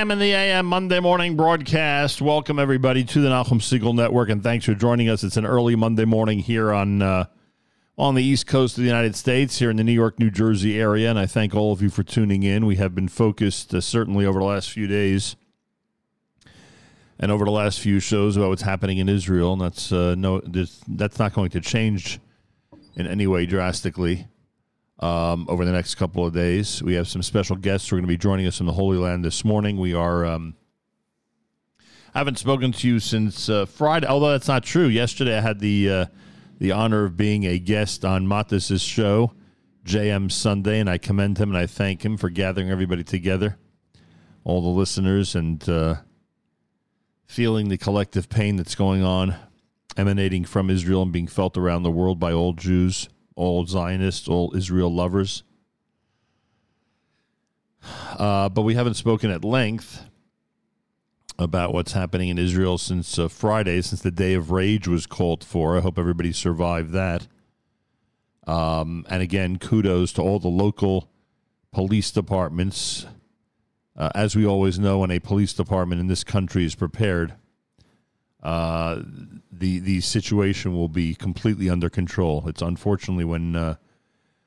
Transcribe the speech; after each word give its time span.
a.m. 0.00 0.10
in 0.10 0.18
the 0.18 0.32
a.m. 0.32 0.64
Monday 0.64 0.98
morning 0.98 1.36
broadcast. 1.36 2.22
Welcome, 2.22 2.58
everybody, 2.58 3.04
to 3.04 3.20
the 3.20 3.28
Nachum 3.28 3.60
Segal 3.60 3.94
Network, 3.94 4.30
and 4.30 4.42
thanks 4.42 4.64
for 4.64 4.72
joining 4.72 5.10
us. 5.10 5.22
It's 5.22 5.36
an 5.36 5.44
early 5.44 5.76
Monday 5.76 6.06
morning 6.06 6.38
here 6.38 6.72
on 6.72 7.02
uh, 7.02 7.26
on 7.98 8.14
the 8.14 8.22
East 8.22 8.46
Coast 8.46 8.78
of 8.78 8.82
the 8.82 8.88
United 8.88 9.14
States, 9.14 9.58
here 9.58 9.68
in 9.68 9.76
the 9.76 9.84
New 9.84 9.92
York, 9.92 10.18
New 10.18 10.30
Jersey 10.30 10.80
area, 10.80 11.10
and 11.10 11.18
I 11.18 11.26
thank 11.26 11.54
all 11.54 11.70
of 11.70 11.82
you 11.82 11.90
for 11.90 12.02
tuning 12.02 12.44
in. 12.44 12.64
We 12.64 12.76
have 12.76 12.94
been 12.94 13.08
focused, 13.08 13.74
uh, 13.74 13.82
certainly, 13.82 14.24
over 14.24 14.38
the 14.38 14.46
last 14.46 14.70
few 14.70 14.86
days 14.86 15.36
and 17.18 17.30
over 17.30 17.44
the 17.44 17.50
last 17.50 17.78
few 17.78 18.00
shows 18.00 18.38
about 18.38 18.48
what's 18.48 18.62
happening 18.62 18.96
in 18.96 19.10
Israel, 19.10 19.52
and 19.52 19.60
that's 19.60 19.92
uh, 19.92 20.14
no, 20.16 20.40
that's 20.40 21.18
not 21.18 21.34
going 21.34 21.50
to 21.50 21.60
change 21.60 22.20
in 22.96 23.06
any 23.06 23.26
way 23.26 23.44
drastically 23.44 24.28
um, 25.00 25.46
over 25.48 25.64
the 25.64 25.72
next 25.72 25.96
couple 25.96 26.24
of 26.24 26.32
days. 26.32 26.82
We 26.82 26.94
have 26.94 27.08
some 27.08 27.22
special 27.22 27.56
guests 27.56 27.88
who 27.88 27.96
are 27.96 27.98
going 27.98 28.06
to 28.06 28.14
be 28.14 28.18
joining 28.18 28.46
us 28.46 28.58
from 28.58 28.66
the 28.66 28.72
Holy 28.72 28.98
Land 28.98 29.24
this 29.24 29.44
morning. 29.44 29.76
We 29.78 29.94
are 29.94 30.24
um, 30.24 30.54
I 32.14 32.18
haven't 32.18 32.38
spoken 32.38 32.72
to 32.72 32.88
you 32.88 32.98
since 32.98 33.48
uh, 33.48 33.66
Friday, 33.66 34.06
although 34.06 34.32
that's 34.32 34.48
not 34.48 34.64
true. 34.64 34.86
Yesterday, 34.86 35.38
I 35.38 35.40
had 35.40 35.60
the 35.60 35.90
uh, 35.90 36.06
the 36.58 36.72
honor 36.72 37.04
of 37.04 37.16
being 37.16 37.44
a 37.44 37.58
guest 37.58 38.04
on 38.04 38.26
Matis's 38.26 38.82
show, 38.82 39.32
JM 39.84 40.30
Sunday, 40.30 40.80
and 40.80 40.90
I 40.90 40.98
commend 40.98 41.38
him 41.38 41.50
and 41.50 41.58
I 41.58 41.66
thank 41.66 42.04
him 42.04 42.16
for 42.16 42.28
gathering 42.28 42.70
everybody 42.70 43.04
together, 43.04 43.58
all 44.44 44.60
the 44.60 44.68
listeners, 44.68 45.34
and 45.34 45.66
uh, 45.68 45.96
feeling 47.26 47.68
the 47.68 47.78
collective 47.78 48.28
pain 48.28 48.56
that's 48.56 48.74
going 48.74 49.04
on, 49.04 49.36
emanating 49.96 50.44
from 50.44 50.68
Israel 50.68 51.02
and 51.02 51.12
being 51.12 51.28
felt 51.28 51.56
around 51.56 51.84
the 51.84 51.90
world 51.90 52.18
by 52.18 52.32
all 52.32 52.52
Jews, 52.52 53.08
all 53.40 53.64
Zionists, 53.64 54.28
all 54.28 54.54
Israel 54.54 54.92
lovers. 54.94 55.42
Uh, 58.18 58.50
but 58.50 58.62
we 58.62 58.74
haven't 58.74 58.94
spoken 58.94 59.30
at 59.30 59.44
length 59.44 60.04
about 61.38 61.72
what's 61.72 61.92
happening 61.92 62.28
in 62.28 62.38
Israel 62.38 62.76
since 62.76 63.18
uh, 63.18 63.28
Friday, 63.28 63.80
since 63.80 64.02
the 64.02 64.10
Day 64.10 64.34
of 64.34 64.50
Rage 64.50 64.86
was 64.86 65.06
called 65.06 65.42
for. 65.42 65.78
I 65.78 65.80
hope 65.80 65.98
everybody 65.98 66.32
survived 66.32 66.92
that. 66.92 67.26
Um, 68.46 69.06
and 69.08 69.22
again, 69.22 69.58
kudos 69.58 70.12
to 70.14 70.22
all 70.22 70.38
the 70.38 70.48
local 70.48 71.10
police 71.72 72.10
departments. 72.10 73.06
Uh, 73.96 74.10
as 74.14 74.36
we 74.36 74.46
always 74.46 74.78
know, 74.78 74.98
when 74.98 75.10
a 75.10 75.18
police 75.18 75.54
department 75.54 76.00
in 76.00 76.08
this 76.08 76.24
country 76.24 76.66
is 76.66 76.74
prepared, 76.74 77.34
uh, 78.42 79.02
the 79.52 79.78
the 79.80 80.00
situation 80.00 80.74
will 80.74 80.88
be 80.88 81.14
completely 81.14 81.68
under 81.68 81.90
control. 81.90 82.44
It's 82.46 82.62
unfortunately 82.62 83.24
when 83.24 83.54
uh, 83.54 83.76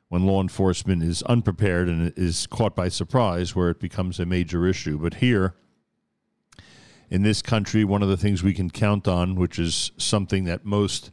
when 0.09 0.25
law 0.25 0.41
enforcement 0.41 1.03
is 1.03 1.23
unprepared 1.23 1.87
and 1.87 2.13
is 2.15 2.47
caught 2.47 2.75
by 2.75 2.89
surprise 2.89 3.55
where 3.55 3.69
it 3.69 3.79
becomes 3.79 4.19
a 4.19 4.25
major 4.25 4.67
issue. 4.67 4.97
But 4.97 5.15
here, 5.15 5.55
in 7.09 7.23
this 7.23 7.41
country, 7.41 7.83
one 7.83 8.03
of 8.03 8.09
the 8.09 8.17
things 8.17 8.43
we 8.43 8.53
can 8.53 8.69
count 8.69 9.07
on, 9.07 9.35
which 9.35 9.59
is 9.59 9.91
something 9.97 10.43
that 10.45 10.65
most 10.65 11.11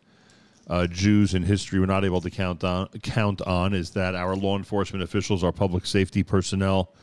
uh, 0.66 0.86
Jews 0.86 1.34
in 1.34 1.42
history 1.42 1.80
were 1.80 1.86
not 1.86 2.04
able 2.04 2.20
to 2.20 2.30
count 2.30 2.62
on, 2.62 2.88
count 3.02 3.42
on, 3.42 3.74
is 3.74 3.90
that 3.90 4.14
our 4.14 4.36
law 4.36 4.56
enforcement 4.56 5.02
officials, 5.02 5.42
our 5.42 5.52
public 5.52 5.84
safety 5.84 6.22
personnel, 6.22 6.94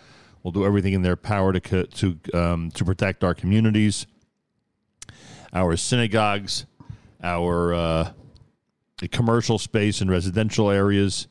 will 0.44 0.52
do 0.52 0.66
everything 0.66 0.94
in 0.94 1.02
their 1.02 1.16
power 1.16 1.52
to 1.52 1.88
to 1.88 2.20
um, 2.34 2.72
to 2.72 2.86
protect 2.86 3.24
our 3.24 3.34
communities, 3.34 4.08
our 5.58 5.76
synagogues, 5.76 6.66
our 7.24 7.74
uh, 7.74 8.12
commercial 9.12 9.58
space 9.58 10.02
and 10.02 10.10
residential 10.10 10.70
areas, 10.70 11.28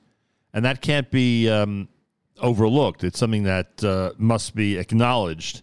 and 0.52 0.64
that 0.64 0.81
can't 0.81 1.11
be 1.11 1.49
um, 1.49 1.88
overlooked. 2.40 3.05
It's 3.05 3.19
something 3.19 3.44
that 3.44 3.82
uh, 3.84 4.12
must 4.19 4.55
be 4.55 4.78
acknowledged 4.78 5.62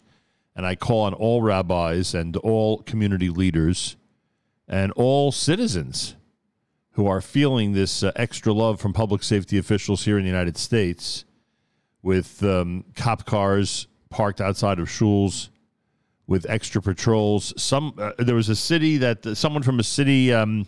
and 0.55 0.65
I 0.65 0.75
call 0.75 1.01
on 1.01 1.13
all 1.13 1.41
rabbis 1.41 2.13
and 2.13 2.35
all 2.37 2.79
community 2.83 3.29
leaders 3.29 3.95
and 4.67 4.91
all 4.93 5.31
citizens 5.31 6.15
who 6.91 7.07
are 7.07 7.21
feeling 7.21 7.73
this 7.73 8.03
uh, 8.03 8.11
extra 8.15 8.53
love 8.53 8.79
from 8.79 8.93
public 8.93 9.23
safety 9.23 9.57
officials 9.57 10.05
here 10.05 10.17
in 10.17 10.23
the 10.23 10.29
United 10.29 10.57
States 10.57 11.25
with 12.01 12.43
um, 12.43 12.85
cop 12.95 13.25
cars 13.25 13.87
parked 14.09 14.39
outside 14.39 14.79
of 14.79 14.87
shuls 14.87 15.49
with 16.27 16.45
extra 16.49 16.81
patrols. 16.81 17.53
Some 17.61 17.93
uh, 17.97 18.11
there 18.17 18.35
was 18.35 18.49
a 18.49 18.55
city 18.55 18.97
that 18.97 19.25
uh, 19.25 19.35
someone 19.35 19.63
from 19.63 19.79
a 19.79 19.83
city 19.83 20.33
um, 20.33 20.67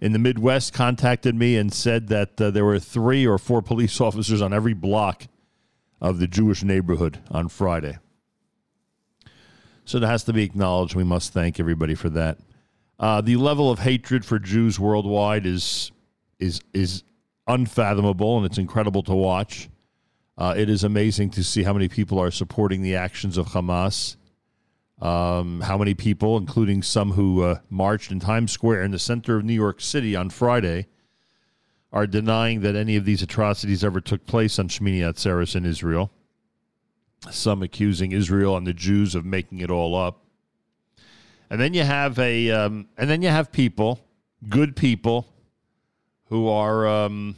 in 0.00 0.12
the 0.12 0.18
Midwest 0.18 0.72
contacted 0.72 1.34
me 1.34 1.56
and 1.56 1.72
said 1.72 2.08
that 2.08 2.40
uh, 2.40 2.50
there 2.50 2.64
were 2.64 2.78
three 2.78 3.26
or 3.26 3.38
four 3.38 3.62
police 3.62 4.00
officers 4.08 4.40
on 4.40 4.52
every 4.52 4.74
block 4.74 5.26
of 6.00 6.18
the 6.18 6.26
Jewish 6.26 6.62
neighborhood 6.62 7.18
on 7.30 7.48
Friday. 7.48 7.98
So 9.84 9.98
it 9.98 10.04
has 10.04 10.24
to 10.24 10.32
be 10.32 10.42
acknowledged. 10.42 10.94
We 10.94 11.04
must 11.04 11.32
thank 11.32 11.60
everybody 11.60 11.94
for 11.94 12.08
that. 12.10 12.38
Uh, 12.98 13.20
the 13.20 13.36
level 13.36 13.70
of 13.70 13.80
hatred 13.80 14.24
for 14.24 14.38
Jews 14.38 14.78
worldwide 14.78 15.46
is 15.46 15.90
is 16.38 16.60
is 16.72 17.04
unfathomable, 17.46 18.36
and 18.36 18.46
it's 18.46 18.58
incredible 18.58 19.02
to 19.04 19.14
watch. 19.14 19.68
Uh, 20.38 20.54
it 20.56 20.70
is 20.70 20.82
amazing 20.82 21.30
to 21.30 21.44
see 21.44 21.62
how 21.62 21.72
many 21.72 21.88
people 21.88 22.18
are 22.18 22.30
supporting 22.30 22.82
the 22.82 22.96
actions 22.96 23.36
of 23.36 23.48
Hamas. 23.48 24.16
Um, 25.02 25.60
how 25.60 25.76
many 25.76 25.94
people, 25.94 26.38
including 26.38 26.82
some 26.82 27.12
who 27.12 27.42
uh, 27.42 27.58
marched 27.68 28.10
in 28.12 28.20
Times 28.20 28.52
Square 28.52 28.82
in 28.82 28.92
the 28.92 28.98
center 28.98 29.36
of 29.36 29.44
New 29.44 29.52
York 29.52 29.80
City 29.80 30.16
on 30.16 30.30
Friday, 30.30 30.86
are 31.92 32.06
denying 32.06 32.60
that 32.60 32.76
any 32.76 32.96
of 32.96 33.04
these 33.04 33.20
atrocities 33.20 33.84
ever 33.84 34.00
took 34.00 34.24
place 34.26 34.58
on 34.58 34.68
Shmini 34.68 35.00
Atzeres 35.00 35.54
in 35.54 35.66
Israel 35.66 36.10
some 37.30 37.62
accusing 37.62 38.12
Israel 38.12 38.56
and 38.56 38.66
the 38.66 38.74
Jews 38.74 39.14
of 39.14 39.24
making 39.24 39.60
it 39.60 39.70
all 39.70 39.94
up. 39.94 40.24
And 41.50 41.60
then 41.60 41.74
you 41.74 41.84
have 41.84 42.18
a, 42.18 42.50
um, 42.50 42.88
and 42.96 43.08
then 43.08 43.22
you 43.22 43.28
have 43.28 43.52
people, 43.52 44.00
good 44.48 44.74
people, 44.74 45.28
who 46.26 46.48
are 46.48 46.86
um, 46.86 47.36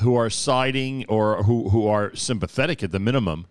who 0.00 0.16
are 0.16 0.28
siding 0.28 1.04
or 1.08 1.44
who 1.44 1.68
who 1.68 1.86
are 1.86 2.14
sympathetic 2.16 2.82
at 2.82 2.90
the 2.90 2.98
minimum 2.98 3.46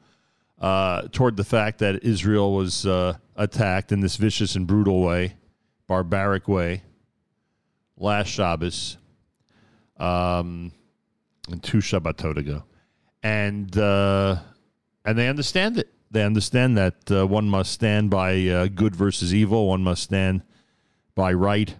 uh, 0.59 1.03
toward 1.11 1.37
the 1.37 1.43
fact 1.43 1.79
that 1.79 2.03
Israel 2.03 2.53
was 2.53 2.85
uh, 2.85 3.13
attacked 3.35 3.91
in 3.91 3.99
this 3.99 4.15
vicious 4.15 4.55
and 4.55 4.65
brutal 4.67 5.01
way, 5.01 5.35
barbaric 5.87 6.47
way, 6.47 6.83
last 7.97 8.27
Shabbos, 8.27 8.97
um, 9.97 10.71
and 11.49 11.61
two 11.63 11.77
Shabbatot 11.77 12.37
ago 12.37 12.63
and 13.23 13.77
uh, 13.77 14.37
and 15.03 15.17
they 15.17 15.27
understand 15.27 15.77
it. 15.77 15.89
They 16.09 16.23
understand 16.23 16.77
that 16.77 17.11
uh, 17.11 17.27
one 17.27 17.49
must 17.49 17.71
stand 17.71 18.09
by 18.09 18.47
uh, 18.47 18.67
good 18.67 18.95
versus 18.95 19.33
evil. 19.33 19.67
One 19.67 19.83
must 19.83 20.03
stand 20.03 20.43
by 21.15 21.33
right 21.33 21.75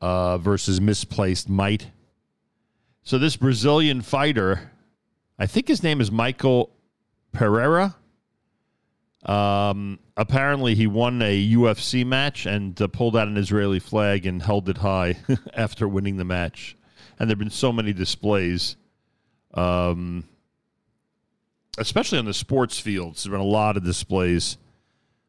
uh, 0.00 0.38
versus 0.38 0.80
misplaced 0.80 1.48
might. 1.48 1.88
So 3.04 3.18
this 3.18 3.36
Brazilian 3.36 4.00
fighter, 4.00 4.72
I 5.38 5.46
think 5.46 5.68
his 5.68 5.82
name 5.82 6.00
is 6.00 6.10
Michael 6.10 6.70
Pereira. 7.32 7.96
Um, 9.24 9.98
apparently, 10.16 10.74
he 10.74 10.86
won 10.86 11.22
a 11.22 11.52
UFC 11.52 12.04
match 12.04 12.46
and 12.46 12.80
uh, 12.80 12.88
pulled 12.88 13.16
out 13.16 13.28
an 13.28 13.36
Israeli 13.36 13.78
flag 13.78 14.26
and 14.26 14.42
held 14.42 14.68
it 14.68 14.78
high 14.78 15.16
after 15.54 15.86
winning 15.88 16.16
the 16.16 16.24
match. 16.24 16.76
And 17.18 17.28
there 17.28 17.34
have 17.34 17.38
been 17.38 17.50
so 17.50 17.72
many 17.72 17.92
displays 17.92 18.76
um, 19.54 20.24
especially 21.78 22.18
on 22.18 22.24
the 22.24 22.34
sports 22.34 22.78
fields. 22.78 23.24
There 23.24 23.32
have 23.32 23.38
been 23.40 23.46
a 23.46 23.50
lot 23.50 23.76
of 23.76 23.84
displays 23.84 24.58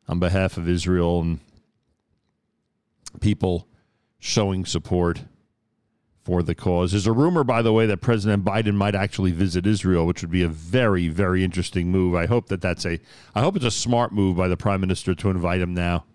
on 0.08 0.20
behalf 0.20 0.58
of 0.58 0.68
Israel 0.68 1.22
and 1.22 1.40
people 3.22 3.68
showing 4.20 4.66
support 4.66 5.24
for 6.24 6.42
the 6.42 6.56
cause. 6.56 6.92
There's 6.92 7.08
a 7.08 7.12
rumor, 7.12 7.44
by 7.44 7.62
the 7.62 7.74
way, 7.74 7.86
that 7.86 8.02
President 8.02 8.46
Biden 8.46 8.76
might 8.76 8.96
actually 8.96 9.32
visit 9.32 9.68
Israel, 9.68 10.06
which 10.06 10.22
would 10.22 10.32
be 10.32 10.44
a 10.44 10.48
very, 10.48 11.10
very 11.10 11.44
interesting 11.44 11.92
move. 11.92 12.16
I 12.16 12.28
hope 12.28 12.48
that 12.48 12.62
that's 12.62 12.86
a, 12.86 13.00
I 13.36 13.42
hope 13.42 13.56
it's 13.56 13.66
a 13.66 13.72
smart 13.72 14.14
move 14.14 14.38
by 14.38 14.48
the 14.48 14.58
Prime 14.58 14.82
Minister 14.82 15.14
to 15.16 15.30
invite 15.30 15.62
him 15.62 15.74
now. 15.74 16.06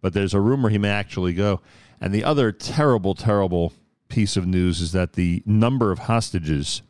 But 0.00 0.12
there's 0.12 0.34
a 0.34 0.40
rumor 0.40 0.68
he 0.68 0.78
may 0.78 0.90
actually 0.90 1.32
go. 1.32 1.60
And 2.00 2.14
the 2.14 2.24
other 2.24 2.52
terrible, 2.52 3.14
terrible 3.14 3.72
piece 4.08 4.36
of 4.36 4.46
news 4.46 4.80
is 4.80 4.92
that 4.92 5.14
the 5.14 5.42
number 5.46 5.90
of 5.90 6.00
hostages 6.00 6.82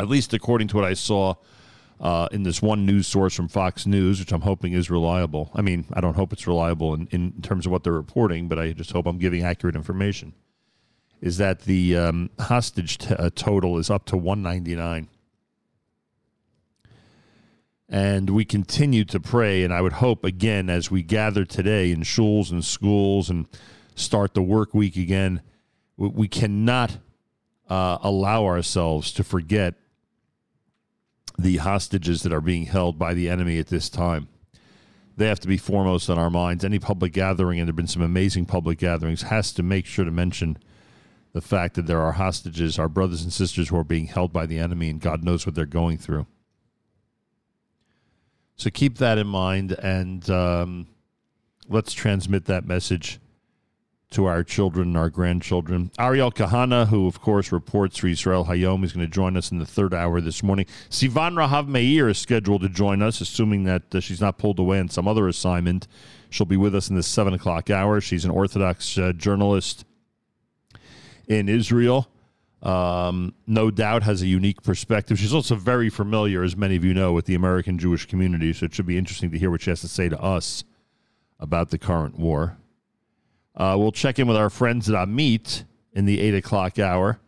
at 0.00 0.08
least 0.08 0.32
according 0.32 0.68
to 0.68 0.76
what 0.76 0.84
I 0.84 0.94
saw 0.94 1.34
uh, 2.00 2.28
in 2.32 2.42
this 2.42 2.62
one 2.62 2.86
news 2.86 3.06
source 3.06 3.34
from 3.34 3.48
Fox 3.48 3.86
News, 3.86 4.18
which 4.18 4.32
I'm 4.32 4.40
hoping 4.40 4.72
is 4.72 4.90
reliable. 4.90 5.50
I 5.54 5.60
mean, 5.60 5.84
I 5.92 6.00
don't 6.00 6.14
hope 6.14 6.32
it's 6.32 6.46
reliable 6.46 6.94
in, 6.94 7.06
in 7.08 7.42
terms 7.42 7.66
of 7.66 7.72
what 7.72 7.84
they're 7.84 7.92
reporting, 7.92 8.48
but 8.48 8.58
I 8.58 8.72
just 8.72 8.92
hope 8.92 9.06
I'm 9.06 9.18
giving 9.18 9.44
accurate 9.44 9.76
information. 9.76 10.32
Is 11.20 11.36
that 11.38 11.62
the 11.62 11.96
um, 11.96 12.30
hostage 12.38 12.98
t- 12.98 13.14
uh, 13.14 13.30
total 13.34 13.78
is 13.78 13.90
up 13.90 14.06
to 14.06 14.16
199. 14.16 15.08
And 17.88 18.30
we 18.30 18.44
continue 18.44 19.04
to 19.06 19.18
pray, 19.18 19.64
and 19.64 19.74
I 19.74 19.80
would 19.80 19.94
hope 19.94 20.24
again 20.24 20.70
as 20.70 20.90
we 20.90 21.02
gather 21.02 21.44
today 21.44 21.90
in 21.90 22.02
shuls 22.02 22.50
and 22.50 22.64
schools 22.64 23.28
and 23.28 23.46
start 23.96 24.34
the 24.34 24.42
work 24.42 24.72
week 24.72 24.96
again, 24.96 25.42
we, 25.96 26.08
we 26.08 26.28
cannot 26.28 26.98
uh, 27.68 27.98
allow 28.02 28.44
ourselves 28.44 29.12
to 29.12 29.24
forget 29.24 29.74
the 31.38 31.56
hostages 31.58 32.22
that 32.22 32.32
are 32.32 32.40
being 32.40 32.66
held 32.66 32.98
by 32.98 33.14
the 33.14 33.28
enemy 33.28 33.58
at 33.58 33.68
this 33.68 33.88
time. 33.88 34.28
They 35.16 35.26
have 35.26 35.40
to 35.40 35.48
be 35.48 35.56
foremost 35.56 36.08
on 36.08 36.18
our 36.18 36.30
minds. 36.30 36.64
Any 36.64 36.78
public 36.78 37.12
gathering, 37.12 37.58
and 37.58 37.66
there 37.66 37.72
have 37.72 37.76
been 37.76 37.86
some 37.86 38.02
amazing 38.02 38.46
public 38.46 38.78
gatherings, 38.78 39.22
has 39.22 39.52
to 39.54 39.62
make 39.62 39.86
sure 39.86 40.04
to 40.04 40.10
mention 40.10 40.58
the 41.32 41.40
fact 41.40 41.74
that 41.74 41.86
there 41.86 42.00
are 42.00 42.12
hostages, 42.12 42.78
our 42.78 42.88
brothers 42.88 43.22
and 43.22 43.32
sisters 43.32 43.68
who 43.68 43.76
are 43.76 43.84
being 43.84 44.06
held 44.06 44.32
by 44.32 44.46
the 44.46 44.58
enemy, 44.58 44.90
and 44.90 45.00
God 45.00 45.22
knows 45.22 45.46
what 45.46 45.54
they're 45.54 45.66
going 45.66 45.98
through. 45.98 46.26
So 48.56 48.68
keep 48.70 48.98
that 48.98 49.16
in 49.16 49.26
mind, 49.26 49.72
and 49.72 50.28
um, 50.28 50.88
let's 51.68 51.92
transmit 51.92 52.44
that 52.46 52.66
message 52.66 53.20
to 54.10 54.26
our 54.26 54.42
children 54.42 54.88
and 54.88 54.96
our 54.96 55.08
grandchildren. 55.08 55.92
Ariel 55.98 56.32
Kahana, 56.32 56.88
who 56.88 57.06
of 57.06 57.20
course 57.20 57.52
reports 57.52 57.98
for 57.98 58.08
Israel 58.08 58.46
Hayom, 58.46 58.84
is 58.84 58.92
going 58.92 59.06
to 59.06 59.10
join 59.10 59.36
us 59.36 59.52
in 59.52 59.58
the 59.58 59.66
third 59.66 59.94
hour 59.94 60.20
this 60.20 60.42
morning. 60.42 60.66
Sivan 60.90 61.34
Rahav 61.34 61.68
Meir 61.68 62.08
is 62.08 62.18
scheduled 62.18 62.62
to 62.62 62.68
join 62.68 63.02
us, 63.02 63.20
assuming 63.20 63.64
that 63.64 63.94
uh, 63.94 64.00
she's 64.00 64.20
not 64.20 64.36
pulled 64.36 64.58
away 64.58 64.80
on 64.80 64.88
some 64.88 65.06
other 65.06 65.28
assignment. 65.28 65.86
She'll 66.28 66.44
be 66.44 66.56
with 66.56 66.74
us 66.74 66.90
in 66.90 66.96
the 66.96 67.04
seven 67.04 67.34
o'clock 67.34 67.70
hour. 67.70 68.00
She's 68.00 68.24
an 68.24 68.32
Orthodox 68.32 68.98
uh, 68.98 69.12
journalist 69.12 69.84
in 71.30 71.48
Israel. 71.48 72.08
Um, 72.62 73.32
no 73.46 73.70
doubt 73.70 74.02
has 74.02 74.20
a 74.20 74.26
unique 74.26 74.62
perspective. 74.62 75.18
She's 75.18 75.32
also 75.32 75.54
very 75.54 75.88
familiar, 75.88 76.42
as 76.42 76.56
many 76.56 76.76
of 76.76 76.84
you 76.84 76.92
know, 76.92 77.12
with 77.12 77.24
the 77.24 77.34
American 77.34 77.78
Jewish 77.78 78.04
community. 78.04 78.52
So 78.52 78.66
it 78.66 78.74
should 78.74 78.84
be 78.84 78.98
interesting 78.98 79.30
to 79.30 79.38
hear 79.38 79.50
what 79.50 79.62
she 79.62 79.70
has 79.70 79.80
to 79.80 79.88
say 79.88 80.10
to 80.10 80.20
us 80.20 80.64
about 81.38 81.70
the 81.70 81.78
current 81.78 82.18
war. 82.18 82.58
Uh, 83.56 83.76
we'll 83.78 83.92
check 83.92 84.18
in 84.18 84.26
with 84.26 84.36
our 84.36 84.50
friends 84.50 84.90
at 84.90 84.94
Amit 84.94 85.64
in 85.94 86.04
the 86.04 86.20
eight 86.20 86.34
o'clock 86.34 86.78
hour. 86.78 87.20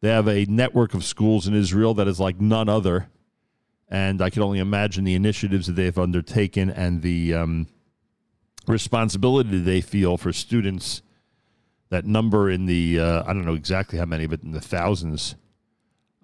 They 0.00 0.10
have 0.10 0.28
a 0.28 0.44
network 0.46 0.92
of 0.92 1.04
schools 1.04 1.46
in 1.46 1.54
Israel 1.54 1.94
that 1.94 2.08
is 2.08 2.20
like 2.20 2.40
none 2.40 2.68
other, 2.68 3.08
and 3.88 4.20
I 4.20 4.28
can 4.28 4.42
only 4.42 4.58
imagine 4.58 5.04
the 5.04 5.14
initiatives 5.14 5.66
that 5.66 5.74
they've 5.74 5.98
undertaken 5.98 6.68
and 6.68 7.00
the 7.00 7.32
um, 7.32 7.68
responsibility 8.66 9.58
they 9.60 9.80
feel 9.80 10.18
for 10.18 10.32
students 10.32 11.00
that 11.94 12.04
number 12.04 12.50
in 12.50 12.66
the 12.66 12.98
uh, 12.98 13.22
I 13.24 13.32
don't 13.32 13.44
know 13.44 13.54
exactly 13.54 14.00
how 14.00 14.04
many, 14.04 14.26
but 14.26 14.42
in 14.42 14.50
the 14.50 14.60
thousands 14.60 15.36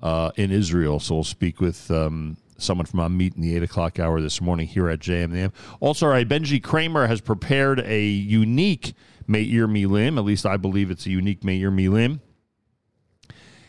uh, 0.03 0.33
in 0.35 0.51
Israel. 0.51 0.99
So 0.99 1.15
we'll 1.15 1.25
speak 1.25 1.61
with 1.61 1.89
um, 1.93 2.37
someone 2.59 2.87
from 2.87 2.99
Amit 2.99 3.37
in 3.37 3.43
the 3.43 3.55
eight 3.55 3.63
o'clock 3.63 4.01
hour 4.01 4.21
this 4.21 4.41
morning 4.41 4.67
here 4.67 4.89
at 4.89 4.99
JMM. 4.99 5.53
Also, 5.79 6.09
right, 6.09 6.29
Benji 6.29 6.61
Kramer 6.61 7.07
has 7.07 7.21
prepared 7.21 7.79
a 7.81 8.05
unique 8.05 8.95
Meir 9.29 9.69
Milim. 9.69 10.19
At 10.19 10.25
least 10.25 10.45
I 10.45 10.57
believe 10.57 10.91
it's 10.91 11.07
a 11.07 11.11
unique 11.11 11.45
Meir 11.45 11.71
Milim. 11.71 12.19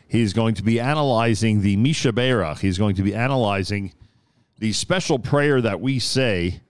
He's 0.07 0.33
going 0.33 0.55
to 0.55 0.63
be 0.63 0.79
analyzing 0.79 1.61
the 1.61 1.77
Mi 1.77 1.93
Sheberach. 1.93 2.59
He's 2.59 2.79
going 2.79 2.95
to 2.95 3.03
be 3.03 3.13
analyzing 3.13 3.93
the 4.57 4.73
special 4.73 5.19
prayer 5.19 5.61
that 5.61 5.79
we 5.79 5.99
say 5.99 6.61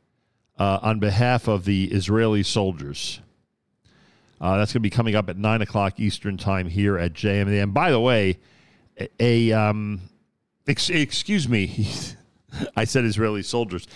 uh, 0.60 0.80
on 0.82 1.00
behalf 1.00 1.48
of 1.48 1.64
the 1.64 1.86
Israeli 1.86 2.44
soldiers. 2.44 3.22
Uh, 4.42 4.58
that's 4.58 4.74
going 4.74 4.82
to 4.82 4.82
be 4.82 4.90
coming 4.90 5.16
up 5.16 5.30
at 5.30 5.38
nine 5.38 5.62
o'clock 5.62 6.00
Eastern 6.00 6.36
time 6.36 6.68
here 6.68 6.98
at 6.98 7.14
JMD. 7.14 7.62
And 7.62 7.76
by 7.76 7.92
the 7.92 8.00
way, 8.00 8.40
a, 9.20 9.52
um, 9.52 10.02
ex- 10.68 10.90
excuse 10.90 11.48
me, 11.48 11.88
I 12.76 12.86
said 12.86 13.06
Israeli 13.06 13.44
soldiers. 13.44 13.88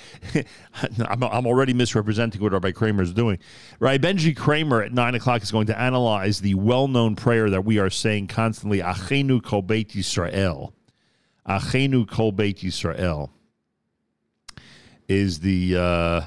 I'm, 1.00 1.24
I'm 1.24 1.48
already 1.48 1.74
misrepresenting 1.74 2.42
what 2.42 2.52
Rabbi 2.52 2.72
Kramer 2.72 3.02
is 3.02 3.12
doing. 3.12 3.40
Rabbi 3.80 3.98
Benji 3.98 4.38
Kramer 4.38 4.84
at 4.84 4.94
nine 4.94 5.16
o'clock 5.16 5.42
is 5.42 5.52
going 5.52 5.68
to 5.68 5.80
analyze 5.80 6.40
the 6.40 6.54
well-known 6.54 7.16
prayer 7.16 7.50
that 7.50 7.66
we 7.66 7.80
are 7.80 7.90
saying 7.90 8.28
constantly: 8.28 8.80
"Achenu 8.80 9.44
kol 9.44 9.64
beit 9.64 9.90
Yisrael." 9.90 10.74
Achenu 11.50 12.08
kol 12.08 12.32
beit 12.32 12.60
Yisrael 12.60 13.30
is 15.08 15.40
the 15.40 15.76
uh, 15.78 16.22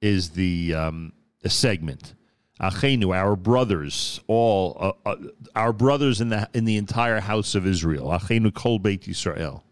is 0.00 0.30
the 0.30 0.74
um, 0.74 1.12
segment. 1.46 2.14
Achenu, 2.62 3.14
our 3.14 3.34
brothers, 3.34 4.20
all 4.28 4.76
uh, 5.04 5.08
uh, 5.10 5.16
our 5.56 5.72
brothers 5.72 6.20
in 6.20 6.28
the 6.28 6.48
in 6.54 6.64
the 6.64 6.76
entire 6.76 7.20
house 7.20 7.54
of 7.54 7.66
Israel. 7.66 8.08
Achenu 8.08 8.54
kol 8.54 8.78
beit 8.78 9.02
Yisrael. 9.02 9.62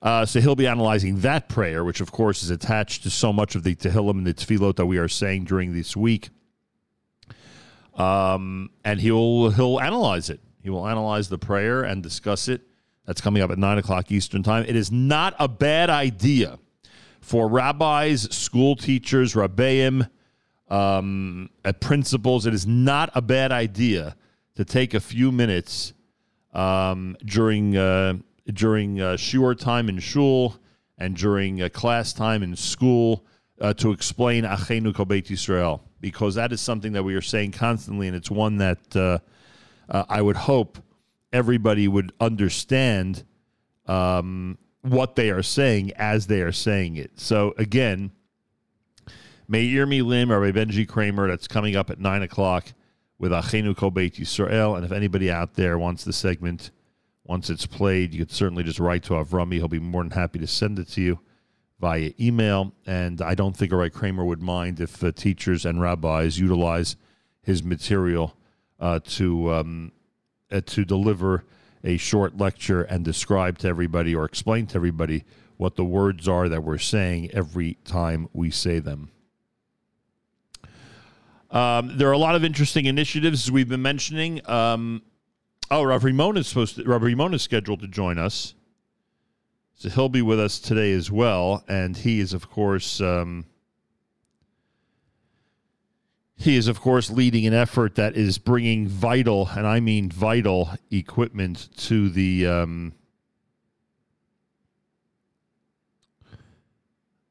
Uh, 0.00 0.24
so 0.24 0.40
he'll 0.40 0.54
be 0.54 0.66
analyzing 0.66 1.20
that 1.20 1.48
prayer, 1.48 1.84
which 1.84 2.00
of 2.00 2.10
course 2.12 2.42
is 2.42 2.50
attached 2.50 3.02
to 3.02 3.10
so 3.10 3.32
much 3.32 3.54
of 3.54 3.64
the 3.64 3.74
Tehillim 3.74 4.12
and 4.12 4.26
the 4.26 4.32
Tefillot 4.32 4.76
that 4.76 4.86
we 4.86 4.96
are 4.96 5.08
saying 5.08 5.44
during 5.44 5.74
this 5.74 5.96
week. 5.96 6.30
Um, 7.94 8.70
and 8.84 9.00
he'll 9.00 9.50
he'll 9.50 9.80
analyze 9.80 10.30
it. 10.30 10.40
He 10.62 10.70
will 10.70 10.86
analyze 10.86 11.28
the 11.28 11.38
prayer 11.38 11.82
and 11.82 12.02
discuss 12.02 12.48
it. 12.48 12.62
That's 13.04 13.20
coming 13.20 13.42
up 13.42 13.50
at 13.50 13.58
nine 13.58 13.76
o'clock 13.76 14.10
Eastern 14.10 14.42
time. 14.42 14.64
It 14.68 14.76
is 14.76 14.92
not 14.92 15.34
a 15.38 15.48
bad 15.48 15.90
idea 15.90 16.58
for 17.20 17.48
rabbis, 17.48 18.22
school 18.34 18.76
teachers, 18.76 19.34
rabbeim, 19.34 20.08
um, 20.68 21.50
at 21.64 21.80
principals. 21.80 22.46
It 22.46 22.54
is 22.54 22.66
not 22.66 23.10
a 23.14 23.22
bad 23.22 23.52
idea 23.52 24.16
to 24.56 24.64
take 24.64 24.94
a 24.94 25.00
few 25.00 25.32
minutes 25.32 25.92
um, 26.52 27.16
during 27.24 27.76
uh, 27.76 28.14
during 28.52 29.00
uh, 29.00 29.14
shiur 29.14 29.58
time 29.58 29.88
in 29.88 29.98
shul 29.98 30.56
and 30.96 31.16
during 31.16 31.62
uh, 31.62 31.68
class 31.68 32.12
time 32.12 32.42
in 32.42 32.56
school 32.56 33.24
uh, 33.60 33.72
to 33.74 33.92
explain 33.92 34.44
Achenu 34.44 34.94
Kol 34.94 35.06
Beit 35.06 35.26
Yisrael 35.26 35.80
because 36.00 36.34
that 36.36 36.52
is 36.52 36.60
something 36.60 36.92
that 36.92 37.02
we 37.02 37.14
are 37.14 37.20
saying 37.22 37.52
constantly, 37.52 38.06
and 38.06 38.16
it's 38.16 38.30
one 38.30 38.58
that 38.58 38.96
uh, 38.96 39.18
uh, 39.88 40.04
I 40.08 40.22
would 40.22 40.36
hope 40.36 40.78
everybody 41.32 41.88
would 41.88 42.12
understand 42.20 43.24
um, 43.86 44.58
what 44.82 45.16
they 45.16 45.30
are 45.30 45.42
saying 45.42 45.92
as 45.96 46.26
they 46.26 46.40
are 46.40 46.52
saying 46.52 46.96
it. 46.96 47.18
So 47.18 47.54
again, 47.58 48.12
Meir 49.48 49.86
Milim 49.86 50.30
or 50.30 50.40
Benji 50.52 50.86
Kramer. 50.86 51.28
That's 51.28 51.48
coming 51.48 51.74
up 51.74 51.90
at 51.90 51.98
nine 51.98 52.22
o'clock 52.22 52.72
with 53.18 53.32
Achenu 53.32 53.76
Kol 53.76 53.90
Beit 53.90 54.14
Yisrael. 54.14 54.76
And 54.76 54.84
if 54.84 54.92
anybody 54.92 55.30
out 55.30 55.54
there 55.54 55.78
wants 55.78 56.04
the 56.04 56.12
segment, 56.12 56.70
once 57.24 57.50
it's 57.50 57.66
played, 57.66 58.12
you 58.12 58.20
could 58.20 58.30
certainly 58.30 58.62
just 58.62 58.78
write 58.78 59.02
to 59.04 59.14
Avrami. 59.14 59.54
He'll 59.54 59.68
be 59.68 59.80
more 59.80 60.02
than 60.02 60.12
happy 60.12 60.38
to 60.38 60.46
send 60.46 60.78
it 60.78 60.88
to 60.88 61.00
you 61.00 61.20
via 61.80 62.12
email. 62.20 62.72
And 62.86 63.20
I 63.22 63.34
don't 63.34 63.56
think 63.56 63.72
Rabbi 63.72 63.88
Kramer 63.88 64.24
would 64.24 64.42
mind 64.42 64.80
if 64.80 65.02
uh, 65.02 65.12
teachers 65.12 65.64
and 65.64 65.80
rabbis 65.80 66.38
utilize 66.38 66.96
his 67.42 67.62
material 67.62 68.36
uh, 68.78 69.00
to 69.04 69.52
um, 69.52 69.92
uh, 70.50 70.60
to 70.66 70.84
deliver 70.84 71.44
a 71.84 71.96
short 71.96 72.36
lecture 72.36 72.82
and 72.82 73.04
describe 73.04 73.58
to 73.58 73.68
everybody 73.68 74.14
or 74.14 74.24
explain 74.24 74.66
to 74.66 74.76
everybody 74.76 75.24
what 75.56 75.76
the 75.76 75.84
words 75.84 76.28
are 76.28 76.48
that 76.48 76.62
we're 76.62 76.78
saying 76.78 77.30
every 77.32 77.74
time 77.84 78.28
we 78.32 78.50
say 78.50 78.78
them. 78.78 79.10
Um, 81.50 81.96
there 81.96 82.08
are 82.08 82.12
a 82.12 82.18
lot 82.18 82.34
of 82.34 82.44
interesting 82.44 82.84
initiatives 82.86 83.44
as 83.44 83.50
we've 83.50 83.68
been 83.68 83.82
mentioning. 83.82 84.48
Um, 84.48 85.02
oh, 85.70 85.82
Rav 85.82 86.02
Rimon 86.02 86.36
is 86.36 86.46
supposed 86.46 86.76
to, 86.76 86.84
Rav 86.84 87.02
Rimon 87.02 87.34
is 87.34 87.42
scheduled 87.42 87.80
to 87.80 87.88
join 87.88 88.18
us, 88.18 88.54
so 89.74 89.88
he'll 89.88 90.08
be 90.10 90.22
with 90.22 90.38
us 90.38 90.58
today 90.58 90.92
as 90.92 91.10
well. 91.10 91.64
And 91.66 91.96
he 91.96 92.20
is, 92.20 92.34
of 92.34 92.50
course, 92.50 93.00
um, 93.00 93.46
he 96.36 96.56
is, 96.56 96.68
of 96.68 96.80
course, 96.80 97.10
leading 97.10 97.46
an 97.46 97.54
effort 97.54 97.96
that 97.96 98.16
is 98.16 98.38
bringing 98.38 98.86
vital, 98.86 99.48
and 99.56 99.66
I 99.66 99.80
mean 99.80 100.10
vital, 100.10 100.70
equipment 100.90 101.68
to 101.78 102.10
the. 102.10 102.46
Um, 102.46 102.92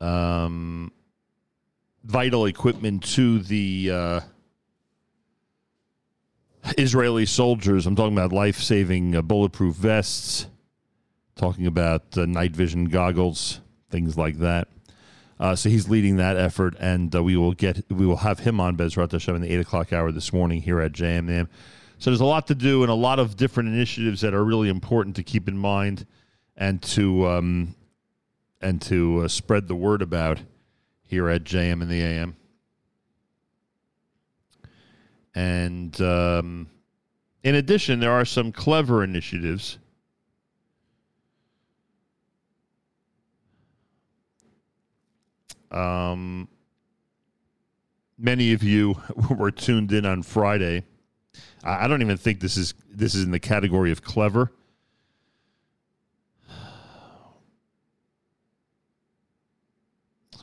um, 0.01 0.91
vital 2.07 2.45
equipment 2.45 3.03
to 3.03 3.39
the 3.39 3.91
uh, 3.91 4.19
Israeli 6.77 7.25
soldiers. 7.25 7.85
I'm 7.85 7.97
talking 7.97 8.17
about 8.17 8.31
life 8.31 8.59
saving 8.59 9.13
uh, 9.13 9.21
bulletproof 9.21 9.75
vests, 9.75 10.47
talking 11.35 11.67
about 11.67 12.17
uh, 12.17 12.25
night 12.25 12.55
vision 12.55 12.85
goggles, 12.85 13.59
things 13.89 14.17
like 14.17 14.37
that. 14.37 14.69
Uh, 15.37 15.55
so 15.55 15.69
he's 15.69 15.89
leading 15.89 16.15
that 16.15 16.37
effort, 16.37 16.75
and 16.79 17.13
uh, 17.13 17.21
we 17.21 17.35
will 17.35 17.51
get 17.51 17.83
we 17.89 18.05
will 18.05 18.17
have 18.17 18.39
him 18.39 18.59
on 18.61 18.77
Bezrat 18.77 19.11
Hashem 19.11 19.35
in 19.35 19.41
the 19.41 19.51
eight 19.51 19.59
o'clock 19.59 19.91
hour 19.91 20.11
this 20.11 20.31
morning 20.31 20.61
here 20.61 20.79
at 20.79 20.93
JMM. 20.93 21.47
So 21.99 22.09
there's 22.09 22.21
a 22.21 22.25
lot 22.25 22.47
to 22.47 22.55
do 22.55 22.83
and 22.83 22.91
a 22.91 22.95
lot 22.95 23.19
of 23.19 23.35
different 23.35 23.69
initiatives 23.69 24.21
that 24.21 24.33
are 24.33 24.43
really 24.43 24.69
important 24.69 25.17
to 25.17 25.23
keep 25.23 25.47
in 25.47 25.57
mind 25.57 26.07
and 26.55 26.81
to 26.83 27.27
um, 27.27 27.75
and 28.61 28.81
to 28.83 29.23
uh, 29.25 29.27
spread 29.27 29.67
the 29.67 29.75
word 29.75 30.01
about 30.01 30.39
here 31.07 31.29
at 31.29 31.43
JM 31.43 31.81
in 31.81 31.87
the 31.89 32.01
AM. 32.01 32.35
And 35.33 35.99
um, 36.01 36.69
in 37.43 37.55
addition, 37.55 37.99
there 37.99 38.11
are 38.11 38.25
some 38.25 38.51
clever 38.51 39.03
initiatives. 39.03 39.77
Um, 45.71 46.47
many 48.17 48.53
of 48.53 48.63
you 48.63 48.95
were 49.29 49.51
tuned 49.51 49.91
in 49.91 50.05
on 50.05 50.23
Friday. 50.23 50.85
I, 51.63 51.87
don't 51.87 52.01
even 52.01 52.17
think 52.17 52.39
this 52.39 52.57
is 52.57 52.73
this 52.89 53.13
is 53.13 53.23
in 53.23 53.31
the 53.31 53.39
category 53.39 53.91
of 53.91 54.01
clever. 54.01 54.51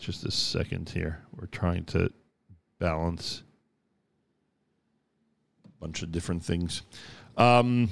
Just 0.04 0.24
a 0.24 0.30
second 0.30 0.90
here. 0.90 1.22
We're 1.34 1.46
trying 1.46 1.84
to 1.86 2.12
balance 2.78 3.42
a 5.64 5.68
bunch 5.80 6.02
of 6.02 6.12
different 6.12 6.44
things. 6.44 6.82
Um, 7.38 7.88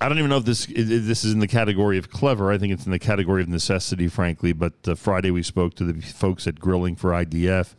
I 0.00 0.08
don't 0.08 0.18
even 0.18 0.30
know 0.30 0.38
if 0.38 0.46
this 0.46 0.66
if 0.66 0.86
this 1.04 1.24
is 1.24 1.32
in 1.32 1.40
the 1.40 1.46
category 1.46 1.98
of 1.98 2.10
clever. 2.10 2.50
I 2.50 2.56
think 2.56 2.72
it's 2.72 2.86
in 2.86 2.92
the 2.92 2.98
category 2.98 3.42
of 3.42 3.48
necessity, 3.48 4.08
frankly. 4.08 4.52
But 4.52 4.72
uh, 4.88 4.94
Friday 4.94 5.30
we 5.30 5.42
spoke 5.42 5.74
to 5.74 5.84
the 5.84 6.00
folks 6.00 6.46
at 6.46 6.58
Grilling 6.58 6.96
for 6.96 7.10
IDF, 7.10 7.74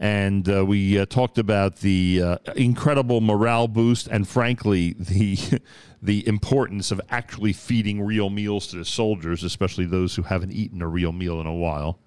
and 0.00 0.48
uh, 0.48 0.64
we 0.66 0.98
uh, 0.98 1.06
talked 1.06 1.38
about 1.38 1.76
the 1.76 2.20
uh, 2.22 2.38
incredible 2.56 3.20
morale 3.20 3.68
boost 3.68 4.08
and, 4.08 4.26
frankly, 4.26 4.94
the 4.98 5.60
the 6.02 6.26
importance 6.26 6.90
of 6.90 7.00
actually 7.08 7.52
feeding 7.52 8.02
real 8.02 8.28
meals 8.28 8.66
to 8.66 8.76
the 8.76 8.84
soldiers, 8.84 9.42
especially 9.42 9.86
those 9.86 10.16
who 10.16 10.22
haven't 10.22 10.52
eaten 10.52 10.82
a 10.82 10.88
real 10.88 11.12
meal 11.12 11.40
in 11.40 11.46
a 11.46 11.54
while. 11.54 11.98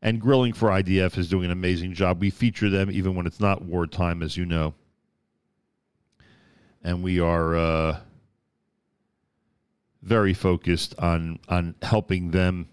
And 0.00 0.20
Grilling 0.20 0.54
for 0.54 0.70
IDF 0.70 1.18
is 1.18 1.28
doing 1.28 1.44
an 1.44 1.50
amazing 1.50 1.92
job. 1.92 2.20
We 2.20 2.30
feature 2.30 2.70
them 2.70 2.90
even 2.90 3.14
when 3.14 3.26
it's 3.26 3.40
not 3.40 3.60
wartime, 3.60 4.22
as 4.22 4.38
you 4.38 4.46
know. 4.46 4.72
And 6.82 7.02
we 7.02 7.20
are 7.20 7.54
uh, 7.56 8.00
very 10.00 10.32
focused 10.32 10.94
on 10.98 11.40
on 11.48 11.74
helping 11.82 12.30
them 12.30 12.68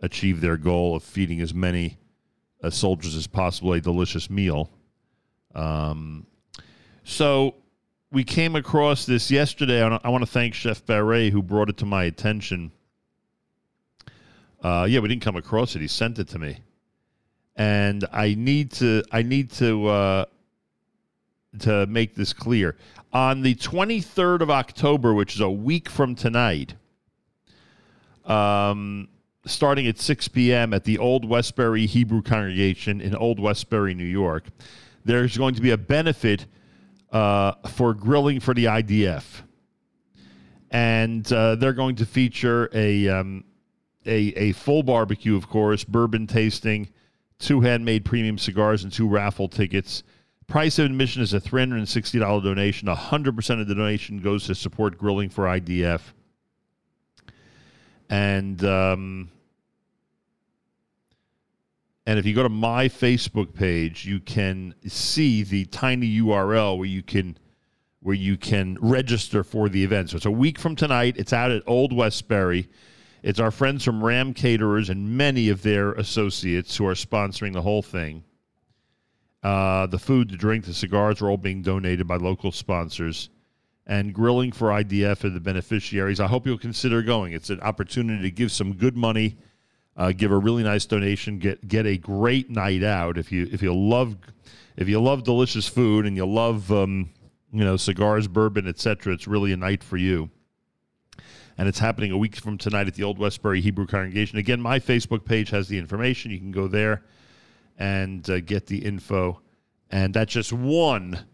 achieve 0.00 0.40
their 0.40 0.56
goal 0.56 0.94
of 0.94 1.02
feeding 1.02 1.40
as 1.40 1.52
many 1.52 1.98
uh, 2.62 2.70
soldiers 2.70 3.14
as 3.16 3.26
possible 3.26 3.72
a 3.72 3.80
delicious 3.80 4.30
meal. 4.30 4.70
Um, 5.54 6.26
so 7.04 7.54
we 8.12 8.24
came 8.24 8.56
across 8.56 9.06
this 9.06 9.30
yesterday. 9.30 9.82
I 9.82 10.08
want 10.08 10.22
to 10.22 10.30
thank 10.30 10.54
Chef 10.54 10.84
Barret 10.84 11.32
who 11.32 11.42
brought 11.42 11.68
it 11.68 11.76
to 11.78 11.86
my 11.86 12.04
attention. 12.04 12.72
Uh, 14.62 14.86
yeah, 14.88 15.00
we 15.00 15.08
didn't 15.08 15.22
come 15.22 15.36
across 15.36 15.74
it. 15.74 15.80
He 15.80 15.88
sent 15.88 16.18
it 16.18 16.28
to 16.28 16.38
me, 16.38 16.58
and 17.56 18.04
I 18.12 18.34
need 18.34 18.72
to. 18.72 19.02
I 19.10 19.22
need 19.22 19.50
to. 19.52 19.86
Uh, 19.86 20.24
to 21.58 21.84
make 21.86 22.14
this 22.14 22.32
clear, 22.32 22.76
on 23.12 23.42
the 23.42 23.56
23rd 23.56 24.40
of 24.40 24.50
October, 24.50 25.12
which 25.12 25.34
is 25.34 25.40
a 25.40 25.50
week 25.50 25.90
from 25.90 26.14
tonight, 26.14 26.76
um, 28.24 29.08
starting 29.46 29.86
at 29.86 29.98
6 29.98 30.28
p.m. 30.28 30.74
at 30.74 30.84
the 30.84 30.98
Old 30.98 31.24
Westbury 31.24 31.86
Hebrew 31.86 32.22
Congregation 32.22 33.00
in 33.00 33.14
Old 33.14 33.40
Westbury, 33.40 33.94
New 33.94 34.04
York, 34.04 34.44
there's 35.04 35.36
going 35.36 35.54
to 35.54 35.62
be 35.62 35.70
a 35.70 35.78
benefit 35.78 36.46
uh, 37.12 37.52
for 37.68 37.94
grilling 37.94 38.40
for 38.40 38.54
the 38.54 38.66
IDF. 38.66 39.24
And 40.70 41.30
uh, 41.32 41.56
they're 41.56 41.72
going 41.72 41.96
to 41.96 42.06
feature 42.06 42.68
a, 42.72 43.08
um, 43.08 43.44
a, 44.06 44.32
a 44.36 44.52
full 44.52 44.82
barbecue, 44.82 45.36
of 45.36 45.48
course, 45.48 45.84
bourbon 45.84 46.26
tasting, 46.26 46.88
two 47.38 47.60
handmade 47.60 48.04
premium 48.04 48.38
cigars, 48.38 48.84
and 48.84 48.92
two 48.92 49.08
raffle 49.08 49.48
tickets. 49.48 50.04
Price 50.46 50.78
of 50.78 50.86
admission 50.86 51.22
is 51.22 51.32
a 51.32 51.40
$360 51.40 52.42
donation. 52.42 52.88
100% 52.88 53.60
of 53.60 53.68
the 53.68 53.74
donation 53.74 54.20
goes 54.20 54.46
to 54.46 54.54
support 54.54 54.98
grilling 54.98 55.28
for 55.28 55.44
IDF. 55.44 56.00
And 58.08 58.62
um, 58.64 59.30
and 62.10 62.18
if 62.18 62.26
you 62.26 62.34
go 62.34 62.42
to 62.42 62.48
my 62.48 62.88
Facebook 62.88 63.54
page, 63.54 64.04
you 64.04 64.18
can 64.18 64.74
see 64.84 65.44
the 65.44 65.64
tiny 65.66 66.18
URL 66.18 66.76
where 66.76 66.88
you 66.88 67.04
can 67.04 67.38
where 68.00 68.16
you 68.16 68.36
can 68.36 68.76
register 68.80 69.44
for 69.44 69.68
the 69.68 69.84
event. 69.84 70.10
So 70.10 70.16
it's 70.16 70.26
a 70.26 70.30
week 70.32 70.58
from 70.58 70.74
tonight. 70.74 71.14
It's 71.16 71.32
out 71.32 71.52
at 71.52 71.62
Old 71.68 71.92
Westbury. 71.92 72.68
It's 73.22 73.38
our 73.38 73.52
friends 73.52 73.84
from 73.84 74.02
Ram 74.02 74.34
Caterers 74.34 74.90
and 74.90 75.16
many 75.16 75.50
of 75.50 75.62
their 75.62 75.92
associates 75.92 76.76
who 76.76 76.84
are 76.88 76.94
sponsoring 76.94 77.52
the 77.52 77.62
whole 77.62 77.80
thing. 77.80 78.24
Uh, 79.44 79.86
the 79.86 80.00
food, 80.00 80.30
the 80.30 80.36
drink, 80.36 80.64
the 80.64 80.74
cigars 80.74 81.22
are 81.22 81.30
all 81.30 81.36
being 81.36 81.62
donated 81.62 82.08
by 82.08 82.16
local 82.16 82.50
sponsors. 82.50 83.30
And 83.86 84.12
grilling 84.12 84.50
for 84.50 84.70
IDF 84.70 85.22
are 85.22 85.30
the 85.30 85.38
beneficiaries. 85.38 86.18
I 86.18 86.26
hope 86.26 86.44
you'll 86.44 86.58
consider 86.58 87.02
going. 87.02 87.34
It's 87.34 87.50
an 87.50 87.60
opportunity 87.60 88.22
to 88.22 88.30
give 88.32 88.50
some 88.50 88.72
good 88.72 88.96
money 88.96 89.36
uh, 90.00 90.12
give 90.12 90.32
a 90.32 90.38
really 90.38 90.62
nice 90.62 90.86
donation, 90.86 91.38
get 91.38 91.68
get 91.68 91.84
a 91.84 91.98
great 91.98 92.48
night 92.48 92.82
out. 92.82 93.18
If 93.18 93.30
you 93.30 93.46
if 93.52 93.60
you 93.60 93.74
love 93.74 94.16
if 94.78 94.88
you 94.88 94.98
love 94.98 95.24
delicious 95.24 95.68
food 95.68 96.06
and 96.06 96.16
you 96.16 96.24
love 96.24 96.72
um, 96.72 97.10
you 97.52 97.62
know 97.62 97.76
cigars, 97.76 98.26
bourbon, 98.26 98.66
etc., 98.66 99.12
it's 99.12 99.28
really 99.28 99.52
a 99.52 99.58
night 99.58 99.84
for 99.84 99.98
you. 99.98 100.30
And 101.58 101.68
it's 101.68 101.78
happening 101.78 102.12
a 102.12 102.16
week 102.16 102.36
from 102.36 102.56
tonight 102.56 102.86
at 102.86 102.94
the 102.94 103.02
Old 103.02 103.18
Westbury 103.18 103.60
Hebrew 103.60 103.86
Congregation. 103.86 104.38
Again, 104.38 104.58
my 104.58 104.78
Facebook 104.78 105.26
page 105.26 105.50
has 105.50 105.68
the 105.68 105.76
information. 105.76 106.30
You 106.30 106.38
can 106.38 106.50
go 106.50 106.66
there 106.66 107.02
and 107.78 108.28
uh, 108.30 108.40
get 108.40 108.68
the 108.68 108.78
info. 108.78 109.42
And 109.90 110.14
that's 110.14 110.32
just 110.32 110.50
one, 110.50 111.26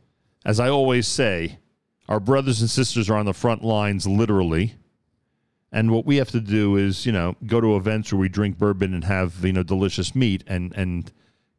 as 0.44 0.58
I 0.58 0.70
always 0.70 1.06
say, 1.06 1.60
our 2.08 2.18
brothers 2.18 2.60
and 2.62 2.68
sisters 2.68 3.08
are 3.08 3.16
on 3.16 3.26
the 3.26 3.32
front 3.32 3.62
lines, 3.62 4.08
literally 4.08 4.74
and 5.76 5.90
what 5.90 6.06
we 6.06 6.16
have 6.16 6.30
to 6.30 6.40
do 6.40 6.76
is, 6.76 7.04
you 7.04 7.12
know, 7.12 7.36
go 7.44 7.60
to 7.60 7.76
events 7.76 8.10
where 8.10 8.18
we 8.18 8.30
drink 8.30 8.56
bourbon 8.56 8.94
and 8.94 9.04
have, 9.04 9.44
you 9.44 9.52
know, 9.52 9.62
delicious 9.62 10.14
meat 10.14 10.42
and 10.46 10.72
and 10.74 11.12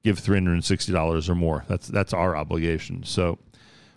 give 0.03 0.17
three 0.17 0.37
hundred 0.37 0.53
and 0.53 0.65
sixty 0.65 0.91
dollars 0.91 1.29
or 1.29 1.35
more. 1.35 1.65
That's 1.67 1.87
that's 1.87 2.13
our 2.13 2.35
obligation. 2.35 3.03
So 3.03 3.37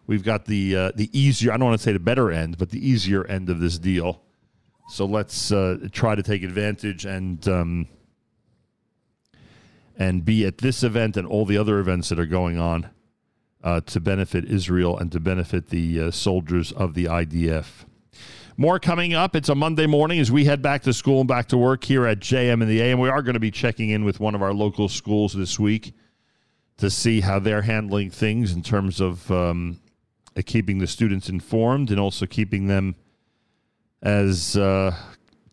we've 0.06 0.22
got 0.22 0.44
the 0.44 0.76
uh, 0.76 0.92
the 0.94 1.08
easier. 1.18 1.52
I 1.52 1.56
don't 1.56 1.68
want 1.68 1.80
to 1.80 1.82
say 1.82 1.92
the 1.92 2.00
better 2.00 2.30
end, 2.30 2.58
but 2.58 2.68
the 2.68 2.86
easier 2.86 3.24
end 3.24 3.48
of 3.48 3.60
this 3.60 3.78
deal. 3.78 4.20
So 4.90 5.06
let's 5.06 5.52
uh, 5.52 5.88
try 5.90 6.14
to 6.14 6.22
take 6.22 6.42
advantage 6.42 7.06
and 7.06 7.48
um, 7.48 7.88
and 9.96 10.22
be 10.22 10.44
at 10.44 10.58
this 10.58 10.82
event 10.82 11.16
and 11.16 11.26
all 11.26 11.46
the 11.46 11.56
other 11.56 11.78
events 11.78 12.10
that 12.10 12.18
are 12.18 12.26
going 12.26 12.58
on 12.58 12.90
uh, 13.64 13.80
to 13.86 14.00
benefit 14.00 14.44
Israel 14.44 14.98
and 14.98 15.10
to 15.12 15.20
benefit 15.20 15.70
the 15.70 15.98
uh, 15.98 16.10
soldiers 16.10 16.72
of 16.72 16.92
the 16.92 17.06
IDF. 17.06 17.86
More 18.60 18.78
coming 18.78 19.14
up. 19.14 19.34
It's 19.34 19.48
a 19.48 19.54
Monday 19.54 19.86
morning 19.86 20.20
as 20.20 20.30
we 20.30 20.44
head 20.44 20.60
back 20.60 20.82
to 20.82 20.92
school 20.92 21.20
and 21.20 21.26
back 21.26 21.48
to 21.48 21.56
work 21.56 21.82
here 21.82 22.04
at 22.04 22.20
JM 22.20 22.60
and 22.60 22.68
the 22.68 22.82
AM. 22.82 23.00
We 23.00 23.08
are 23.08 23.22
going 23.22 23.32
to 23.32 23.40
be 23.40 23.50
checking 23.50 23.88
in 23.88 24.04
with 24.04 24.20
one 24.20 24.34
of 24.34 24.42
our 24.42 24.52
local 24.52 24.86
schools 24.90 25.32
this 25.32 25.58
week 25.58 25.94
to 26.76 26.90
see 26.90 27.22
how 27.22 27.38
they're 27.38 27.62
handling 27.62 28.10
things 28.10 28.52
in 28.52 28.60
terms 28.60 29.00
of 29.00 29.30
um, 29.30 29.80
uh, 30.36 30.42
keeping 30.44 30.76
the 30.76 30.86
students 30.86 31.30
informed 31.30 31.90
and 31.90 31.98
also 31.98 32.26
keeping 32.26 32.66
them 32.66 32.96
as 34.02 34.58
uh, 34.58 34.94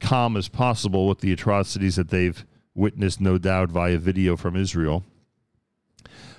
calm 0.02 0.36
as 0.36 0.50
possible 0.50 1.08
with 1.08 1.22
the 1.22 1.32
atrocities 1.32 1.96
that 1.96 2.10
they've 2.10 2.46
witnessed, 2.76 3.22
no 3.22 3.38
doubt, 3.38 3.70
via 3.70 3.98
video 3.98 4.36
from 4.36 4.58
Israel. 4.58 5.06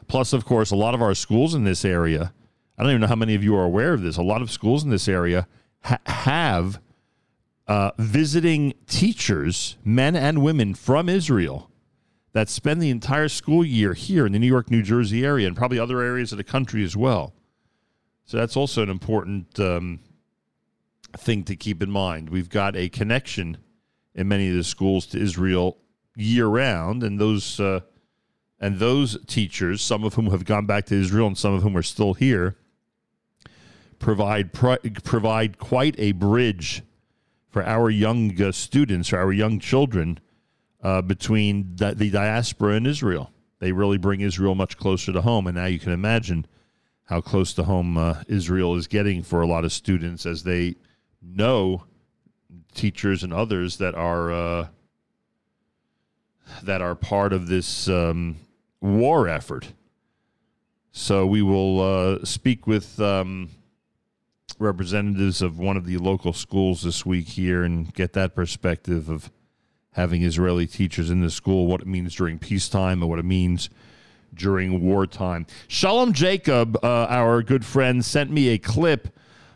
Plus, 0.07 0.35
of 0.35 0.44
course, 0.44 0.70
a 0.70 0.76
lot 0.76 0.92
of 0.92 1.00
our 1.00 1.14
schools 1.14 1.54
in 1.54 1.64
this 1.64 1.83
area, 1.83 2.35
I 2.76 2.83
don't 2.83 2.90
even 2.90 3.00
know 3.00 3.07
how 3.07 3.16
many 3.16 3.35
of 3.35 3.42
you 3.42 3.57
are 3.57 3.64
aware 3.64 3.94
of 3.94 4.02
this, 4.02 4.18
a 4.18 4.22
lot 4.22 4.42
of 4.42 4.50
schools 4.50 4.85
in 4.85 4.90
this 4.90 5.09
area 5.09 5.48
ha- 5.82 6.00
have 6.06 6.80
uh, 7.66 7.90
visiting 7.98 8.74
teachers, 8.86 9.76
men 9.84 10.16
and 10.16 10.42
women 10.42 10.74
from 10.74 11.08
Israel, 11.08 11.70
that 12.32 12.48
spend 12.48 12.80
the 12.80 12.90
entire 12.90 13.28
school 13.28 13.64
year 13.64 13.94
here 13.94 14.26
in 14.26 14.32
the 14.32 14.38
New 14.38 14.46
York, 14.46 14.70
New 14.70 14.82
Jersey 14.82 15.24
area, 15.24 15.46
and 15.46 15.56
probably 15.56 15.78
other 15.78 16.00
areas 16.00 16.32
of 16.32 16.38
the 16.38 16.44
country 16.44 16.84
as 16.84 16.96
well. 16.96 17.34
So 18.26 18.36
that's 18.36 18.56
also 18.56 18.82
an 18.82 18.90
important 18.90 19.58
um, 19.58 20.00
thing 21.16 21.44
to 21.44 21.56
keep 21.56 21.82
in 21.82 21.90
mind. 21.90 22.28
We've 22.28 22.50
got 22.50 22.76
a 22.76 22.90
connection 22.90 23.56
in 24.14 24.28
many 24.28 24.50
of 24.50 24.54
the 24.54 24.64
schools 24.64 25.06
to 25.06 25.18
Israel 25.18 25.78
year 26.14 26.46
round, 26.46 27.02
and 27.02 27.18
those 27.18 27.58
uh, 27.58 27.80
and 28.60 28.78
those 28.78 29.16
teachers, 29.26 29.80
some 29.80 30.04
of 30.04 30.14
whom 30.14 30.30
have 30.30 30.44
gone 30.44 30.66
back 30.66 30.86
to 30.86 30.94
Israel 30.94 31.28
and 31.28 31.38
some 31.38 31.54
of 31.54 31.62
whom 31.62 31.76
are 31.76 31.82
still 31.82 32.14
here, 32.14 32.56
provide 33.98 34.52
provide 34.52 35.58
quite 35.58 35.94
a 35.98 36.12
bridge 36.12 36.82
for 37.50 37.64
our 37.64 37.90
young 37.90 38.40
uh, 38.40 38.52
students, 38.52 39.12
or 39.12 39.18
our 39.18 39.32
young 39.32 39.58
children, 39.58 40.20
uh, 40.82 41.02
between 41.02 41.74
the, 41.76 41.94
the 41.94 42.11
diaspora 42.11 42.74
and 42.74 42.87
Israel. 42.87 43.32
They 43.58 43.72
really 43.72 43.98
bring 43.98 44.20
Israel 44.20 44.54
much 44.54 44.76
closer 44.76 45.12
to 45.12 45.22
home, 45.22 45.46
and 45.46 45.56
now 45.56 45.66
you 45.66 45.78
can 45.78 45.92
imagine 45.92 46.46
how 47.04 47.20
close 47.20 47.54
to 47.54 47.64
home 47.64 47.96
uh, 47.96 48.22
Israel 48.28 48.76
is 48.76 48.87
getting 48.87 49.22
for 49.22 49.40
a 49.40 49.46
lot 49.46 49.64
of 49.64 49.72
students 49.72 50.26
as 50.26 50.42
they 50.42 50.76
know 51.22 51.84
teachers 52.74 53.22
and 53.22 53.32
others 53.32 53.78
that 53.78 53.94
are 53.94 54.30
uh, 54.30 54.68
that 56.62 56.80
are 56.80 56.94
part 56.94 57.32
of 57.32 57.48
this 57.48 57.88
um, 57.88 58.37
war 58.80 59.28
effort. 59.28 59.72
So 60.92 61.26
we 61.26 61.42
will 61.42 61.80
uh, 61.80 62.24
speak 62.24 62.66
with 62.66 63.00
um, 63.00 63.50
representatives 64.58 65.42
of 65.42 65.58
one 65.58 65.76
of 65.76 65.87
the 65.87 65.98
local 65.98 66.32
schools 66.32 66.82
this 66.82 67.04
week 67.04 67.28
here 67.28 67.64
and 67.64 67.92
get 67.94 68.12
that 68.14 68.34
perspective 68.34 69.08
of 69.08 69.30
having 69.92 70.22
Israeli 70.22 70.66
teachers 70.66 71.11
in 71.11 71.20
the 71.20 71.30
school, 71.30 71.66
what 71.66 71.80
it 71.80 71.87
means 71.87 72.14
during 72.14 72.38
peacetime 72.38 73.02
and 73.02 73.11
what 73.11 73.18
it 73.18 73.24
means 73.24 73.68
during 74.34 74.82
wartime. 74.82 75.46
Shalom 75.66 76.12
Jacob, 76.12 76.78
uh, 76.82 77.06
our 77.08 77.42
good 77.42 77.64
friend, 77.64 78.04
sent 78.04 78.30
me 78.30 78.48
a 78.48 78.58
clip 78.58 79.08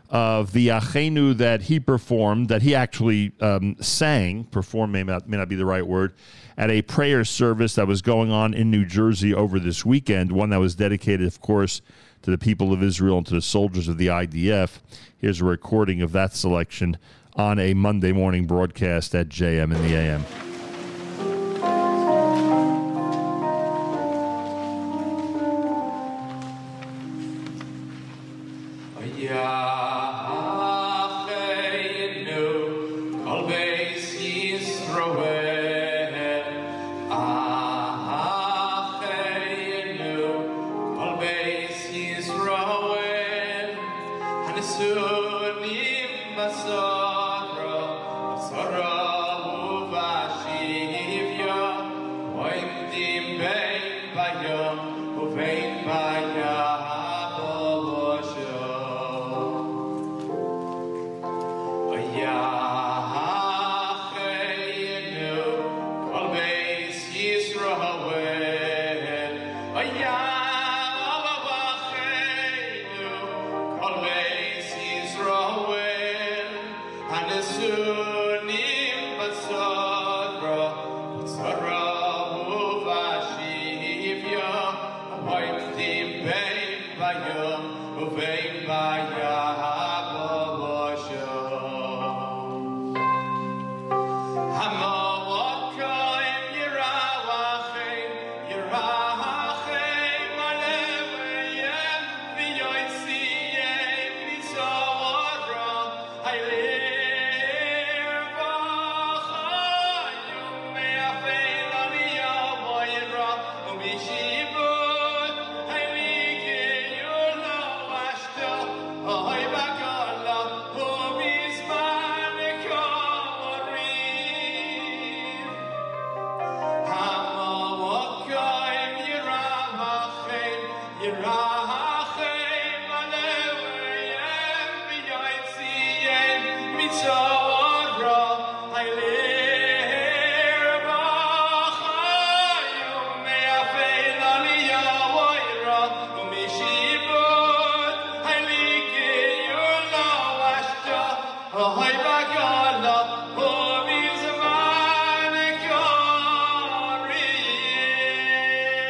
of 0.09 0.51
the 0.51 0.67
Achenu 0.67 1.35
that 1.37 1.63
he 1.63 1.79
performed, 1.79 2.49
that 2.49 2.61
he 2.61 2.75
actually 2.75 3.31
um, 3.41 3.75
sang, 3.81 4.43
perform 4.45 4.91
may 4.91 5.03
not, 5.03 5.27
may 5.27 5.37
not 5.37 5.49
be 5.49 5.55
the 5.55 5.65
right 5.65 5.85
word, 5.85 6.13
at 6.57 6.69
a 6.69 6.81
prayer 6.83 7.25
service 7.25 7.75
that 7.75 7.87
was 7.87 8.01
going 8.01 8.31
on 8.31 8.53
in 8.53 8.69
New 8.69 8.85
Jersey 8.85 9.33
over 9.33 9.59
this 9.59 9.83
weekend, 9.83 10.31
one 10.31 10.51
that 10.51 10.59
was 10.59 10.75
dedicated, 10.75 11.25
of 11.25 11.41
course, 11.41 11.81
to 12.23 12.31
the 12.31 12.37
people 12.37 12.73
of 12.73 12.81
Israel 12.81 13.19
and 13.19 13.27
to 13.27 13.35
the 13.35 13.41
soldiers 13.41 13.87
of 13.87 13.97
the 13.97 14.07
IDF. 14.07 14.79
Here's 15.17 15.41
a 15.41 15.45
recording 15.45 16.01
of 16.01 16.11
that 16.13 16.33
selection 16.33 16.97
on 17.35 17.59
a 17.59 17.73
Monday 17.73 18.11
morning 18.11 18.45
broadcast 18.45 19.13
at 19.13 19.29
JM 19.29 19.75
in 19.75 19.81
the 19.81 19.95
AM. 19.95 20.52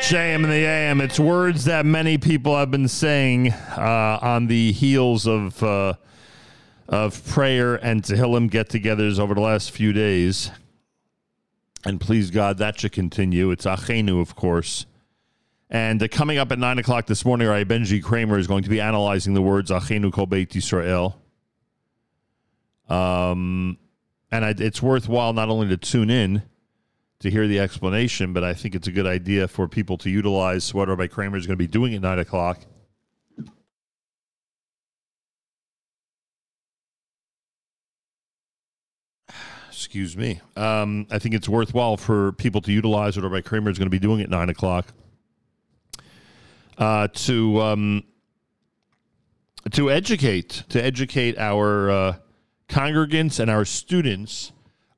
JM 0.04 0.36
and 0.36 0.46
the 0.46 0.66
AM. 0.66 1.00
It's 1.00 1.18
words 1.18 1.64
that 1.64 1.86
many 1.86 2.18
people 2.18 2.58
have 2.58 2.70
been 2.70 2.90
saying 2.90 3.52
uh, 3.52 4.20
on 4.22 4.48
the 4.48 4.74
heels 4.74 5.26
of 5.26 5.64
uh, 5.64 5.94
of 6.90 7.26
prayer 7.30 7.76
and 7.76 8.04
Tehillim 8.04 8.52
get-togethers 8.52 9.18
over 9.18 9.34
the 9.34 9.40
last 9.40 9.72
few 9.72 9.94
days. 9.94 10.52
And 11.86 12.02
please 12.02 12.32
God, 12.32 12.58
that 12.58 12.82
should 12.82 12.92
continue. 12.92 13.50
It's 13.52 13.64
Achenu, 13.64 14.22
of 14.22 14.36
course. 14.36 14.86
And 15.70 16.04
uh, 16.04 16.10
coming 16.10 16.38
up 16.38 16.52
at 16.52 16.60
9 16.60 16.80
o'clock 16.80 17.06
this 17.06 17.24
morning, 17.24 17.48
our 17.48 17.64
Benji 17.64 18.04
Kramer 18.04 18.38
is 18.38 18.46
going 18.46 18.64
to 18.64 18.70
be 18.70 18.82
analyzing 18.82 19.34
the 19.34 19.42
words 19.42 19.72
Achenu 19.72 20.12
Kol 20.12 20.26
Beit 20.26 20.50
Yisrael. 20.50 21.16
Um, 22.90 23.78
and 24.30 24.44
I, 24.44 24.54
it's 24.58 24.82
worthwhile 24.82 25.32
not 25.32 25.48
only 25.48 25.70
to 25.70 25.78
tune 25.78 26.10
in, 26.10 26.44
to 27.24 27.32
hear 27.32 27.48
the 27.48 27.58
explanation, 27.58 28.34
but 28.34 28.44
I 28.44 28.54
think 28.54 28.76
it's 28.76 28.88
a 28.90 28.92
good 28.92 29.08
idea 29.08 29.48
for 29.48 29.66
people 29.70 29.98
to 30.00 30.10
utilize 30.10 30.74
what 30.74 30.90
Rabbi 30.90 31.08
Kramer 31.08 31.38
is 31.38 31.48
going 31.48 31.58
to 31.58 31.64
be 31.64 31.68
doing 31.68 31.96
at 31.96 32.02
9 32.02 32.20
o'clock. 32.20 32.60
Excuse 39.70 40.18
me. 40.18 40.42
Um, 40.58 41.08
I 41.12 41.18
think 41.18 41.34
it's 41.34 41.48
worthwhile 41.48 41.96
for 41.96 42.34
people 42.34 42.60
to 42.60 42.74
utilize 42.74 43.16
what 43.16 43.24
Rabbi 43.24 43.40
Kramer 43.40 43.72
is 43.72 43.80
going 43.80 43.86
to 43.86 43.90
be 43.90 44.00
doing 44.00 44.20
at 44.20 44.30
9 44.30 44.50
o'clock 44.50 44.88
uh, 46.78 47.08
to, 47.08 47.62
um, 47.62 48.04
to 49.72 49.90
educate, 49.90 50.64
to 50.68 50.84
educate 50.84 51.38
our 51.38 51.90
uh, 51.90 52.16
congregants 52.68 53.40
and 53.40 53.50
our 53.50 53.64
students 53.64 54.52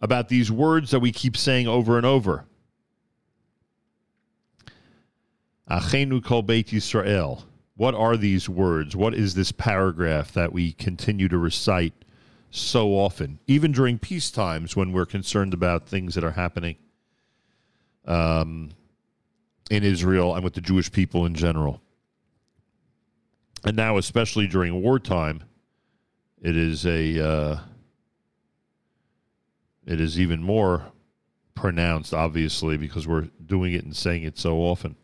about 0.06 0.30
these 0.30 0.52
words 0.52 0.92
that 0.92 1.00
we 1.00 1.12
keep 1.12 1.36
saying 1.36 1.68
over 1.68 1.98
and 1.98 2.06
over. 2.06 2.46
Achenu 5.68 6.24
kol 6.24 6.44
beit 6.44 6.68
Yisrael. 6.68 7.42
What 7.76 7.96
are 7.96 8.16
these 8.16 8.48
words? 8.48 8.96
What 8.96 9.16
is 9.16 9.34
this 9.34 9.52
paragraph 9.52 10.32
that 10.34 10.54
we 10.54 10.74
continue 10.74 11.28
to 11.28 11.40
recite 11.40 11.94
so 12.52 12.90
often, 12.90 13.40
even 13.48 13.72
during 13.72 13.98
peace 13.98 14.30
times 14.30 14.76
when 14.76 14.94
we're 14.94 15.08
concerned 15.08 15.56
about 15.56 15.90
things 15.90 16.14
that 16.14 16.24
are 16.24 16.32
happening 16.32 16.76
um, 18.06 18.70
in 19.72 19.84
Israel 19.84 20.36
and 20.36 20.44
with 20.44 20.54
the 20.54 20.62
Jewish 20.62 20.92
people 20.92 21.26
in 21.26 21.34
general? 21.34 21.82
And 23.64 23.76
now, 23.76 23.98
especially 23.98 24.46
during 24.46 24.84
wartime, 24.84 25.44
it 26.44 26.56
is 26.56 26.86
a 26.86 27.28
uh, 27.28 27.60
it 29.86 30.02
is 30.02 30.20
even 30.20 30.42
more 30.42 30.92
pronounced, 31.54 32.14
obviously, 32.14 32.78
because 32.78 33.08
we're 33.08 33.30
doing 33.46 33.74
it 33.74 33.84
and 33.84 33.96
saying 33.96 34.24
it 34.24 34.38
so 34.38 34.58
often. 34.58 34.96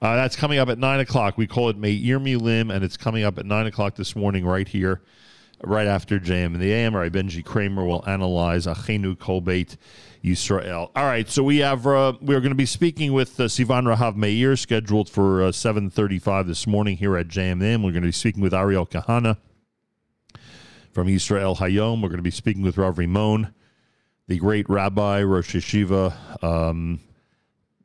Uh, 0.00 0.14
that's 0.14 0.36
coming 0.36 0.58
up 0.58 0.68
at 0.68 0.78
9 0.78 1.00
o'clock. 1.00 1.36
We 1.36 1.46
call 1.46 1.70
it 1.70 1.76
Me'ir 1.76 2.20
Milim, 2.20 2.72
and 2.72 2.84
it's 2.84 2.96
coming 2.96 3.24
up 3.24 3.38
at 3.38 3.46
9 3.46 3.66
o'clock 3.66 3.96
this 3.96 4.14
morning 4.14 4.46
right 4.46 4.68
here, 4.68 5.02
right 5.64 5.88
after 5.88 6.20
JM 6.20 6.46
and 6.46 6.60
the 6.60 6.72
AM. 6.72 6.94
All 6.94 7.00
right, 7.00 7.10
Benji 7.10 7.44
Kramer 7.44 7.84
will 7.84 8.04
analyze 8.08 8.66
Achenu 8.66 9.16
Kolbeit 9.16 9.76
Yisrael. 10.22 10.90
All 10.94 11.04
right, 11.04 11.28
so 11.28 11.42
we 11.42 11.58
have 11.58 11.84
uh, 11.84 12.12
we're 12.20 12.40
going 12.40 12.50
to 12.50 12.56
be 12.56 12.66
speaking 12.66 13.12
with 13.12 13.40
uh, 13.40 13.44
Sivan 13.44 13.92
Rahav 13.92 14.14
Meir, 14.14 14.54
scheduled 14.54 15.08
for 15.08 15.42
uh, 15.42 15.48
7.35 15.48 16.46
this 16.46 16.66
morning 16.66 16.96
here 16.96 17.16
at 17.16 17.26
JMM. 17.26 17.82
We're 17.82 17.90
going 17.90 17.94
to 17.94 18.00
be 18.02 18.12
speaking 18.12 18.42
with 18.42 18.54
Ariel 18.54 18.86
Kahana 18.86 19.38
from 20.92 21.08
Israel 21.08 21.56
Hayom. 21.56 22.02
We're 22.02 22.08
going 22.08 22.18
to 22.18 22.22
be 22.22 22.30
speaking 22.30 22.62
with 22.62 22.78
Rav 22.78 22.96
Rimon 22.96 23.52
the 24.28 24.38
great 24.38 24.68
rabbi, 24.68 25.22
Rosh 25.22 25.56
Yeshiva. 25.56 26.44
Um, 26.44 27.00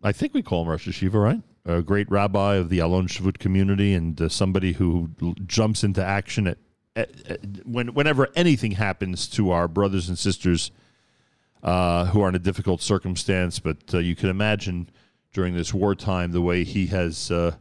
I 0.03 0.11
think 0.11 0.33
we 0.33 0.43
call 0.43 0.61
him 0.61 0.67
Rosh 0.67 0.87
Yeshiva, 0.87 1.13
right? 1.13 1.41
A 1.65 1.81
great 1.81 2.11
rabbi 2.11 2.55
of 2.55 2.69
the 2.69 2.79
Alon 2.79 3.07
Shavut 3.07 3.39
community 3.39 3.93
and 3.93 4.21
uh, 4.21 4.27
somebody 4.27 4.73
who 4.73 5.09
jumps 5.45 5.85
into 5.85 6.03
action 6.03 6.47
at, 6.47 6.57
at, 6.97 7.09
at, 7.25 7.39
when, 7.65 7.93
whenever 7.93 8.27
anything 8.35 8.71
happens 8.71 9.27
to 9.29 9.51
our 9.51 9.69
brothers 9.69 10.09
and 10.09 10.19
sisters 10.19 10.71
uh, 11.63 12.07
who 12.07 12.21
are 12.21 12.27
in 12.27 12.35
a 12.35 12.39
difficult 12.39 12.81
circumstance. 12.81 13.59
But 13.59 13.93
uh, 13.93 13.99
you 13.99 14.17
can 14.17 14.27
imagine 14.27 14.89
during 15.31 15.55
this 15.55 15.73
wartime 15.73 16.33
the 16.33 16.41
way 16.41 16.65
he 16.65 16.87
has 16.87 17.31
uh, 17.31 17.55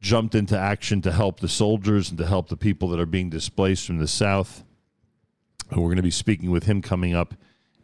jumped 0.00 0.34
into 0.34 0.58
action 0.58 1.02
to 1.02 1.12
help 1.12 1.40
the 1.40 1.48
soldiers 1.48 2.08
and 2.08 2.16
to 2.16 2.26
help 2.26 2.48
the 2.48 2.56
people 2.56 2.88
that 2.88 2.98
are 2.98 3.06
being 3.06 3.28
displaced 3.28 3.86
from 3.86 3.98
the 3.98 4.08
south. 4.08 4.64
We're 5.70 5.84
going 5.84 5.96
to 5.96 6.02
be 6.02 6.10
speaking 6.10 6.50
with 6.50 6.64
him 6.64 6.80
coming 6.80 7.14
up 7.14 7.34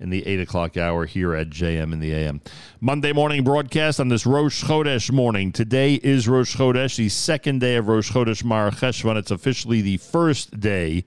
in 0.01 0.11
the 0.11 0.27
8 0.27 0.41
o'clock 0.41 0.77
hour 0.77 1.07
here 1.07 1.35
at 1.35 1.51
JM 1.51 1.93
in 1.93 2.01
the 2.01 2.13
AM. 2.13 2.41
Monday 2.81 3.13
morning 3.13 3.45
broadcast 3.45 3.99
on 4.01 4.09
this 4.09 4.27
Rosh 4.27 4.65
Chodesh 4.65 5.11
morning. 5.11 5.53
Today 5.53 5.95
is 5.95 6.29
Rosh 6.29 6.57
Chodesh, 6.57 6.97
the 6.97 7.09
second 7.09 7.61
day 7.61 7.77
of 7.77 7.89
Rosh 7.89 8.13
Chodesh 8.13 8.45
Mar 8.45 8.71
Cheshvan. 8.71 9.17
It's 9.17 9.31
officially 9.31 9.81
the 9.81 9.97
first 9.97 10.61
day 10.61 11.05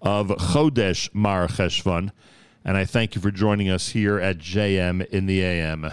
of 0.00 0.28
Chodesh 0.28 1.12
Mar 1.12 1.48
Cheshvan. 1.48 2.12
And 2.64 2.76
I 2.76 2.84
thank 2.84 3.14
you 3.14 3.20
for 3.20 3.30
joining 3.30 3.68
us 3.68 3.88
here 3.88 4.18
at 4.18 4.38
JM 4.38 5.06
in 5.08 5.26
the 5.26 5.42
AM. 5.42 5.92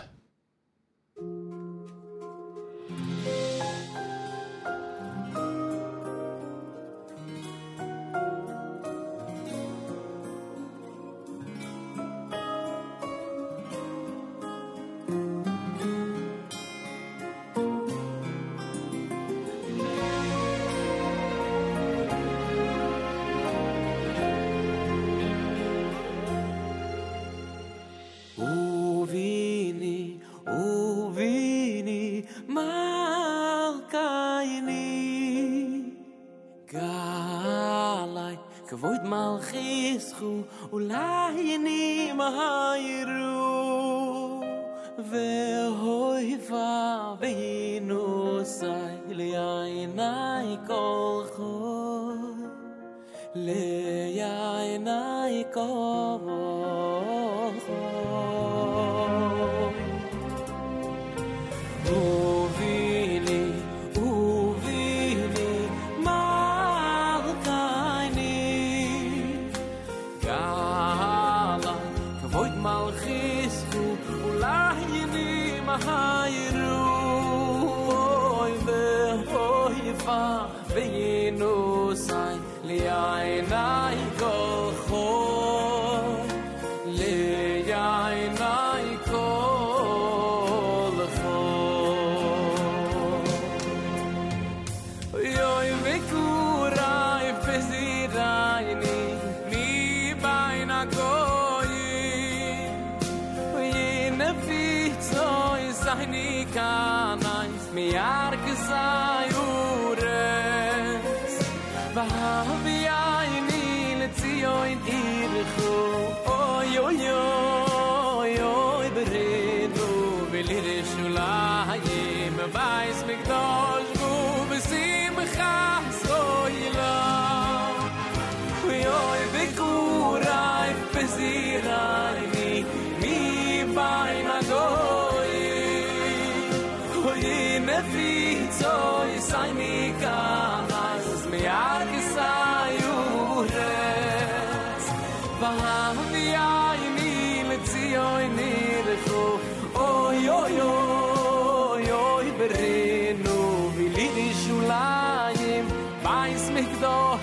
mich 156.55 156.71
doch 156.81 157.19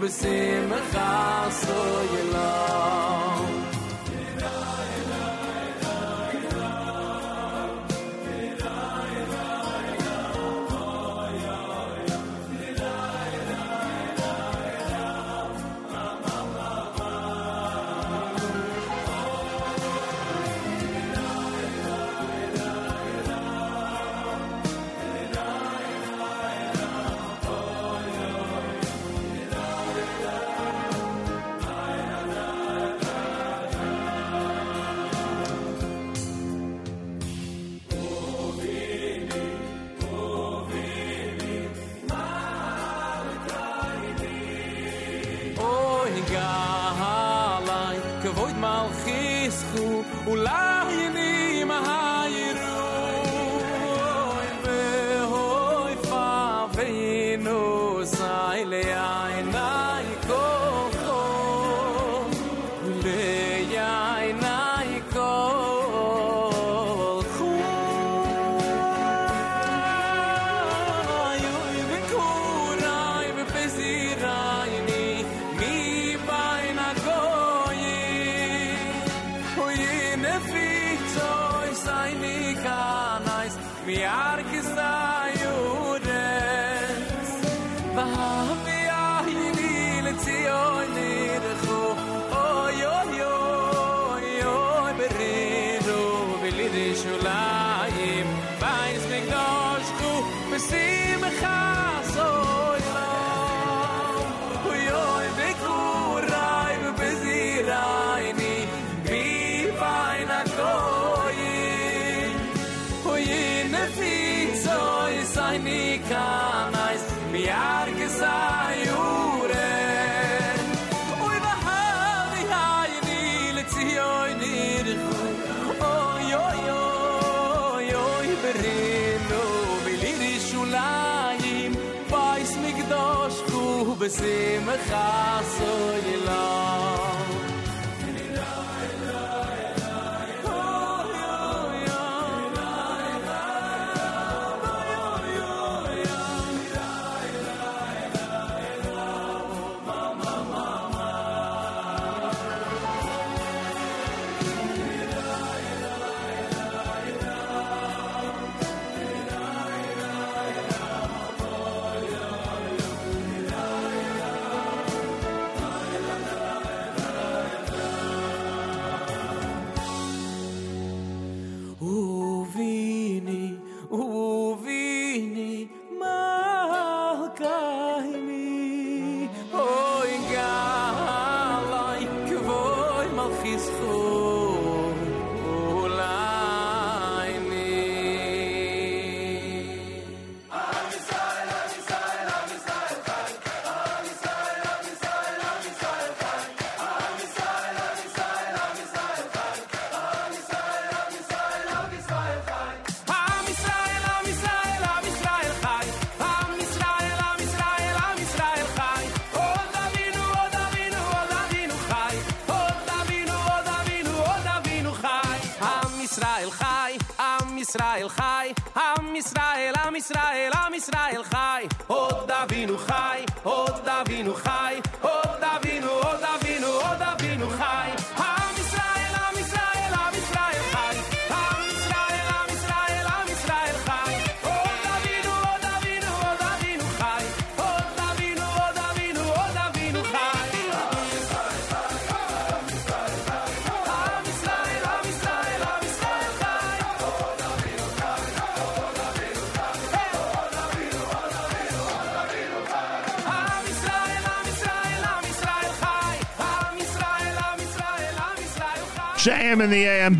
בשמחה 0.00 1.50
bis. 1.50 2.84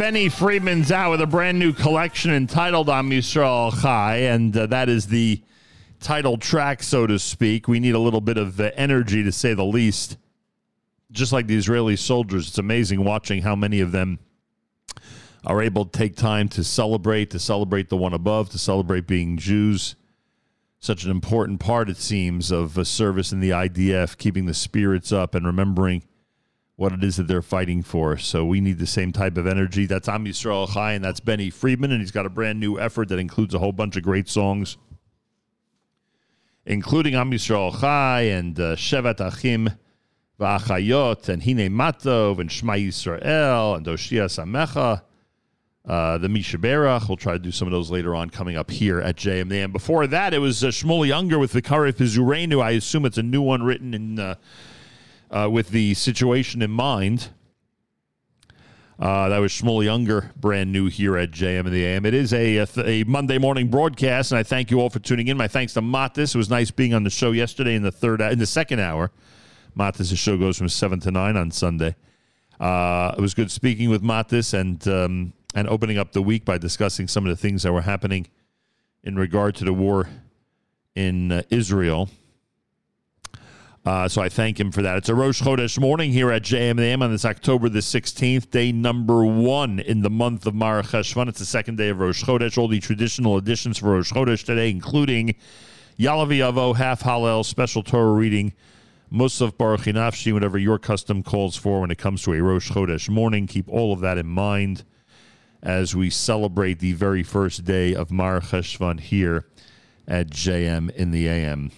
Benny 0.04 0.28
Friedman's 0.28 0.92
out 0.92 1.12
with 1.12 1.22
a 1.22 1.26
brand 1.26 1.58
new 1.58 1.72
collection 1.72 2.30
entitled 2.30 2.90
Am 2.90 3.08
Yisrael 3.08 3.72
Chai, 3.80 4.16
and 4.16 4.54
uh, 4.54 4.66
that 4.66 4.90
is 4.90 5.06
the 5.06 5.42
title 5.98 6.36
track, 6.36 6.82
so 6.82 7.06
to 7.06 7.18
speak. 7.18 7.68
We 7.68 7.80
need 7.80 7.94
a 7.94 7.98
little 7.98 8.20
bit 8.20 8.36
of 8.36 8.60
uh, 8.60 8.70
energy, 8.74 9.22
to 9.22 9.32
say 9.32 9.54
the 9.54 9.64
least. 9.64 10.18
Just 11.10 11.32
like 11.32 11.46
the 11.46 11.56
Israeli 11.56 11.96
soldiers, 11.96 12.48
it's 12.48 12.58
amazing 12.58 13.02
watching 13.02 13.40
how 13.40 13.56
many 13.56 13.80
of 13.80 13.92
them 13.92 14.18
are 15.42 15.62
able 15.62 15.86
to 15.86 15.98
take 15.98 16.16
time 16.16 16.50
to 16.50 16.62
celebrate, 16.62 17.30
to 17.30 17.38
celebrate 17.38 17.88
the 17.88 17.96
one 17.96 18.12
above, 18.12 18.50
to 18.50 18.58
celebrate 18.58 19.06
being 19.06 19.38
Jews. 19.38 19.96
Such 20.80 21.04
an 21.04 21.10
important 21.10 21.60
part, 21.60 21.88
it 21.88 21.96
seems, 21.96 22.50
of 22.50 22.76
a 22.76 22.84
service 22.84 23.32
in 23.32 23.40
the 23.40 23.50
IDF, 23.50 24.18
keeping 24.18 24.44
the 24.44 24.52
spirits 24.52 25.12
up 25.12 25.34
and 25.34 25.46
remembering 25.46 26.02
what 26.76 26.92
it 26.92 27.04
is 27.04 27.16
that 27.16 27.28
they're 27.28 27.42
fighting 27.42 27.82
for. 27.82 28.16
So 28.16 28.44
we 28.44 28.60
need 28.60 28.78
the 28.78 28.86
same 28.86 29.12
type 29.12 29.36
of 29.36 29.46
energy. 29.46 29.86
That's 29.86 30.08
Am 30.08 30.24
Yisrael 30.24 30.72
Chai, 30.72 30.92
and 30.92 31.04
that's 31.04 31.20
Benny 31.20 31.50
Friedman, 31.50 31.92
and 31.92 32.00
he's 32.00 32.10
got 32.10 32.26
a 32.26 32.30
brand 32.30 32.58
new 32.58 32.78
effort 32.78 33.08
that 33.08 33.18
includes 33.18 33.54
a 33.54 33.58
whole 33.58 33.72
bunch 33.72 33.96
of 33.96 34.02
great 34.02 34.28
songs, 34.28 34.76
including 36.66 37.14
Am 37.14 37.30
Yisrael 37.30 37.80
Chai 37.80 38.22
and 38.22 38.58
uh, 38.58 38.74
Shevat 38.74 39.20
Achim 39.20 39.70
V'Achayot 40.40 41.28
and 41.28 41.42
Hine 41.44 41.70
Matov 41.70 42.40
and 42.40 42.50
Shema 42.50 42.74
Yisrael 42.74 43.76
and 43.76 43.86
Oshia 43.86 44.24
Samecha. 44.24 45.02
Uh, 45.86 46.16
the 46.16 46.30
Mi 46.30 46.40
Sheberach. 46.40 47.08
We'll 47.08 47.18
try 47.18 47.34
to 47.34 47.38
do 47.38 47.52
some 47.52 47.68
of 47.68 47.72
those 47.72 47.90
later 47.90 48.14
on 48.14 48.30
coming 48.30 48.56
up 48.56 48.70
here 48.70 49.02
at 49.02 49.16
JM. 49.16 49.52
And 49.52 49.70
before 49.70 50.06
that, 50.06 50.32
it 50.32 50.38
was 50.38 50.64
uh, 50.64 50.68
Shmuley 50.68 51.08
Ungar 51.08 51.38
with 51.38 51.52
the 51.52 51.60
Karif 51.60 51.92
Pizurenu. 51.92 52.62
I 52.62 52.70
assume 52.70 53.04
it's 53.04 53.18
a 53.18 53.22
new 53.22 53.42
one 53.42 53.62
written 53.62 53.92
in 53.92 54.18
uh, 54.18 54.36
uh, 55.34 55.48
with 55.50 55.70
the 55.70 55.94
situation 55.94 56.62
in 56.62 56.70
mind. 56.70 57.28
Uh, 58.96 59.28
that 59.28 59.38
was 59.38 59.50
Shmuel 59.50 59.86
Ungar, 59.86 60.32
brand 60.36 60.70
new 60.70 60.86
here 60.86 61.18
at 61.18 61.32
JM 61.32 61.60
and 61.60 61.72
the 61.72 61.84
AM. 61.84 62.06
It 62.06 62.14
is 62.14 62.32
a, 62.32 62.58
a, 62.58 62.66
th- 62.66 62.86
a 62.86 63.10
Monday 63.10 63.38
morning 63.38 63.66
broadcast, 63.66 64.30
and 64.30 64.38
I 64.38 64.44
thank 64.44 64.70
you 64.70 64.80
all 64.80 64.88
for 64.88 65.00
tuning 65.00 65.26
in. 65.26 65.36
My 65.36 65.48
thanks 65.48 65.72
to 65.74 65.80
Matis. 65.80 66.32
It 66.32 66.38
was 66.38 66.48
nice 66.48 66.70
being 66.70 66.94
on 66.94 67.02
the 67.02 67.10
show 67.10 67.32
yesterday 67.32 67.74
in 67.74 67.82
the 67.82 67.90
third 67.90 68.20
in 68.20 68.38
the 68.38 68.46
second 68.46 68.78
hour. 68.78 69.10
Matis' 69.76 70.16
show 70.16 70.38
goes 70.38 70.56
from 70.56 70.68
seven 70.68 71.00
to 71.00 71.10
nine 71.10 71.36
on 71.36 71.50
Sunday. 71.50 71.96
Uh, 72.60 73.12
it 73.18 73.20
was 73.20 73.34
good 73.34 73.50
speaking 73.50 73.90
with 73.90 74.04
Matis 74.04 74.54
and 74.54 74.86
um, 74.86 75.32
and 75.56 75.68
opening 75.68 75.98
up 75.98 76.12
the 76.12 76.22
week 76.22 76.44
by 76.44 76.56
discussing 76.56 77.08
some 77.08 77.26
of 77.26 77.30
the 77.30 77.36
things 77.36 77.64
that 77.64 77.72
were 77.72 77.82
happening 77.82 78.28
in 79.02 79.16
regard 79.16 79.56
to 79.56 79.64
the 79.64 79.72
war 79.72 80.08
in 80.94 81.32
uh, 81.32 81.42
Israel. 81.50 82.08
Uh, 83.84 84.08
so 84.08 84.22
I 84.22 84.30
thank 84.30 84.58
him 84.58 84.72
for 84.72 84.80
that. 84.80 84.96
It's 84.96 85.10
a 85.10 85.14
Rosh 85.14 85.42
Chodesh 85.42 85.78
morning 85.78 86.10
here 86.10 86.32
at 86.32 86.42
JMAM 86.42 87.02
on 87.02 87.10
this 87.10 87.26
October 87.26 87.68
the 87.68 87.80
16th, 87.80 88.50
day 88.50 88.72
number 88.72 89.26
one 89.26 89.78
in 89.78 90.00
the 90.00 90.08
month 90.08 90.46
of 90.46 90.54
Marach 90.54 90.84
Cheshvan. 90.84 91.28
It's 91.28 91.38
the 91.38 91.44
second 91.44 91.76
day 91.76 91.90
of 91.90 91.98
Rosh 91.98 92.24
Chodesh. 92.24 92.56
All 92.56 92.66
the 92.66 92.80
traditional 92.80 93.36
additions 93.36 93.76
for 93.76 93.90
Rosh 93.90 94.10
Chodesh 94.10 94.42
today, 94.42 94.70
including 94.70 95.34
Ya'aleh 95.98 96.28
V'yavo, 96.28 96.74
half 96.74 97.02
Hallel, 97.02 97.44
special 97.44 97.82
Torah 97.82 98.14
reading, 98.14 98.54
Musaf 99.12 99.52
Barchi 99.52 99.92
Nafshi, 99.92 100.32
whatever 100.32 100.56
your 100.56 100.78
custom 100.78 101.22
calls 101.22 101.54
for 101.54 101.82
when 101.82 101.90
it 101.90 101.98
comes 101.98 102.22
to 102.22 102.32
a 102.32 102.40
Rosh 102.40 102.70
Chodesh 102.70 103.10
morning. 103.10 103.46
Keep 103.46 103.68
all 103.68 103.92
of 103.92 104.00
that 104.00 104.16
in 104.16 104.26
mind 104.26 104.84
as 105.62 105.94
we 105.94 106.08
celebrate 106.08 106.78
the 106.78 106.94
very 106.94 107.22
first 107.22 107.66
day 107.66 107.94
of 107.94 108.08
Marach 108.08 108.44
Cheshvan 108.48 108.98
here 108.98 109.46
at 110.08 110.30
JM 110.30 110.90
in 110.92 111.10
the 111.10 111.28
AM. 111.28 111.70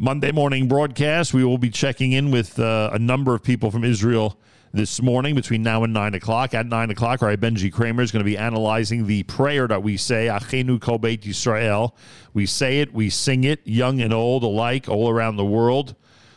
Monday 0.00 0.30
morning 0.30 0.68
broadcast. 0.68 1.34
We 1.34 1.42
will 1.42 1.58
be 1.58 1.70
checking 1.70 2.12
in 2.12 2.30
with 2.30 2.60
uh, 2.60 2.90
a 2.92 3.00
number 3.00 3.34
of 3.34 3.42
people 3.42 3.72
from 3.72 3.82
Israel 3.82 4.38
this 4.72 5.02
morning 5.02 5.34
between 5.34 5.64
now 5.64 5.82
and 5.82 5.92
9 5.92 6.14
o'clock. 6.14 6.54
At 6.54 6.66
9 6.66 6.90
o'clock, 6.90 7.20
our 7.20 7.36
Benji 7.36 7.72
Kramer 7.72 8.02
is 8.02 8.12
going 8.12 8.20
to 8.20 8.24
be 8.24 8.38
analyzing 8.38 9.08
the 9.08 9.24
prayer 9.24 9.66
that 9.66 9.82
we 9.82 9.96
say, 9.96 10.28
Achenu 10.28 10.80
Kol 10.80 10.98
Beit 10.98 11.22
Yisrael. 11.22 11.94
We 12.32 12.46
say 12.46 12.78
it, 12.78 12.94
we 12.94 13.10
sing 13.10 13.42
it, 13.42 13.60
young 13.64 14.00
and 14.00 14.12
old 14.12 14.44
alike, 14.44 14.88
all 14.88 15.10
around 15.10 15.34
the 15.34 15.44
world, 15.44 15.96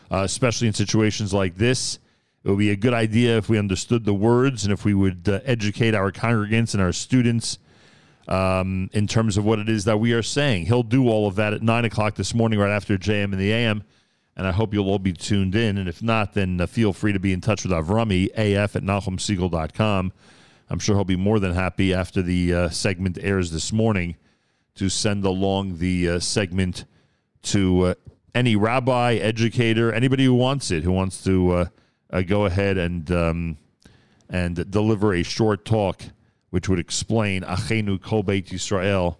uh, 0.10 0.24
especially 0.24 0.66
in 0.66 0.74
situations 0.74 1.32
like 1.32 1.56
this. 1.56 2.00
It 2.44 2.50
would 2.50 2.58
be 2.58 2.72
a 2.72 2.76
good 2.76 2.96
idea 2.96 3.38
if 3.38 3.48
we 3.48 3.60
understood 3.60 4.06
the 4.06 4.14
words 4.16 4.64
and 4.64 4.74
if 4.74 4.86
we 4.86 4.96
would 4.96 5.30
uh, 5.30 5.40
educate 5.46 5.94
our 5.94 6.12
congregants 6.12 6.74
and 6.74 6.82
our 6.82 6.94
students 6.94 7.60
um, 8.28 8.90
in 8.94 9.08
terms 9.08 9.38
of 9.38 9.46
what 9.46 9.60
it 9.60 9.70
is 9.70 9.86
that 9.86 10.00
we 10.00 10.14
are 10.14 10.24
saying. 10.24 10.66
He'll 10.66 10.84
do 10.84 11.10
all 11.10 11.28
of 11.28 11.36
that 11.36 11.54
at 11.54 11.62
9 11.62 11.86
o'clock 11.86 12.16
this 12.16 12.34
morning, 12.34 12.60
right 12.60 12.72
after 12.72 12.98
JM 12.98 13.26
and 13.26 13.40
the 13.40 13.52
AM. 13.52 13.84
And 14.38 14.48
I 14.48 14.52
hope 14.52 14.74
you'll 14.74 14.90
all 14.90 15.00
be 15.00 15.14
tuned 15.14 15.56
in. 15.56 15.78
And 15.78 15.90
if 15.90 16.02
not, 16.02 16.34
then 16.34 16.62
uh, 16.62 16.66
feel 16.66 16.94
free 16.94 17.14
to 17.14 17.20
be 17.20 17.34
in 17.34 17.42
touch 17.42 17.64
with 17.64 17.72
Avrami, 17.72 18.30
af 18.36 18.76
at 18.76 18.84
NachumSegal.com. 18.84 20.14
I'm 20.70 20.80
sure 20.80 20.96
he'll 20.96 21.04
be 21.04 21.18
more 21.18 21.40
than 21.40 21.54
happy 21.54 21.94
after 21.94 22.22
the 22.22 22.54
uh, 22.54 22.70
segment 22.70 23.18
airs 23.22 23.52
this 23.52 23.74
morning 23.74 24.16
to 24.76 24.88
send 24.88 25.26
along 25.26 25.80
the 25.80 26.10
uh, 26.10 26.20
segment 26.20 26.86
to 27.44 27.82
uh, 27.82 27.94
any 28.34 28.56
rabbi, 28.56 29.16
educator, 29.16 29.92
anybody 29.92 30.24
who 30.24 30.34
wants 30.34 30.72
it, 30.72 30.84
who 30.84 30.92
wants 30.92 31.24
to 31.26 31.52
uh, 31.52 31.66
uh, 32.10 32.22
go 32.22 32.46
ahead 32.46 32.78
and 32.78 33.12
um, 33.12 33.58
and 34.30 34.72
deliver 34.72 35.14
a 35.14 35.24
short 35.24 35.66
talk 35.66 36.04
which 36.52 36.70
would 36.70 36.80
explain 36.80 37.42
Achenu 37.42 38.02
Kol 38.02 38.24
Beit 38.24 38.48
Yisrael 38.48 39.18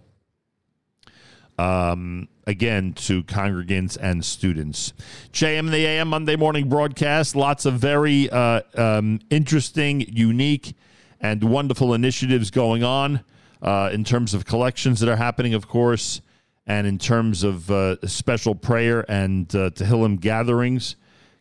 um, 1.58 2.28
again 2.46 2.94
to 2.94 3.24
congregants 3.24 3.98
and 4.00 4.24
students. 4.24 4.94
JM 5.32 5.72
the 5.72 5.86
AM 5.86 6.10
Monday 6.10 6.36
morning 6.36 6.70
broadcast. 6.70 7.36
Lots 7.36 7.66
of 7.66 7.76
very 7.76 8.30
uh, 8.30 8.62
um, 8.76 9.20
interesting, 9.30 10.02
unique, 10.02 10.76
and 11.20 11.44
wonderful 11.44 11.94
initiatives 11.94 12.52
going 12.52 12.84
on 12.84 13.24
uh, 13.62 13.90
in 13.94 14.04
terms 14.04 14.34
of 14.34 14.46
collections 14.46 15.00
that 15.00 15.10
are 15.10 15.16
happening, 15.16 15.54
of 15.54 15.68
course, 15.68 16.22
and 16.68 16.86
in 16.88 16.98
terms 16.98 17.44
of 17.44 17.70
uh, 17.72 17.96
special 18.08 18.56
prayer 18.56 19.06
and 19.10 19.56
uh, 19.56 19.70
Tehillim 19.70 20.20
gatherings. 20.20 20.96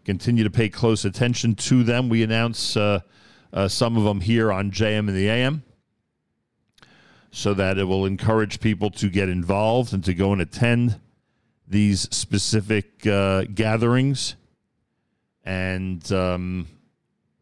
Continue 0.05 0.45
to 0.45 0.51
pay 0.51 0.69
close 0.69 1.05
attention 1.05 1.55
to 1.55 1.83
them. 1.83 2.09
We 2.09 2.23
announce 2.23 2.77
uh, 2.77 3.01
uh, 3.53 3.69
some 3.69 3.97
of 3.97 4.05
them 4.05 4.21
here 4.21 4.53
on 4.53 4.71
JM 4.71 5.01
and 5.01 5.17
the 5.17 5.29
AM 5.29 5.63
so 7.31 7.55
that 7.55 7.79
it 7.79 7.85
will 7.85 8.07
encourage 8.07 8.61
people 8.61 8.91
to 8.91 9.09
get 9.09 9.29
involved 9.29 9.93
and 9.93 10.05
to 10.05 10.15
go 10.15 10.33
and 10.33 10.43
attend 10.43 11.01
these 11.67 12.09
specific 12.15 13.07
uh, 13.07 13.45
gatherings. 13.45 14.35
And 15.45 16.11
um, 16.13 16.67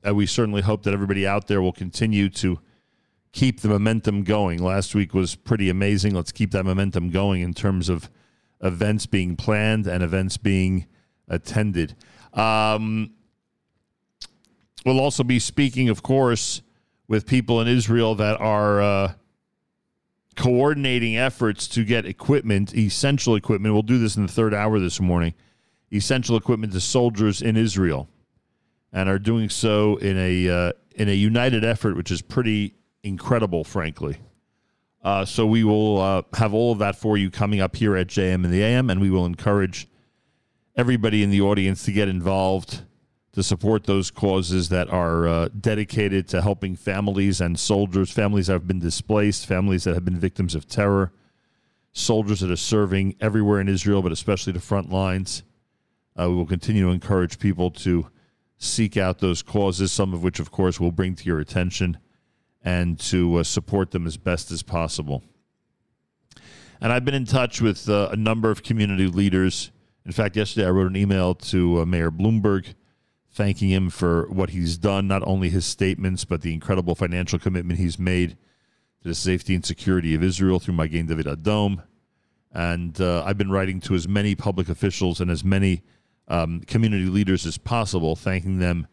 uh, 0.07 0.15
we 0.15 0.27
certainly 0.27 0.61
hope 0.61 0.83
that 0.83 0.93
everybody 0.93 1.27
out 1.27 1.47
there 1.47 1.63
will 1.63 1.73
continue 1.73 2.29
to 2.31 2.61
keep 3.33 3.61
the 3.61 3.69
momentum 3.69 4.25
going. 4.25 4.63
Last 4.63 4.95
week 4.95 5.15
was 5.15 5.35
pretty 5.35 5.71
amazing. 5.71 6.15
Let's 6.15 6.33
keep 6.33 6.51
that 6.51 6.65
momentum 6.65 7.11
going 7.11 7.41
in 7.41 7.55
terms 7.55 7.89
of 7.89 8.11
events 8.63 9.07
being 9.07 9.37
planned 9.37 9.87
and 9.87 10.03
events 10.03 10.37
being 10.37 10.87
attended. 11.29 11.95
Um, 12.35 13.13
we'll 14.85 15.01
also 15.01 15.25
be 15.25 15.39
speaking, 15.39 15.89
of 15.89 16.03
course, 16.03 16.61
with 17.07 17.27
people 17.27 17.63
in 17.63 17.69
Israel 17.69 18.15
that 18.17 18.39
are. 18.39 18.83
Uh, 18.83 19.13
coordinating 20.39 21.17
efforts 21.17 21.67
to 21.67 21.85
get 21.85 22.07
equipment, 22.07 22.75
essential 22.75 23.35
equipment. 23.35 23.75
We'll 23.75 23.83
do 23.83 23.99
this 23.99 24.17
in 24.17 24.25
the 24.25 24.33
third 24.33 24.55
hour 24.55 24.79
this 24.79 25.01
morning. 25.01 25.35
Essential 25.93 26.37
equipment 26.37 26.73
to 26.75 26.81
soldiers 26.81 27.43
in 27.43 27.57
Israel, 27.57 28.09
and 28.93 29.09
are 29.09 29.19
doing 29.19 29.49
so 29.49 29.97
in 29.97 30.17
a 30.17 30.49
uh, 30.49 30.73
in 30.95 31.09
a 31.09 31.13
united 31.13 31.65
effort, 31.65 31.97
which 31.97 32.11
is 32.11 32.23
pretty 32.23 32.75
incredible, 33.03 33.65
frankly. 33.65 34.19
Uh, 35.03 35.25
so 35.25 35.47
we 35.47 35.65
will 35.65 36.01
uh, 36.01 36.23
have 36.35 36.55
all 36.55 36.73
of 36.73 36.79
that 36.79 36.95
for 36.95 37.17
you 37.17 37.31
coming 37.31 37.61
up 37.61 37.75
here 37.75 37.97
at 37.97 38.07
JM 38.07 38.45
and 38.45 38.53
the 38.53 38.63
AM, 38.63 38.91
and 38.91 39.01
we 39.01 39.11
will 39.11 39.27
encourage 39.27 39.89
everybody 40.77 41.23
in 41.23 41.31
the 41.31 41.41
audience 41.41 41.85
to 41.85 41.93
get 41.93 42.09
involved, 42.09 42.83
to 43.39 43.43
support 43.45 43.85
those 43.85 44.11
causes 44.11 44.69
that 44.69 44.91
are 44.91 45.29
uh, 45.29 45.49
dedicated 45.61 46.27
to 46.27 46.43
helping 46.43 46.75
families 46.75 47.41
and 47.41 47.57
soldiers, 47.57 48.11
families 48.11 48.49
that 48.49 48.55
have 48.55 48.67
been 48.67 48.81
displaced, 48.81 49.47
families 49.47 49.85
that 49.85 49.95
have 49.95 50.05
been 50.05 50.19
victims 50.19 50.57
of 50.57 50.67
terror, 50.67 51.13
soldiers 51.93 52.41
that 52.41 52.51
are 52.51 52.57
serving 52.57 53.15
everywhere 53.21 53.61
in 53.61 53.69
Israel, 53.69 54.03
but 54.03 54.11
especially 54.11 54.53
the 54.53 54.59
front 54.59 54.91
lines. 54.91 55.45
Uh, 56.19 56.29
we 56.29 56.35
will 56.35 56.47
continue 56.47 56.87
to 56.87 56.91
encourage 56.91 57.39
people 57.39 57.71
to 57.71 58.09
seek 58.57 58.97
out 58.97 59.21
those 59.21 59.41
causes, 59.41 59.93
some 59.93 60.13
of 60.13 60.25
which, 60.25 60.41
of 60.41 60.51
course, 60.51 60.81
we'll 60.81 60.91
bring 60.91 61.15
to 61.15 61.25
your 61.25 61.39
attention, 61.39 61.97
and 62.65 62.99
to 62.99 63.37
uh, 63.37 63.45
support 63.45 63.93
them 63.93 64.05
as 64.05 64.17
best 64.17 64.51
as 64.51 64.65
possible. 64.65 65.23
And 66.81 66.93
I've 66.93 67.05
been 67.05 67.15
in 67.15 67.25
touch 67.25 67.61
with 67.61 67.89
uh, 67.89 68.09
a 68.11 68.17
number 68.17 68.51
of 68.51 68.65
community 68.65 69.07
leaders. 69.07 69.71
In 70.05 70.11
fact, 70.11 70.35
yesterday 70.35 70.67
I 70.67 70.71
wrote 70.71 70.91
an 70.91 70.97
email 70.97 71.37
to 71.37 71.83
uh, 71.83 71.87
Mayor 71.87 72.11
Bloomberg 72.11 72.75
thanking 73.39 73.69
him 73.71 73.89
for 73.89 74.29
what 74.31 74.51
he's 74.51 74.77
done, 74.77 75.07
not 75.07 75.23
only 75.25 75.49
his 75.49 75.65
statements, 75.65 76.25
but 76.25 76.43
the 76.43 76.53
incredible 76.53 76.97
financial 76.97 77.39
commitment 77.39 77.79
he's 77.79 77.97
made 77.97 78.31
to 79.01 79.07
the 79.07 79.15
safety 79.15 79.55
and 79.55 79.65
security 79.65 80.13
of 80.13 80.25
Israel 80.25 80.59
through 80.59 80.75
Magen 80.75 81.07
David 81.07 81.27
Adom. 81.27 81.85
And 82.53 83.01
uh, 83.01 83.23
I've 83.25 83.39
been 83.39 83.53
writing 83.53 83.79
to 83.83 83.95
as 83.95 84.09
many 84.09 84.35
public 84.35 84.69
officials 84.69 85.21
and 85.21 85.31
as 85.31 85.45
many 85.45 85.83
um, 86.27 86.63
community 86.67 87.05
leaders 87.05 87.47
as 87.47 87.59
possible, 87.59 88.17
thanking 88.17 88.59
them 88.59 88.89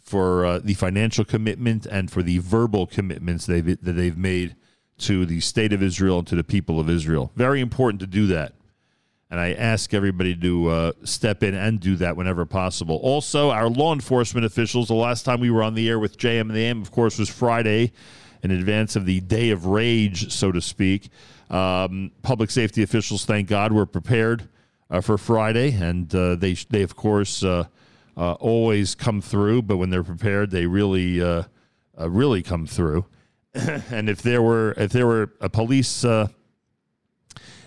for 0.00 0.46
uh, 0.46 0.60
the 0.60 0.74
financial 0.74 1.24
commitment 1.24 1.84
and 1.84 2.12
for 2.12 2.22
the 2.22 2.38
verbal 2.38 2.86
commitments 2.86 3.46
they've, 3.46 3.66
that 3.66 3.92
they've 3.92 4.16
made 4.16 4.54
to 4.98 5.26
the 5.26 5.40
state 5.40 5.72
of 5.72 5.82
Israel 5.82 6.18
and 6.18 6.28
to 6.28 6.36
the 6.36 6.44
people 6.44 6.78
of 6.78 6.88
Israel. 6.88 7.32
Very 7.34 7.60
important 7.60 7.98
to 8.02 8.06
do 8.06 8.28
that. 8.28 8.54
And 9.30 9.38
I 9.38 9.52
ask 9.52 9.94
everybody 9.94 10.34
to 10.36 10.68
uh, 10.68 10.92
step 11.04 11.44
in 11.44 11.54
and 11.54 11.78
do 11.78 11.94
that 11.96 12.16
whenever 12.16 12.44
possible. 12.44 12.96
Also, 12.96 13.50
our 13.50 13.68
law 13.68 13.92
enforcement 13.92 14.44
officials, 14.44 14.88
the 14.88 14.94
last 14.94 15.22
time 15.22 15.40
we 15.40 15.50
were 15.50 15.62
on 15.62 15.74
the 15.74 15.88
air 15.88 16.00
with 16.00 16.18
JM 16.18 16.40
and 16.42 16.50
the 16.50 16.64
AM, 16.64 16.82
of 16.82 16.90
course, 16.90 17.16
was 17.16 17.28
Friday 17.28 17.92
in 18.42 18.50
advance 18.50 18.96
of 18.96 19.06
the 19.06 19.20
day 19.20 19.50
of 19.50 19.66
rage, 19.66 20.32
so 20.32 20.50
to 20.50 20.60
speak. 20.60 21.10
Um, 21.48 22.10
public 22.22 22.50
safety 22.50 22.82
officials, 22.82 23.24
thank 23.24 23.48
God, 23.48 23.72
were 23.72 23.86
prepared 23.86 24.48
uh, 24.90 25.00
for 25.00 25.16
Friday, 25.16 25.72
and 25.72 26.12
uh, 26.14 26.34
they, 26.34 26.54
they, 26.54 26.82
of 26.82 26.96
course, 26.96 27.44
uh, 27.44 27.64
uh, 28.16 28.32
always 28.34 28.96
come 28.96 29.20
through, 29.20 29.62
but 29.62 29.76
when 29.76 29.90
they're 29.90 30.02
prepared, 30.02 30.50
they 30.50 30.66
really, 30.66 31.22
uh, 31.22 31.44
really 31.98 32.42
come 32.42 32.66
through. 32.66 33.04
and 33.54 34.08
if 34.08 34.22
there 34.22 34.42
were 34.42 34.74
if 34.76 34.92
there 34.92 35.08
were 35.08 35.32
a 35.40 35.48
police 35.48 36.04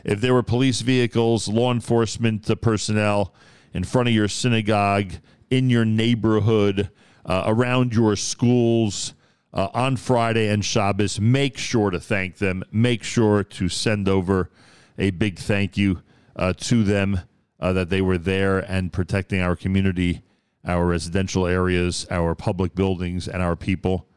if 0.03 0.21
there 0.21 0.33
were 0.33 0.43
police 0.43 0.81
vehicles, 0.81 1.47
law 1.47 1.71
enforcement 1.71 2.49
uh, 2.49 2.55
personnel 2.55 3.33
in 3.73 3.83
front 3.83 4.09
of 4.09 4.13
your 4.13 4.27
synagogue, 4.27 5.13
in 5.49 5.69
your 5.69 5.85
neighborhood, 5.85 6.89
uh, 7.25 7.43
around 7.45 7.93
your 7.93 8.15
schools 8.15 9.13
uh, 9.53 9.69
on 9.73 9.95
Friday 9.95 10.49
and 10.49 10.63
Shabbos, 10.63 11.19
make 11.19 11.57
sure 11.57 11.89
to 11.89 11.99
thank 11.99 12.37
them. 12.37 12.63
Make 12.71 13.03
sure 13.03 13.43
to 13.43 13.69
send 13.69 14.09
over 14.09 14.49
a 14.97 15.11
big 15.11 15.39
thank 15.39 15.77
you 15.77 16.01
uh, 16.35 16.53
to 16.53 16.83
them 16.83 17.21
uh, 17.59 17.73
that 17.73 17.89
they 17.89 18.01
were 18.01 18.17
there 18.17 18.59
and 18.59 18.91
protecting 18.91 19.41
our 19.41 19.55
community, 19.55 20.21
our 20.65 20.85
residential 20.85 21.47
areas, 21.47 22.05
our 22.09 22.35
public 22.35 22.75
buildings, 22.75 23.27
and 23.27 23.41
our 23.41 23.55
people 23.55 24.07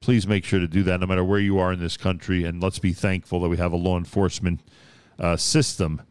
please 0.00 0.26
make 0.26 0.44
sure 0.44 0.60
to 0.60 0.68
do 0.68 0.82
that 0.84 1.00
no 1.00 1.06
matter 1.06 1.24
where 1.24 1.40
you 1.40 1.58
are 1.58 1.72
in 1.72 1.80
this 1.80 1.96
country. 1.96 2.44
And 2.44 2.62
let's 2.62 2.78
be 2.78 2.92
thankful 2.92 3.40
that 3.40 3.48
we 3.48 3.56
have 3.56 3.72
a 3.72 3.76
law 3.76 3.98
enforcement 3.98 4.60
uh, 5.18 5.36
system 5.36 6.02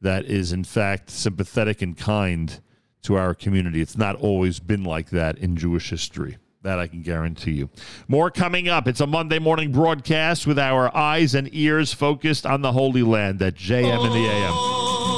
that 0.00 0.24
is, 0.24 0.52
in 0.52 0.64
fact, 0.64 1.10
sympathetic 1.10 1.82
and 1.82 1.96
kind 1.96 2.60
to 3.02 3.16
our 3.16 3.34
community. 3.34 3.80
It's 3.80 3.96
not 3.96 4.16
always 4.16 4.58
been 4.60 4.84
like 4.84 5.10
that 5.10 5.38
in 5.38 5.56
Jewish 5.56 5.90
history. 5.90 6.38
That 6.62 6.80
I 6.80 6.88
can 6.88 7.02
guarantee 7.02 7.52
you. 7.52 7.70
More 8.08 8.28
coming 8.28 8.68
up. 8.68 8.88
It's 8.88 9.00
a 9.00 9.06
Monday 9.06 9.38
morning 9.38 9.70
broadcast 9.70 10.48
with 10.48 10.58
our 10.58 10.94
eyes 10.96 11.32
and 11.34 11.48
ears 11.52 11.92
focused 11.92 12.44
on 12.44 12.62
the 12.62 12.72
Holy 12.72 13.04
Land 13.04 13.40
at 13.40 13.54
JM 13.54 14.04
in 14.04 14.12
the 14.12 14.28
AM. 14.28 15.15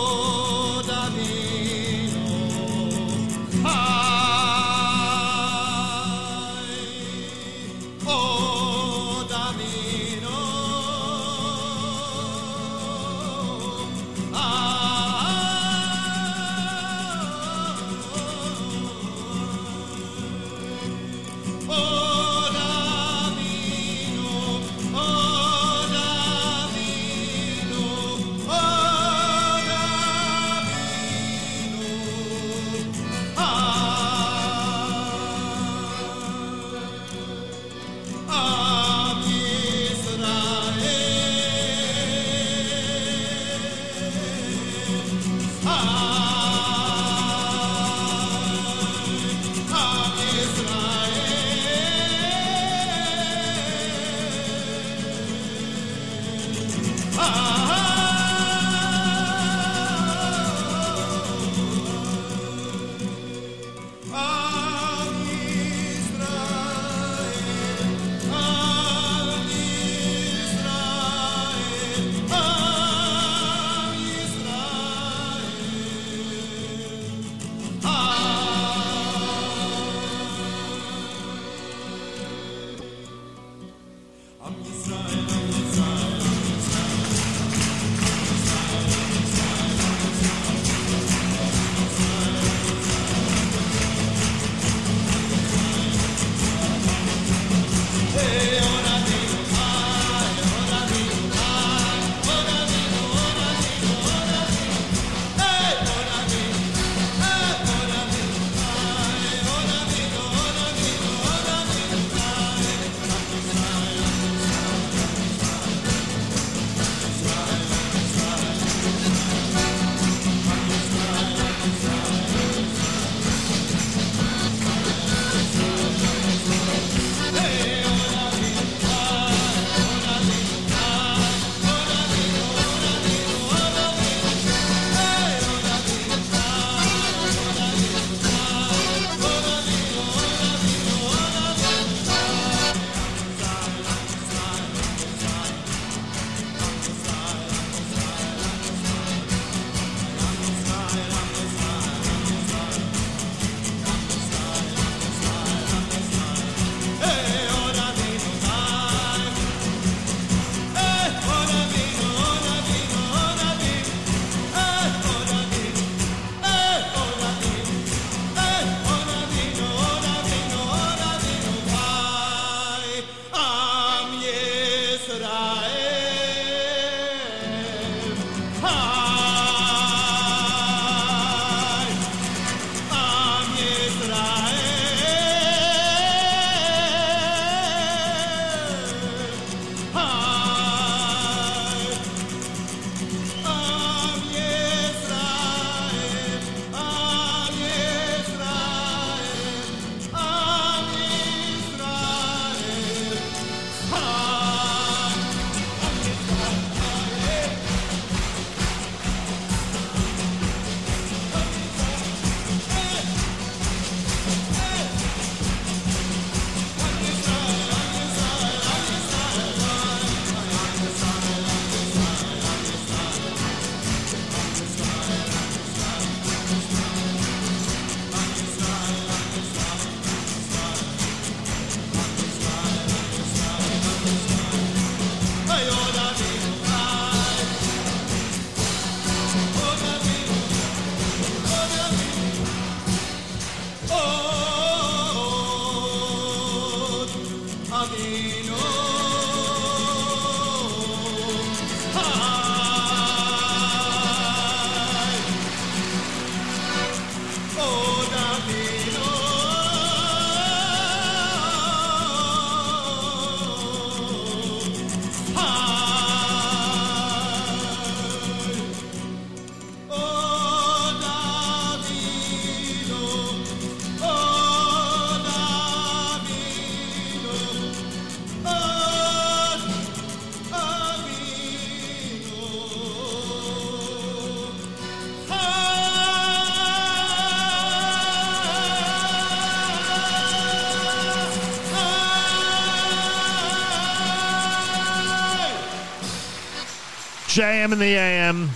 JM 297.38 297.72
in 297.72 297.78
the 297.78 297.94
AM. 297.94 298.48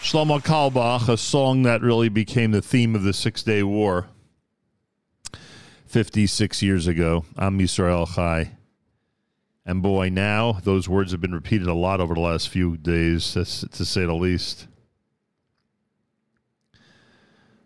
Shlomo 0.00 0.40
Carlebach, 0.40 1.08
a 1.08 1.16
song 1.16 1.64
that 1.64 1.82
really 1.82 2.08
became 2.08 2.52
the 2.52 2.62
theme 2.62 2.94
of 2.94 3.02
the 3.02 3.12
Six 3.12 3.42
Day 3.42 3.64
War 3.64 4.06
56 5.86 6.62
years 6.62 6.86
ago. 6.86 7.24
Am 7.36 7.58
Yisrael 7.58 8.14
Chai. 8.14 8.52
And 9.64 9.82
boy, 9.82 10.10
now 10.10 10.60
those 10.62 10.88
words 10.88 11.10
have 11.10 11.20
been 11.20 11.34
repeated 11.34 11.66
a 11.66 11.74
lot 11.74 12.00
over 12.00 12.14
the 12.14 12.20
last 12.20 12.50
few 12.50 12.76
days, 12.76 13.32
to, 13.32 13.44
to 13.44 13.84
say 13.84 14.06
the 14.06 14.14
least. 14.14 14.68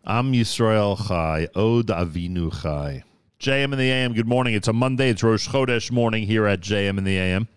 Am 0.06 0.32
Yisrael 0.32 1.08
Chai, 1.08 1.46
Od 1.54 1.88
Avinu 1.88 2.62
Chai. 2.62 3.04
JM 3.38 3.64
in 3.64 3.78
the 3.78 3.90
AM, 3.90 4.14
good 4.14 4.26
morning. 4.26 4.54
It's 4.54 4.68
a 4.68 4.72
Monday. 4.72 5.10
It's 5.10 5.22
Rosh 5.22 5.46
Chodesh 5.46 5.92
morning 5.92 6.24
here 6.24 6.46
at 6.46 6.60
JM 6.60 6.96
in 6.96 7.04
the 7.04 7.18
AM. 7.18 7.48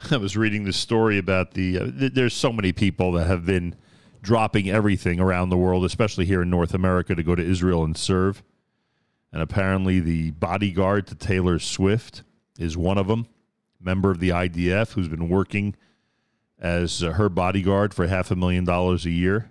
I 0.10 0.16
was 0.16 0.36
reading 0.36 0.64
the 0.64 0.72
story 0.72 1.18
about 1.18 1.52
the. 1.52 1.78
Uh, 1.78 1.90
th- 1.90 2.12
there's 2.14 2.34
so 2.34 2.52
many 2.52 2.72
people 2.72 3.12
that 3.12 3.26
have 3.26 3.44
been 3.44 3.74
dropping 4.22 4.70
everything 4.70 5.20
around 5.20 5.48
the 5.48 5.56
world, 5.56 5.84
especially 5.84 6.24
here 6.24 6.42
in 6.42 6.50
North 6.50 6.74
America, 6.74 7.14
to 7.14 7.22
go 7.22 7.34
to 7.34 7.42
Israel 7.42 7.84
and 7.84 7.96
serve. 7.96 8.42
And 9.32 9.42
apparently, 9.42 10.00
the 10.00 10.30
bodyguard 10.32 11.06
to 11.08 11.14
Taylor 11.14 11.58
Swift 11.58 12.22
is 12.58 12.76
one 12.76 12.98
of 12.98 13.08
them, 13.08 13.26
member 13.80 14.10
of 14.10 14.20
the 14.20 14.30
IDF, 14.30 14.92
who's 14.92 15.08
been 15.08 15.28
working 15.28 15.74
as 16.58 17.02
uh, 17.02 17.12
her 17.12 17.28
bodyguard 17.28 17.94
for 17.94 18.06
half 18.06 18.30
a 18.30 18.36
million 18.36 18.64
dollars 18.64 19.04
a 19.04 19.10
year, 19.10 19.50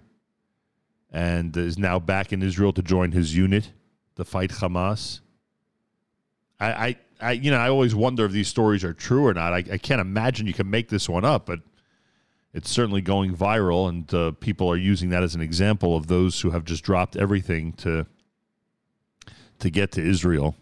and 1.12 1.56
is 1.56 1.78
now 1.78 2.00
back 2.00 2.32
in 2.32 2.41
Israel 2.41 2.74
to 2.74 2.82
join 2.82 3.12
his 3.12 3.36
unit 3.36 3.72
to 4.16 4.26
fight 4.26 4.52
Hamas. 4.52 5.22
I, 6.60 6.72
I, 6.72 6.95
I 7.20 7.34
you 7.34 7.51
know, 7.51 7.57
I 7.57 7.70
always 7.70 7.95
wonder 7.95 8.26
if 8.26 8.32
these 8.32 8.47
stories 8.47 8.84
are 8.84 8.93
true 8.93 9.26
or 9.26 9.34
not. 9.34 9.53
I, 9.53 9.63
I 9.72 9.78
can't 9.78 10.01
imagine 10.01 10.47
you 10.47 10.53
can 10.53 10.70
make 10.70 10.89
this 10.89 11.09
one 11.09 11.26
up, 11.26 11.45
but 11.45 11.59
it's 12.53 12.70
certainly 12.70 13.01
going 13.01 13.36
viral, 13.36 13.89
and 13.89 14.13
uh, 14.13 14.32
people 14.39 14.70
are 14.70 14.78
using 14.78 15.09
that 15.09 15.24
as 15.24 15.36
an 15.36 15.41
example 15.41 15.95
of 15.95 16.07
those 16.07 16.41
who 16.41 16.51
have 16.51 16.63
just 16.63 16.84
dropped 16.84 17.15
everything 17.15 17.74
to 17.74 18.05
to 19.59 19.70
get 19.70 19.91
to 19.93 20.01
Israel. 20.01 20.55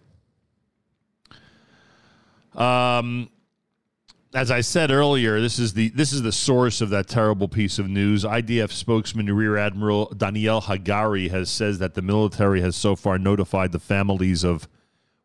Um, 2.53 3.29
as 4.33 4.51
I 4.51 4.61
said 4.61 4.91
earlier, 4.91 5.39
this 5.39 5.59
is 5.59 5.73
the 5.73 5.89
this 5.89 6.11
is 6.11 6.21
the 6.21 6.31
source 6.31 6.81
of 6.81 6.89
that 6.89 7.07
terrible 7.07 7.47
piece 7.47 7.79
of 7.79 7.87
news. 7.87 8.23
IDF 8.23 8.71
spokesman 8.71 9.33
Rear 9.33 9.57
Admiral 9.57 10.07
Daniel 10.07 10.61
Hagari 10.61 11.29
has 11.31 11.49
says 11.49 11.79
that 11.79 11.93
the 11.93 12.01
military 12.01 12.61
has 12.61 12.75
so 12.75 12.95
far 12.95 13.17
notified 13.17 13.71
the 13.71 13.79
families 13.79 14.43
of 14.43 14.67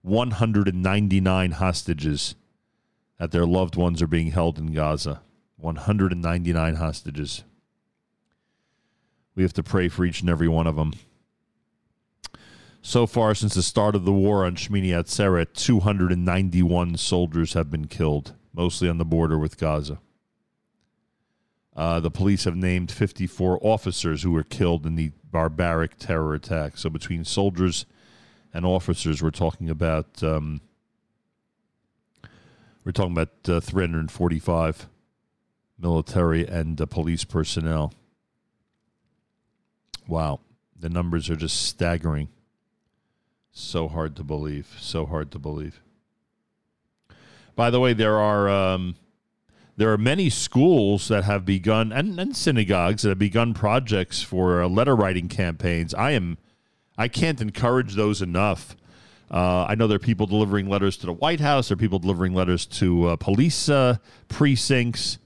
199 0.02 1.50
hostages 1.52 2.34
that 3.18 3.30
their 3.30 3.46
loved 3.46 3.76
ones 3.76 4.00
are 4.00 4.06
being 4.06 4.30
held 4.30 4.58
in 4.58 4.72
Gaza. 4.72 5.20
199 5.58 6.74
hostages. 6.76 7.44
We 9.34 9.42
have 9.42 9.52
to 9.54 9.62
pray 9.62 9.88
for 9.88 10.04
each 10.04 10.20
and 10.20 10.30
every 10.30 10.48
one 10.48 10.66
of 10.66 10.76
them. 10.76 10.94
So 12.82 13.06
far, 13.06 13.34
since 13.34 13.54
the 13.54 13.62
start 13.62 13.94
of 13.94 14.06
the 14.06 14.12
war 14.12 14.46
on 14.46 14.56
Shmini 14.56 14.88
Atzeret, 14.88 15.52
291 15.52 16.96
soldiers 16.96 17.52
have 17.52 17.70
been 17.70 17.86
killed, 17.86 18.34
mostly 18.54 18.88
on 18.88 18.96
the 18.96 19.04
border 19.04 19.38
with 19.38 19.58
Gaza. 19.58 20.00
Uh, 21.76 22.00
the 22.00 22.10
police 22.10 22.44
have 22.44 22.56
named 22.56 22.90
54 22.90 23.58
officers 23.60 24.22
who 24.22 24.32
were 24.32 24.42
killed 24.42 24.86
in 24.86 24.96
the 24.96 25.12
barbaric 25.30 25.98
terror 25.98 26.34
attack. 26.34 26.78
So, 26.78 26.88
between 26.88 27.24
soldiers 27.24 27.84
and 28.52 28.66
officers, 28.66 29.22
we're 29.22 29.30
talking 29.30 29.70
about 29.70 30.22
um, 30.22 30.60
we're 32.84 32.92
talking 32.92 33.12
about 33.12 33.48
uh, 33.48 33.60
345 33.60 34.88
military 35.78 36.46
and 36.46 36.80
uh, 36.80 36.86
police 36.86 37.24
personnel. 37.24 37.92
Wow, 40.06 40.40
the 40.78 40.88
numbers 40.88 41.30
are 41.30 41.36
just 41.36 41.62
staggering. 41.62 42.28
So 43.52 43.88
hard 43.88 44.16
to 44.16 44.24
believe. 44.24 44.76
So 44.78 45.06
hard 45.06 45.30
to 45.32 45.38
believe. 45.38 45.80
By 47.56 47.70
the 47.70 47.80
way, 47.80 47.92
there 47.92 48.18
are 48.18 48.48
um, 48.48 48.96
there 49.76 49.92
are 49.92 49.98
many 49.98 50.30
schools 50.30 51.08
that 51.08 51.24
have 51.24 51.44
begun 51.44 51.92
and, 51.92 52.18
and 52.18 52.36
synagogues 52.36 53.02
that 53.02 53.10
have 53.10 53.18
begun 53.18 53.54
projects 53.54 54.22
for 54.22 54.62
uh, 54.62 54.68
letter 54.68 54.94
writing 54.96 55.28
campaigns. 55.28 55.94
I 55.94 56.12
am 56.12 56.38
I 57.00 57.08
can't 57.08 57.40
encourage 57.40 57.94
those 57.94 58.20
enough. 58.20 58.76
Uh, 59.30 59.64
I 59.66 59.74
know 59.74 59.86
there 59.86 59.96
are 59.96 59.98
people 59.98 60.26
delivering 60.26 60.68
letters 60.68 60.98
to 60.98 61.06
the 61.06 61.14
White 61.14 61.40
House. 61.40 61.68
There 61.68 61.74
are 61.74 61.78
people 61.78 61.98
delivering 61.98 62.34
letters 62.34 62.66
to 62.66 63.06
uh, 63.06 63.16
police 63.16 63.70
uh, 63.70 63.96
precincts. 64.28 65.16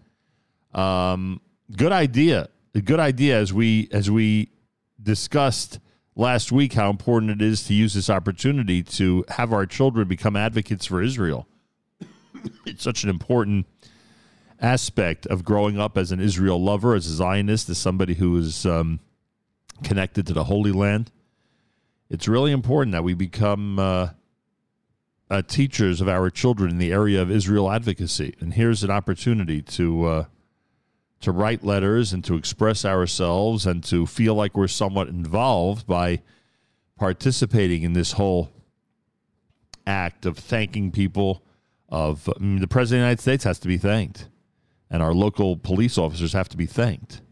Um, 0.73 1.41
good 1.77 1.91
idea. 1.91 2.49
A 2.77 2.81
good 2.81 3.01
idea 3.01 3.41
as 3.41 3.53
we 3.53 3.89
as 3.91 4.09
we 4.09 4.53
discussed 5.03 5.81
last 6.15 6.53
week 6.53 6.75
how 6.75 6.91
important 6.91 7.33
it 7.33 7.43
is 7.43 7.65
to 7.65 7.75
use 7.75 7.95
this 7.95 8.09
opportunity 8.09 8.85
to 8.85 9.25
have 9.31 9.53
our 9.53 9.67
children 9.67 10.07
become 10.07 10.37
advocates 10.37 10.87
for 10.87 11.03
Israel. 11.03 11.49
it's 12.67 12.85
such 12.85 13.03
an 13.03 13.11
important 13.11 13.67
aspect 14.61 15.27
of 15.27 15.45
growing 15.45 15.81
up 15.81 15.99
as 15.99 16.13
an 16.13 16.21
Israel 16.21 16.63
lover, 16.63 16.95
as 16.95 17.09
a 17.09 17.15
Zionist, 17.15 17.69
as 17.69 17.79
somebody 17.79 18.15
who 18.15 18.37
is 18.37 18.65
um, 18.65 19.01
connected 19.83 20.25
to 20.29 20.33
the 20.33 20.45
Holy 20.45 20.71
Land. 20.71 21.11
It's 22.11 22.29
really 22.29 22.53
important 22.53 22.93
that 22.93 23.05
we 23.05 23.15
become 23.15 23.79
uh, 23.79 24.09
uh, 25.31 25.43
teachers 25.43 26.01
of 26.01 26.09
our 26.09 26.31
children 26.31 26.71
in 26.71 26.79
the 26.79 26.93
area 26.93 27.21
of 27.21 27.31
Israel 27.31 27.71
advocacy. 27.71 28.35
And 28.41 28.55
here's 28.55 28.85
an 28.85 28.91
opportunity 28.91 29.63
to 29.63 30.05
uh, 30.05 30.25
to 31.21 31.33
write 31.33 31.65
letters 31.65 32.13
and 32.13 32.23
to 32.25 32.37
express 32.37 32.85
ourselves 32.85 33.65
and 33.67 33.83
to 33.85 34.07
feel 34.07 34.35
like 34.35 34.55
we're 34.55 34.69
somewhat 34.69 35.09
involved 35.09 35.87
by 35.87 36.21
participating 36.99 37.83
in 37.83 37.95
this 37.95 38.13
whole 38.13 38.51
act 39.87 40.27
of 40.27 40.37
thanking 40.37 40.91
people 40.91 41.43
of 41.89 42.29
I 42.29 42.39
mean, 42.39 42.61
the 42.61 42.69
president 42.69 42.99
of 42.99 43.03
the 43.03 43.07
United 43.07 43.23
States 43.23 43.45
has 43.45 43.59
to 43.61 43.69
be 43.69 43.79
thanked 43.79 44.29
and 44.91 45.03
our 45.03 45.15
local 45.15 45.57
police 45.57 45.97
officers 45.97 46.35
have 46.35 46.49
to 46.51 46.57
be 46.57 46.67
thanked 46.67 47.23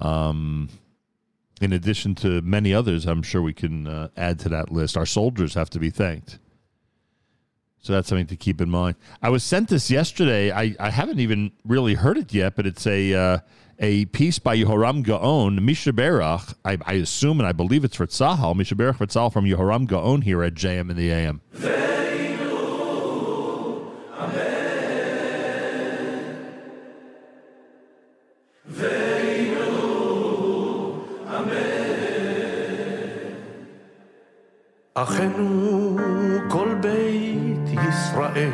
um, 0.00 0.68
in 1.60 1.72
addition 1.72 2.14
to 2.14 2.40
many 2.42 2.72
others 2.72 3.06
i'm 3.06 3.22
sure 3.22 3.42
we 3.42 3.52
can 3.52 3.86
uh, 3.86 4.08
add 4.16 4.38
to 4.38 4.48
that 4.48 4.70
list 4.70 4.96
our 4.96 5.06
soldiers 5.06 5.54
have 5.54 5.70
to 5.70 5.78
be 5.78 5.90
thanked 5.90 6.38
so 7.80 7.92
that's 7.92 8.08
something 8.08 8.26
to 8.26 8.36
keep 8.36 8.60
in 8.60 8.68
mind. 8.68 8.96
I 9.22 9.30
was 9.30 9.44
sent 9.44 9.68
this 9.68 9.90
yesterday. 9.90 10.50
I, 10.50 10.74
I 10.80 10.90
haven't 10.90 11.20
even 11.20 11.52
really 11.64 11.94
heard 11.94 12.18
it 12.18 12.34
yet, 12.34 12.56
but 12.56 12.66
it's 12.66 12.86
a 12.86 13.14
uh, 13.14 13.38
a 13.78 14.06
piece 14.06 14.38
by 14.38 14.56
Yehoram 14.56 15.02
Gaon, 15.04 15.64
Mi 15.64 15.74
Sheberach. 15.74 16.54
I, 16.64 16.78
I 16.84 16.94
assume 16.94 17.38
and 17.38 17.46
I 17.46 17.52
believe 17.52 17.84
it's 17.84 17.96
for 17.96 18.06
Tzahal. 18.06 18.56
Mi 18.56 18.64
Sheberach 18.64 18.98
Tzahal 18.98 19.32
from 19.32 19.44
Yehoram 19.44 19.86
Gaon 19.86 20.22
here 20.22 20.42
at 20.42 20.54
JM 20.54 20.90
in 20.90 20.96
the 20.96 21.10
AM. 21.10 21.40
אחינו 35.02 35.96
כל 36.48 36.74
בית 36.80 37.78
ישראל. 37.88 38.50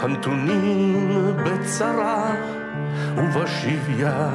הנתונים 0.00 1.08
בצרה 1.44 2.34
ובשביה. 3.16 4.28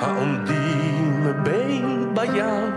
העומדים 0.00 1.26
בין 1.42 2.14
בים 2.14 2.72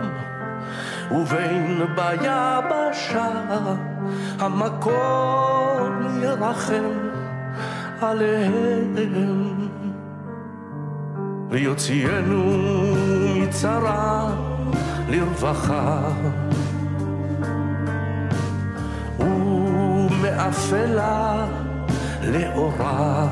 ובין 1.11 1.82
ביבשה 1.95 3.30
המקום 4.39 6.19
ירחם 6.21 6.84
עליהם 8.01 9.59
ויוציאנו 11.49 12.43
מצרה 13.35 14.35
לרווחה. 15.07 16.11
ומאפלה 20.29 21.45
לאורה. 22.23 23.27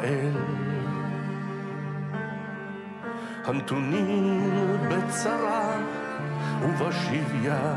ישראל. 0.01 0.33
הנתונים 3.45 4.51
בצרה 4.89 5.77
ובשביה. 6.61 7.75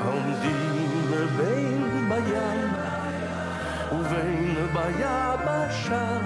העומדים 0.00 1.12
בין 1.36 2.08
בים 2.08 2.70
ובין 3.92 4.54
ביבשה. 4.72 6.18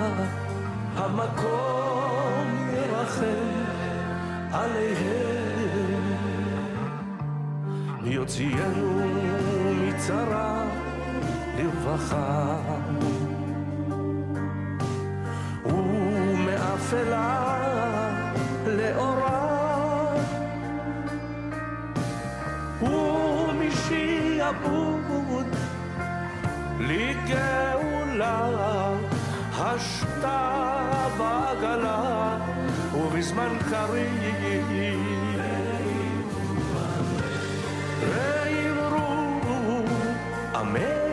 המקום 0.97 2.69
ירחם 2.75 3.49
עליהם. 4.53 6.03
יוציאנו 8.05 9.01
מצרה 9.81 10.72
לרווחה 11.62 12.58
ומאפלה 15.66 17.28
לאורה 18.68 19.48
ומשעבוד 24.18 25.48
לגאולה 26.80 28.50
השתה 29.54 30.68
בעגלה 31.18 32.38
ובזמן 32.94 33.58
קריב 33.70 34.18
ואמרו 40.54 41.11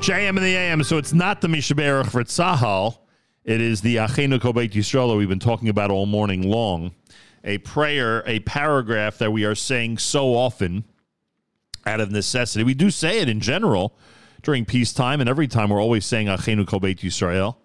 JM 0.00 0.30
and 0.30 0.38
the 0.38 0.56
AM. 0.56 0.82
So 0.82 0.96
it's 0.96 1.12
not 1.12 1.42
the 1.42 1.48
Mi 1.48 1.58
Sheberach 1.58 2.06
Tzahal. 2.06 2.96
It 3.44 3.60
is 3.60 3.82
the 3.82 3.96
Achenu 3.96 4.40
Kol 4.40 4.54
Beit 4.54 4.72
Yisrael 4.72 5.14
we've 5.14 5.28
been 5.28 5.38
talking 5.38 5.68
about 5.68 5.90
all 5.90 6.06
morning 6.06 6.40
long. 6.42 6.94
A 7.44 7.58
prayer, 7.58 8.22
a 8.26 8.40
paragraph 8.40 9.18
that 9.18 9.30
we 9.30 9.44
are 9.44 9.54
saying 9.54 9.98
so 9.98 10.34
often 10.34 10.84
out 11.84 12.00
of 12.00 12.10
necessity. 12.10 12.64
We 12.64 12.72
do 12.72 12.90
say 12.90 13.20
it 13.20 13.28
in 13.28 13.40
general 13.40 13.94
during 14.42 14.64
peacetime, 14.64 15.20
and 15.20 15.28
every 15.28 15.46
time 15.46 15.68
we're 15.68 15.82
always 15.82 16.06
saying 16.06 16.28
Achenu 16.28 16.66
Kol 16.66 16.80
Beit 16.80 17.00
Yisrael, 17.00 17.56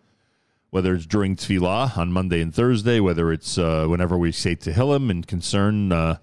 whether 0.72 0.94
it's 0.94 1.06
during 1.06 1.38
Tefillah 1.38 1.98
on 1.98 2.12
Monday 2.12 2.42
and 2.42 2.54
Thursday, 2.54 3.00
whether 3.00 3.32
it's 3.32 3.58
uh, 3.58 3.86
whenever 3.88 4.18
we 4.18 4.34
say 4.34 4.58
Tehillim 4.58 5.10
and 5.10 5.26
concern 5.26 5.94
uh, 5.94 6.18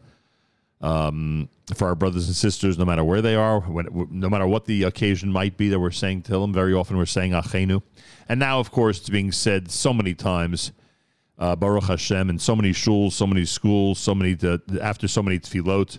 um, 0.82 1.48
for 1.74 1.88
our 1.88 1.94
brothers 1.94 2.26
and 2.26 2.36
sisters, 2.36 2.76
no 2.76 2.84
matter 2.84 3.04
where 3.04 3.22
they 3.22 3.34
are, 3.34 3.60
when, 3.60 4.08
no 4.10 4.28
matter 4.28 4.46
what 4.46 4.66
the 4.66 4.82
occasion 4.82 5.30
might 5.30 5.56
be 5.56 5.68
that 5.68 5.78
we're 5.78 5.90
saying 5.90 6.22
Tehillim. 6.22 6.52
Very 6.52 6.74
often 6.74 6.96
we're 6.96 7.06
saying 7.06 7.32
Achenu. 7.32 7.82
And 8.28 8.40
now, 8.40 8.58
of 8.58 8.70
course, 8.70 8.98
it's 8.98 9.08
being 9.08 9.32
said 9.32 9.70
so 9.70 9.92
many 9.92 10.14
times, 10.14 10.72
uh, 11.38 11.56
Baruch 11.56 11.84
Hashem, 11.84 12.30
in 12.30 12.38
so 12.38 12.56
many 12.56 12.72
shuls, 12.72 13.12
so 13.12 13.26
many 13.26 13.44
schools, 13.44 13.98
so 13.98 14.14
many, 14.14 14.36
after 14.80 15.06
so 15.06 15.22
many 15.22 15.38
tefillot. 15.38 15.98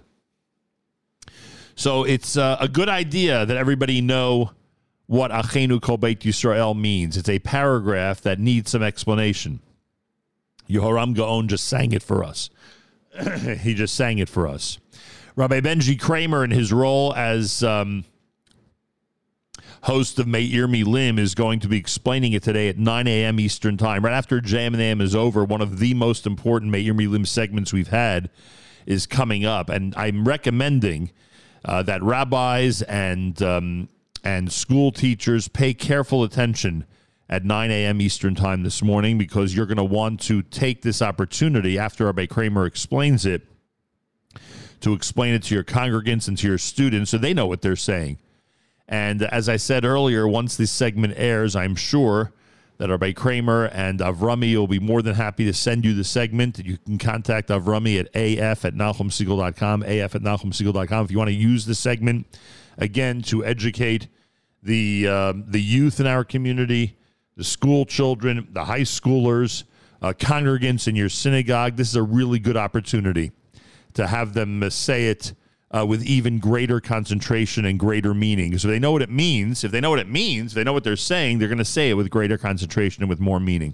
So 1.76 2.04
it's 2.04 2.38
uh, 2.38 2.58
a 2.60 2.68
good 2.68 2.90
idea 2.90 3.46
that 3.46 3.58
everybody 3.58 4.02
know 4.02 4.52
what 5.08 5.32
Achenu 5.32 5.82
Kol 5.82 5.98
Beit 5.98 6.20
Yisrael 6.22 6.80
means. 6.80 7.18
It's 7.18 7.30
a 7.30 7.40
paragraph 7.40 8.22
that 8.22 8.40
needs 8.40 8.72
some 8.72 8.84
explanation. 8.84 9.60
Yehoram 10.70 11.16
Gaon 11.16 11.48
just 11.48 11.66
sang 11.66 11.92
it 11.92 12.04
for 12.04 12.24
us. 12.24 12.50
he 13.61 13.74
just 13.74 13.95
sang 13.95 14.20
it 14.20 14.30
for 14.30 14.47
us. 14.47 14.80
Rabbi 15.36 15.61
Benji 15.61 15.99
Kramer, 15.99 16.43
in 16.43 16.51
his 16.51 16.72
role 16.72 17.14
as 17.16 17.64
um, 17.64 18.05
host 19.84 20.20
of 20.20 20.28
Mayir 20.28 20.70
Me 20.70 20.84
Lim, 20.84 21.18
is 21.18 21.34
going 21.34 21.59
to 21.61 21.68
be 21.68 21.78
explaining 21.78 22.34
it 22.34 22.43
today 22.43 22.70
at 22.70 22.78
9 22.78 23.07
a.m. 23.07 23.39
Eastern 23.39 23.78
Time. 23.78 24.05
Right 24.05 24.14
after 24.14 24.39
JM 24.39 24.68
and 24.68 24.82
AM 24.82 25.01
is 25.01 25.16
over, 25.16 25.43
one 25.43 25.61
of 25.61 25.80
the 25.80 25.93
most 25.93 26.28
important 26.28 26.72
Mayir 26.72 26.95
Me 26.95 27.07
Lim 27.07 27.26
segments 27.26 27.74
we've 27.74 27.88
had 27.88 28.30
is 28.86 29.05
coming 29.07 29.45
up. 29.45 29.70
And 29.70 29.95
I'm 29.95 30.28
recommending 30.28 31.11
uh, 31.66 31.82
that 31.84 32.03
rabbis 32.03 32.82
and, 32.84 33.41
um, 33.41 33.89
and 34.24 34.51
school 34.51 34.91
teachers 34.91 35.47
pay 35.47 35.74
careful 35.74 36.24
attention 36.24 36.86
at 37.34 37.44
9 37.44 37.72
a.m. 37.72 38.00
Eastern 38.00 38.36
Time 38.36 38.62
this 38.62 38.84
morning 38.84 39.18
because 39.18 39.56
you're 39.56 39.66
going 39.66 39.78
to 39.78 39.84
want 39.84 40.20
to 40.22 40.44
take 40.44 40.84
this 40.84 41.02
opportunity 41.02 41.80
after 41.80 42.06
Rabbi 42.06 42.28
Kramer 42.28 42.68
explains 42.68 43.26
it 43.26 43.42
to 44.82 44.94
explain 44.94 45.34
it 45.34 45.42
to 45.42 45.56
your 45.56 45.64
congregants 45.64 46.28
and 46.28 46.38
to 46.38 46.48
your 46.48 46.60
students 46.60 47.10
so 47.10 47.18
they 47.18 47.34
know 47.34 47.48
what 47.48 47.64
they're 47.64 47.76
saying. 47.76 48.20
And 48.88 49.24
as 49.24 49.50
I 49.50 49.58
said 49.58 49.84
earlier, 49.84 50.28
once 50.28 50.56
this 50.58 50.70
segment 50.70 51.16
airs, 51.18 51.56
I'm 51.56 51.76
sure 51.76 52.34
that 52.78 52.90
Rabbi 52.90 53.14
Kramer 53.14 53.66
and 53.66 54.00
Avrami 54.00 54.56
will 54.56 54.68
be 54.68 54.80
more 54.80 55.02
than 55.02 55.16
happy 55.16 55.46
to 55.46 55.54
send 55.54 55.86
you 55.86 55.96
the 55.96 56.04
segment. 56.04 56.60
You 56.60 56.78
can 56.78 57.00
contact 57.00 57.50
Avrami 57.50 58.00
at 58.00 58.16
af 58.16 58.64
at 58.64 58.76
nachumsegal.com, 58.76 59.82
af 59.82 60.14
at 60.14 60.22
nachumsegal.com 60.22 61.06
if 61.06 61.10
you 61.10 61.18
want 61.18 61.30
to 61.30 61.36
use 61.36 61.66
the 61.66 61.74
segment, 61.74 62.28
again, 62.78 63.24
to 63.24 63.44
educate 63.44 64.08
the, 64.62 65.08
um, 65.08 65.46
the 65.48 65.62
youth 65.62 66.00
in 66.00 66.06
our 66.06 66.24
community, 66.24 66.96
the 67.36 67.44
school 67.44 67.86
children, 67.86 68.48
the 68.52 68.66
high 68.66 68.82
schoolers, 68.82 69.64
uh, 70.02 70.14
congregants 70.14 70.88
in 70.88 70.96
your 70.96 71.10
synagogue. 71.10 71.76
This 71.76 71.90
is 71.90 71.96
a 71.96 72.04
really 72.04 72.40
good 72.40 72.58
opportunity 72.58 73.32
to 73.94 74.08
have 74.08 74.34
them 74.34 74.64
uh, 74.64 74.70
say 74.70 75.08
it 75.08 75.34
uh, 75.72 75.86
with 75.86 76.04
even 76.04 76.40
greater 76.40 76.80
concentration 76.80 77.66
and 77.66 77.80
greater 77.80 78.14
meaning. 78.14 78.58
So 78.58 78.68
they 78.68 78.80
know 78.80 78.92
what 78.92 79.02
it 79.02 79.10
means. 79.10 79.64
If 79.64 79.72
they 79.72 79.82
know 79.82 79.90
what 79.90 80.00
it 80.00 80.10
means, 80.10 80.54
they 80.54 80.64
know 80.64 80.74
what 80.74 80.84
they're 80.84 80.96
saying, 80.96 81.40
they're 81.40 81.48
going 81.48 81.58
to 81.58 81.66
say 81.66 81.90
it 81.90 81.96
with 81.96 82.10
greater 82.10 82.38
concentration 82.38 83.02
and 83.02 83.10
with 83.10 83.20
more 83.20 83.40
meaning. 83.40 83.74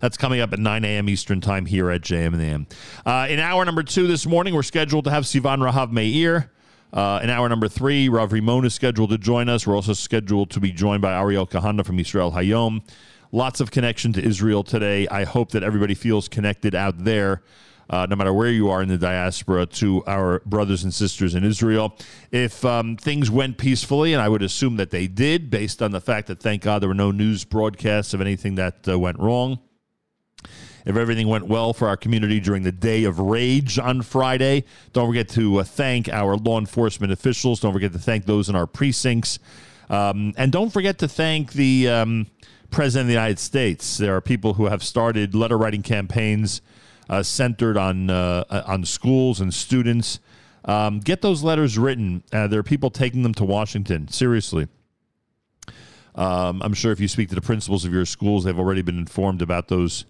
That's 0.00 0.16
coming 0.16 0.40
up 0.40 0.52
at 0.52 0.60
9 0.60 0.84
a.m. 0.84 1.08
Eastern 1.08 1.40
Time 1.40 1.66
here 1.66 1.90
at 1.90 2.02
JM 2.02 2.26
and 2.28 2.40
the 2.40 2.44
AM. 2.44 2.66
Uh, 3.04 3.26
in 3.28 3.40
hour 3.40 3.64
number 3.64 3.82
two 3.82 4.06
this 4.06 4.26
morning, 4.26 4.54
we're 4.54 4.62
scheduled 4.62 5.04
to 5.04 5.10
have 5.10 5.24
Sivan 5.24 5.58
Rahav 5.58 5.90
Meir. 5.90 6.52
Uh, 6.92 7.20
in 7.22 7.30
hour 7.30 7.48
number 7.48 7.68
three, 7.68 8.08
Rav 8.08 8.30
Rimon 8.30 8.64
is 8.64 8.74
scheduled 8.74 9.10
to 9.10 9.18
join 9.18 9.48
us. 9.48 9.66
We're 9.66 9.76
also 9.76 9.92
scheduled 9.92 10.50
to 10.50 10.60
be 10.60 10.72
joined 10.72 11.02
by 11.02 11.12
Ariel 11.12 11.46
Kahana 11.46 11.84
from 11.84 11.98
Israel 11.98 12.32
Hayom. 12.32 12.82
Lots 13.30 13.60
of 13.60 13.70
connection 13.70 14.12
to 14.14 14.24
Israel 14.24 14.62
today. 14.62 15.06
I 15.08 15.24
hope 15.24 15.50
that 15.50 15.62
everybody 15.62 15.94
feels 15.94 16.28
connected 16.28 16.74
out 16.74 17.04
there 17.04 17.42
uh, 17.90 18.06
no 18.08 18.16
matter 18.16 18.32
where 18.32 18.50
you 18.50 18.68
are 18.68 18.82
in 18.82 18.88
the 18.88 18.98
diaspora, 18.98 19.66
to 19.66 20.04
our 20.06 20.40
brothers 20.44 20.84
and 20.84 20.92
sisters 20.92 21.34
in 21.34 21.44
Israel. 21.44 21.96
If 22.30 22.64
um, 22.64 22.96
things 22.96 23.30
went 23.30 23.58
peacefully, 23.58 24.12
and 24.12 24.20
I 24.20 24.28
would 24.28 24.42
assume 24.42 24.76
that 24.76 24.90
they 24.90 25.06
did, 25.06 25.50
based 25.50 25.80
on 25.80 25.92
the 25.92 26.00
fact 26.00 26.26
that, 26.28 26.40
thank 26.40 26.62
God, 26.62 26.82
there 26.82 26.88
were 26.88 26.94
no 26.94 27.10
news 27.10 27.44
broadcasts 27.44 28.12
of 28.12 28.20
anything 28.20 28.56
that 28.56 28.86
uh, 28.88 28.98
went 28.98 29.18
wrong. 29.18 29.58
If 30.84 30.96
everything 30.96 31.28
went 31.28 31.46
well 31.46 31.72
for 31.72 31.88
our 31.88 31.96
community 31.96 32.40
during 32.40 32.62
the 32.62 32.72
day 32.72 33.04
of 33.04 33.18
rage 33.18 33.78
on 33.78 34.02
Friday, 34.02 34.64
don't 34.92 35.08
forget 35.08 35.28
to 35.30 35.58
uh, 35.58 35.64
thank 35.64 36.08
our 36.08 36.36
law 36.36 36.58
enforcement 36.58 37.12
officials. 37.12 37.60
Don't 37.60 37.72
forget 37.72 37.92
to 37.92 37.98
thank 37.98 38.26
those 38.26 38.48
in 38.48 38.56
our 38.56 38.66
precincts. 38.66 39.38
Um, 39.90 40.34
and 40.36 40.52
don't 40.52 40.70
forget 40.70 40.98
to 40.98 41.08
thank 41.08 41.52
the 41.52 41.88
um, 41.88 42.26
president 42.70 43.04
of 43.04 43.08
the 43.08 43.14
United 43.14 43.38
States. 43.38 43.98
There 43.98 44.14
are 44.16 44.20
people 44.20 44.54
who 44.54 44.66
have 44.66 44.82
started 44.82 45.34
letter 45.34 45.56
writing 45.56 45.82
campaigns 45.82 46.60
uh, 47.08 47.22
centered 47.22 47.76
on 47.76 48.10
uh, 48.10 48.44
on 48.66 48.84
schools 48.84 49.40
and 49.40 49.52
students. 49.52 50.20
Um, 50.64 51.00
get 51.00 51.22
those 51.22 51.42
letters 51.42 51.78
written. 51.78 52.22
Uh, 52.32 52.46
there 52.46 52.60
are 52.60 52.64
people 52.64 52.90
taking 52.90 53.22
them 53.22 53.34
to 53.34 53.44
Washington. 53.44 54.08
Seriously. 54.08 54.68
Um, 56.14 56.60
I'm 56.62 56.74
sure 56.74 56.90
if 56.90 56.98
you 57.00 57.06
speak 57.08 57.28
to 57.28 57.36
the 57.36 57.40
principals 57.40 57.84
of 57.84 57.92
your 57.92 58.04
schools, 58.04 58.44
they've 58.44 58.58
already 58.58 58.82
been 58.82 58.98
informed 58.98 59.40
about 59.40 59.68
those 59.68 60.04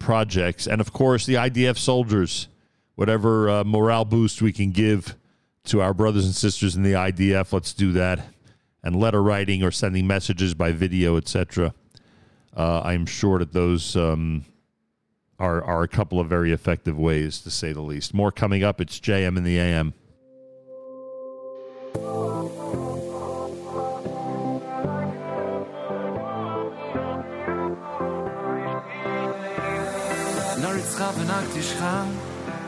projects. 0.00 0.66
And 0.66 0.80
of 0.80 0.92
course, 0.92 1.24
the 1.26 1.34
IDF 1.34 1.78
soldiers, 1.78 2.48
whatever 2.96 3.48
uh, 3.48 3.64
morale 3.64 4.04
boost 4.04 4.42
we 4.42 4.52
can 4.52 4.72
give 4.72 5.14
to 5.66 5.80
our 5.80 5.94
brothers 5.94 6.24
and 6.24 6.34
sisters 6.34 6.74
in 6.74 6.82
the 6.82 6.94
IDF, 6.94 7.52
let's 7.52 7.72
do 7.72 7.92
that. 7.92 8.26
And 8.82 8.96
letter 8.96 9.22
writing 9.22 9.62
or 9.62 9.70
sending 9.70 10.08
messages 10.08 10.54
by 10.54 10.72
video, 10.72 11.16
etc. 11.16 11.74
Uh, 12.56 12.80
I'm 12.80 13.06
sure 13.06 13.38
that 13.38 13.52
those 13.52 13.94
um, 13.94 14.46
are 15.38 15.62
are 15.62 15.82
a 15.82 15.88
couple 15.88 16.18
of 16.18 16.28
very 16.28 16.50
effective 16.50 16.98
ways, 16.98 17.40
to 17.42 17.50
say 17.50 17.72
the 17.72 17.82
least. 17.82 18.14
More 18.14 18.32
coming 18.32 18.64
up. 18.64 18.80
It's 18.80 18.98
JM 18.98 19.36
in 19.36 19.44
the 19.44 19.58
AM. 19.58 19.92
נריצחה 30.99 31.11
ונקדישך, 31.17 31.83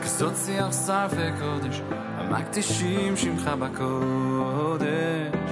כסות 0.02 0.32
שיח 0.44 0.72
שר 0.86 1.06
וקודש, 1.10 1.82
המקדישים 1.90 3.16
שמך 3.16 3.48
בקודש. 3.48 5.50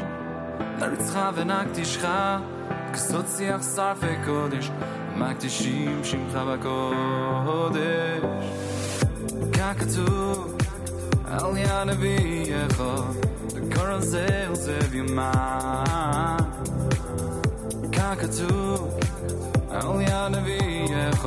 נריצחה 0.78 1.30
ונקדישך, 1.34 2.06
כסות 2.92 3.24
שיח 3.36 3.62
שר 3.76 3.92
וקודש, 4.00 4.70
המקדישים 5.14 6.04
שמך 6.04 6.34
בקודש. 6.34 8.46
ככתוב 9.52 10.56
על 11.24 11.56
יד 11.56 11.70
נביאך, 11.86 12.82
וקורא 13.54 13.98
זה 13.98 14.46
עוזב 14.48 14.94
יומה. 14.94 16.36
ככתוב 17.92 18.98
על 19.70 20.00
יד 20.00 20.36
נביאך, 20.36 21.26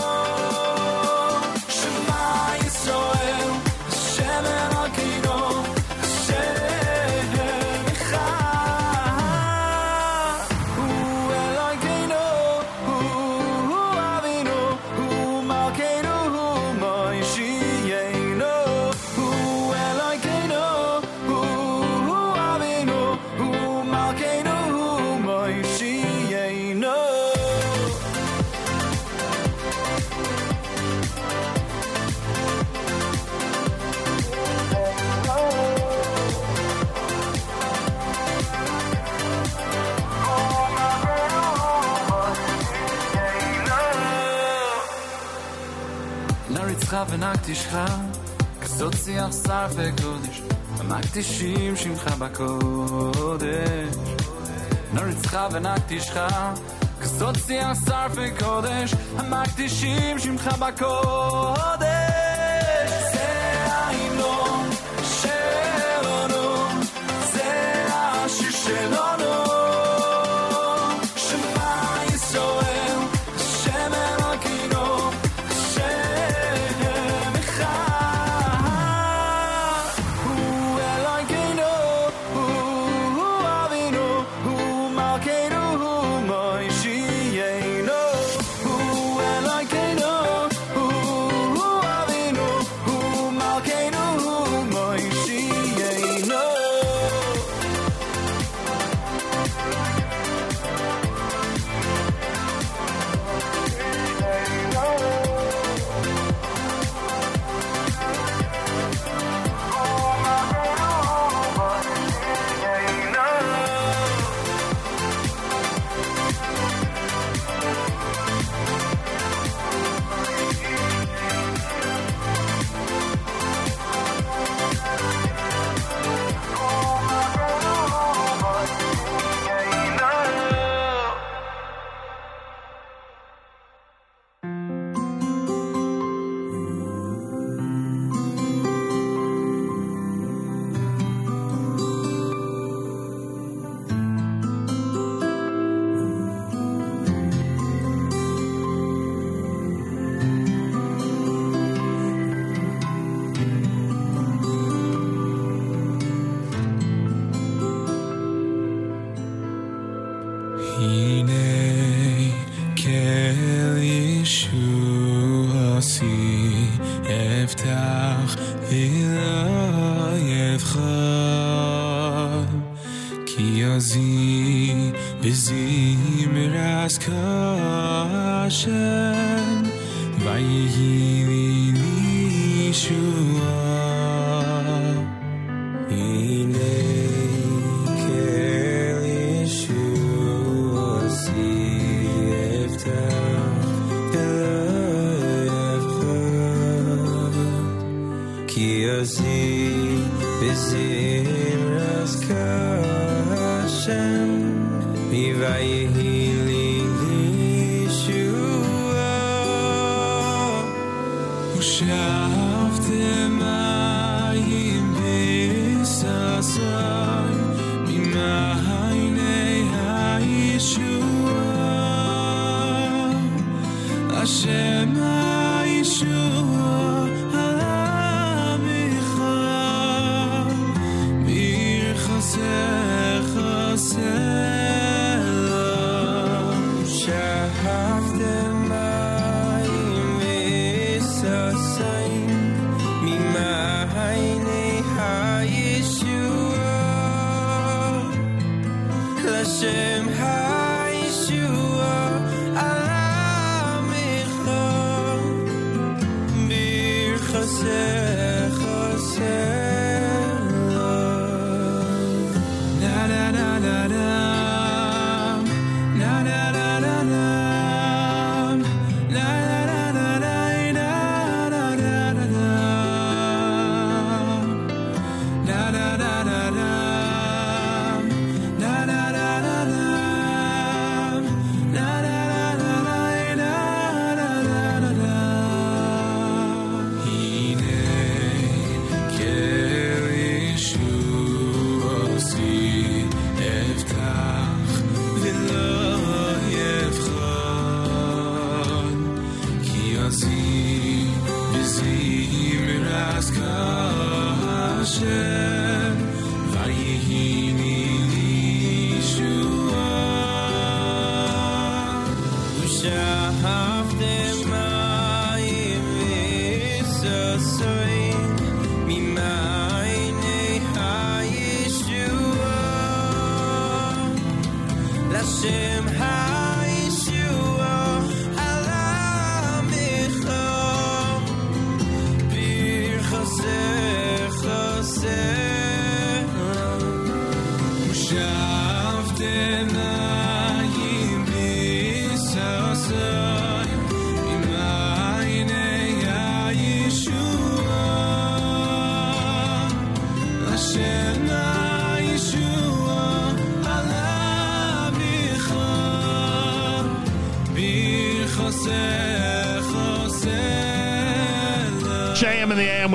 אותך 46.93 47.13
ונגתי 47.13 47.55
שלך, 47.55 47.77
כזאת 48.61 48.93
שיח 49.03 49.27
שר 49.45 49.67
וקודש, 49.75 50.41
עמקתי 50.79 51.23
שים 51.23 51.75
שמך 51.75 52.07
בקודש. 52.19 53.95
נרצחך 54.93 55.47
ונגתי 55.51 55.99
שלך, 55.99 56.19
כזאת 57.01 57.35
שיח 57.47 57.85
שר 57.85 58.07
וקודש, 58.15 58.93
עמקתי 59.19 59.69
שים 59.69 60.19
שמך 60.19 60.47
בקודש. 60.47 61.90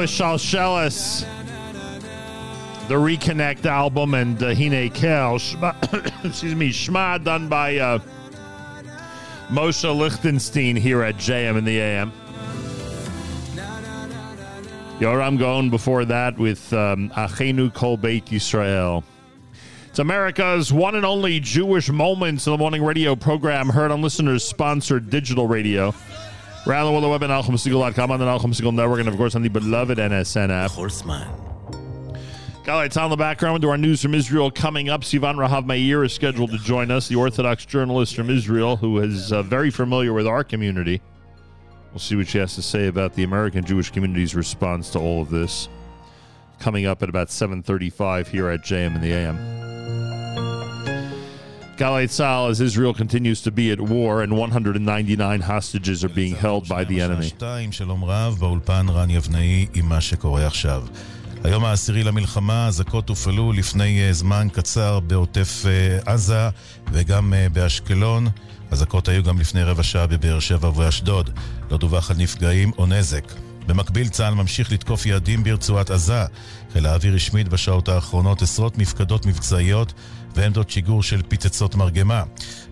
With 0.06 0.14
Shalshelis. 0.14 1.26
The 2.86 2.94
Reconnect 2.94 3.64
album 3.66 4.14
and 4.14 4.40
uh, 4.40 4.54
Hine 4.54 4.88
Kel. 4.90 5.34
Shma, 5.38 6.24
excuse 6.24 6.54
me, 6.54 6.70
Shma 6.70 7.22
done 7.24 7.48
by 7.48 7.78
uh, 7.78 7.98
Moshe 9.48 9.96
Lichtenstein 9.96 10.76
here 10.76 11.02
at 11.02 11.16
JM 11.16 11.58
in 11.58 11.64
the 11.64 11.80
AM. 11.80 12.12
Yoram 15.00 15.38
going 15.40 15.70
before 15.70 16.04
that 16.04 16.38
with 16.38 16.72
um, 16.72 17.10
Achenu 17.10 17.74
Kol 17.74 17.96
Beit 17.96 18.26
Yisrael. 18.26 19.02
It's 19.88 19.98
America's 19.98 20.72
one 20.72 20.94
and 20.94 21.04
only 21.04 21.40
Jewish 21.40 21.90
Moments 21.90 22.46
in 22.46 22.52
the 22.52 22.58
Morning 22.58 22.84
radio 22.84 23.16
program 23.16 23.68
heard 23.68 23.90
on 23.90 24.02
listeners 24.02 24.44
sponsored 24.44 25.10
digital 25.10 25.48
radio. 25.48 25.92
The 26.66 26.72
world, 26.72 27.04
the 27.04 27.08
web 27.08 27.22
at 27.22 27.30
nachumsegal.com 27.30 28.10
on 28.10 28.18
the 28.18 28.26
Nachum 28.26 28.52
Segal 28.52 28.74
Network, 28.74 28.98
and 28.98 29.08
of 29.08 29.16
course 29.16 29.36
on 29.36 29.42
the 29.42 29.48
beloved 29.48 29.98
NSN 29.98 30.50
app. 30.50 30.72
Got 32.64 32.74
lights 32.74 32.96
on 32.96 33.08
the 33.08 33.16
background 33.16 33.62
to 33.62 33.68
our 33.68 33.78
news 33.78 34.02
from 34.02 34.14
Israel 34.14 34.50
coming 34.50 34.88
up. 34.88 35.02
Sivan 35.02 35.36
Rahav 35.36 35.64
Meir 35.64 36.02
is 36.02 36.12
scheduled 36.12 36.50
to 36.50 36.58
join 36.58 36.90
us, 36.90 37.06
the 37.06 37.14
Orthodox 37.14 37.64
journalist 37.64 38.16
from 38.16 38.30
Israel, 38.30 38.76
who 38.76 38.98
is 38.98 39.32
uh, 39.32 39.44
very 39.44 39.70
familiar 39.70 40.12
with 40.12 40.26
our 40.26 40.42
community. 40.42 41.00
We'll 41.92 42.00
see 42.00 42.16
what 42.16 42.26
she 42.26 42.38
has 42.38 42.56
to 42.56 42.62
say 42.62 42.88
about 42.88 43.14
the 43.14 43.22
American 43.22 43.64
Jewish 43.64 43.92
community's 43.92 44.34
response 44.34 44.90
to 44.90 44.98
all 44.98 45.22
of 45.22 45.30
this. 45.30 45.68
Coming 46.58 46.84
up 46.86 47.00
at 47.00 47.08
about 47.08 47.28
7:35 47.28 48.26
here 48.26 48.48
at 48.48 48.64
JM 48.64 48.96
in 48.96 49.00
the 49.00 49.12
AM. 49.12 49.95
Galei 51.77 52.07
Tzal, 52.07 52.49
as 52.51 52.61
Israel 52.61 52.93
continues 52.93 53.41
to 53.41 53.51
be 53.51 53.71
at 53.71 53.81
war 53.81 54.21
and 54.21 54.37
199 54.37 55.41
hostages 55.41 56.03
are 56.03 56.09
being 56.09 56.35
held 56.35 56.67
by 56.67 56.83
the 56.83 57.01
enemy. 57.01 57.25
שתיים, 57.25 57.71
שלום 57.71 58.03
רב, 58.03 58.37
באולפן 58.39 58.85
רן 58.89 59.09
יבנאי 59.09 59.67
עם 59.73 59.85
מה 59.85 60.01
שקורה 60.01 60.47
עכשיו. 60.47 60.83
היום 61.43 61.65
העשירי 61.65 62.03
למלחמה, 62.03 62.67
אזעקות 62.67 63.09
הופעלו 63.09 63.51
לפני 63.51 64.01
אה, 64.01 64.13
זמן 64.13 64.47
קצר 64.53 64.99
בעוטף 64.99 65.63
אה, 65.65 66.13
עזה 66.13 66.49
וגם 66.91 67.33
אה, 67.33 67.47
באשקלון. 67.53 68.27
אזעקות 68.71 69.07
היו 69.07 69.23
גם 69.23 69.39
לפני 69.39 69.63
רבע 69.63 69.83
שעה 69.83 70.07
בבאר 70.07 70.39
שבע 70.39 70.69
ובאשדוד. 70.69 71.29
לא 71.71 71.77
דווח 71.77 72.11
על 72.11 72.17
נפגעים 72.17 72.71
או 72.77 72.85
נזק. 72.85 73.23
במקביל 73.67 74.07
צה"ל 74.07 74.33
ממשיך 74.33 74.71
לתקוף 74.71 75.05
יעדים 75.05 75.43
ברצועת 75.43 75.89
עזה. 75.91 76.25
חיל 76.73 76.85
האוויר 76.85 77.15
השמיד 77.15 77.49
בשעות 77.49 77.89
האחרונות 77.89 78.41
עשרות 78.41 78.77
מפקדות 78.77 79.25
מבצעיות 79.25 79.93
ועמדות 80.36 80.70
שיגור 80.70 81.02
של 81.02 81.22
פצצות 81.28 81.74
מרגמה. 81.74 82.22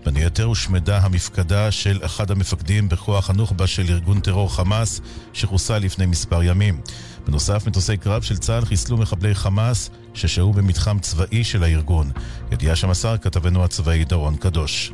בין 0.05 0.15
היתר 0.15 0.43
הושמדה 0.43 0.97
המפקדה 0.97 1.71
של 1.71 1.99
אחד 2.05 2.31
המפקדים 2.31 2.89
בכוח 2.89 3.29
הנוח'בה 3.29 3.67
של 3.67 3.85
ארגון 3.89 4.19
טרור 4.19 4.55
חמאס, 4.55 5.01
שחוסל 5.33 5.77
לפני 5.77 6.05
מספר 6.05 6.43
ימים. 6.43 6.81
בנוסף, 7.27 7.67
מטוסי 7.67 7.97
קרב 7.97 8.21
של 8.21 8.37
צה"ל 8.37 8.65
חיסלו 8.65 8.97
מחבלי 8.97 9.35
חמאס 9.35 9.89
ששהו 10.13 10.53
במתחם 10.53 10.99
צבאי 10.99 11.43
של 11.43 11.63
הארגון. 11.63 12.11
ידיעה 12.51 12.75
שמסר 12.75 13.17
כתבנו 13.17 13.63
הצבאי 13.63 14.03
דורון 14.03 14.35
קדוש. 14.35 14.91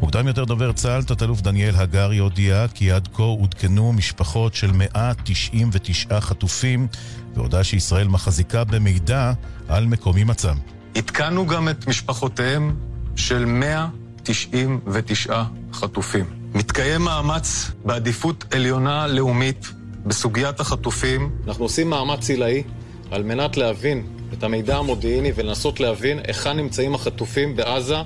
מוקדם 0.00 0.28
יותר 0.28 0.44
דובר 0.44 0.72
צה"ל, 0.72 1.02
תת-אלוף 1.02 1.40
דניאל 1.40 1.74
הגרי, 1.76 2.18
הודיע 2.18 2.66
כי 2.74 2.92
עד 2.92 3.08
כה 3.12 3.22
עודכנו 3.22 3.92
משפחות 3.92 4.54
של 4.54 4.72
199 4.72 6.20
חטופים, 6.20 6.88
והודה 7.34 7.64
שישראל 7.64 8.08
מחזיקה 8.08 8.64
במידע 8.64 9.32
על 9.68 9.86
מקום 9.86 10.16
הימצאם. 10.16 10.77
עדכנו 10.96 11.46
גם 11.46 11.68
את 11.68 11.86
משפחותיהם 11.86 12.76
של 13.16 13.44
199 13.44 15.42
חטופים. 15.72 16.24
מתקיים 16.54 17.00
מאמץ 17.00 17.70
בעדיפות 17.84 18.44
עליונה 18.54 19.06
לאומית 19.06 19.66
בסוגיית 20.06 20.60
החטופים. 20.60 21.30
אנחנו 21.46 21.64
עושים 21.64 21.90
מאמץ 21.90 22.30
עילאי 22.30 22.62
על 23.10 23.22
מנת 23.22 23.56
להבין 23.56 24.06
את 24.32 24.42
המידע 24.42 24.76
המודיעיני 24.76 25.32
ולנסות 25.34 25.80
להבין 25.80 26.18
היכן 26.26 26.56
נמצאים 26.56 26.94
החטופים 26.94 27.56
בעזה, 27.56 27.96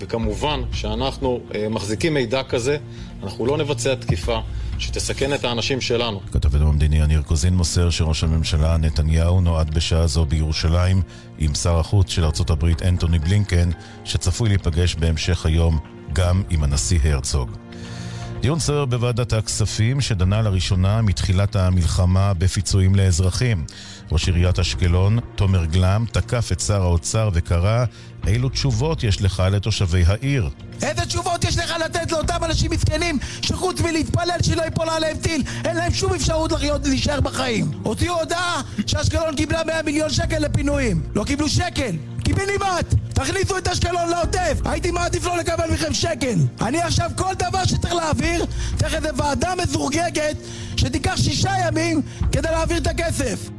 וכמובן 0.00 0.60
שאנחנו 0.72 1.40
אה, 1.54 1.68
מחזיקים 1.68 2.14
מידע 2.14 2.42
כזה, 2.42 2.76
אנחנו 3.22 3.46
לא 3.46 3.58
נבצע 3.58 3.94
תקיפה 3.94 4.38
שתסכן 4.82 5.34
את 5.34 5.44
האנשים 5.44 5.80
שלנו. 5.80 6.20
כתבנו 6.32 6.68
המדיני 6.68 6.96
יניר 6.96 7.22
קוזין 7.22 7.54
מוסר 7.54 7.90
שראש 7.90 8.24
הממשלה 8.24 8.76
נתניהו 8.76 9.40
נועד 9.40 9.74
בשעה 9.74 10.06
זו 10.06 10.26
בירושלים 10.26 11.02
עם 11.38 11.54
שר 11.54 11.78
החוץ 11.78 12.10
של 12.10 12.24
ארצות 12.24 12.50
הברית 12.50 12.82
אנטוני 12.82 13.18
בלינקן, 13.18 13.70
שצפוי 14.04 14.48
להיפגש 14.48 14.94
בהמשך 14.94 15.46
היום 15.46 15.78
גם 16.12 16.42
עם 16.50 16.64
הנשיא 16.64 16.98
הרצוג. 17.04 17.50
דיון 18.40 18.58
סוער 18.58 18.84
בוועדת 18.84 19.32
הכספים 19.32 20.00
שדנה 20.00 20.42
לראשונה 20.42 21.02
מתחילת 21.02 21.56
המלחמה 21.56 22.34
בפיצויים 22.34 22.94
לאזרחים. 22.94 23.64
ראש 24.12 24.28
עיריית 24.28 24.58
אשקלון, 24.58 25.18
תומר 25.34 25.64
גלם, 25.64 26.04
תקף 26.12 26.52
את 26.52 26.60
שר 26.60 26.82
האוצר 26.82 27.30
וקרא 27.32 27.84
אילו 28.26 28.48
תשובות 28.48 29.04
יש 29.04 29.22
לך 29.22 29.42
לתושבי 29.52 30.04
העיר. 30.06 30.48
איזה 30.82 31.06
תשובות 31.06 31.44
יש 31.44 31.58
לך 31.58 31.74
לתת 31.84 32.12
לאותם 32.12 32.44
אנשים 32.44 32.70
מסכנים 32.70 33.18
שחוץ 33.42 33.80
מלהתפלל 33.80 34.38
שלא 34.42 34.62
ייפול 34.62 34.88
עליהם 34.88 35.16
טיל 35.16 35.42
אין 35.64 35.76
להם 35.76 35.94
שום 35.94 36.14
אפשרות 36.14 36.52
לחיות 36.52 36.86
להישאר 36.86 37.20
בחיים? 37.20 37.70
הוציאו 37.82 38.20
הודעה 38.20 38.62
שאשקלון 38.86 39.36
קיבלה 39.36 39.64
100 39.64 39.82
מיליון 39.82 40.10
שקל 40.10 40.38
לפינויים. 40.38 41.02
לא 41.14 41.24
קיבלו 41.24 41.48
שקל. 41.48 41.96
קיבינימט 42.24 42.94
תכניסו 43.14 43.58
את 43.58 43.68
אשקלון 43.68 44.08
לעוטף! 44.10 44.60
הייתי 44.64 44.90
מעדיף 44.90 45.24
לא 45.24 45.36
לקבל 45.36 45.70
מכם 45.72 45.94
שקל. 45.94 46.34
אני 46.60 46.82
עכשיו 46.82 47.10
כל 47.16 47.34
דבר 47.38 47.64
שצריך 47.64 47.94
להעביר 47.94 48.44
צריך 48.76 48.94
איזה 48.94 49.08
ועדה 49.16 49.52
מזורגגת 49.62 50.36
שתיקח 50.76 51.16
שישה 51.16 51.50
ימים 51.66 52.02
כדי 52.32 52.48
להעביר 52.50 52.76
את 52.76 52.86
הכסף. 52.86 53.50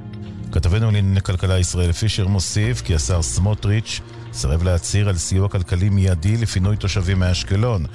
כתבנו 0.52 0.86
לענייני 0.86 1.22
כלכלה 1.22 1.60
ישראל 1.60 1.92
פישר 1.92 2.28
מוסיף 2.28 2.82
כי 2.82 2.96
השר 2.96 3.22
סמוטריץ' 3.22 4.02
סירב 4.34 4.64
להצהיר 4.64 5.10
על 5.10 5.18
סיוע 5.18 5.50
כלכלי 5.50 5.90
מיידי 5.90 6.38
לפינוי 6.38 6.78
תושבים 6.78 7.20
מאשקלון. 7.20 7.86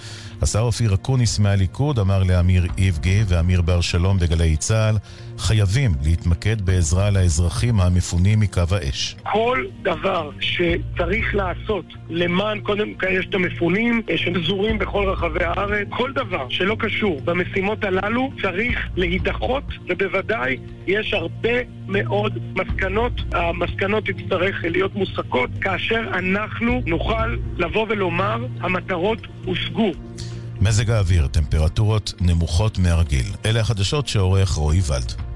השר 0.42 0.60
אופיר 0.60 0.94
אקוניס 0.94 1.38
מהליכוד 1.38 1.98
אמר 1.98 2.22
לאמיר 2.22 2.66
איבגי 2.78 3.24
ואמיר 3.28 3.62
בר 3.62 3.80
שלום 3.80 4.18
בגלי 4.18 4.56
צה"ל 4.56 4.98
חייבים 5.38 5.92
להתמקד 6.02 6.62
בעזרה 6.62 7.10
לאזרחים 7.10 7.80
המפונים 7.80 8.40
מקו 8.40 8.62
האש. 8.70 9.16
כל 9.32 9.64
דבר 9.82 10.30
שצריך 10.40 11.34
לעשות 11.34 11.84
למען, 12.10 12.60
קודם 12.60 12.94
כל 12.94 13.06
יש 13.06 13.26
את 13.26 13.34
המפונים 13.34 14.02
שפזורים 14.16 14.78
בכל 14.78 15.08
רחבי 15.08 15.44
הארץ, 15.44 15.88
כל 15.90 16.12
דבר 16.12 16.46
שלא 16.48 16.76
קשור 16.78 17.20
במשימות 17.24 17.84
הללו 17.84 18.30
צריך 18.42 18.88
להידחות, 18.96 19.64
ובוודאי 19.88 20.56
יש 20.86 21.12
הרבה 21.14 21.58
מאוד 21.88 22.38
מסקנות. 22.54 23.12
המסקנות 23.32 24.04
תצטרך 24.04 24.56
להיות 24.62 24.94
מוסקות 24.94 25.50
כאשר 25.60 26.00
אנחנו 26.14 26.82
נוכל 26.86 27.36
לבוא 27.56 27.86
ולומר 27.88 28.46
המטרות 28.60 29.18
הושגו. 29.44 29.92
מזג 30.60 30.90
האוויר, 30.90 31.26
טמפרטורות 31.26 32.12
נמוכות 32.20 32.78
מהרגיל. 32.78 33.26
אלה 33.46 33.60
החדשות 33.60 34.08
שעורך 34.08 34.50
רועי 34.50 34.80
ולד. 34.88 35.27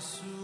Jesús. 0.00 0.39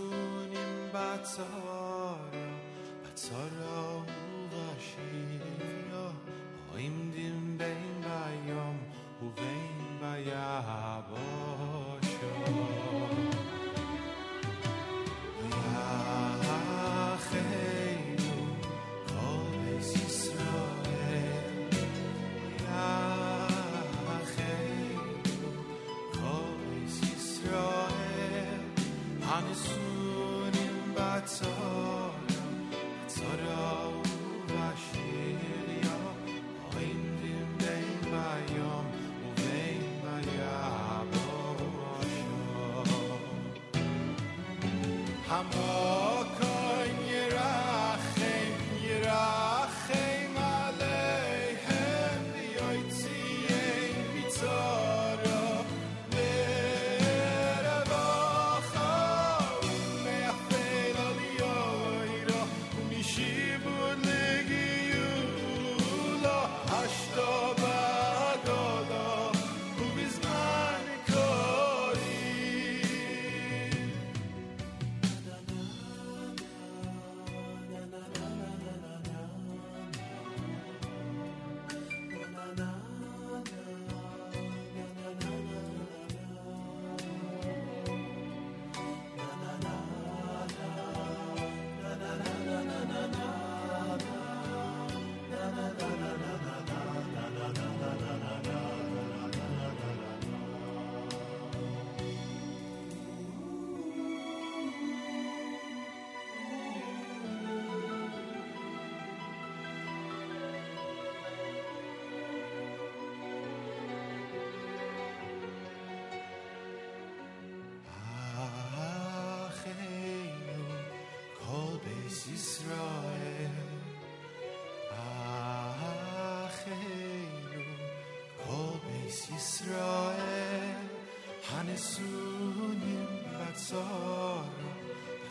برسونیم 131.76 133.06
بچار 133.38 134.44
را 134.60 134.74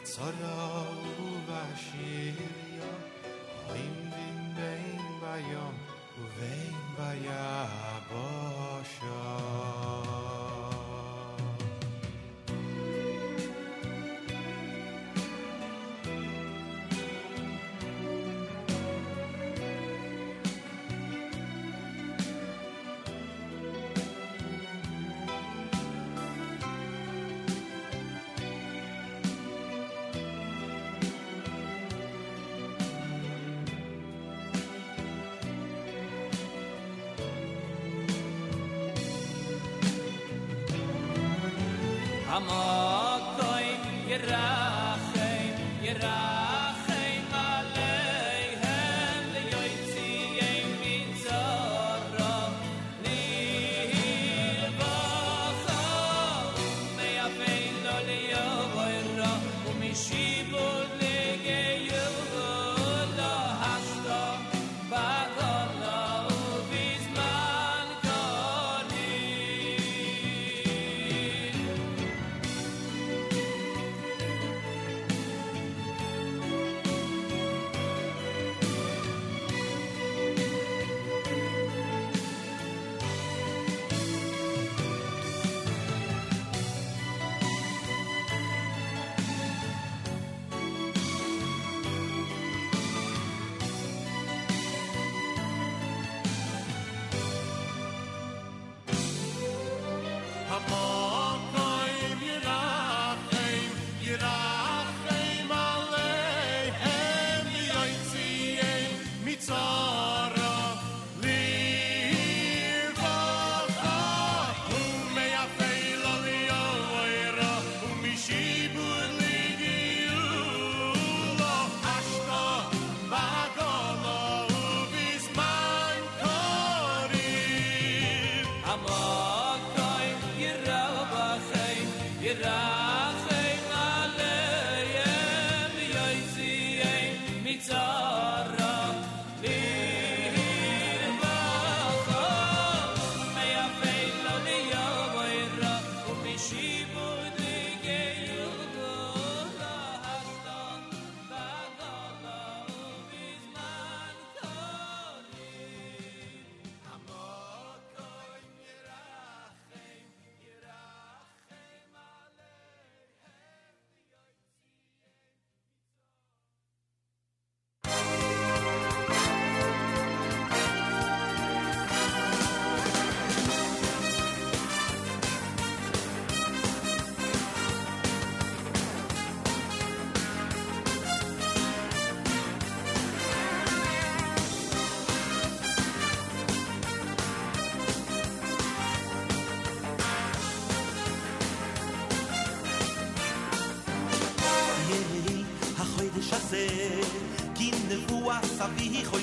بچار 0.03 0.33
او 1.17 1.27
و 1.27 1.51
بشیر 1.51 2.33
یا. 2.77 2.93
این 3.73 3.93
دین 3.93 4.53
به 4.55 4.69
این 4.77 5.05
بیام 5.21 5.75
و 6.17 6.23
به 6.39 6.47
این 6.53 6.79
بیام 6.97 7.54
Hamokoim 42.35 42.84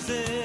dizer. 0.06 0.41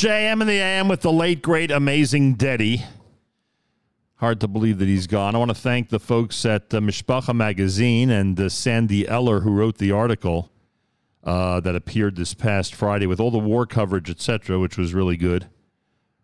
JM 0.00 0.40
and 0.40 0.48
the 0.48 0.54
AM 0.54 0.88
with 0.88 1.02
the 1.02 1.12
late, 1.12 1.42
great, 1.42 1.70
amazing 1.70 2.36
Dedi. 2.36 2.86
Hard 4.14 4.40
to 4.40 4.48
believe 4.48 4.78
that 4.78 4.88
he's 4.88 5.06
gone. 5.06 5.34
I 5.34 5.38
want 5.38 5.50
to 5.50 5.54
thank 5.54 5.90
the 5.90 6.00
folks 6.00 6.46
at 6.46 6.72
uh, 6.72 6.80
Mishpacha 6.80 7.34
Magazine 7.34 8.08
and 8.08 8.40
uh, 8.40 8.48
Sandy 8.48 9.06
Eller 9.06 9.40
who 9.40 9.50
wrote 9.50 9.76
the 9.76 9.92
article 9.92 10.50
uh, 11.22 11.60
that 11.60 11.76
appeared 11.76 12.16
this 12.16 12.32
past 12.32 12.74
Friday 12.74 13.06
with 13.06 13.20
all 13.20 13.30
the 13.30 13.38
war 13.38 13.66
coverage, 13.66 14.08
etc., 14.08 14.58
which 14.58 14.78
was 14.78 14.94
really 14.94 15.18
good. 15.18 15.48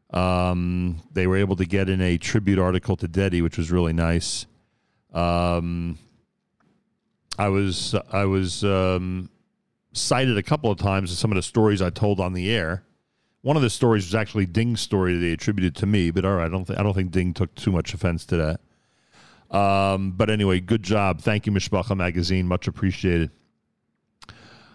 Um, 0.09 1.03
they 1.12 1.27
were 1.27 1.36
able 1.36 1.57
to 1.57 1.66
get 1.66 1.90
in 1.90 2.01
a 2.01 2.16
tribute 2.16 2.59
article 2.59 2.97
to 2.97 3.07
Dedi, 3.07 3.43
which 3.43 3.59
was 3.59 3.70
really 3.70 3.93
nice. 3.93 4.47
Um, 5.12 5.98
I 7.39 7.48
was 7.48 7.94
I 8.11 8.24
was 8.24 8.65
um, 8.65 9.28
cited 9.93 10.39
a 10.39 10.43
couple 10.43 10.70
of 10.70 10.78
times 10.78 11.11
in 11.11 11.16
some 11.16 11.31
of 11.31 11.36
the 11.36 11.43
stories 11.43 11.82
I 11.82 11.90
told 11.90 12.20
on 12.20 12.32
the 12.32 12.51
air. 12.51 12.82
One 13.47 13.55
of 13.55 13.62
the 13.62 13.70
stories 13.70 14.06
was 14.06 14.16
actually 14.16 14.47
Ding's 14.47 14.81
story 14.81 15.14
that 15.14 15.20
they 15.20 15.31
attributed 15.31 15.77
to 15.77 15.86
me, 15.86 16.10
but 16.10 16.24
all 16.24 16.35
right, 16.35 16.47
I 16.47 16.48
don't 16.48 16.64
think 16.64 16.81
I 16.81 16.82
don't 16.82 16.94
think 16.94 17.12
Ding 17.12 17.32
took 17.32 17.55
too 17.55 17.70
much 17.70 17.94
offense 17.94 18.27
to 18.27 18.59
that. 19.52 19.56
Um, 19.56 20.10
but 20.10 20.31
anyway, 20.31 20.59
good 20.59 20.82
job. 20.82 21.20
Thank 21.20 21.47
you, 21.47 21.52
Mishpacha 21.52 21.97
Magazine. 21.97 22.48
Much 22.48 22.66
appreciated. 22.66 23.31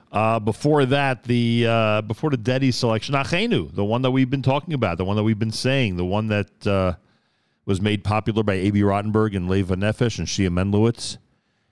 Uh, 0.10 0.40
before 0.40 0.86
that, 0.86 1.24
the 1.26 1.66
uh, 1.68 2.02
before 2.04 2.30
the 2.30 2.38
Dedi 2.38 2.74
selection, 2.74 3.14
Achenu, 3.14 3.76
the 3.76 3.84
one 3.84 4.04
that 4.04 4.12
we've 4.12 4.30
been 4.30 4.42
talking 4.42 4.74
about, 4.74 4.98
the 4.98 5.04
one 5.04 5.18
that 5.18 5.24
we've 5.24 5.38
been 5.38 5.52
saying, 5.52 5.98
the 5.98 6.06
one 6.06 6.28
that 6.28 6.66
uh, 6.66 6.94
was 7.66 7.82
made 7.82 8.06
popular 8.06 8.42
by 8.42 8.56
Abie 8.56 8.84
Rotenberg 8.84 9.36
and 9.36 9.50
Leva 9.50 9.76
Nefesh 9.76 10.18
and 10.18 10.30
Shia 10.30 10.48
Menlowitz. 10.50 11.18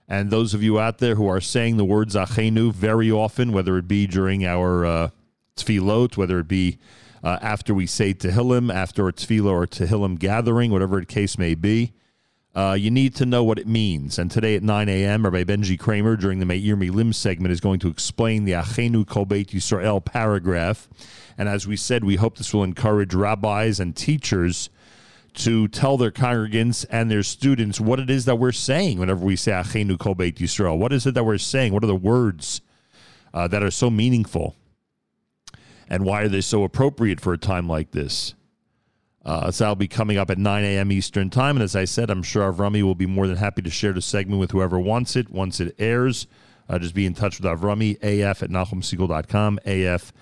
And 0.06 0.30
those 0.30 0.52
of 0.52 0.62
you 0.62 0.78
out 0.78 0.98
there 0.98 1.14
who 1.14 1.28
are 1.28 1.40
saying 1.40 1.78
the 1.78 1.84
words 1.86 2.14
Achenu 2.14 2.74
very 2.74 3.10
often, 3.10 3.52
whether 3.52 3.78
it 3.78 3.88
be 3.88 4.06
during 4.06 4.44
our 4.44 4.84
uh, 4.84 5.10
tefillot, 5.56 6.16
whether 6.16 6.38
it 6.40 6.48
be 6.48 6.78
uh, 7.22 7.38
after 7.42 7.74
we 7.74 7.86
say 7.86 8.14
Tehillim, 8.14 8.72
after 8.72 9.06
a 9.08 9.12
tefillah 9.12 9.50
or 9.50 9.66
Tehillim 9.66 10.18
gathering, 10.18 10.70
whatever 10.70 11.00
the 11.00 11.06
case 11.06 11.38
may 11.38 11.54
be, 11.54 11.92
uh, 12.54 12.76
you 12.78 12.90
need 12.90 13.14
to 13.14 13.26
know 13.26 13.44
what 13.44 13.58
it 13.58 13.66
means. 13.66 14.18
And 14.18 14.30
today 14.30 14.56
at 14.56 14.62
9 14.62 14.88
a.m., 14.88 15.24
Rabbi 15.24 15.44
Benji 15.44 15.78
Kramer, 15.78 16.16
during 16.16 16.40
the 16.40 16.46
Meir 16.46 16.76
Milim 16.76 17.14
segment, 17.14 17.52
is 17.52 17.60
going 17.60 17.78
to 17.80 17.88
explain 17.88 18.44
the 18.44 18.52
Achenu 18.52 19.06
Kol 19.06 19.24
Beit 19.24 19.50
Yisrael 19.50 20.04
paragraph. 20.04 20.88
And 21.38 21.48
as 21.48 21.66
we 21.66 21.76
said, 21.76 22.02
we 22.02 22.16
hope 22.16 22.38
this 22.38 22.52
will 22.52 22.64
encourage 22.64 23.14
rabbis 23.14 23.78
and 23.78 23.94
teachers 23.94 24.68
to 25.34 25.68
tell 25.68 25.96
their 25.96 26.10
congregants 26.10 26.84
and 26.90 27.08
their 27.08 27.22
students 27.22 27.80
what 27.80 28.00
it 28.00 28.10
is 28.10 28.24
that 28.24 28.36
we're 28.36 28.50
saying 28.50 28.98
whenever 28.98 29.24
we 29.24 29.36
say 29.36 29.52
Achenu 29.52 29.96
Kol 29.96 30.16
Beit 30.16 30.36
Yisrael. 30.36 30.76
What 30.76 30.92
is 30.92 31.06
it 31.06 31.14
that 31.14 31.24
we're 31.24 31.38
saying? 31.38 31.72
What 31.72 31.84
are 31.84 31.88
the 31.88 31.94
words 31.94 32.62
uh, 33.32 33.46
that 33.46 33.62
are 33.62 33.70
so 33.70 33.90
meaningful? 33.90 34.56
And 35.90 36.04
why 36.04 36.22
are 36.22 36.28
they 36.28 36.40
so 36.40 36.62
appropriate 36.62 37.20
for 37.20 37.32
a 37.32 37.38
time 37.38 37.68
like 37.68 37.90
this? 37.90 38.34
Uh, 39.24 39.50
so 39.50 39.64
that'll 39.64 39.74
be 39.74 39.88
coming 39.88 40.16
up 40.16 40.30
at 40.30 40.38
9 40.38 40.64
a.m. 40.64 40.90
Eastern 40.90 41.28
Time. 41.28 41.56
And 41.56 41.62
as 41.62 41.76
I 41.76 41.84
said, 41.84 42.08
I'm 42.08 42.22
sure 42.22 42.50
Avrami 42.50 42.82
will 42.82 42.94
be 42.94 43.06
more 43.06 43.26
than 43.26 43.36
happy 43.36 43.60
to 43.62 43.70
share 43.70 43.92
the 43.92 44.00
segment 44.00 44.40
with 44.40 44.52
whoever 44.52 44.78
wants 44.78 45.16
it 45.16 45.30
once 45.30 45.60
it 45.60 45.74
airs. 45.78 46.26
Uh, 46.68 46.78
just 46.78 46.94
be 46.94 47.04
in 47.04 47.14
touch 47.14 47.40
with 47.40 47.50
Avrami, 47.50 47.98
af 48.02 48.42
at 48.42 48.50
NachumSegal.com, 48.50 49.58
af 49.66 50.12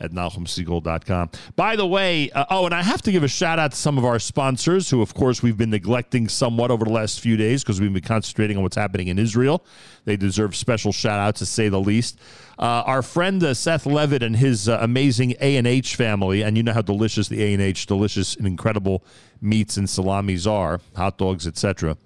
at 0.00 0.10
NachumSegal.com. 0.10 1.30
By 1.56 1.76
the 1.76 1.86
way, 1.86 2.30
uh, 2.30 2.44
oh, 2.50 2.66
and 2.66 2.74
I 2.74 2.82
have 2.82 3.02
to 3.02 3.12
give 3.12 3.22
a 3.22 3.28
shout 3.28 3.58
out 3.58 3.72
to 3.72 3.76
some 3.76 3.98
of 3.98 4.04
our 4.04 4.18
sponsors 4.18 4.90
who, 4.90 5.00
of 5.02 5.14
course, 5.14 5.42
we've 5.42 5.56
been 5.56 5.70
neglecting 5.70 6.28
somewhat 6.28 6.70
over 6.70 6.84
the 6.84 6.92
last 6.92 7.20
few 7.20 7.36
days 7.36 7.62
because 7.62 7.80
we've 7.80 7.92
been 7.92 8.02
concentrating 8.02 8.56
on 8.56 8.62
what's 8.62 8.76
happening 8.76 9.08
in 9.08 9.18
Israel. 9.18 9.64
They 10.04 10.16
deserve 10.16 10.56
special 10.56 10.92
shout 10.92 11.20
out, 11.20 11.36
to 11.36 11.46
say 11.46 11.68
the 11.68 11.80
least. 11.80 12.18
Uh, 12.58 12.82
our 12.86 13.02
friend 13.02 13.42
uh, 13.42 13.54
Seth 13.54 13.86
Levitt 13.86 14.22
and 14.22 14.36
his 14.36 14.68
uh, 14.68 14.78
amazing 14.80 15.34
A&H 15.40 15.96
family, 15.96 16.42
and 16.42 16.56
you 16.56 16.62
know 16.62 16.72
how 16.72 16.82
delicious 16.82 17.28
the 17.28 17.42
A&H, 17.42 17.86
delicious 17.86 18.36
and 18.36 18.46
incredible 18.46 19.04
meats 19.40 19.76
and 19.76 19.88
salamis 19.88 20.46
are, 20.46 20.80
hot 20.94 21.18
dogs, 21.18 21.46
etc. 21.46 21.96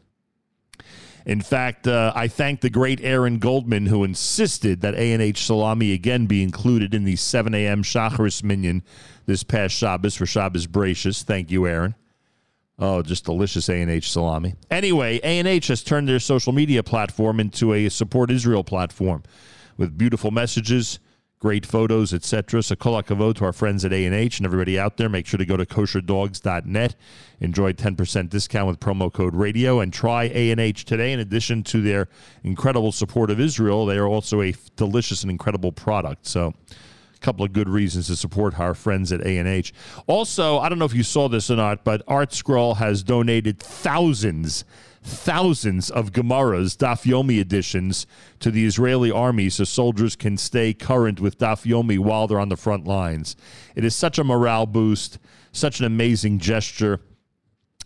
In 1.29 1.43
fact, 1.43 1.87
uh, 1.87 2.11
I 2.17 2.27
thank 2.27 2.63
the 2.63 2.71
great 2.71 3.03
Aaron 3.03 3.39
Goldman 3.39 3.85
who 3.85 4.03
insisted 4.03 4.81
that 4.81 4.95
A&H 4.95 5.45
salami 5.45 5.93
again 5.93 6.25
be 6.25 6.43
included 6.43 6.95
in 6.95 7.05
the 7.05 7.17
7 7.17 7.55
a.m. 7.55 7.83
Shacharis 7.83 8.43
minyan 8.43 8.83
this 9.27 9.45
past 9.45 9.75
Shabbos 9.75 10.17
for 10.17 10.25
Shabbos 10.25 10.67
Bereishis. 10.67 11.23
Thank 11.23 11.51
you, 11.51 11.67
Aaron. 11.67 11.95
Oh, 12.79 13.03
just 13.03 13.27
delicious 13.27 13.69
A&H 13.69 14.11
salami. 14.11 14.55
Anyway, 14.71 15.21
A&H 15.23 15.67
has 15.67 15.83
turned 15.83 16.09
their 16.09 16.19
social 16.19 16.55
media 16.55 16.83
platform 16.83 17.41
into 17.41 17.75
a 17.75 17.91
support 17.91 18.31
Israel 18.31 18.65
platform 18.65 19.23
with 19.77 19.99
beautiful 19.99 20.31
messages, 20.31 20.99
great 21.39 21.65
photos, 21.65 22.13
etc. 22.13 22.63
So 22.63 22.75
kol 22.75 23.01
hakavod 23.01 23.37
to 23.37 23.45
our 23.45 23.53
friends 23.53 23.85
at 23.85 23.93
A&H 23.93 24.39
and 24.39 24.47
everybody 24.47 24.79
out 24.79 24.97
there. 24.97 25.09
Make 25.09 25.27
sure 25.27 25.39
to 25.39 25.47
go 25.47 25.57
to 25.57 25.65
kosherdogs.net. 25.65 26.97
Enjoy 27.41 27.73
10% 27.73 28.29
discount 28.29 28.67
with 28.67 28.81
promo 28.81 29.13
code 29.13 29.35
radio 29.35 29.81
and 29.81 29.93
try 29.93 30.25
A&H 30.25 30.85
today. 30.85 31.13
In 31.13 31.21
addition 31.21 31.63
to 31.65 31.81
their 31.81 32.09
incredible 32.43 32.93
support 32.93 33.31
of 33.31 33.39
Israel, 33.39 33.87
they 33.87 33.99
are 33.99 34.09
also 34.09 34.43
a 34.43 34.55
delicious 34.77 35.23
and 35.23 35.31
incredible 35.31 35.71
product. 35.71 36.27
So 36.27 36.55
a 36.71 37.19
couple 37.21 37.45
of 37.45 37.53
good 37.53 37.69
reasons 37.69 38.09
to 38.09 38.17
support 38.17 38.59
our 38.59 38.75
friends 38.75 39.13
at 39.13 39.21
A&H. 39.21 39.73
Also, 40.07 40.59
I 40.59 40.69
don't 40.69 40.79
know 40.79 40.85
if 40.85 40.95
you 40.95 41.03
saw 41.05 41.29
this 41.29 41.51
or 41.51 41.57
not, 41.57 41.85
but 41.85 42.03
Art 42.09 42.33
Scroll 42.33 42.75
has 42.75 43.03
donated 43.03 43.61
thousands 43.61 44.65
thousands 45.03 45.91
of 45.91 46.13
Gemaras, 46.13 46.77
Daf 46.77 47.05
Yomi 47.05 47.39
editions, 47.39 48.07
to 48.41 48.51
the 48.51 48.67
Israeli 48.67 49.11
army 49.11 49.49
so 49.49 49.65
soldiers 49.65 50.17
can 50.17 50.37
stay 50.37 50.73
current 50.75 51.21
with 51.21 51.39
Daf 51.39 51.65
Yomi 51.65 51.99
while 51.99 52.27
they're 52.27 52.41
on 52.41 52.49
the 52.49 52.57
front 52.57 52.87
lines. 52.87 53.37
It 53.75 53.85
is 53.85 53.95
such 53.95 54.19
a 54.19 54.25
morale 54.25 54.67
boost, 54.67 55.19
such 55.53 55.81
an 55.81 55.87
amazing 55.87 56.39
gesture. 56.39 57.01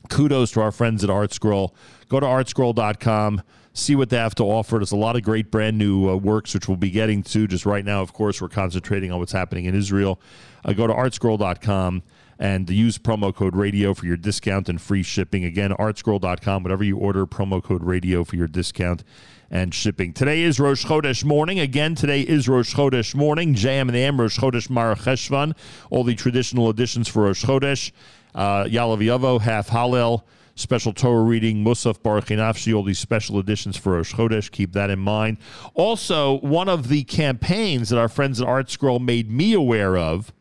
Kudos 0.09 0.51
to 0.53 0.61
our 0.61 0.73
friends 0.73 1.05
at 1.05 1.11
ArtScroll. 1.11 1.73
Go 2.09 2.21
to 2.21 2.27
artscroll.com, 2.27 3.43
see 3.73 3.95
what 3.95 4.11
they 4.11 4.17
have 4.17 4.35
to 4.37 4.45
offer. 4.45 4.77
There's 4.79 4.93
a 4.93 4.97
lot 4.97 5.17
of 5.17 5.23
great 5.23 5.51
brand 5.51 5.79
new 5.79 6.09
uh, 6.09 6.17
works, 6.17 6.55
which 6.55 6.69
we'll 6.69 6.77
be 6.77 6.91
getting 6.91 7.23
to. 7.25 7.47
Just 7.47 7.65
right 7.65 7.85
now, 7.85 8.03
of 8.03 8.13
course, 8.13 8.43
we're 8.43 8.49
concentrating 8.49 9.13
on 9.13 9.19
what's 9.19 9.33
happening 9.33 9.67
in 9.67 9.75
Israel. 9.75 10.21
Uh, 10.65 10.73
go 10.73 10.87
to 10.87 10.93
artscroll.com 10.93 12.03
and 12.43 12.69
use 12.69 12.98
promo 12.98 13.32
code 13.32 13.55
radio 13.55 13.94
for 13.94 14.05
your 14.05 14.16
discount 14.16 14.69
and 14.69 14.82
free 14.82 15.05
shipping. 15.05 15.44
Again, 15.44 15.70
artscroll.com, 15.78 16.64
whatever 16.64 16.82
you 16.82 16.97
order, 16.97 17.24
promo 17.24 17.62
code 17.62 17.85
radio 17.85 18.24
for 18.24 18.35
your 18.35 18.48
discount 18.48 19.05
and 19.48 19.73
shipping. 19.73 20.12
Today 20.12 20.43
is 20.43 20.59
Rosh 20.59 20.85
Chodesh 20.85 21.24
morning. 21.24 21.60
Again, 21.60 21.94
today 21.94 22.23
is 22.23 22.48
Rosh 22.48 22.74
Chodesh 22.74 23.14
morning. 23.14 23.55
JM 23.55 23.82
and 23.82 23.94
AM, 23.94 24.20
Rosh 24.20 24.40
Chodesh 24.40 24.69
Mar 24.69 24.97
Cheshvan, 24.97 25.56
all 25.89 26.02
the 26.02 26.16
traditional 26.16 26.69
editions 26.69 27.06
for 27.06 27.23
Rosh 27.23 27.44
Chodesh. 27.44 27.93
Uh, 28.35 28.64
Yalav 28.64 29.43
half 29.43 29.69
Hallel, 29.69 30.24
special 30.56 30.93
Torah 30.93 31.23
reading, 31.23 31.62
Musaf 31.62 32.02
Baruch 32.02 32.32
all 32.74 32.82
these 32.82 32.98
special 32.98 33.39
editions 33.39 33.77
for 33.77 33.93
Rosh 33.93 34.14
Chodesh. 34.14 34.51
Keep 34.51 34.73
that 34.73 34.90
in 34.90 34.98
mind. 34.98 35.36
Also, 35.74 36.40
one 36.40 36.69
of 36.69 36.89
the 36.89 37.05
campaigns 37.05 37.90
that 37.90 38.01
our 38.01 38.09
friends 38.09 38.40
at 38.40 38.48
Art 38.48 38.69
Scroll 38.69 38.98
made 38.98 39.31
me 39.31 39.52
aware 39.52 39.97
of 39.97 40.32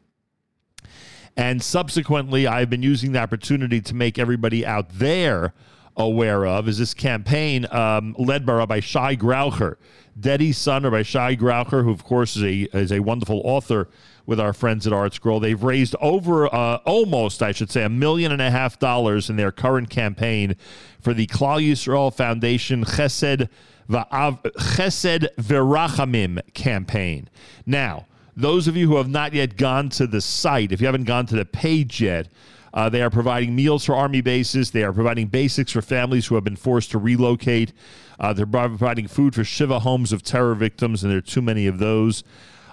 and 1.38 1.62
subsequently, 1.62 2.48
I've 2.48 2.70
been 2.70 2.84
using 2.84 3.14
the 3.14 3.20
opportunity 3.20 3.82
to 3.82 3.96
make 3.96 4.20
everybody 4.20 4.66
out 4.66 4.90
there 4.90 5.54
aware 5.98 6.46
of 6.46 6.68
is 6.68 6.78
this 6.78 6.94
campaign 6.94 7.68
um, 7.72 8.16
led 8.18 8.46
by 8.46 8.54
Rabbi 8.54 8.80
Shai 8.80 9.16
Graucher, 9.16 9.78
Dedi's 10.20 10.58
son, 10.58 10.84
Rabbi 10.84 11.04
Shai 11.04 11.36
Graucher, 11.36 11.84
who 11.84 11.92
of 11.92 12.04
course 12.04 12.36
is 12.36 12.44
a 12.44 12.78
is 12.78 12.92
a 12.92 13.00
wonderful 13.00 13.42
author 13.44 13.90
with 14.26 14.40
our 14.40 14.54
friends 14.54 14.86
at 14.88 14.94
Art 14.94 15.14
Scroll. 15.14 15.40
They've 15.40 15.62
raised 15.62 15.96
over 16.00 16.54
uh, 16.54 16.78
almost, 16.86 17.42
I 17.42 17.52
should 17.52 17.72
say, 17.72 17.84
a 17.84 17.90
million 17.90 18.32
and 18.32 18.42
a 18.42 18.52
half 18.52 18.80
dollars 18.80 19.30
in 19.30 19.36
their 19.36 19.52
current 19.52 19.90
campaign 19.90 20.56
for 21.00 21.14
the 21.14 21.28
Klal 21.28 21.60
Yisrael 21.62 22.14
Foundation 22.14 22.86
Chesed 22.86 23.50
Va'av, 23.90 24.42
Chesed 24.44 25.28
Verachamim 25.36 26.40
campaign. 26.54 27.30
Now 27.66 28.06
those 28.36 28.68
of 28.68 28.76
you 28.76 28.88
who 28.88 28.98
have 28.98 29.10
not 29.10 29.34
yet 29.34 29.58
gone 29.58 29.90
to 29.90 30.08
the 30.08 30.22
site, 30.22 30.72
if 30.72 30.82
you 30.82 30.88
haven't 30.88 31.04
gone 31.04 31.26
to 31.28 31.36
the 31.36 31.46
page 31.46 32.02
yet, 32.02 32.28
uh, 32.74 32.90
they 32.90 33.02
are 33.02 33.10
providing 33.10 33.56
meals 33.56 33.86
for 33.86 33.96
Army 33.96 34.22
bases. 34.22 34.72
They 34.72 34.84
are 34.84 34.94
providing 34.94 35.28
basics 35.28 35.74
for 35.74 35.82
families 35.82 36.28
who 36.28 36.36
have 36.36 36.44
been 36.44 36.56
forced 36.56 36.92
to 36.92 36.98
relocate. 36.98 37.74
Uh, 38.20 38.34
they're 38.34 38.46
providing 38.46 39.08
food 39.08 39.36
for 39.36 39.44
Shiva 39.44 39.80
homes 39.80 40.14
of 40.14 40.24
terror 40.24 40.56
victims, 40.56 41.04
and 41.04 41.12
there 41.12 41.18
are 41.18 41.22
too 41.22 41.42
many 41.42 41.68
of 41.68 41.80
those. 41.80 42.24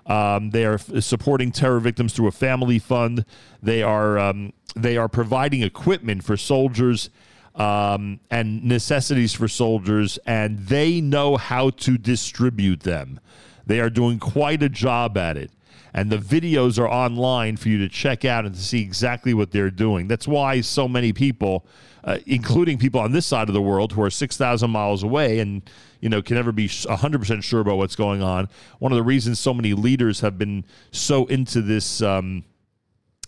Um, 0.07 0.51
they 0.51 0.65
are 0.65 0.75
f- 0.75 1.03
supporting 1.03 1.53
terror 1.53 1.81
victims 1.81 2.13
through 2.13 2.29
a 2.29 2.33
family 2.33 2.79
fund. 2.79 3.25
They 3.63 3.83
are 3.83 4.19
um, 4.19 4.53
they 4.75 4.97
are 4.97 5.09
providing 5.09 5.63
equipment 5.63 6.25
for 6.25 6.37
soldiers 6.37 7.11
um, 7.57 8.21
and 8.31 8.65
necessities 8.65 9.35
for 9.35 9.49
soldiers, 9.49 10.19
and 10.27 10.59
they 10.61 11.01
know 11.01 11.37
how 11.37 11.71
to 11.71 11.99
distribute 11.99 12.81
them. 12.81 13.21
They 13.69 13.81
are 13.81 13.91
doing 13.91 14.19
quite 14.19 14.63
a 14.63 14.69
job 14.69 15.17
at 15.17 15.37
it. 15.37 15.53
And 15.95 16.11
the 16.11 16.19
videos 16.19 16.79
are 16.79 16.89
online 16.89 17.57
for 17.57 17.69
you 17.69 17.79
to 17.79 17.89
check 17.89 18.25
out 18.25 18.45
and 18.45 18.55
to 18.55 18.61
see 18.61 18.83
exactly 18.83 19.33
what 19.33 19.53
they're 19.53 19.71
doing. 19.71 20.09
That's 20.09 20.29
why 20.29 20.61
so 20.61 20.87
many 20.89 21.13
people, 21.13 21.67
uh, 22.05 22.19
including 22.27 22.79
people 22.79 23.01
on 23.01 23.13
this 23.13 23.27
side 23.27 23.49
of 23.49 23.55
the 23.55 23.63
world 23.63 23.93
who 23.93 24.03
are 24.03 24.11
6,000 24.11 24.71
miles 24.71 25.03
away 25.03 25.39
and 25.39 25.63
you 26.01 26.09
know 26.09 26.23
can 26.23 26.37
never 26.37 26.53
be 26.53 26.69
100% 26.69 27.43
sure 27.43 27.61
about 27.61 27.79
what's 27.79 27.97
going 27.97 28.23
on. 28.23 28.49
One 28.79 28.93
of 28.93 28.97
the 28.97 29.03
reasons 29.03 29.41
so 29.41 29.55
many 29.55 29.73
leaders 29.75 30.21
have 30.21 30.39
been 30.39 30.65
so 30.91 31.27
into 31.27 31.63
this 31.63 32.03
um, 32.03 32.45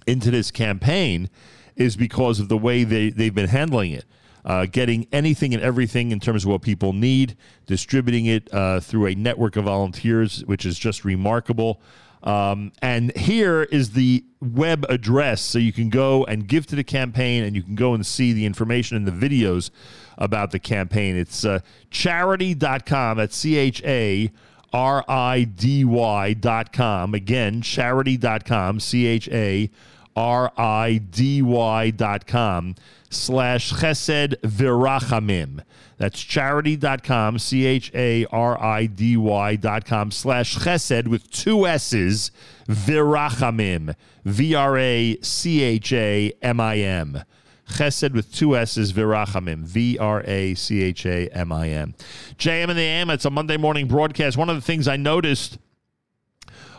into 0.07 0.31
this 0.31 0.51
campaign 0.51 1.31
is 1.77 1.97
because 1.97 2.41
of 2.41 2.49
the 2.49 2.59
way 2.59 2.85
they, 2.85 3.11
they've 3.11 3.35
been 3.35 3.49
handling 3.49 3.93
it. 3.93 4.05
Uh, 4.45 4.67
getting 4.67 5.07
anything 5.13 5.53
and 5.53 5.63
everything 5.63 6.13
in 6.13 6.21
terms 6.21 6.45
of 6.45 6.51
what 6.51 6.63
people 6.63 6.93
need, 6.93 7.37
distributing 7.67 8.27
it 8.27 8.53
uh, 8.55 8.81
through 8.81 9.07
a 9.07 9.15
network 9.15 9.57
of 9.57 9.65
volunteers, 9.65 10.43
which 10.47 10.65
is 10.65 10.79
just 10.79 11.05
remarkable. 11.05 11.81
Um, 12.23 12.73
and 12.83 13.17
here 13.17 13.63
is 13.63 13.93
the 13.93 14.25
web 14.41 14.85
address 14.89 15.41
so 15.41 15.59
you 15.59 15.73
can 15.73 15.89
go 15.89 16.25
and 16.25 16.47
give 16.47 16.67
to 16.67 16.77
the 16.77 16.85
campaign 16.85 17.45
and 17.45 17.57
you 17.57 17.63
can 17.63 17.75
go 17.75 17.95
and 17.95 18.05
see 18.05 18.33
the 18.33 18.45
information 18.45 18.97
and 18.97 19.07
the 19.07 19.13
videos 19.13 19.71
about 20.19 20.51
the 20.51 20.59
campaign. 20.59 21.17
It's 21.17 21.45
uh, 21.45 21.61
charidy.com. 21.91 23.17
That's 23.17 23.37
C 23.37 23.57
H 23.57 23.83
A 23.85 24.31
R 24.73 25.05
I 25.09 25.45
D 25.45 25.85
Y 25.85 26.35
dot 26.35 26.73
com. 26.73 27.15
Again, 27.15 27.63
charidy.com. 27.63 28.81
C 28.81 29.07
H 29.07 29.29
A 29.29 29.71
R 30.15 30.53
I 30.59 30.99
D 30.99 31.41
Y 31.41 31.91
dot 31.91 32.27
com 32.27 32.75
slash 33.11 33.73
chesed 33.75 34.41
virachamim. 34.41 35.63
That's 35.99 36.25
charidy.com, 36.25 37.39
C 37.39 37.67
H 37.67 37.93
A 37.95 38.25
R 38.27 38.63
I 38.63 38.87
D 38.87 39.19
Y 39.19 39.57
dot 39.57 39.85
com 39.85 40.11
slash 40.11 40.57
chesed 40.57 41.09
with 41.09 41.31
two 41.31 41.67
S's, 41.67 42.31
virachamim. 42.67 43.95
V 44.25 44.55
R 44.55 44.77
A 44.79 45.17
C 45.23 45.63
H 45.63 45.93
A 45.93 46.33
M 46.43 46.61
I 46.61 46.79
M. 46.79 47.23
Chesed 47.69 48.13
with 48.13 48.35
two 48.35 48.57
S's, 48.57 48.93
Virachamim, 48.93 49.59
V 49.61 49.97
R 49.99 50.23
A 50.27 50.55
C 50.55 50.83
H 50.83 51.07
A 51.07 51.29
M 51.29 51.53
I 51.53 51.69
M. 51.69 51.95
JM 52.37 52.69
and 52.69 52.79
the 52.79 52.83
AM, 52.83 53.11
it's 53.11 53.25
a 53.25 53.31
Monday 53.31 53.57
morning 53.57 53.87
broadcast. 53.87 54.37
One 54.37 54.51
of 54.51 54.57
the 54.57 54.63
things 54.63 54.89
I 54.89 54.97
noticed 54.97 55.59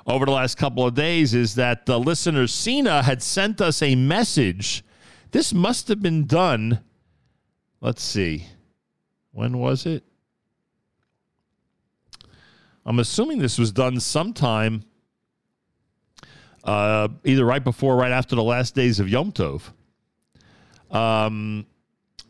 over 0.05 0.25
the 0.25 0.31
last 0.31 0.57
couple 0.57 0.85
of 0.85 0.93
days 0.93 1.33
is 1.33 1.55
that 1.55 1.85
the 1.85 1.99
listener 1.99 2.45
Cena 2.47 3.03
had 3.03 3.23
sent 3.23 3.61
us 3.61 3.81
a 3.81 3.95
message. 3.95 4.83
This 5.31 5.53
must 5.53 5.87
have 5.87 6.01
been 6.01 6.25
done. 6.25 6.81
Let's 7.79 8.03
see. 8.03 8.47
When 9.31 9.57
was 9.57 9.85
it? 9.85 10.03
I'm 12.85 12.99
assuming 12.99 13.39
this 13.39 13.57
was 13.57 13.71
done 13.71 13.99
sometime 13.99 14.83
uh, 16.63 17.07
either 17.23 17.45
right 17.45 17.63
before 17.63 17.93
or 17.93 17.97
right 17.97 18.11
after 18.11 18.35
the 18.35 18.43
last 18.43 18.75
days 18.75 18.99
of 18.99 19.07
Yom 19.07 19.31
Tov. 19.31 19.61
Um, 20.89 21.65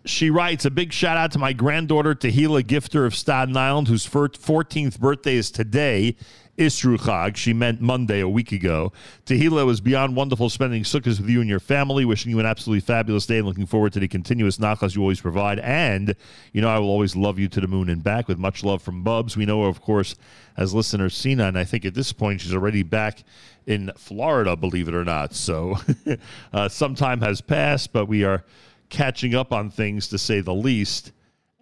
she 0.06 0.30
writes 0.30 0.66
a 0.66 0.72
big 0.72 0.94
shout 0.94 1.18
out 1.18 1.32
to 1.32 1.40
my 1.40 1.54
granddaughter 1.54 2.16
Tahila 2.16 2.64
Gifter 2.64 3.06
of 3.06 3.16
Staten 3.16 3.56
Island, 3.58 3.88
whose 3.88 4.08
14th 4.08 5.00
birthday 5.00 5.36
is 5.36 5.52
today. 5.52 6.16
Isru 6.62 6.96
Chag. 6.96 7.38
She 7.38 7.54
meant 7.54 7.82
Monday 7.82 8.20
a 8.20 8.30
week 8.30 8.52
ago. 8.52 8.94
Tahila 9.26 9.66
was 9.66 9.82
beyond 9.82 10.16
wonderful 10.16 10.48
spending 10.48 10.84
sukkahs 10.84 11.20
with 11.20 11.28
you 11.28 11.42
and 11.42 11.50
your 11.50 11.60
family. 11.60 12.06
Wishing 12.06 12.30
you 12.30 12.40
an 12.40 12.46
absolutely 12.46 12.82
fabulous 12.82 13.26
day 13.26 13.40
and 13.40 13.48
looking 13.48 13.66
forward 13.66 13.94
to 13.94 14.00
the 14.00 14.08
continuous 14.08 14.60
nachas 14.60 14.96
you 14.96 15.02
always 15.02 15.20
provide. 15.20 15.58
And, 15.58 16.16
you 16.54 16.62
know, 16.62 16.70
I 16.70 16.78
will 16.78 16.90
always 16.90 17.16
love 17.16 17.40
you 17.40 17.48
to 17.48 17.62
the 17.62 17.68
moon 17.68 17.90
and 17.90 18.04
back 18.04 18.28
with 18.28 18.38
much 18.38 18.64
love 18.64 18.84
from 18.84 19.02
Bubs. 19.02 19.36
We 19.36 19.48
know, 19.48 19.64
of 19.64 19.82
course, 19.82 20.16
as 20.56 20.72
listener 20.72 21.10
Sina, 21.10 21.46
and 21.46 21.58
I 21.58 21.64
think 21.64 21.84
at 21.84 21.96
this 21.96 22.14
point 22.14 22.42
she's 22.42 22.54
already 22.54 22.84
back 22.84 23.24
in 23.66 23.92
Florida, 23.98 24.56
believe 24.56 24.88
it 24.88 24.94
or 24.94 25.04
not. 25.04 25.34
So 25.34 25.78
uh, 26.54 26.70
some 26.70 26.94
time 26.94 27.22
has 27.22 27.42
passed, 27.42 27.92
but 27.92 28.06
we 28.06 28.24
are 28.24 28.44
catching 28.90 29.34
up 29.34 29.52
on 29.52 29.72
things 29.72 30.10
to 30.10 30.20
say 30.20 30.42
the 30.42 30.54
least. 30.54 31.12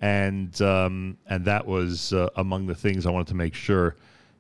And 0.02 0.62
um, 0.62 1.18
and 1.28 1.46
that 1.46 1.66
was 1.66 2.12
uh, 2.12 2.30
among 2.36 2.68
the 2.68 2.76
things 2.76 3.06
I 3.06 3.12
wanted 3.12 3.28
to 3.28 3.36
make 3.36 3.54
sure 3.54 3.96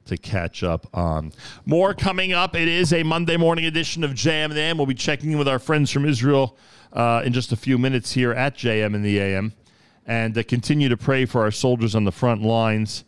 to 0.09 0.17
catch 0.17 0.63
up 0.63 0.87
on. 0.93 1.31
More 1.65 1.93
coming 1.93 2.33
up. 2.33 2.55
It 2.55 2.67
is 2.67 2.91
a 2.93 3.03
Monday 3.03 3.37
morning 3.37 3.65
edition 3.65 4.03
of 4.03 4.11
JM 4.11 4.45
and 4.45 4.53
the 4.53 4.61
AM. 4.61 4.77
We'll 4.77 4.87
be 4.87 4.95
checking 4.95 5.31
in 5.31 5.37
with 5.37 5.47
our 5.47 5.59
friends 5.59 5.91
from 5.91 6.05
Israel 6.05 6.57
uh, 6.91 7.21
in 7.23 7.31
just 7.31 7.51
a 7.51 7.55
few 7.55 7.77
minutes 7.77 8.11
here 8.11 8.31
at 8.31 8.57
JM 8.57 8.95
and 8.95 9.05
the 9.05 9.19
AM, 9.19 9.53
and 10.05 10.35
uh, 10.37 10.43
continue 10.43 10.89
to 10.89 10.97
pray 10.97 11.25
for 11.25 11.41
our 11.41 11.51
soldiers 11.51 11.93
on 11.93 12.05
the 12.05 12.11
front 12.11 12.41
lines. 12.41 13.05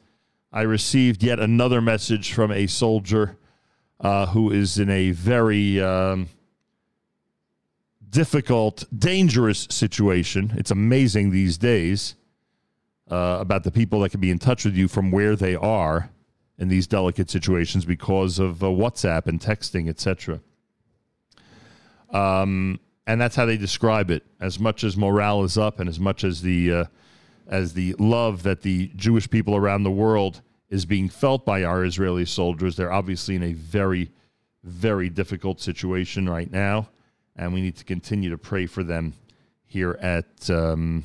I 0.53 0.61
received 0.61 1.23
yet 1.23 1.39
another 1.39 1.81
message 1.81 2.33
from 2.33 2.51
a 2.51 2.67
soldier 2.67 3.37
uh, 3.99 4.27
who 4.27 4.51
is 4.51 4.77
in 4.77 4.89
a 4.89 5.11
very 5.11 5.81
um, 5.81 6.29
difficult, 8.09 8.83
dangerous 8.95 9.67
situation. 9.71 10.53
It's 10.55 10.71
amazing 10.71 11.31
these 11.31 11.57
days 11.57 12.15
uh, 13.09 13.37
about 13.39 13.63
the 13.63 13.71
people 13.71 14.01
that 14.01 14.09
can 14.09 14.19
be 14.19 14.29
in 14.29 14.37
touch 14.37 14.65
with 14.65 14.75
you 14.75 14.87
from 14.87 15.09
where 15.09 15.35
they 15.35 15.55
are 15.55 16.11
in 16.61 16.67
these 16.67 16.85
delicate 16.85 17.27
situations 17.27 17.85
because 17.85 18.37
of 18.37 18.63
uh, 18.63 18.67
WhatsApp 18.67 19.25
and 19.25 19.41
texting, 19.41 19.89
etc. 19.89 20.39
Um, 22.11 22.79
and 23.07 23.19
that's 23.19 23.35
how 23.35 23.47
they 23.47 23.57
describe 23.57 24.11
it. 24.11 24.23
As 24.39 24.59
much 24.59 24.83
as 24.83 24.95
morale 24.95 25.43
is 25.43 25.57
up, 25.57 25.79
and 25.79 25.89
as 25.89 25.99
much 25.99 26.23
as 26.23 26.43
the 26.43 26.71
uh, 26.71 26.85
as 27.47 27.73
the 27.73 27.95
love 27.97 28.43
that 28.43 28.61
the 28.61 28.91
Jewish 28.95 29.27
people 29.27 29.55
around 29.55 29.83
the 29.83 29.91
world 29.91 30.41
is 30.69 30.85
being 30.85 31.09
felt 31.09 31.45
by 31.45 31.63
our 31.63 31.83
Israeli 31.83 32.25
soldiers, 32.25 32.77
they're 32.77 32.93
obviously 32.93 33.35
in 33.35 33.43
a 33.43 33.53
very, 33.53 34.11
very 34.63 35.09
difficult 35.09 35.59
situation 35.59 36.29
right 36.29 36.49
now, 36.49 36.89
and 37.35 37.53
we 37.53 37.61
need 37.61 37.75
to 37.77 37.83
continue 37.83 38.29
to 38.29 38.37
pray 38.37 38.67
for 38.67 38.83
them 38.83 39.13
here 39.65 39.97
at 39.99 40.47
um, 40.51 41.03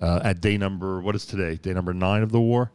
uh, 0.00 0.20
at 0.24 0.40
day 0.40 0.56
number 0.56 1.02
what 1.02 1.14
is 1.14 1.26
today? 1.26 1.56
Day 1.56 1.74
number 1.74 1.92
nine 1.92 2.22
of 2.22 2.32
the 2.32 2.40
war. 2.40 2.72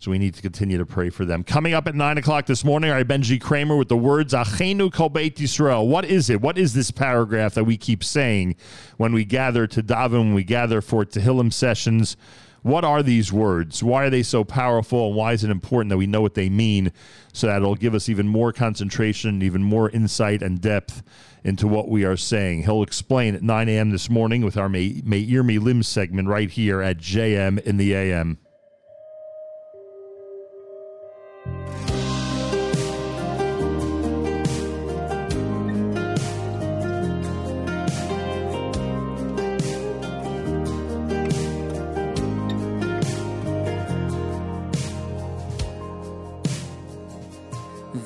So 0.00 0.12
we 0.12 0.18
need 0.18 0.34
to 0.34 0.42
continue 0.42 0.78
to 0.78 0.86
pray 0.86 1.10
for 1.10 1.24
them. 1.24 1.42
Coming 1.42 1.74
up 1.74 1.88
at 1.88 1.96
9 1.96 2.18
o'clock 2.18 2.46
this 2.46 2.64
morning, 2.64 2.90
our 2.90 3.02
Benji 3.02 3.40
Kramer 3.40 3.76
with 3.76 3.88
the 3.88 3.96
words, 3.96 4.32
Achenu 4.32 4.92
Kol 4.92 5.08
Beit 5.08 5.36
Yisrael. 5.36 5.88
What 5.88 6.04
is 6.04 6.30
it? 6.30 6.40
What 6.40 6.56
is 6.56 6.72
this 6.72 6.92
paragraph 6.92 7.54
that 7.54 7.64
we 7.64 7.76
keep 7.76 8.04
saying 8.04 8.54
when 8.96 9.12
we 9.12 9.24
gather 9.24 9.66
to 9.66 9.82
daven, 9.82 10.18
when 10.18 10.34
we 10.34 10.44
gather 10.44 10.80
for 10.80 11.04
Tehillim 11.04 11.52
sessions? 11.52 12.16
What 12.62 12.84
are 12.84 13.02
these 13.02 13.32
words? 13.32 13.82
Why 13.82 14.04
are 14.04 14.10
they 14.10 14.22
so 14.22 14.44
powerful? 14.44 15.08
And 15.08 15.16
why 15.16 15.32
is 15.32 15.42
it 15.42 15.50
important 15.50 15.90
that 15.90 15.96
we 15.96 16.06
know 16.06 16.20
what 16.20 16.34
they 16.34 16.48
mean 16.48 16.92
so 17.32 17.48
that 17.48 17.56
it'll 17.56 17.74
give 17.74 17.94
us 17.94 18.08
even 18.08 18.28
more 18.28 18.52
concentration, 18.52 19.42
even 19.42 19.64
more 19.64 19.90
insight 19.90 20.42
and 20.42 20.60
depth 20.60 21.02
into 21.42 21.66
what 21.66 21.88
we 21.88 22.04
are 22.04 22.16
saying? 22.16 22.62
He'll 22.62 22.84
explain 22.84 23.34
at 23.34 23.42
9 23.42 23.68
a.m. 23.68 23.90
this 23.90 24.08
morning 24.08 24.44
with 24.44 24.56
our 24.56 24.68
May, 24.68 25.02
May 25.04 25.24
Ear 25.28 25.42
Me 25.42 25.58
Lim 25.58 25.82
segment 25.82 26.28
right 26.28 26.50
here 26.50 26.80
at 26.80 26.98
JM 26.98 27.60
in 27.62 27.78
the 27.78 27.94
AM. 27.94 28.38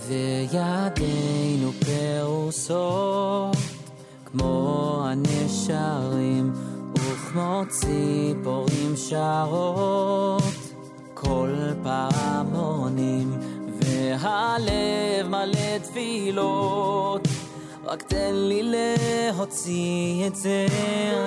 וידינו 0.09 1.73
פרוסות 1.73 3.57
כמו 4.25 5.05
הנשרים 5.07 6.53
וכמו 6.95 7.63
ציפורים 7.69 8.97
שרות 8.97 10.62
כל 11.23 11.55
פעמונים 11.83 13.41
והלב 13.81 15.29
מלא 15.29 15.79
תפילות. 15.83 17.29
רק 17.85 18.03
תן 18.03 18.35
לי 18.35 18.63
להוציא 18.63 20.27
את 20.27 20.37
זה 20.37 20.67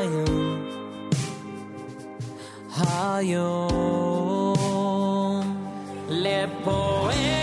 היום. 0.02 0.66
היום. 2.78 4.56
לפועל 6.10 7.35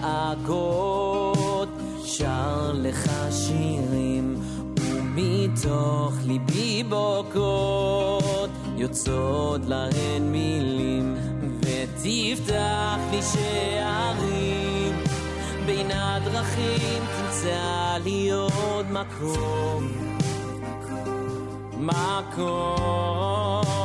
דאגות, 0.00 1.68
שר 2.04 2.72
לך 2.74 3.10
שירים, 3.30 4.36
ומתוך 4.80 6.14
ליבי 6.26 6.82
בוקות, 6.88 8.50
יוצאות 8.76 9.60
להן 9.66 10.22
מילים, 10.22 11.16
ותפתח 11.60 12.98
לי 13.10 13.20
שערים, 13.22 14.96
בין 15.66 15.90
הדרכים 15.90 17.02
תמצא 17.16 17.96
לי 18.04 18.30
עוד 18.30 18.86
מקום, 18.90 19.88
מקום 21.78 23.79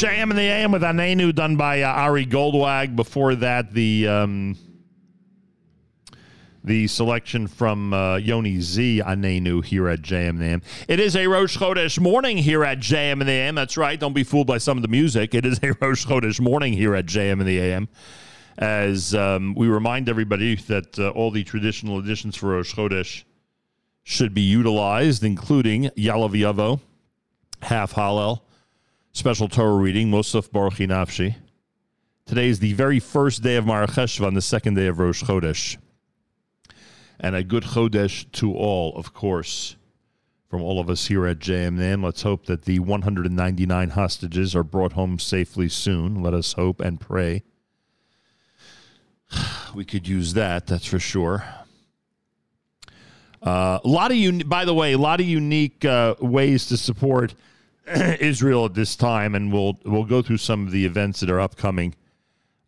JM 0.00 0.30
and 0.30 0.38
the 0.38 0.40
AM 0.40 0.72
with 0.72 0.80
Anenu 0.80 1.34
done 1.34 1.56
by 1.56 1.82
uh, 1.82 1.92
Ari 1.92 2.24
Goldwag. 2.24 2.96
Before 2.96 3.34
that, 3.34 3.74
the 3.74 4.08
um, 4.08 4.56
the 6.64 6.86
selection 6.86 7.46
from 7.46 7.92
uh, 7.92 8.16
Yoni 8.16 8.62
Z 8.62 9.02
Anenu 9.04 9.62
here 9.62 9.88
at 9.88 10.00
JM 10.00 10.30
and 10.30 10.40
the 10.40 10.46
AM. 10.46 10.62
It 10.88 11.00
is 11.00 11.16
a 11.16 11.26
Rosh 11.26 11.58
Chodesh 11.58 12.00
morning 12.00 12.38
here 12.38 12.64
at 12.64 12.78
JM 12.78 13.20
and 13.20 13.28
the 13.28 13.32
AM. 13.32 13.54
That's 13.54 13.76
right. 13.76 14.00
Don't 14.00 14.14
be 14.14 14.24
fooled 14.24 14.46
by 14.46 14.56
some 14.56 14.78
of 14.78 14.82
the 14.82 14.88
music. 14.88 15.34
It 15.34 15.44
is 15.44 15.60
a 15.62 15.72
Rosh 15.82 16.06
Chodesh 16.06 16.40
morning 16.40 16.72
here 16.72 16.94
at 16.94 17.04
JM 17.04 17.32
and 17.32 17.46
the 17.46 17.58
AM. 17.58 17.86
As 18.56 19.14
um, 19.14 19.54
we 19.54 19.68
remind 19.68 20.08
everybody 20.08 20.54
that 20.54 20.98
uh, 20.98 21.10
all 21.10 21.30
the 21.30 21.44
traditional 21.44 21.98
editions 21.98 22.36
for 22.36 22.46
Rosh 22.46 22.74
Chodesh 22.74 23.24
should 24.04 24.32
be 24.32 24.40
utilized, 24.40 25.24
including 25.24 25.90
Ya'aleh 25.90 26.30
V'yavo, 26.30 26.80
Half 27.60 27.92
Hallel, 27.92 28.40
special 29.12 29.48
Torah 29.48 29.74
reading, 29.74 30.10
Mosaf 30.10 30.50
Barchi 30.50 30.86
Nafshi. 30.86 31.34
Today 32.26 32.48
is 32.48 32.60
the 32.60 32.72
very 32.74 33.00
first 33.00 33.42
day 33.42 33.56
of 33.56 33.64
Marach 33.64 33.90
Cheshvan, 33.90 34.34
the 34.34 34.40
second 34.40 34.74
day 34.74 34.86
of 34.86 34.98
Rosh 34.98 35.24
Chodesh. 35.24 35.76
And 37.18 37.34
a 37.34 37.42
good 37.42 37.64
Chodesh 37.64 38.30
to 38.32 38.54
all, 38.54 38.96
of 38.96 39.12
course, 39.12 39.76
from 40.48 40.62
all 40.62 40.80
of 40.80 40.88
us 40.88 41.08
here 41.08 41.26
at 41.26 41.40
JMN. 41.40 42.04
Let's 42.04 42.22
hope 42.22 42.46
that 42.46 42.62
the 42.62 42.78
199 42.78 43.90
hostages 43.90 44.54
are 44.54 44.62
brought 44.62 44.92
home 44.92 45.18
safely 45.18 45.68
soon. 45.68 46.22
Let 46.22 46.32
us 46.32 46.52
hope 46.52 46.80
and 46.80 47.00
pray. 47.00 47.42
We 49.72 49.84
could 49.84 50.08
use 50.08 50.34
that, 50.34 50.66
that's 50.66 50.86
for 50.86 50.98
sure. 50.98 51.44
Uh, 53.40 53.78
a 53.84 53.88
lot 53.88 54.10
of 54.10 54.16
you, 54.16 54.44
by 54.44 54.64
the 54.64 54.74
way, 54.74 54.94
a 54.94 54.98
lot 54.98 55.20
of 55.20 55.26
unique 55.26 55.84
uh, 55.84 56.16
ways 56.20 56.66
to 56.66 56.76
support 56.76 57.34
Israel 58.20 58.66
at 58.66 58.74
this 58.74 58.96
time, 58.96 59.34
and 59.34 59.52
we'll 59.52 59.78
we'll 59.84 60.04
go 60.04 60.22
through 60.22 60.38
some 60.38 60.66
of 60.66 60.72
the 60.72 60.84
events 60.84 61.20
that 61.20 61.30
are 61.30 61.40
upcoming. 61.40 61.94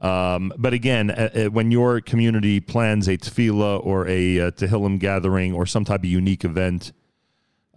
Um, 0.01 0.53
but 0.59 0.75
again, 0.75 1.11
uh, 1.11 1.31
uh, 1.35 1.45
when 1.51 1.71
your 1.71 2.01
community 2.01 2.59
plans 2.59 3.07
a 3.07 3.17
tefillah 3.17 3.85
or 3.87 4.09
a 4.09 4.41
uh, 4.41 4.51
Tehillim 4.51 4.99
gathering 4.99 5.53
or 5.53 5.65
some 5.65 5.85
type 5.85 6.01
of 6.01 6.07
unique 6.07 6.45
event, 6.45 6.93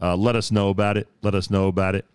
uh, 0.02 0.16
let 0.16 0.36
us 0.36 0.52
know 0.52 0.70
about 0.70 0.98
it. 0.98 1.08
Let 1.22 1.36
us 1.36 1.52
know 1.52 1.68
about 1.68 1.94
it. 1.94 2.06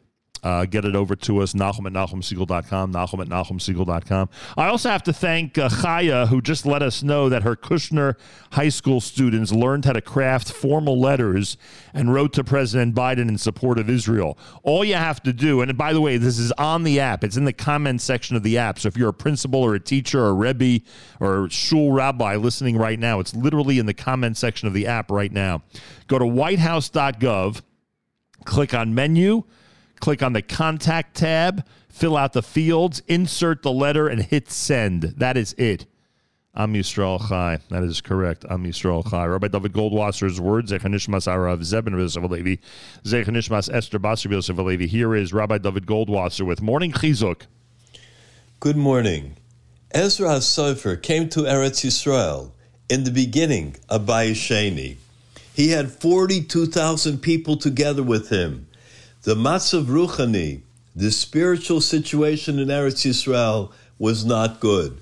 Uh, 0.43 0.65
get 0.65 0.85
it 0.85 0.97
over 0.97 1.15
to 1.15 1.41
us, 1.41 1.53
Nachum 1.53 1.87
at 1.87 1.93
NachumSegal.com, 1.93 2.93
Nachum 2.93 3.21
at 3.21 3.29
NachumSegal.com. 3.29 4.29
I 4.57 4.69
also 4.69 4.89
have 4.89 5.03
to 5.05 5.12
thank 5.12 5.59
uh, 5.59 5.69
Chaya, 5.69 6.29
who 6.29 6.41
just 6.41 6.65
let 6.65 6.83
us 6.83 7.03
know 7.03 7.29
that 7.29 7.43
her 7.43 7.57
Kushner 7.57 8.17
high 8.53 8.71
school 8.71 9.01
students 9.01 9.53
learned 9.53 9.85
how 9.85 9.93
to 9.93 10.01
craft 10.01 10.51
formal 10.51 10.99
letters 10.99 11.57
and 11.93 12.15
wrote 12.15 12.33
to 12.35 12.45
President 12.45 12.95
Biden 12.95 13.29
in 13.29 13.37
support 13.37 13.79
of 13.79 13.91
Israel. 13.91 14.39
All 14.62 14.85
you 14.85 14.95
have 14.95 15.23
to 15.25 15.33
do, 15.33 15.61
and 15.61 15.77
by 15.77 15.93
the 15.93 16.01
way, 16.01 16.17
this 16.17 16.39
is 16.39 16.53
on 16.53 16.85
the 16.85 17.01
app, 17.01 17.23
it's 17.23 17.37
in 17.37 17.45
the 17.45 17.53
comment 17.53 18.01
section 18.01 18.35
of 18.37 18.43
the 18.43 18.57
app. 18.57 18.79
So 18.79 18.89
if 18.89 18.97
you're 18.97 19.11
a 19.11 19.15
principal 19.15 19.61
or 19.61 19.75
a 19.75 19.81
teacher 19.81 20.21
or 20.21 20.29
a 20.29 20.33
Rebbe 20.33 20.85
or 21.21 21.47
a 21.47 21.51
shul 21.51 21.93
rabbi 21.93 22.37
listening 22.37 22.79
right 22.79 22.99
now, 22.99 23.21
it's 23.21 23.35
literally 23.35 23.79
in 23.79 23.87
the 23.87 23.95
comment 23.95 24.37
section 24.37 24.67
of 24.69 24.75
the 24.75 24.87
app 24.87 25.11
right 25.11 25.33
now. 25.33 25.62
Go 26.07 26.19
to 26.19 26.25
whitehouse.gov, 26.25 27.61
click 28.45 28.75
on 28.75 28.95
menu 28.95 29.45
click 30.01 30.23
on 30.23 30.33
the 30.33 30.43
contact 30.43 31.17
tab, 31.17 31.65
fill 31.89 32.17
out 32.17 32.33
the 32.33 32.43
fields, 32.43 33.03
insert 33.07 33.63
the 33.63 33.73
letter, 33.73 34.09
and 34.09 34.23
hit 34.23 34.51
send. 34.51 35.03
That 35.03 35.37
is 35.37 35.53
it. 35.55 35.87
Am 36.55 36.75
Yisrael 36.75 37.29
Chai. 37.29 37.59
That 37.69 37.85
is 37.85 38.01
correct. 38.01 38.45
Am 38.51 38.65
Yisrael 38.65 39.09
Chai. 39.09 39.27
Rabbi 39.27 39.49
David 39.49 39.73
Goldwasser's 39.73 40.41
words, 40.41 40.73
Zechanishmas 40.73 41.29
Arav 41.29 41.61
Zeben 41.61 41.93
Yosef 41.93 42.25
Alevi, 42.25 42.59
Zechanishmas 43.05 43.73
Esther 43.73 44.01
Basar 44.01 44.33
Yosef. 44.33 44.91
Here 44.91 45.15
is 45.15 45.33
Rabbi 45.33 45.59
David 45.59 45.87
Goldwasser 45.87 46.45
with 46.45 46.61
Morning 46.61 46.91
Chizuk. 46.91 47.43
Good 48.59 48.77
morning. 48.77 49.37
Ezra 49.93 50.29
HaSofer 50.29 51.01
came 51.01 51.29
to 51.31 51.41
Eretz 51.41 51.85
Yisrael 51.85 52.51
in 52.89 53.05
the 53.05 53.11
beginning 53.13 53.77
of 53.89 54.07
Bayesheni. 54.07 54.97
He 55.55 55.71
had 55.71 55.91
42,000 55.91 57.19
people 57.19 57.57
together 57.57 58.03
with 58.03 58.29
him. 58.29 58.67
The 59.23 59.35
Matzav 59.35 59.85
Ruchani, 59.85 60.63
the 60.97 61.11
spiritual 61.11 61.83
situation 61.83 62.59
in 62.59 62.69
Eretz 62.69 63.05
Yisrael, 63.07 63.71
was 63.99 64.25
not 64.25 64.61
good. 64.61 64.97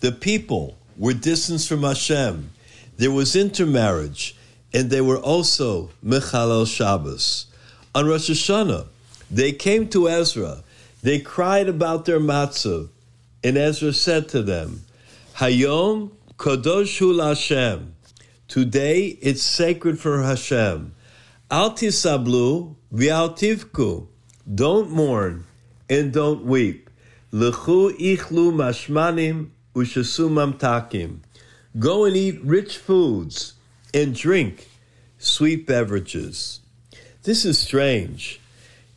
The 0.00 0.12
people 0.12 0.78
were 0.96 1.12
distanced 1.12 1.68
from 1.68 1.82
Hashem. 1.82 2.52
There 2.96 3.10
was 3.10 3.36
intermarriage, 3.36 4.34
and 4.72 4.88
they 4.88 5.02
were 5.02 5.18
also 5.18 5.90
Mechalel 6.02 6.66
Shabbos. 6.66 7.48
On 7.94 8.06
Rosh 8.06 8.30
Hashanah, 8.30 8.86
they 9.30 9.52
came 9.52 9.88
to 9.88 10.08
Ezra. 10.08 10.64
They 11.02 11.18
cried 11.18 11.68
about 11.68 12.06
their 12.06 12.18
matzav, 12.18 12.88
and 13.44 13.58
Ezra 13.58 13.92
said 13.92 14.30
to 14.30 14.42
them, 14.42 14.84
Hayom 15.34 16.12
Kadosh 16.38 16.96
Hu 16.96 17.18
Hashem. 17.18 17.94
Today 18.48 19.18
it's 19.20 19.42
sacred 19.42 20.00
for 20.00 20.22
Hashem. 20.22 20.94
Al 21.50 21.72
tisablu 21.72 22.76
v'altivku. 22.92 24.06
Don't 24.52 24.90
mourn 24.90 25.44
and 25.88 26.12
don't 26.12 26.44
weep. 26.44 26.90
Lechu 27.32 27.90
ichlu 27.98 28.52
mashmanim 28.52 29.50
ushasu 29.74 30.28
mamtakim. 30.28 31.18
Go 31.78 32.04
and 32.04 32.16
eat 32.16 32.40
rich 32.42 32.76
foods 32.76 33.54
and 33.94 34.14
drink 34.14 34.68
sweet 35.18 35.66
beverages. 35.66 36.60
This 37.22 37.44
is 37.44 37.58
strange. 37.58 38.40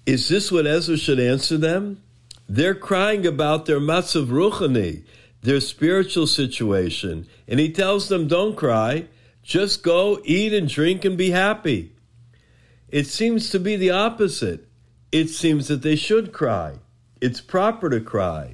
Is 0.05 0.27
this 0.27 0.51
what 0.51 0.65
Ezra 0.65 0.97
should 0.97 1.19
answer 1.19 1.57
them? 1.57 2.01
They're 2.49 2.75
crying 2.75 3.25
about 3.25 3.65
their 3.65 3.79
matzav 3.79 4.27
ruchani, 4.27 5.03
their 5.41 5.61
spiritual 5.61 6.27
situation, 6.27 7.27
and 7.47 7.59
he 7.59 7.69
tells 7.69 8.09
them, 8.09 8.27
"Don't 8.27 8.55
cry. 8.55 9.07
Just 9.43 9.83
go 9.83 10.19
eat 10.25 10.53
and 10.53 10.67
drink 10.67 11.05
and 11.05 11.17
be 11.17 11.29
happy." 11.29 11.92
It 12.93 13.07
seems 13.07 13.49
to 13.49 13.59
be 13.59 13.75
the 13.75 13.89
opposite. 13.89 14.67
It 15.11 15.29
seems 15.29 15.67
that 15.67 15.81
they 15.81 15.95
should 15.95 16.31
cry. 16.31 16.75
It's 17.19 17.41
proper 17.41 17.89
to 17.89 17.99
cry. 17.99 18.53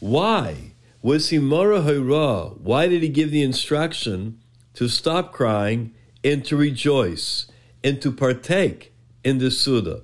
Why? 0.00 0.72
Was 1.00 1.28
he 1.28 1.38
Mora 1.38 1.80
Why 1.80 2.88
did 2.88 3.02
he 3.04 3.08
give 3.08 3.30
the 3.30 3.44
instruction 3.44 4.40
to 4.74 4.88
stop 4.88 5.32
crying 5.32 5.94
and 6.24 6.44
to 6.46 6.56
rejoice 6.56 7.46
and 7.84 8.02
to 8.02 8.10
partake 8.10 8.92
in 9.22 9.38
the 9.38 9.48
Suda? 9.48 10.02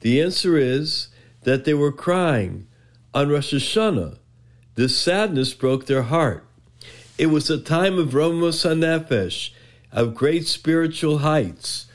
The 0.00 0.20
answer 0.20 0.58
is 0.58 1.08
that 1.44 1.64
they 1.64 1.72
were 1.72 1.92
crying 1.92 2.66
on 3.14 3.30
Rosh 3.30 3.54
Hashanah. 3.54 4.18
The 4.74 4.90
sadness 4.90 5.54
broke 5.54 5.86
their 5.86 6.02
heart. 6.02 6.44
It 7.16 7.28
was 7.28 7.48
a 7.48 7.58
time 7.58 7.98
of 7.98 8.10
Romos 8.10 8.66
HaNefesh, 8.68 9.52
of 9.92 10.14
great 10.14 10.46
spiritual 10.46 11.18
heights. 11.18 11.86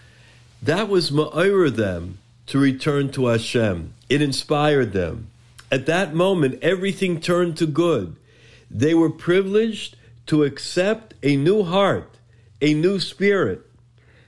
That 0.61 0.89
was 0.89 1.11
ma'ira 1.11 1.75
them 1.75 2.17
to 2.47 2.59
return 2.59 3.11
to 3.11 3.27
Hashem. 3.27 3.93
It 4.09 4.21
inspired 4.21 4.93
them. 4.93 5.29
At 5.71 5.85
that 5.85 6.15
moment, 6.15 6.63
everything 6.63 7.19
turned 7.19 7.57
to 7.57 7.67
good. 7.67 8.15
They 8.71 8.93
were 8.93 9.09
privileged 9.09 9.95
to 10.27 10.43
accept 10.43 11.13
a 11.23 11.35
new 11.35 11.63
heart, 11.63 12.17
a 12.61 12.73
new 12.73 12.99
spirit. 12.99 13.61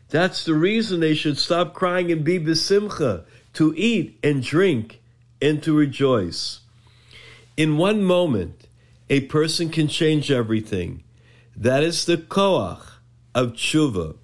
That's 0.10 0.43
the 0.43 0.53
reason 0.53 0.99
they 0.99 1.14
should 1.14 1.38
stop 1.38 1.73
crying 1.73 2.11
and 2.11 2.23
be 2.23 2.39
besimcha, 2.39 3.23
to 3.53 3.73
eat 3.76 4.18
and 4.23 4.43
drink 4.43 5.01
and 5.41 5.61
to 5.64 5.76
rejoice. 5.76 6.60
In 7.57 7.77
one 7.77 8.03
moment, 8.03 8.68
a 9.10 9.22
person 9.22 9.69
can 9.69 9.88
change 9.88 10.31
everything. 10.31 11.03
That 11.56 11.84
is 11.84 12.06
the 12.06 12.18
koach 12.18 12.81
of 13.34 13.53
tshuva. 13.53 14.15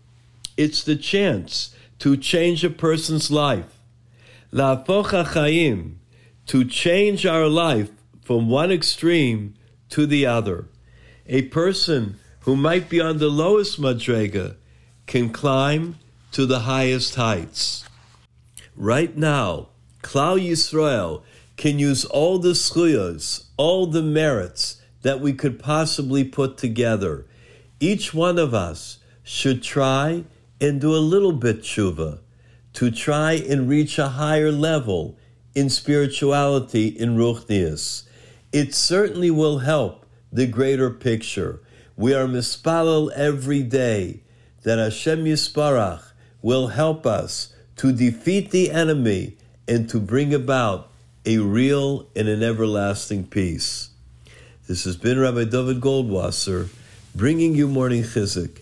It's 0.58 0.84
the 0.84 0.96
chance 0.96 1.76
to 2.00 2.18
change 2.18 2.64
a 2.64 2.70
person's 2.70 3.32
life. 3.32 3.80
La'afoch 4.52 5.12
ha'chaim, 5.12 6.00
to 6.48 6.64
change 6.66 7.26
our 7.26 7.48
life 7.48 7.90
from 8.22 8.50
one 8.50 8.72
extreme 8.72 9.56
to 9.90 10.06
the 10.06 10.26
other. 10.26 10.68
A 11.28 11.44
person 11.44 12.18
who 12.42 12.56
might 12.56 12.90
be 12.90 13.02
on 13.02 13.18
the 13.18 13.30
lowest 13.30 13.80
madrega 13.82 14.56
can 15.08 15.30
climb 15.30 15.98
to 16.32 16.46
the 16.46 16.60
highest 16.62 17.16
heights. 17.16 17.86
Right 18.76 19.16
now, 19.16 19.70
Klal 20.04 20.40
Yisrael 20.40 21.24
can 21.58 21.80
use 21.80 22.06
all 22.06 22.38
the 22.40 22.54
schuyas, 22.54 23.46
all 23.58 23.88
the 23.88 24.04
merits 24.04 24.82
that 25.02 25.22
we 25.22 25.34
could 25.34 25.60
possibly 25.60 26.24
put 26.24 26.58
together. 26.58 27.26
Each 27.80 28.14
one 28.14 28.38
of 28.38 28.54
us 28.54 29.00
should 29.24 29.64
try 29.64 30.26
and 30.66 30.82
do 30.82 30.96
a 30.96 30.98
little 30.98 31.32
bit 31.32 31.62
tshuva 31.62 32.20
to 32.74 32.90
try 32.90 33.34
and 33.34 33.70
reach 33.70 34.00
a 34.00 34.10
higher 34.10 34.52
level 34.52 35.16
in 35.54 35.70
spirituality 35.70 36.88
in 36.88 37.16
Ruchnius. 37.16 38.04
It 38.52 38.74
certainly 38.74 39.30
will 39.30 39.60
help 39.60 40.06
the 40.32 40.48
greater 40.48 40.90
picture. 40.90 41.62
We 41.96 42.16
are 42.16 42.26
mispalel 42.26 43.12
every 43.14 43.62
day 43.62 44.22
that 44.64 44.80
Hashem 44.80 45.26
Yisparach 45.26 46.02
will 46.42 46.68
help 46.68 47.06
us 47.06 47.54
to 47.78 47.94
defeat 47.94 48.50
the 48.50 48.72
enemy 48.72 49.38
and 49.68 49.88
to 49.90 50.00
bring 50.00 50.34
about 50.34 50.92
a 51.26 51.38
real 51.38 52.08
and 52.16 52.28
an 52.28 52.42
everlasting 52.42 53.28
peace. 53.28 53.90
This 54.68 54.84
has 54.86 54.98
been 54.98 55.20
Rabbi 55.20 55.44
David 55.44 55.80
Goldwasser 55.80 56.70
bringing 57.14 57.54
you 57.54 57.68
morning 57.68 58.02
Chizuk, 58.02 58.62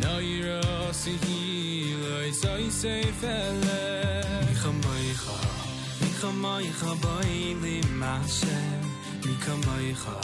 Neira 0.00 0.60
Sihi 0.92 1.94
Loisai 2.02 2.70
Seifele, 2.70 3.80
Micha 4.46 4.70
Meicha, 4.82 5.36
Micha 6.00 6.30
Meicha 6.42 6.90
Boeli 7.02 7.78
Hashem, 8.00 8.82
Micha 9.26 9.54
Meicha, 9.66 10.16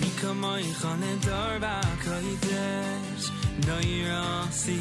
Micha 0.00 0.30
Meicha 0.42 0.90
Nedar 1.02 1.54
B'Kodesh, 1.60 3.26
Noira 3.66 4.50
si 4.52 4.78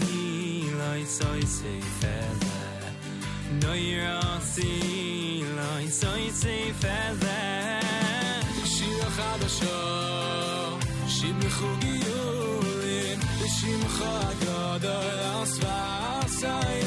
lai 0.77 1.03
soy 1.05 1.41
se 1.41 1.81
fele 1.99 2.55
Noira 3.59 4.21
si 4.39 5.43
lai 5.57 5.87
soy 5.89 6.29
se 6.29 6.73
fele 6.79 7.81
Shira 8.63 9.09
chadasha 9.17 9.77
Shim 13.67 13.81
chugiyulim 13.83 13.97
Shim 13.97 15.45
chagadol 15.45 16.86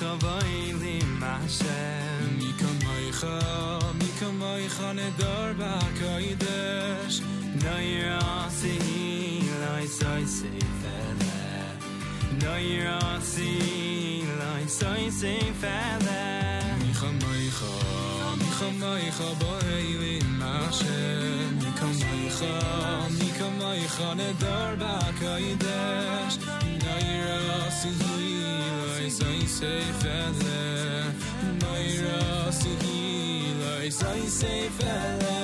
Vailim 0.00 1.20
Hashem 1.20 2.38
Mika 2.38 2.70
Meicha, 2.84 3.34
Mika 3.94 4.26
Meicha 4.40 4.92
Nedar 4.94 5.54
B'Kodesh 5.54 7.22
Nair 7.62 8.18
Asi, 8.20 8.78
Lai 9.62 9.86
Sai 9.86 10.24
Seifele 10.24 11.32
Nair 12.42 12.88
Asi, 13.14 14.22
Lai 14.38 14.66
Sai 14.66 15.08
Seifele 15.08 16.20
Micha 16.80 17.10
Meicha, 17.22 17.72
Micha 18.36 18.68
Meicha 18.80 19.28
Vailim 19.40 20.40
Hashem 20.40 21.58
Mika 21.58 21.86
Meicha, 22.00 22.52
Mika 23.18 23.48
Meicha 23.58 24.08
Nedar 24.14 24.76
B'Kodesh 24.76 26.36
Naira 26.84 27.70
sihi 27.70 28.26
lai 29.06 29.10
sai 29.10 29.45
sei 29.58 29.86
fele 30.00 30.60
Naira 31.60 32.52
sihi 32.52 33.54
lai 33.60 33.90
sai 33.90 34.24
sei 34.38 34.64
fele 34.78 35.38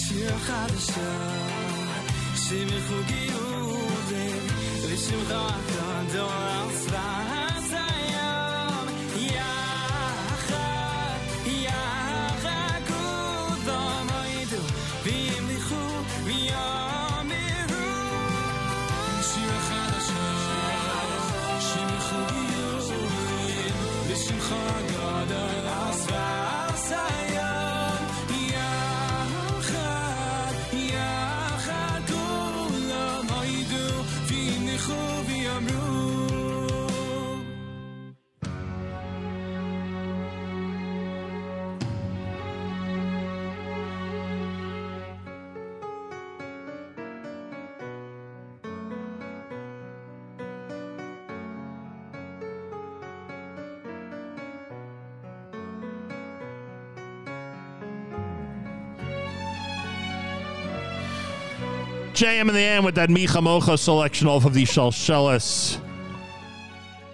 Shir 0.00 0.34
chadasha 0.46 1.10
Shim 2.42 2.70
chugi 2.86 3.24
ulim 3.48 4.44
V'shimcha 4.84 5.44
JM 62.24 62.48
in 62.48 62.54
the 62.54 62.60
AM 62.60 62.84
with 62.84 62.94
that 62.94 63.10
Micha 63.10 63.42
Mocha 63.42 63.76
selection 63.76 64.28
off 64.28 64.46
of 64.46 64.54
the 64.54 64.62
Shalshelis 64.62 65.78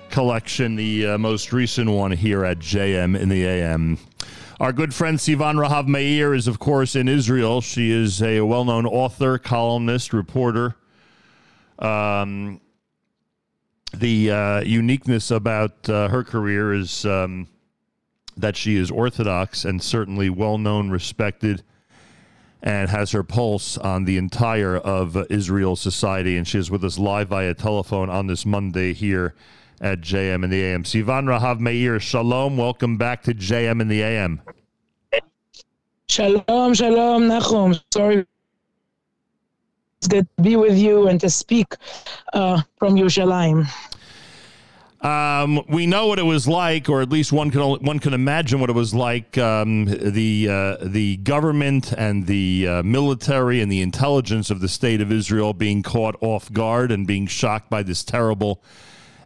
collection, 0.08 0.76
the 0.76 1.04
uh, 1.04 1.18
most 1.18 1.52
recent 1.52 1.90
one 1.90 2.12
here 2.12 2.44
at 2.44 2.60
JM 2.60 3.18
in 3.18 3.28
the 3.28 3.44
AM. 3.44 3.98
Our 4.60 4.72
good 4.72 4.94
friend 4.94 5.18
Sivan 5.18 5.56
Rahav 5.56 5.88
Meir 5.88 6.32
is, 6.32 6.46
of 6.46 6.60
course, 6.60 6.94
in 6.94 7.08
Israel. 7.08 7.60
She 7.60 7.90
is 7.90 8.22
a 8.22 8.42
well 8.42 8.64
known 8.64 8.86
author, 8.86 9.36
columnist, 9.36 10.12
reporter. 10.12 10.76
Um, 11.80 12.60
the 13.92 14.30
uh, 14.30 14.60
uniqueness 14.60 15.32
about 15.32 15.90
uh, 15.90 16.06
her 16.06 16.22
career 16.22 16.72
is 16.72 17.04
um, 17.04 17.48
that 18.36 18.56
she 18.56 18.76
is 18.76 18.92
Orthodox 18.92 19.64
and 19.64 19.82
certainly 19.82 20.30
well 20.30 20.56
known, 20.56 20.88
respected, 20.88 21.64
and 22.62 22.90
has 22.90 23.12
her 23.12 23.22
pulse 23.22 23.78
on 23.78 24.04
the 24.04 24.16
entire 24.16 24.76
of 24.76 25.16
Israel 25.30 25.76
society. 25.76 26.36
And 26.36 26.46
she 26.46 26.58
is 26.58 26.70
with 26.70 26.84
us 26.84 26.98
live 26.98 27.28
via 27.28 27.54
telephone 27.54 28.10
on 28.10 28.26
this 28.26 28.44
Monday 28.44 28.92
here 28.92 29.34
at 29.80 30.00
JM 30.00 30.44
in 30.44 30.50
the 30.50 30.62
AM. 30.62 30.84
Sivan 30.84 31.24
Rahav 31.26 31.58
Meir, 31.58 31.98
shalom. 31.98 32.56
Welcome 32.56 32.96
back 32.96 33.22
to 33.24 33.34
JM 33.34 33.80
in 33.80 33.88
the 33.88 34.02
AM. 34.02 34.42
Shalom, 36.08 36.74
shalom, 36.74 37.28
Nachum. 37.28 37.80
Sorry. 37.92 38.26
It's 39.98 40.08
good 40.08 40.26
to 40.36 40.42
be 40.42 40.56
with 40.56 40.76
you 40.76 41.08
and 41.08 41.20
to 41.20 41.30
speak 41.30 41.76
uh, 42.32 42.62
from 42.78 42.96
Yerushalayim. 42.96 43.68
Um, 45.00 45.64
we 45.66 45.86
know 45.86 46.08
what 46.08 46.18
it 46.18 46.24
was 46.24 46.46
like, 46.46 46.90
or 46.90 47.00
at 47.00 47.08
least 47.08 47.32
one 47.32 47.50
can 47.50 47.62
one 47.62 47.98
can 48.00 48.12
imagine 48.12 48.60
what 48.60 48.68
it 48.68 48.74
was 48.74 48.92
like. 48.92 49.38
Um, 49.38 49.86
the 49.86 50.48
uh, 50.48 50.76
the 50.82 51.16
government 51.18 51.92
and 51.92 52.26
the 52.26 52.68
uh, 52.68 52.82
military 52.82 53.62
and 53.62 53.72
the 53.72 53.80
intelligence 53.80 54.50
of 54.50 54.60
the 54.60 54.68
state 54.68 55.00
of 55.00 55.10
Israel 55.10 55.54
being 55.54 55.82
caught 55.82 56.16
off 56.20 56.52
guard 56.52 56.92
and 56.92 57.06
being 57.06 57.26
shocked 57.26 57.70
by 57.70 57.82
this 57.82 58.04
terrible 58.04 58.62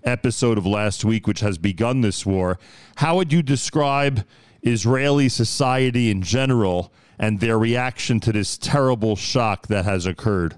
episode 0.05 0.59
of 0.59 0.67
last 0.67 1.05
week, 1.05 1.27
which 1.27 1.41
has 1.41 1.59
begun 1.59 2.03
this 2.03 2.25
war. 2.25 2.57
How 2.97 3.17
would 3.17 3.33
you 3.33 3.43
describe 3.43 4.25
Israeli 4.63 5.29
society 5.29 6.09
in 6.09 6.23
general 6.23 6.93
and 7.19 7.41
their 7.41 7.59
reaction 7.59 8.21
to 8.21 8.33
this 8.33 8.57
terrible 8.57 9.17
shock 9.17 9.67
that 9.67 9.85
has 9.85 10.07
occurred? 10.07 10.55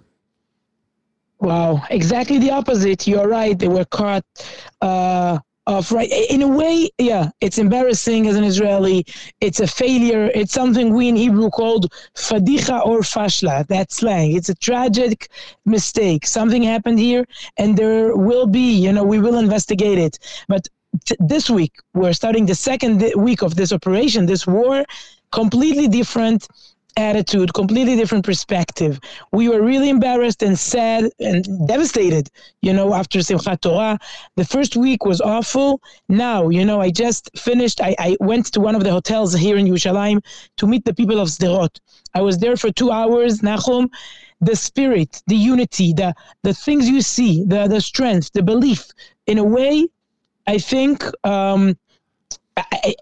Wow, 1.38 1.82
exactly 1.90 2.38
the 2.38 2.50
opposite. 2.50 3.06
You're 3.06 3.28
right. 3.28 3.58
They 3.58 3.68
were 3.68 3.84
caught 3.84 4.24
uh, 4.80 5.38
of 5.66 5.90
right. 5.92 6.10
In 6.30 6.42
a 6.42 6.48
way 6.48 6.88
yeah 6.98 7.30
it's 7.40 7.58
embarrassing 7.58 8.26
as 8.26 8.36
an 8.36 8.44
israeli. 8.44 9.04
It's 9.40 9.60
a 9.60 9.66
failure. 9.66 10.30
It's 10.34 10.52
something 10.52 10.94
we 10.94 11.08
in 11.08 11.16
hebrew 11.16 11.50
called 11.50 11.92
fadicha 12.14 12.86
or 12.86 13.00
fashla. 13.00 13.66
That 13.66 13.92
slang. 13.92 14.34
It's 14.34 14.48
a 14.48 14.54
tragic 14.54 15.28
mistake. 15.64 16.26
Something 16.26 16.62
happened 16.62 16.98
here 17.00 17.24
and 17.58 17.76
there 17.76 18.16
will 18.16 18.46
be 18.46 18.72
you 18.84 18.92
know 18.92 19.04
we 19.04 19.18
will 19.18 19.38
investigate 19.38 19.98
it. 19.98 20.18
But 20.48 20.68
t- 21.04 21.16
this 21.18 21.50
week 21.50 21.74
we're 21.94 22.14
starting 22.14 22.46
the 22.46 22.54
second 22.54 23.12
week 23.16 23.42
of 23.42 23.56
this 23.56 23.72
operation 23.72 24.26
this 24.26 24.46
war 24.46 24.84
completely 25.32 25.88
different 25.88 26.48
attitude, 26.97 27.52
completely 27.52 27.97
different 27.97 28.24
perspective. 28.24 28.98
We 29.32 29.48
were 29.48 29.62
really 29.62 29.89
embarrassed 29.89 30.43
and 30.43 30.59
sad 30.59 31.10
and 31.20 31.68
devastated, 31.68 32.31
you 32.62 32.73
know, 32.73 32.94
after 32.94 33.18
Simchat 33.18 33.60
Torah. 33.60 33.98
The 34.36 34.44
first 34.44 34.77
week 34.77 35.05
was 35.05 35.20
awful. 35.20 35.81
Now, 36.09 36.48
you 36.48 36.64
know, 36.64 36.81
I 36.81 36.90
just 36.90 37.31
finished, 37.36 37.81
I, 37.81 37.94
I 37.98 38.16
went 38.20 38.47
to 38.52 38.60
one 38.60 38.74
of 38.74 38.85
the 38.85 38.90
hotels 38.90 39.35
here 39.35 39.56
in 39.56 39.66
Yerushalayim 39.66 40.24
to 40.56 40.66
meet 40.66 40.85
the 40.85 40.94
people 40.94 41.20
of 41.20 41.28
Sderot. 41.28 41.78
I 42.14 42.23
was 42.23 42.39
there 42.39 42.56
for 42.56 42.70
two 42.73 42.90
hours, 42.90 43.40
Nachum. 43.40 43.90
The 44.40 44.55
spirit, 44.55 45.23
the 45.27 45.36
unity, 45.36 45.94
the, 45.94 46.14
the 46.43 46.52
things 46.52 46.86
you 46.89 47.01
see, 47.01 47.44
the, 47.44 47.68
the 47.68 47.81
strength, 47.81 48.32
the 48.35 48.43
belief, 48.43 48.86
in 49.27 49.39
a 49.39 49.44
way, 49.44 49.89
I 50.47 50.59
think 50.59 51.02
um, 51.27 51.78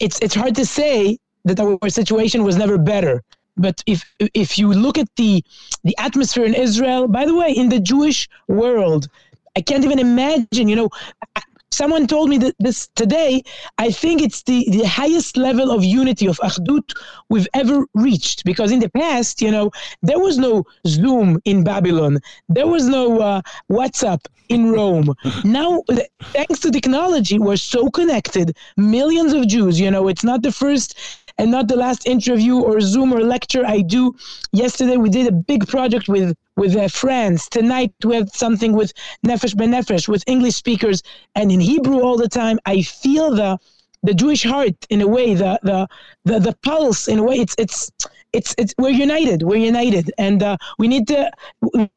it's, 0.01 0.21
it's 0.21 0.35
hard 0.35 0.55
to 0.55 0.65
say 0.65 1.19
that 1.45 1.59
our 1.59 1.89
situation 1.89 2.45
was 2.45 2.57
never 2.57 2.79
better 2.79 3.23
but 3.57 3.83
if 3.87 4.05
if 4.19 4.59
you 4.59 4.73
look 4.73 4.99
at 4.99 5.09
the 5.17 5.45
the 5.85 5.97
atmosphere 5.99 6.45
in 6.45 6.55
Israel, 6.55 7.09
by 7.09 7.25
the 7.25 7.35
way, 7.35 7.51
in 7.53 7.69
the 7.69 7.81
Jewish 7.81 8.29
world, 8.49 9.09
I 9.57 9.61
can't 9.61 9.85
even 9.85 9.99
imagine. 9.99 10.69
You 10.69 10.77
know, 10.77 10.91
someone 11.71 12.07
told 12.07 12.31
me 12.31 12.39
that 12.39 12.55
this 12.59 12.89
today. 12.95 13.43
I 13.79 13.91
think 13.91 14.23
it's 14.23 14.43
the 14.43 14.67
the 14.71 14.85
highest 14.85 15.37
level 15.37 15.71
of 15.71 15.85
unity 15.85 16.27
of 16.27 16.39
achdut 16.39 16.89
we've 17.29 17.49
ever 17.55 17.87
reached. 17.95 18.45
Because 18.45 18.71
in 18.73 18.81
the 18.81 18.89
past, 18.91 19.43
you 19.43 19.51
know, 19.51 19.71
there 20.03 20.19
was 20.19 20.39
no 20.39 20.65
Zoom 20.87 21.41
in 21.45 21.65
Babylon, 21.65 22.19
there 22.49 22.67
was 22.67 22.87
no 22.87 23.21
uh, 23.21 23.43
WhatsApp 23.71 24.21
in 24.49 24.73
Rome. 24.73 25.15
now, 25.45 25.83
thanks 26.37 26.61
to 26.61 26.71
technology, 26.71 27.39
we're 27.39 27.57
so 27.57 27.91
connected. 27.91 28.57
Millions 28.77 29.33
of 29.33 29.47
Jews. 29.49 29.81
You 29.81 29.91
know, 29.91 30.09
it's 30.09 30.25
not 30.25 30.43
the 30.43 30.53
first 30.53 30.99
and 31.39 31.51
not 31.51 31.69
the 31.69 31.77
last 31.77 32.07
interview 32.07 32.59
or 32.59 32.81
Zoom 32.81 33.13
or 33.13 33.23
lecture 33.23 33.65
I 33.67 33.81
do. 33.81 34.15
Yesterday 34.53 34.97
we 34.97 35.09
did 35.09 35.27
a 35.27 35.33
big 35.33 35.67
project 35.67 36.09
with 36.09 36.37
with 36.57 36.75
uh. 36.75 37.49
Tonight 37.49 37.93
we 38.05 38.15
have 38.17 38.31
something 38.31 38.73
with 38.73 38.93
Nefesh 39.27 39.55
Benefesh 39.55 40.09
with 40.09 40.23
English 40.27 40.55
speakers 40.55 41.03
and 41.35 41.51
in 41.51 41.61
Hebrew 41.61 42.01
all 42.01 42.17
the 42.17 42.29
time. 42.29 42.59
I 42.67 42.83
feel 42.83 43.35
the 43.35 43.59
the 44.05 44.15
Jewish 44.15 44.45
heart 44.45 44.77
in 44.91 45.01
a 45.01 45.09
way, 45.09 45.35
the 45.35 45.59
the 45.63 45.89
the, 46.25 46.39
the 46.39 46.57
pulse 46.63 47.09
in 47.09 47.19
a 47.19 47.23
way. 47.23 47.37
It's 47.37 47.55
it's 47.59 47.91
it's 48.33 48.55
it's 48.59 48.75
we're 48.79 48.91
united. 48.91 49.43
We're 49.43 49.65
united, 49.73 50.13
and 50.19 50.43
uh, 50.43 50.57
we 50.79 50.89
need 50.89 51.09
to. 51.09 51.31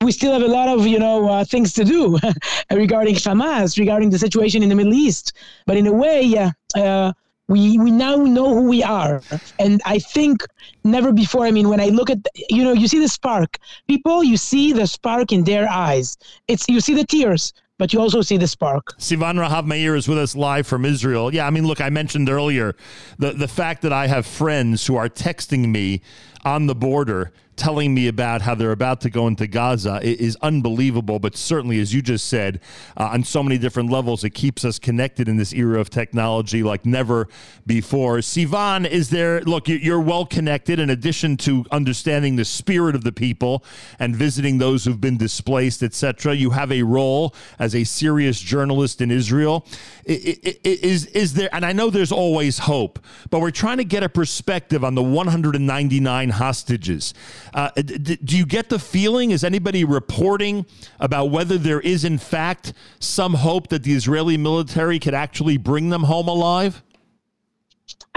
We 0.01 0.11
still 0.11 0.33
have 0.33 0.41
a 0.41 0.47
lot 0.47 0.69
of 0.69 0.87
you 0.87 0.99
know 0.99 1.29
uh, 1.29 1.43
things 1.43 1.73
to 1.73 1.83
do 1.83 2.17
regarding 2.71 3.15
Hamas, 3.15 3.77
regarding 3.77 4.09
the 4.09 4.19
situation 4.19 4.63
in 4.63 4.69
the 4.69 4.75
Middle 4.75 4.93
East. 4.93 5.33
But 5.65 5.77
in 5.77 5.85
a 5.85 5.93
way, 5.93 6.21
yeah. 6.23 6.51
Uh, 6.75 7.13
we 7.47 7.77
we 7.77 7.91
now 7.91 8.15
know 8.15 8.53
who 8.53 8.67
we 8.67 8.83
are. 8.83 9.21
And 9.59 9.81
i 9.85 9.99
think 9.99 10.43
never 10.83 11.11
before 11.11 11.45
i 11.45 11.51
mean 11.51 11.69
when 11.69 11.79
i 11.79 11.87
look 11.87 12.09
at 12.09 12.19
you 12.49 12.63
know 12.63 12.73
you 12.73 12.87
see 12.87 12.99
the 12.99 13.09
spark. 13.09 13.57
People 13.87 14.23
you 14.23 14.37
see 14.37 14.73
the 14.73 14.87
spark 14.87 15.31
in 15.31 15.43
their 15.43 15.69
eyes. 15.69 16.17
It's 16.47 16.67
you 16.67 16.81
see 16.81 16.93
the 16.93 17.05
tears 17.05 17.53
but 17.77 17.93
you 17.93 17.99
also 17.99 18.21
see 18.21 18.37
the 18.37 18.47
spark. 18.47 18.97
Sivan 18.97 19.35
Rahav 19.35 19.65
Meir 19.65 19.95
is 19.95 20.07
with 20.07 20.17
us 20.17 20.35
live 20.35 20.65
from 20.65 20.83
Israel. 20.83 21.31
Yeah, 21.31 21.45
I 21.45 21.51
mean, 21.51 21.67
look, 21.67 21.79
I 21.79 21.89
mentioned 21.89 22.27
earlier 22.29 22.75
the, 23.19 23.33
the 23.33 23.47
fact 23.47 23.83
that 23.83 23.93
I 23.93 24.07
have 24.07 24.25
friends 24.25 24.87
who 24.87 24.95
are 24.95 25.09
texting 25.09 25.69
me 25.69 26.01
on 26.43 26.65
the 26.65 26.75
border 26.75 27.31
telling 27.57 27.93
me 27.93 28.07
about 28.07 28.41
how 28.41 28.55
they're 28.55 28.71
about 28.71 29.01
to 29.01 29.09
go 29.09 29.27
into 29.27 29.47
Gaza 29.47 29.99
is 30.01 30.37
unbelievable. 30.41 31.19
But 31.19 31.35
certainly, 31.35 31.79
as 31.79 31.93
you 31.93 32.01
just 32.01 32.27
said, 32.27 32.61
uh, 32.95 33.09
on 33.11 33.23
so 33.23 33.43
many 33.43 33.57
different 33.57 33.89
levels, 33.89 34.23
it 34.23 34.29
keeps 34.31 34.63
us 34.63 34.79
connected 34.79 35.27
in 35.27 35.37
this 35.37 35.53
era 35.53 35.79
of 35.79 35.89
technology 35.89 36.63
like 36.63 36.85
never 36.85 37.27
before. 37.65 38.17
Sivan, 38.19 38.87
is 38.87 39.09
there, 39.09 39.41
look, 39.41 39.67
you- 39.67 39.75
you're 39.77 39.99
well 39.99 40.25
connected 40.25 40.79
in 40.79 40.89
addition 40.89 41.35
to 41.37 41.65
understanding 41.71 42.35
the 42.35 42.45
spirit 42.45 42.95
of 42.95 43.03
the 43.03 43.11
people 43.11 43.63
and 43.99 44.15
visiting 44.15 44.59
those 44.59 44.85
who've 44.85 45.01
been 45.01 45.17
displaced, 45.17 45.81
etc. 45.83 46.35
You 46.35 46.51
have 46.51 46.71
a 46.71 46.83
role 46.83 47.33
as 47.59 47.75
a 47.75 47.83
serious 47.83 48.39
journalist 48.39 49.01
in 49.01 49.11
Israel. 49.11 49.65
Is, 50.05 51.05
is 51.07 51.33
there, 51.33 51.49
and 51.53 51.65
I 51.65 51.73
know 51.73 51.89
there's 51.89 52.11
always 52.11 52.59
hope, 52.59 52.99
but 53.29 53.41
we're 53.41 53.51
trying 53.51 53.77
to 53.77 53.83
get 53.83 54.03
a 54.03 54.09
perspective 54.09 54.83
on 54.83 54.95
the 54.95 55.03
199 55.03 56.29
hostages. 56.29 57.13
Uh, 57.57 57.71
d- 57.75 58.19
do 58.23 58.37
you 58.37 58.45
get 58.45 58.69
the 58.69 58.77
feeling? 58.77 59.31
Is 59.31 59.43
anybody 59.43 59.83
reporting 59.83 60.67
about 60.99 61.31
whether 61.31 61.57
there 61.57 61.79
is, 61.79 62.05
in 62.05 62.19
fact, 62.19 62.71
some 62.99 63.33
hope 63.33 63.69
that 63.69 63.81
the 63.81 63.93
Israeli 63.93 64.37
military 64.37 64.99
could 64.99 65.15
actually 65.15 65.57
bring 65.57 65.89
them 65.89 66.03
home 66.03 66.27
alive? 66.27 66.83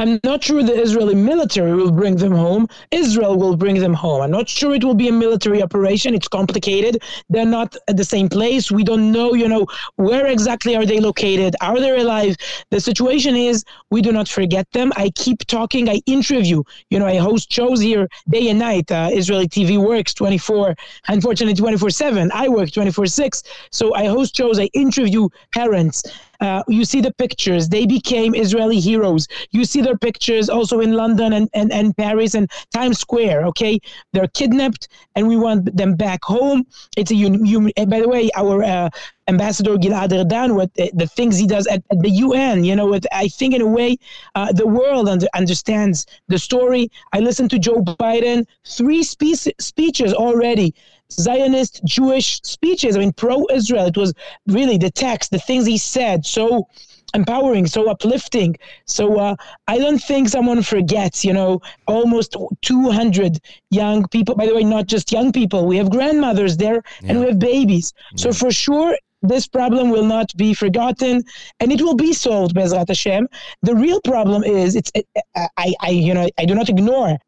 I'm 0.01 0.19
not 0.25 0.43
sure 0.43 0.63
the 0.63 0.81
Israeli 0.81 1.15
military 1.15 1.75
will 1.75 1.93
bring 1.93 2.17
them 2.17 2.33
home. 2.33 2.69
Israel 2.91 3.37
will 3.37 3.55
bring 3.55 3.79
them 3.81 3.93
home. 3.93 4.23
I'm 4.23 4.31
not 4.31 4.49
sure 4.49 4.75
it 4.75 4.83
will 4.83 4.95
be 4.95 5.09
a 5.09 5.13
military 5.13 5.63
operation. 5.63 6.15
It's 6.15 6.27
complicated. 6.27 7.03
They're 7.29 7.45
not 7.45 7.77
at 7.87 7.99
the 7.99 8.05
same 8.05 8.31
place. 8.31 8.71
We 8.71 8.83
don't 8.83 9.13
know, 9.13 9.35
you 9.35 9.47
know, 9.47 9.67
where 9.97 10.27
exactly 10.27 10.75
are 10.75 10.87
they 10.87 11.01
located? 11.01 11.55
Are 11.61 11.79
they 11.79 12.01
alive? 12.01 12.37
The 12.71 12.81
situation 12.81 13.37
is 13.37 13.63
we 13.91 14.01
do 14.01 14.11
not 14.11 14.27
forget 14.27 14.67
them. 14.73 14.91
I 14.97 15.11
keep 15.11 15.47
talking. 15.47 15.91
I 15.91 16.01
interview. 16.07 16.63
You 16.89 16.99
know, 16.99 17.07
I 17.07 17.17
host 17.17 17.53
shows 17.53 17.81
here 17.81 18.09
day 18.29 18.49
and 18.49 18.59
night. 18.59 18.91
Uh, 18.91 19.11
Israeli 19.13 19.49
TV 19.49 19.77
works 19.77 20.15
24, 20.15 20.75
unfortunately 21.09 21.55
24/7. 21.55 22.31
I 22.33 22.49
work 22.49 22.71
24/6. 22.71 23.43
So 23.71 23.95
I 23.95 24.07
host 24.07 24.35
shows. 24.35 24.59
I 24.59 24.71
interview 24.73 25.29
parents. 25.53 26.03
Uh, 26.41 26.63
you 26.69 26.85
see 26.85 27.01
the 27.01 27.13
pictures. 27.15 27.69
They 27.69 27.87
became 27.87 28.35
Israeli 28.35 28.81
heroes. 28.81 29.27
You 29.51 29.65
see 29.65 29.81
their 29.83 29.99
pictures 29.99 30.49
also 30.49 30.81
in 30.81 30.93
London 30.93 31.33
and, 31.33 31.49
and, 31.55 31.73
and 31.73 31.97
Paris 31.97 32.35
and 32.35 32.51
Times 32.73 32.99
Square. 32.99 33.45
Okay, 33.47 33.79
they're 34.13 34.29
kidnapped, 34.29 34.89
and 35.17 35.29
we 35.29 35.37
want 35.37 35.77
them 35.77 35.95
back 35.95 36.25
home. 36.25 36.67
It's 36.97 37.11
a 37.11 37.15
un- 37.15 37.47
un- 37.47 37.73
and 37.77 37.91
by 37.91 38.01
the 38.01 38.09
way, 38.09 38.31
our 38.37 38.63
uh, 38.63 38.91
ambassador 39.29 39.77
Gilad 39.77 40.11
Erdan, 40.11 40.55
what 40.55 40.73
the, 40.75 40.91
the 40.95 41.07
things 41.07 41.39
he 41.39 41.47
does 41.47 41.67
at, 41.67 41.83
at 41.91 42.01
the 42.01 42.11
UN. 42.11 42.65
You 42.65 42.75
know, 42.77 42.87
what 42.87 43.05
I 43.13 43.29
think 43.29 43.55
in 43.55 43.61
a 43.61 43.67
way, 43.67 43.97
uh, 44.35 44.53
the 44.53 44.67
world 44.67 45.09
under, 45.09 45.27
understands 45.35 46.07
the 46.29 46.39
story. 46.39 46.91
I 47.13 47.21
listened 47.21 47.51
to 47.51 47.59
Joe 47.59 47.83
Biden 47.83 48.47
three 48.67 49.03
spe- 49.03 49.55
speeches 49.59 50.13
already. 50.13 50.75
Zionist 51.13 51.83
Jewish 51.85 52.41
speeches. 52.43 52.97
I 52.97 53.01
mean, 53.01 53.13
pro-Israel. 53.13 53.87
It 53.87 53.97
was 53.97 54.15
really 54.47 54.79
the 54.79 54.91
text, 54.91 55.31
the 55.31 55.39
things 55.39 55.67
he 55.67 55.79
said, 55.79 56.25
so 56.25 56.69
empowering, 57.15 57.67
so 57.67 57.91
uplifting. 57.91 58.57
So 58.87 59.19
uh, 59.19 59.37
I 59.67 59.79
don't 59.79 59.99
think 59.99 60.29
someone 60.29 60.63
forgets. 60.63 61.25
You 61.25 61.33
know, 61.33 61.61
almost 61.87 62.37
200 62.63 63.39
young 63.71 64.07
people. 64.09 64.35
By 64.35 64.47
the 64.47 64.55
way, 64.55 64.65
not 64.65 64.87
just 64.87 65.13
young 65.13 65.33
people. 65.33 65.67
We 65.67 65.77
have 65.77 65.91
grandmothers 65.91 66.57
there, 66.57 66.83
and 67.03 67.21
we 67.21 67.27
have 67.27 67.39
babies. 67.39 67.93
So 68.17 68.33
for 68.33 68.51
sure. 68.51 68.97
This 69.23 69.47
problem 69.47 69.91
will 69.91 70.07
not 70.07 70.35
be 70.35 70.55
forgotten, 70.55 71.23
and 71.61 71.71
it 71.71 71.83
will 71.83 71.95
be 71.95 72.15
solved, 72.15 72.55
Bezrat 72.55 72.89
Hashem. 72.89 73.29
The 73.61 73.75
real 73.75 74.01
problem 74.01 74.43
is, 74.45 74.75
it's 74.75 74.91
I, 75.37 75.75
I, 75.79 75.91
you 75.91 76.15
know, 76.15 76.27
I 76.39 76.47
do 76.47 76.55
not 76.55 76.71
ignore 76.71 77.19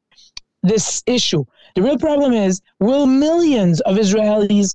this 0.63 1.03
issue. 1.07 1.45
The 1.75 1.83
real 1.83 1.99
problem 1.99 2.33
is 2.33 2.61
will 2.81 3.07
millions 3.07 3.81
of 3.83 3.97
Israelis 3.97 4.75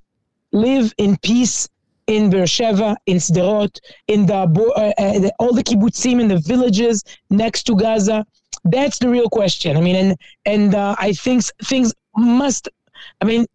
live 0.52 0.92
in 0.98 1.16
peace 1.18 1.68
in 2.06 2.30
Beersheba, 2.30 2.96
in 3.06 3.18
Sderot, 3.18 3.78
in 4.08 4.26
the, 4.26 4.34
uh, 4.34 4.92
uh, 4.98 5.30
all 5.38 5.52
the 5.52 5.62
kibbutzim 5.62 6.20
in 6.20 6.28
the 6.28 6.38
villages 6.38 7.04
next 7.30 7.64
to 7.64 7.76
Gaza? 7.76 8.26
That's 8.64 8.98
the 8.98 9.08
real 9.08 9.28
question. 9.28 9.76
I 9.76 9.80
mean, 9.80 9.96
and 9.96 10.16
and 10.44 10.74
uh, 10.74 10.96
I 10.98 11.12
think 11.12 11.44
things 11.64 11.94
must. 12.16 12.68
I 13.20 13.24
mean, 13.24 13.46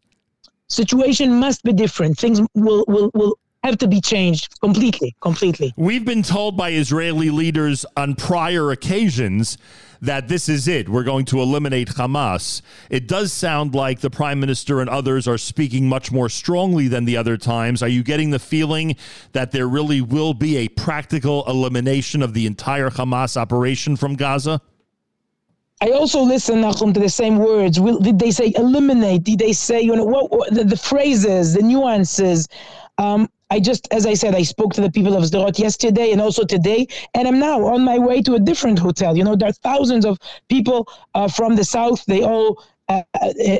situation 0.70 1.40
must 1.40 1.64
be 1.64 1.74
different. 1.74 2.18
Things 2.18 2.40
will 2.54 2.86
will 2.88 3.12
will 3.14 3.38
have 3.64 3.78
to 3.80 3.88
be 3.88 4.02
changed 4.02 4.60
completely, 4.60 5.16
completely. 5.22 5.74
We've 5.78 6.06
been 6.06 6.24
told 6.24 6.58
by 6.58 6.72
Israeli 6.72 7.30
leaders 7.30 7.86
on 7.96 8.16
prior 8.16 8.72
occasions 8.72 9.58
that 10.02 10.28
this 10.28 10.50
is 10.50 10.68
it. 10.68 10.90
We're 10.90 11.04
going 11.04 11.24
to 11.26 11.40
eliminate 11.40 11.88
Hamas. 11.88 12.62
It 12.90 13.08
does 13.08 13.32
sound 13.32 13.74
like 13.74 14.02
the 14.02 14.10
prime 14.10 14.38
minister 14.38 14.82
and 14.82 14.90
others 14.90 15.30
are 15.30 15.38
speaking 15.38 15.88
much 15.88 16.12
more 16.12 16.28
strongly 16.28 16.90
than 16.90 17.06
the 17.06 17.16
other 17.16 17.38
times. 17.38 17.82
Are 17.82 17.88
you 17.88 18.04
getting 18.04 18.30
the 18.30 18.40
feeling 18.40 18.98
that 19.32 19.52
there 19.52 19.68
really 19.68 20.02
will 20.02 20.34
be 20.34 20.58
a 20.58 20.68
practical 20.68 21.46
elimination 21.48 22.22
of 22.22 22.34
the 22.34 22.46
entire 22.46 22.90
Hamas 22.90 23.38
operation 23.38 23.96
from 23.96 24.16
Gaza? 24.16 24.62
I 25.82 25.92
also 25.92 26.22
listen, 26.22 26.62
Nachum, 26.62 26.94
to 26.94 27.00
the 27.00 27.10
same 27.10 27.38
words. 27.38 27.80
Will, 27.80 28.00
did 28.00 28.20
they 28.20 28.32
say 28.32 28.52
eliminate? 28.58 29.24
Did 29.24 29.40
they 29.40 29.54
say, 29.54 29.82
you 29.82 29.96
know, 29.96 30.06
what, 30.06 30.32
what 30.32 30.54
the, 30.54 30.66
the 30.66 30.78
phrases, 30.78 31.54
the 31.54 31.62
nuances? 31.62 32.48
Um, 32.98 33.30
I 33.54 33.60
just, 33.60 33.88
as 33.92 34.08
I 34.08 34.16
said, 34.16 34.34
I 34.34 34.42
spoke 34.42 34.74
to 34.74 34.82
the 34.82 34.90
people 34.98 35.16
of 35.16 35.24
Sderot 35.24 35.60
yesterday 35.60 36.12
and 36.12 36.20
also 36.20 36.44
today, 36.44 36.88
and 37.14 37.28
I'm 37.28 37.38
now 37.38 37.64
on 37.74 37.84
my 37.84 38.00
way 38.00 38.20
to 38.24 38.34
a 38.34 38.40
different 38.40 38.80
hotel. 38.80 39.16
You 39.16 39.24
know, 39.24 39.36
there 39.36 39.50
are 39.50 39.60
thousands 39.70 40.06
of 40.06 40.18
people 40.50 40.80
uh, 41.14 41.28
from 41.28 41.56
the 41.56 41.64
south. 41.64 42.04
They 42.08 42.24
all 42.24 42.64
uh, 42.90 43.04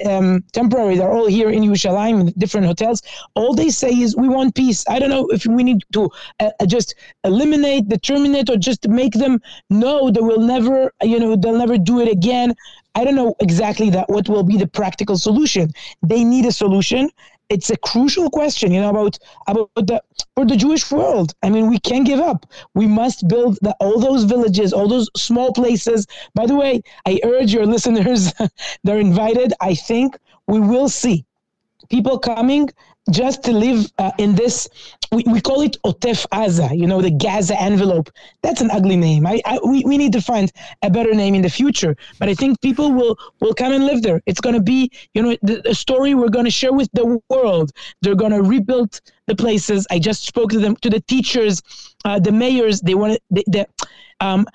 um, 0.10 0.44
temporary. 0.52 0.98
They're 0.98 1.16
all 1.18 1.28
here 1.28 1.50
in 1.52 1.62
Yerushalayim 1.64 2.34
different 2.44 2.66
hotels. 2.66 3.04
All 3.36 3.54
they 3.54 3.70
say 3.70 3.92
is, 4.06 4.16
"We 4.24 4.30
want 4.38 4.56
peace." 4.56 4.84
I 4.90 4.98
don't 4.98 5.14
know 5.16 5.28
if 5.28 5.46
we 5.46 5.64
need 5.64 5.82
to 5.94 6.10
uh, 6.40 6.66
just 6.66 6.96
eliminate, 7.24 7.88
determine 7.88 8.34
it, 8.42 8.50
or 8.50 8.58
just 8.58 8.88
make 8.88 9.14
them 9.14 9.42
know 9.70 10.10
they 10.10 10.22
will 10.22 10.44
never, 10.56 10.92
you 11.04 11.20
know, 11.20 11.36
they'll 11.36 11.64
never 11.66 11.78
do 11.78 12.02
it 12.02 12.10
again. 12.12 12.56
I 12.96 13.04
don't 13.04 13.16
know 13.16 13.34
exactly 13.40 13.90
that 13.92 14.10
what 14.10 14.30
will 14.30 14.44
be 14.44 14.58
the 14.58 14.68
practical 14.68 15.18
solution. 15.18 15.72
They 16.02 16.24
need 16.24 16.46
a 16.46 16.52
solution. 16.52 17.10
It's 17.54 17.70
a 17.70 17.78
crucial 17.78 18.30
question, 18.30 18.72
you 18.74 18.82
know, 18.82 18.90
about 18.90 19.20
about 19.48 19.70
the 19.76 20.02
for 20.36 20.46
the 20.46 20.58
Jewish 20.64 20.92
world. 20.92 21.30
I 21.44 21.50
mean, 21.50 21.70
we 21.70 21.80
can't 21.80 22.06
give 22.12 22.20
up. 22.20 22.46
We 22.74 22.88
must 22.88 23.28
build 23.28 23.60
the, 23.62 23.74
all 23.80 24.00
those 24.00 24.24
villages, 24.24 24.74
all 24.74 24.88
those 24.88 25.10
small 25.16 25.54
places. 25.54 26.08
By 26.34 26.46
the 26.48 26.56
way, 26.56 26.82
I 27.06 27.20
urge 27.24 27.54
your 27.54 27.66
listeners; 27.76 28.34
they're 28.84 29.06
invited. 29.12 29.54
I 29.62 29.76
think 29.76 30.18
we 30.48 30.60
will 30.60 30.90
see 30.90 31.26
people 31.90 32.18
coming 32.18 32.70
just 33.12 33.44
to 33.44 33.52
live 33.52 33.92
uh, 33.98 34.12
in 34.18 34.36
this 34.36 34.70
we, 35.12 35.24
we 35.28 35.42
call 35.42 35.62
it 35.62 35.78
otef 35.86 36.26
aza 36.32 36.76
you 36.78 36.88
know 36.88 37.02
the 37.02 37.12
gaza 37.12 37.60
envelope. 37.62 38.10
That's 38.42 38.62
an 38.62 38.72
ugly 38.72 38.96
name. 38.96 39.28
I, 39.28 39.42
I 39.46 39.60
we, 39.64 39.84
we 39.86 39.98
need 39.98 40.14
to 40.14 40.22
find 40.22 40.52
a 40.82 40.90
better 40.90 41.14
name 41.14 41.36
in 41.36 41.42
the 41.42 41.50
future. 41.50 41.96
But 42.20 42.30
i 42.30 42.34
think 42.34 42.62
people 42.62 42.92
will 42.92 43.18
will 43.42 43.54
come 43.54 43.74
and 43.74 43.86
live 43.86 44.02
there. 44.02 44.22
It's 44.26 44.42
going 44.42 44.56
to 44.56 44.62
be 44.62 44.90
you 45.14 45.22
know 45.22 45.38
the, 45.42 45.62
the 45.62 45.76
story 45.76 46.14
we're 46.14 46.30
going 46.30 46.46
to 46.46 46.52
share 46.52 46.74
with 46.74 46.90
the 46.94 47.20
world. 47.30 47.72
They're 48.02 48.16
going 48.16 48.32
to 48.32 48.42
rebuild 48.42 49.00
the 49.28 49.36
places. 49.36 49.86
I 49.92 50.00
just 50.00 50.26
spoke 50.26 50.52
to 50.52 50.60
them 50.60 50.76
to 50.78 50.90
the 50.90 51.02
teachers 51.02 51.62
uh, 52.06 52.20
the 52.20 52.32
mayors. 52.32 52.82
They 52.82 52.96
want 52.96 53.20
the, 53.30 53.44
the 53.48 53.68
um, 54.20 54.46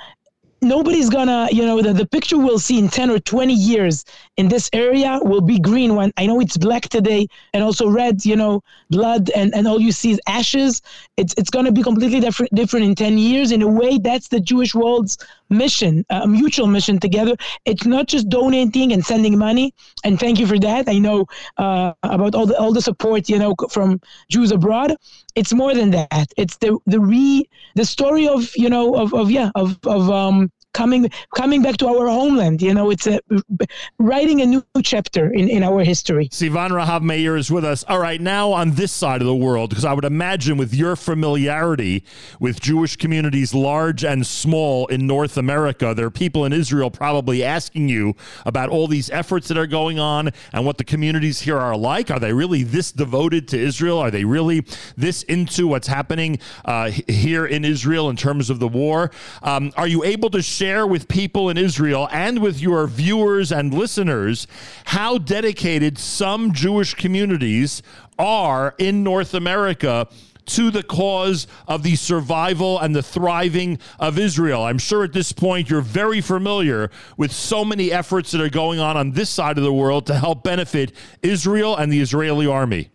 nobody's 0.60 1.08
gonna 1.08 1.48
you 1.52 1.64
know 1.64 1.80
the, 1.80 1.92
the 1.92 2.06
picture 2.06 2.36
we'll 2.36 2.58
see 2.58 2.78
in 2.78 2.88
10 2.88 3.10
or 3.10 3.18
20 3.20 3.52
years 3.52 4.04
in 4.36 4.48
this 4.48 4.68
area 4.72 5.20
will 5.22 5.40
be 5.40 5.58
green 5.58 5.94
when 5.94 6.12
i 6.16 6.26
know 6.26 6.40
it's 6.40 6.56
black 6.56 6.88
today 6.88 7.26
and 7.54 7.62
also 7.62 7.88
red 7.88 8.24
you 8.24 8.34
know 8.34 8.62
blood 8.90 9.30
and, 9.30 9.54
and 9.54 9.66
all 9.66 9.80
you 9.80 9.92
see 9.92 10.10
is 10.12 10.20
ashes. 10.26 10.82
It's 11.16 11.34
it's 11.36 11.50
gonna 11.50 11.72
be 11.72 11.82
completely 11.82 12.20
different 12.20 12.54
different 12.54 12.86
in 12.86 12.94
10 12.94 13.18
years 13.18 13.52
in 13.52 13.62
a 13.62 13.68
way. 13.68 13.98
That's 13.98 14.28
the 14.28 14.40
jewish 14.40 14.74
world's 14.74 15.18
mission 15.50 16.04
a 16.10 16.26
mutual 16.26 16.66
mission 16.66 16.98
together. 16.98 17.34
It's 17.64 17.86
not 17.86 18.06
just 18.08 18.28
donating 18.28 18.92
and 18.92 19.04
sending 19.04 19.38
money 19.38 19.74
and 20.04 20.18
thank 20.18 20.38
you 20.38 20.46
for 20.46 20.58
that. 20.58 20.88
I 20.88 20.98
know 20.98 21.26
uh, 21.56 21.92
about 22.02 22.34
all 22.34 22.46
the 22.46 22.58
all 22.58 22.72
the 22.72 22.82
support 22.82 23.28
you 23.28 23.38
know 23.38 23.54
from 23.70 24.00
jews 24.30 24.50
abroad. 24.52 24.96
It's 25.34 25.52
more 25.52 25.74
than 25.74 25.90
that. 25.92 26.32
It's 26.36 26.56
the 26.58 26.78
the 26.86 27.00
re 27.00 27.48
the 27.74 27.84
story 27.84 28.28
of 28.28 28.50
you 28.56 28.68
know 28.68 28.94
of, 28.94 29.14
of 29.14 29.30
yeah 29.30 29.50
of 29.54 29.78
of 29.84 30.10
um 30.10 30.50
coming 30.78 31.10
coming 31.34 31.60
back 31.66 31.76
to 31.82 31.86
our 31.92 32.06
homeland 32.06 32.62
you 32.62 32.72
know 32.72 32.86
it's 32.94 33.06
a 33.06 33.18
writing 33.98 34.38
a 34.42 34.46
new 34.46 34.62
chapter 34.92 35.24
in, 35.32 35.48
in 35.56 35.62
our 35.62 35.80
history 35.92 36.28
Sivan 36.38 36.70
Rahav 36.70 37.02
Meir 37.02 37.36
is 37.36 37.50
with 37.50 37.64
us. 37.64 37.84
All 37.88 37.98
right, 37.98 38.20
now 38.20 38.52
on 38.52 38.72
this 38.72 38.92
side 38.92 39.20
of 39.20 39.26
the 39.26 39.34
world, 39.34 39.70
because 39.70 39.84
I 39.84 39.92
would 39.92 40.04
imagine 40.04 40.56
with 40.56 40.72
your 40.72 40.94
familiarity 40.94 42.04
with 42.38 42.60
Jewish 42.60 42.94
communities, 42.96 43.52
large 43.54 44.04
and 44.04 44.24
small 44.24 44.86
in 44.86 45.06
North 45.06 45.36
America, 45.36 45.94
there 45.94 46.06
are 46.06 46.10
people 46.10 46.44
in 46.44 46.52
Israel 46.52 46.92
probably 46.92 47.42
asking 47.42 47.88
you 47.88 48.14
about 48.46 48.68
all 48.68 48.86
these 48.86 49.10
efforts 49.10 49.48
that 49.48 49.58
are 49.58 49.66
going 49.66 49.98
on 49.98 50.30
and 50.52 50.64
what 50.64 50.78
the 50.78 50.84
communities 50.84 51.40
here 51.40 51.58
are 51.58 51.76
like. 51.76 52.10
Are 52.10 52.20
they 52.20 52.32
really 52.32 52.62
this 52.62 52.92
devoted 52.92 53.48
to 53.48 53.58
Israel? 53.58 53.98
Are 53.98 54.10
they 54.10 54.24
really 54.24 54.64
this 54.96 55.24
into 55.24 55.66
what's 55.66 55.88
happening 55.88 56.38
uh, 56.64 56.92
here 57.08 57.46
in 57.46 57.64
Israel 57.64 58.10
in 58.10 58.16
terms 58.16 58.48
of 58.48 58.60
the 58.60 58.68
war? 58.68 59.10
Um, 59.42 59.72
are 59.76 59.88
you 59.88 60.04
able 60.04 60.30
to 60.30 60.42
share 60.42 60.67
with 60.86 61.08
people 61.08 61.48
in 61.48 61.56
Israel 61.56 62.08
and 62.10 62.40
with 62.40 62.60
your 62.60 62.86
viewers 62.86 63.50
and 63.52 63.72
listeners 63.72 64.46
how 64.86 65.18
dedicated 65.18 65.98
some 65.98 66.52
Jewish 66.52 66.94
communities 66.94 67.82
are 68.18 68.74
in 68.78 69.02
North 69.02 69.34
America 69.34 70.08
to 70.46 70.70
the 70.70 70.82
cause 70.82 71.46
of 71.66 71.82
the 71.82 71.94
survival 71.94 72.78
and 72.78 72.96
the 72.96 73.02
thriving 73.02 73.78
of 73.98 74.18
Israel. 74.18 74.64
I'm 74.64 74.78
sure 74.78 75.04
at 75.04 75.12
this 75.12 75.30
point 75.30 75.68
you're 75.68 75.80
very 75.80 76.20
familiar 76.20 76.90
with 77.16 77.32
so 77.32 77.64
many 77.64 77.92
efforts 77.92 78.30
that 78.32 78.40
are 78.40 78.48
going 78.48 78.80
on 78.80 78.96
on 78.96 79.12
this 79.12 79.30
side 79.30 79.58
of 79.58 79.64
the 79.64 79.72
world 79.72 80.06
to 80.06 80.14
help 80.14 80.42
benefit 80.42 80.92
Israel 81.22 81.76
and 81.76 81.92
the 81.92 82.00
Israeli 82.00 82.46
army. 82.46 82.90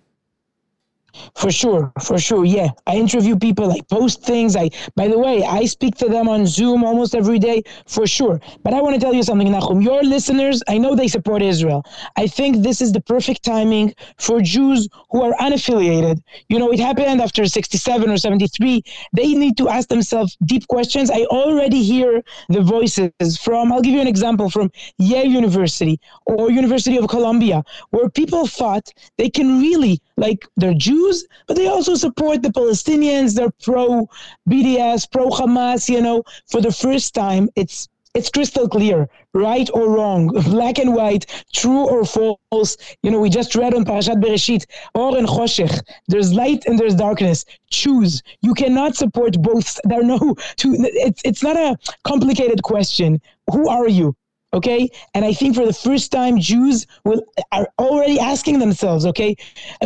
For 1.35 1.51
sure, 1.51 1.91
for 2.01 2.17
sure. 2.17 2.45
Yeah. 2.45 2.69
I 2.87 2.95
interview 2.95 3.37
people, 3.37 3.71
I 3.71 3.79
post 3.89 4.23
things. 4.23 4.55
I 4.55 4.69
by 4.95 5.07
the 5.07 5.17
way, 5.19 5.43
I 5.43 5.65
speak 5.65 5.95
to 5.97 6.07
them 6.07 6.27
on 6.27 6.45
Zoom 6.47 6.83
almost 6.83 7.15
every 7.15 7.39
day, 7.39 7.63
for 7.87 8.05
sure. 8.07 8.39
But 8.63 8.73
I 8.73 8.81
want 8.81 8.95
to 8.95 9.01
tell 9.01 9.13
you 9.13 9.23
something, 9.23 9.47
Nachum. 9.47 9.83
Your 9.83 10.03
listeners, 10.03 10.63
I 10.67 10.77
know 10.77 10.95
they 10.95 11.07
support 11.07 11.41
Israel. 11.41 11.83
I 12.17 12.27
think 12.27 12.63
this 12.63 12.81
is 12.81 12.91
the 12.91 13.01
perfect 13.01 13.43
timing 13.43 13.93
for 14.17 14.41
Jews 14.41 14.87
who 15.11 15.21
are 15.21 15.33
unaffiliated. 15.33 16.21
You 16.49 16.59
know, 16.59 16.71
it 16.71 16.79
happened 16.79 17.21
after 17.21 17.45
67 17.45 18.09
or 18.09 18.17
73. 18.17 18.83
They 19.13 19.33
need 19.33 19.57
to 19.57 19.69
ask 19.69 19.89
themselves 19.89 20.37
deep 20.45 20.67
questions. 20.67 21.09
I 21.11 21.23
already 21.25 21.83
hear 21.83 22.23
the 22.49 22.61
voices 22.61 23.37
from 23.37 23.71
I'll 23.71 23.81
give 23.81 23.93
you 23.93 24.01
an 24.01 24.07
example 24.07 24.49
from 24.49 24.71
Yale 24.97 25.25
University 25.27 25.99
or 26.25 26.51
University 26.51 26.97
of 26.97 27.07
Columbia, 27.07 27.63
where 27.91 28.09
people 28.09 28.47
thought 28.47 28.89
they 29.17 29.29
can 29.29 29.59
really 29.59 30.01
like 30.17 30.45
they're 30.57 30.73
Jews, 30.73 31.25
but 31.47 31.55
they 31.57 31.67
also 31.67 31.95
support 31.95 32.41
the 32.41 32.49
Palestinians. 32.49 33.35
They're 33.35 33.53
pro 33.61 34.07
BDS, 34.49 35.11
pro 35.11 35.29
Hamas. 35.29 35.89
You 35.89 36.01
know, 36.01 36.23
for 36.47 36.61
the 36.61 36.71
first 36.71 37.13
time, 37.13 37.49
it's 37.55 37.89
it's 38.13 38.29
crystal 38.29 38.69
clear, 38.69 39.09
right 39.33 39.67
or 39.73 39.89
wrong, 39.89 40.27
black 40.45 40.77
and 40.77 40.93
white, 40.93 41.25
true 41.51 41.87
or 41.87 42.05
false. 42.05 42.77
You 43.01 43.09
know, 43.09 43.19
we 43.19 43.29
just 43.29 43.55
read 43.55 43.73
on 43.73 43.85
Parashat 43.85 44.21
Bereshit, 44.21 44.65
Or 44.93 45.17
and 45.17 45.27
Choshech. 45.27 45.81
There's 46.07 46.31
light 46.31 46.63
and 46.67 46.77
there's 46.77 46.95
darkness. 46.95 47.45
Choose. 47.71 48.21
You 48.41 48.53
cannot 48.53 48.95
support 48.95 49.41
both. 49.41 49.79
There 49.85 50.01
are 50.01 50.03
no 50.03 50.35
two. 50.57 50.75
It's 50.79 51.21
it's 51.25 51.43
not 51.43 51.57
a 51.57 51.77
complicated 52.03 52.61
question. 52.63 53.19
Who 53.51 53.67
are 53.67 53.87
you? 53.87 54.15
Okay? 54.53 54.89
And 55.13 55.25
i 55.25 55.33
think 55.33 55.55
for 55.55 55.65
the 55.65 55.73
first 55.73 56.11
time 56.11 56.39
jews 56.39 56.85
will 57.03 57.21
are 57.51 57.67
already 57.79 58.19
asking 58.19 58.59
themselves 58.59 59.05
okay? 59.05 59.35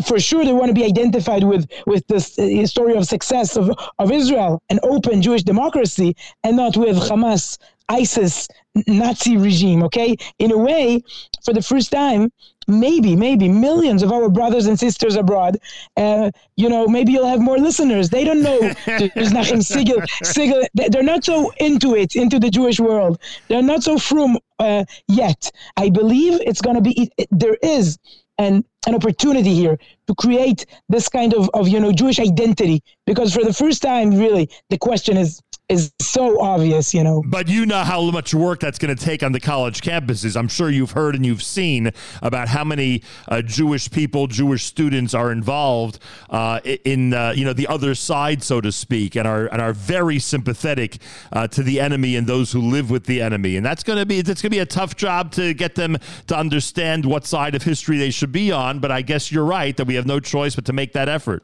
For 0.06 0.19
sure 0.19 0.44
they 0.45 0.53
want 0.53 0.69
to 0.69 0.73
be 0.73 0.85
identified 0.85 1.44
with 1.44 1.69
with 1.85 2.06
this 2.07 2.38
uh, 2.38 2.65
story 2.65 2.95
of 2.95 3.06
success 3.06 3.56
of, 3.57 3.72
of 3.99 4.11
israel 4.11 4.61
an 4.69 4.80
open 4.84 5.22
jewish 5.22 5.44
democracy 5.44 6.15
and 6.44 6.57
not 6.57 6.77
with 6.77 6.98
hamas 6.98 7.57
isis 7.89 8.47
nazi 8.88 9.38
regime 9.38 9.84
okay? 9.84 10.15
In 10.39 10.51
a 10.51 10.57
way 10.57 11.01
for 11.43 11.53
the 11.53 11.61
first 11.61 11.91
time 11.91 12.31
maybe 12.68 13.15
maybe 13.15 13.47
millions 13.47 14.03
of 14.03 14.11
our 14.11 14.30
brothers 14.30 14.65
and 14.68 14.77
sisters 14.77 15.15
abroad 15.15 15.57
uh, 15.95 16.30
you 16.57 16.68
know 16.69 16.85
maybe 16.88 17.14
you'll 17.14 17.26
have 17.27 17.39
more 17.39 17.57
listeners. 17.57 18.09
They 18.09 18.23
don't 18.26 18.41
know 18.43 18.59
there's 18.85 19.31
Nachum 19.31 19.61
Segal, 19.73 20.01
Segal 20.22 20.65
they- 20.76 20.89
they're 20.89 21.03
not 21.03 21.23
so 21.23 21.51
into 21.59 21.95
it 21.95 22.15
into 22.15 22.39
the 22.39 22.49
jewish 22.49 22.80
world. 22.80 23.19
They're 23.47 23.61
not 23.64 23.84
so 23.84 23.97
from 23.97 24.38
uh, 24.59 24.84
yet. 25.07 25.49
I 25.77 25.89
believe 25.89 26.39
it's 26.41 26.61
going 26.61 26.76
to 26.76 26.81
be 26.81 27.09
it- 27.18 27.27
there 27.31 27.57
is 27.64 27.97
an 28.38 28.64
an 28.85 28.95
opportunity 28.95 29.53
here 29.53 29.77
to 30.07 30.15
create 30.15 30.65
this 30.88 31.09
kind 31.09 31.34
of, 31.34 31.49
of 31.53 31.68
you 31.68 31.80
know 31.80 31.91
Jewish 31.91 32.19
identity. 32.19 32.81
Because 33.05 33.34
for 33.34 33.43
the 33.43 33.53
first 33.53 33.81
time 33.81 34.11
really 34.11 34.49
the 34.69 34.77
question 34.77 35.18
is 35.18 35.41
is 35.69 35.91
so 35.99 36.39
obvious 36.39 36.94
you 36.94 37.03
know 37.03 37.22
But 37.26 37.49
you 37.49 37.65
know 37.65 37.84
how 37.84 38.10
much 38.10 38.34
work 38.34 38.61
that's 38.61 38.80
going 38.80 38.95
to 38.95 39.03
take 39.03 39.22
on 39.22 39.34
the 39.34 39.39
college 39.39 39.81
campuses. 39.81 40.38
I'm 40.38 40.48
sure 40.48 40.69
you've 40.69 40.91
heard 40.91 41.14
and 41.15 41.26
you've 41.26 41.44
seen 41.44 41.91
about 42.22 42.48
how 42.48 42.64
many 42.64 43.03
uh, 43.27 43.41
Jewish 43.41 43.91
people, 43.91 44.27
Jewish 44.27 44.64
students 44.64 45.14
are 45.14 45.31
involved 45.31 45.99
uh, 46.30 46.61
in 46.85 47.14
uh, 47.14 47.34
you 47.35 47.44
know 47.44 47.53
the 47.53 47.68
other 47.68 47.95
side, 47.95 48.44
so 48.44 48.61
to 48.61 48.72
speak, 48.72 49.15
and 49.15 49.27
are 49.27 49.48
and 49.48 49.61
are 49.61 49.73
very 49.73 50.19
sympathetic 50.19 50.99
uh, 51.34 51.48
to 51.48 51.64
the 51.64 51.80
enemy 51.81 52.15
and 52.15 52.27
those 52.27 52.52
who 52.52 52.61
live 52.61 52.89
with 52.89 53.06
the 53.06 53.22
enemy. 53.22 53.57
And 53.57 53.65
that's 53.65 53.84
going 53.84 53.99
to 53.99 54.06
be 54.06 54.19
it's 54.19 54.41
going 54.41 54.49
to 54.49 54.49
be 54.49 54.60
a 54.60 54.65
tough 54.65 54.95
job 54.95 55.31
to 55.34 55.53
get 55.53 55.76
them 55.76 55.98
to 56.27 56.38
understand 56.38 57.06
what 57.06 57.26
side 57.26 57.56
of 57.56 57.64
history 57.64 57.98
they 57.98 58.11
should 58.11 58.31
be 58.31 58.52
on. 58.52 58.80
But 58.80 58.91
I 58.91 59.02
guess 59.02 59.31
you're 59.31 59.45
right 59.45 59.76
that 59.76 59.85
we 59.85 59.95
have 59.95 60.06
no 60.06 60.19
choice 60.22 60.56
but 60.56 60.65
to 60.65 60.73
make 60.73 60.94
that 60.94 61.10
effort. 61.10 61.44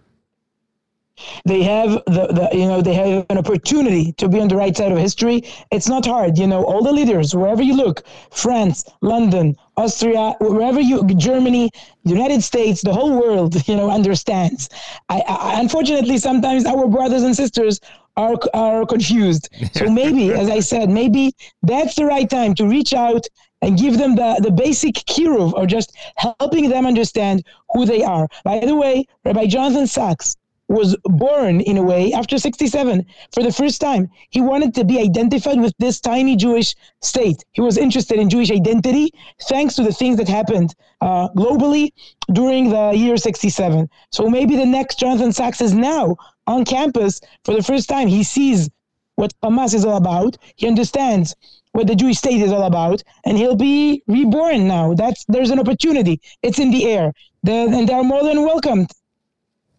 They 1.45 1.61
have 1.64 1.91
the, 2.06 2.27
the 2.27 2.57
you 2.57 2.68
know 2.68 2.81
they 2.81 2.95
have 2.95 3.26
an 3.30 3.38
opportunity 3.38 4.14
to 4.14 4.27
be 4.27 4.40
on 4.40 4.48
the 4.48 4.56
right 4.56 4.76
side 4.76 4.91
of 4.91 4.98
history. 4.98 5.44
It's 5.72 5.88
not 5.88 6.06
hard 6.06 6.38
you 6.38 6.48
know 6.48 6.64
all 6.64 6.84
the 6.84 6.91
leaders 6.91 7.35
wherever 7.35 7.61
you 7.61 7.76
look 7.76 8.03
france 8.31 8.84
london 9.02 9.56
austria 9.77 10.35
wherever 10.40 10.80
you 10.80 11.03
germany 11.15 11.69
united 12.03 12.41
states 12.41 12.81
the 12.81 12.94
whole 12.94 13.19
world 13.19 13.68
you 13.68 13.76
know 13.76 13.90
understands. 13.90 14.69
I, 15.10 15.22
I 15.27 15.60
unfortunately 15.60 16.18
sometimes 16.18 16.65
our 16.65 16.88
brothers 16.88 17.23
and 17.23 17.35
sisters 17.35 17.80
are 18.18 18.35
are 18.53 18.85
confused. 18.85 19.49
So 19.73 19.90
maybe 19.90 20.31
as 20.31 20.49
i 20.49 20.60
said 20.60 20.90
maybe 20.90 21.34
that's 21.61 21.95
the 21.95 22.06
right 22.06 22.30
time 22.30 22.56
to 22.56 22.68
reach 22.68 22.94
out 22.94 23.26
and 23.61 23.77
give 23.77 23.98
them 23.98 24.15
the, 24.15 24.40
the 24.41 24.52
basic 24.52 24.95
kiruv 24.95 25.53
or 25.53 25.65
just 25.65 25.95
helping 26.18 26.69
them 26.69 26.85
understand 26.85 27.45
who 27.73 27.85
they 27.85 28.03
are. 28.03 28.27
By 28.44 28.60
the 28.60 28.76
way 28.76 29.06
rabbi 29.26 29.45
jonathan 29.48 29.88
sacks 29.88 30.35
was 30.74 30.95
born 31.06 31.62
in 31.62 31.78
a 31.78 31.84
way 31.84 32.12
after 32.14 32.38
67 32.38 33.06
for 33.32 33.44
the 33.44 33.52
first 33.52 33.80
time. 33.80 34.10
He 34.30 34.41
wanted 34.41 34.74
to 34.76 34.84
be 34.84 35.00
identified 35.00 35.60
with 35.60 35.74
this 35.78 36.00
tiny 36.00 36.36
Jewish 36.36 36.76
state. 37.02 37.44
He 37.52 37.62
was 37.62 37.78
interested 37.78 38.20
in 38.20 38.30
Jewish 38.30 38.52
identity 38.52 39.14
thanks 39.44 39.76
to 39.76 39.84
the 39.84 39.94
things 39.94 40.18
that 40.18 40.28
happened 40.28 40.74
uh, 41.02 41.30
globally 41.30 41.91
during 42.32 42.70
the 42.70 42.91
year 42.91 43.18
67. 43.18 43.90
So 44.12 44.30
maybe 44.30 44.56
the 44.56 44.66
next 44.66 45.00
Jonathan 45.00 45.32
Sacks 45.32 45.62
is 45.62 45.74
now 45.74 46.18
on 46.48 46.66
campus 46.66 47.22
for 47.45 47.54
the 47.54 47.64
first 47.64 47.88
time. 47.88 48.08
He 48.08 48.24
sees 48.24 48.70
what 49.16 49.34
Hamas 49.44 49.74
is 49.74 49.86
all 49.86 49.98
about. 49.98 50.38
He 50.56 50.68
understands 50.68 51.36
what 51.74 51.88
the 51.88 51.95
Jewish 51.95 52.18
state 52.18 52.41
is 52.41 52.52
all 52.52 52.64
about, 52.64 53.04
and 53.26 53.38
he'll 53.38 53.56
be 53.56 54.04
reborn 54.08 54.68
now. 54.68 54.94
That's 54.94 55.26
there's 55.26 55.50
an 55.50 55.60
opportunity. 55.60 56.22
It's 56.41 56.60
in 56.60 56.72
the 56.72 56.86
air, 56.90 57.14
the, 57.44 57.54
and 57.54 57.88
they're 57.88 58.04
more 58.04 58.24
than 58.24 58.44
welcomed. 58.44 58.91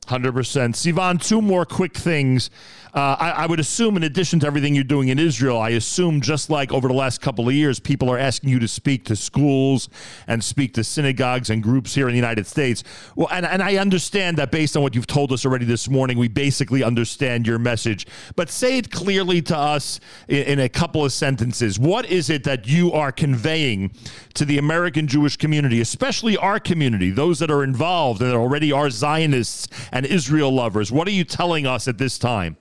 Hundred 0.06 0.32
percent, 0.32 0.74
Sivan. 0.74 1.22
Two 1.22 1.40
more 1.40 1.64
quick 1.64 1.94
things. 1.96 2.50
Uh, 2.94 3.16
I, 3.18 3.30
I 3.30 3.46
would 3.46 3.58
assume, 3.58 3.96
in 3.96 4.04
addition 4.04 4.38
to 4.40 4.46
everything 4.46 4.72
you're 4.72 4.84
doing 4.84 5.08
in 5.08 5.18
Israel, 5.18 5.58
I 5.58 5.70
assume 5.70 6.20
just 6.20 6.48
like 6.48 6.72
over 6.72 6.86
the 6.86 6.94
last 6.94 7.20
couple 7.20 7.48
of 7.48 7.52
years, 7.52 7.80
people 7.80 8.08
are 8.08 8.18
asking 8.18 8.50
you 8.50 8.60
to 8.60 8.68
speak 8.68 9.04
to 9.06 9.16
schools 9.16 9.88
and 10.28 10.44
speak 10.44 10.74
to 10.74 10.84
synagogues 10.84 11.50
and 11.50 11.60
groups 11.60 11.92
here 11.92 12.06
in 12.06 12.12
the 12.12 12.18
United 12.18 12.46
States. 12.46 12.84
Well, 13.16 13.26
and, 13.32 13.44
and 13.44 13.60
I 13.60 13.78
understand 13.78 14.36
that 14.38 14.52
based 14.52 14.76
on 14.76 14.84
what 14.84 14.94
you've 14.94 15.08
told 15.08 15.32
us 15.32 15.44
already 15.44 15.64
this 15.64 15.90
morning, 15.90 16.18
we 16.18 16.28
basically 16.28 16.84
understand 16.84 17.48
your 17.48 17.58
message. 17.58 18.06
But 18.36 18.48
say 18.48 18.78
it 18.78 18.92
clearly 18.92 19.42
to 19.42 19.58
us 19.58 19.98
in, 20.28 20.44
in 20.44 20.58
a 20.60 20.68
couple 20.68 21.04
of 21.04 21.12
sentences. 21.12 21.80
What 21.80 22.06
is 22.06 22.30
it 22.30 22.44
that 22.44 22.68
you 22.68 22.92
are 22.92 23.10
conveying 23.10 23.90
to 24.34 24.44
the 24.44 24.58
American 24.58 25.08
Jewish 25.08 25.36
community, 25.36 25.80
especially 25.80 26.36
our 26.36 26.60
community, 26.60 27.10
those 27.10 27.40
that 27.40 27.50
are 27.50 27.64
involved 27.64 28.22
and 28.22 28.30
that 28.30 28.36
already 28.36 28.70
are 28.70 28.88
Zionists 28.88 29.66
and 29.90 30.06
Israel 30.06 30.52
lovers? 30.52 30.92
What 30.92 31.08
are 31.08 31.12
you 31.12 31.24
telling 31.24 31.66
us 31.66 31.88
at 31.88 31.98
this 31.98 32.18
time? 32.18 32.56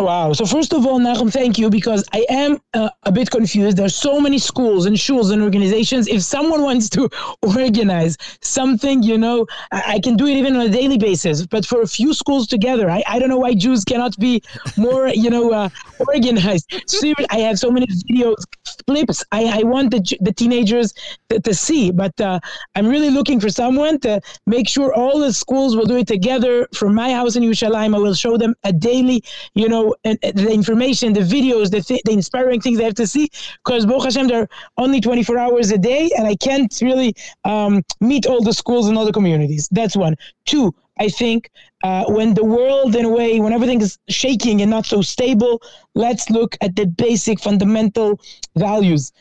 Wow. 0.00 0.32
So 0.32 0.44
first 0.44 0.72
of 0.72 0.84
all, 0.84 0.98
Nachum, 0.98 1.32
thank 1.32 1.56
you 1.56 1.70
because 1.70 2.02
I 2.12 2.26
am 2.28 2.58
uh, 2.74 2.90
a 3.04 3.12
bit 3.12 3.30
confused. 3.30 3.76
There's 3.76 3.94
so 3.94 4.20
many 4.20 4.38
schools 4.38 4.86
and 4.86 4.96
shuls 4.96 5.32
and 5.32 5.40
organizations. 5.40 6.08
If 6.08 6.22
someone 6.22 6.62
wants 6.68 6.88
to 6.90 7.08
organize 7.42 8.16
something, 8.42 9.04
you 9.04 9.16
know, 9.16 9.46
I, 9.70 9.82
I 9.86 10.00
can 10.00 10.16
do 10.16 10.26
it 10.26 10.32
even 10.32 10.56
on 10.56 10.62
a 10.62 10.68
daily 10.68 10.98
basis. 10.98 11.46
But 11.46 11.64
for 11.64 11.80
a 11.80 11.86
few 11.86 12.12
schools 12.12 12.48
together, 12.48 12.90
I, 12.90 13.04
I 13.06 13.20
don't 13.20 13.28
know 13.28 13.38
why 13.38 13.54
Jews 13.54 13.84
cannot 13.84 14.18
be 14.18 14.42
more, 14.76 15.06
you 15.10 15.30
know, 15.30 15.52
uh, 15.52 15.68
organized. 16.08 16.74
Seriously, 16.88 17.26
I 17.30 17.38
have 17.38 17.60
so 17.60 17.70
many 17.70 17.86
videos, 17.86 18.42
clips. 18.88 19.24
I, 19.30 19.60
I 19.60 19.62
want 19.62 19.92
the, 19.92 20.18
the 20.20 20.32
teenagers 20.32 20.92
to, 21.28 21.38
to 21.38 21.54
see, 21.54 21.92
but 21.92 22.20
uh, 22.20 22.40
I'm 22.74 22.88
really 22.88 23.10
looking 23.10 23.38
for 23.38 23.48
someone 23.48 24.00
to 24.00 24.20
make 24.46 24.68
sure 24.68 24.92
all 24.92 25.20
the 25.20 25.32
schools 25.32 25.76
will 25.76 25.86
do 25.86 25.96
it 25.98 26.08
together. 26.08 26.66
From 26.74 26.96
my 26.96 27.12
house 27.12 27.36
in 27.36 27.44
Yerushalayim, 27.44 27.94
I 27.94 27.98
will 27.98 28.14
show 28.14 28.36
them 28.36 28.56
a 28.64 28.72
daily, 28.72 29.22
you 29.54 29.68
know, 29.68 29.83
and, 30.04 30.18
the 30.22 30.50
information, 30.52 31.12
the 31.12 31.20
videos, 31.20 31.70
the, 31.70 31.80
th- 31.80 32.02
the 32.04 32.12
inspiring 32.12 32.60
things 32.60 32.78
they 32.78 32.84
have 32.84 32.94
to 32.94 33.06
see. 33.06 33.30
Because 33.64 33.86
Baruch 33.86 34.04
Hashem, 34.04 34.28
they're 34.28 34.48
only 34.76 35.00
24 35.00 35.38
hours 35.38 35.70
a 35.70 35.78
day, 35.78 36.10
and 36.16 36.26
I 36.26 36.36
can't 36.36 36.72
really 36.80 37.14
um, 37.44 37.82
meet 38.00 38.26
all 38.26 38.42
the 38.42 38.52
schools 38.52 38.88
and 38.88 38.96
all 38.96 39.04
the 39.04 39.12
communities. 39.12 39.68
That's 39.70 39.96
one. 39.96 40.14
Two, 40.46 40.74
I 40.98 41.08
think 41.08 41.50
uh, 41.82 42.04
when 42.08 42.34
the 42.34 42.44
world, 42.44 42.94
in 42.94 43.04
a 43.04 43.08
way, 43.08 43.40
when 43.40 43.52
everything 43.52 43.80
is 43.80 43.98
shaking 44.08 44.62
and 44.62 44.70
not 44.70 44.86
so 44.86 45.02
stable, 45.02 45.60
let's 45.94 46.30
look 46.30 46.56
at 46.60 46.76
the 46.76 46.86
basic 46.86 47.40
fundamental 47.40 48.20
values. 48.56 49.12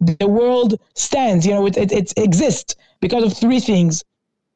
The 0.00 0.28
world 0.28 0.80
stands, 0.94 1.46
you 1.46 1.52
know, 1.54 1.66
it, 1.66 1.76
it, 1.76 1.92
it 1.92 2.12
exists 2.16 2.76
because 3.00 3.24
of 3.24 3.36
three 3.36 3.60
things. 3.60 4.04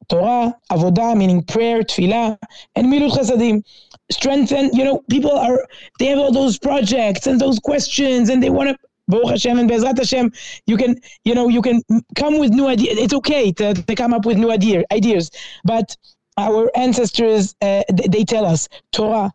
Torah, 0.08 0.54
avodah, 0.70 1.16
meaning 1.16 1.42
prayer, 1.42 1.82
tefillah, 1.82 2.38
and 2.76 2.86
milut 2.86 3.12
chasadim. 3.12 3.62
Strengthen, 4.10 4.74
you 4.74 4.84
know, 4.84 5.02
people 5.10 5.32
are, 5.32 5.66
they 5.98 6.06
have 6.06 6.18
all 6.18 6.32
those 6.32 6.58
projects 6.58 7.26
and 7.26 7.40
those 7.40 7.58
questions 7.58 8.30
and 8.30 8.42
they 8.42 8.50
want 8.50 8.70
to, 8.70 8.76
Baruch 9.06 9.30
Hashem 9.30 9.58
and 9.58 9.70
Bezrat 9.70 9.96
Hashem, 9.96 10.32
you 10.66 10.76
can, 10.76 11.00
you 11.24 11.34
know, 11.34 11.48
you 11.48 11.62
can 11.62 11.82
come 12.14 12.38
with 12.38 12.50
new 12.50 12.68
ideas. 12.68 12.98
It's 12.98 13.14
okay 13.14 13.52
to, 13.52 13.74
to 13.74 13.94
come 13.94 14.12
up 14.12 14.26
with 14.26 14.36
new 14.36 14.50
idea, 14.50 14.84
ideas. 14.92 15.30
But 15.64 15.96
our 16.36 16.70
ancestors, 16.76 17.54
uh, 17.62 17.82
they, 17.90 18.24
tell 18.24 18.46
us, 18.46 18.68
Torah, 18.92 19.32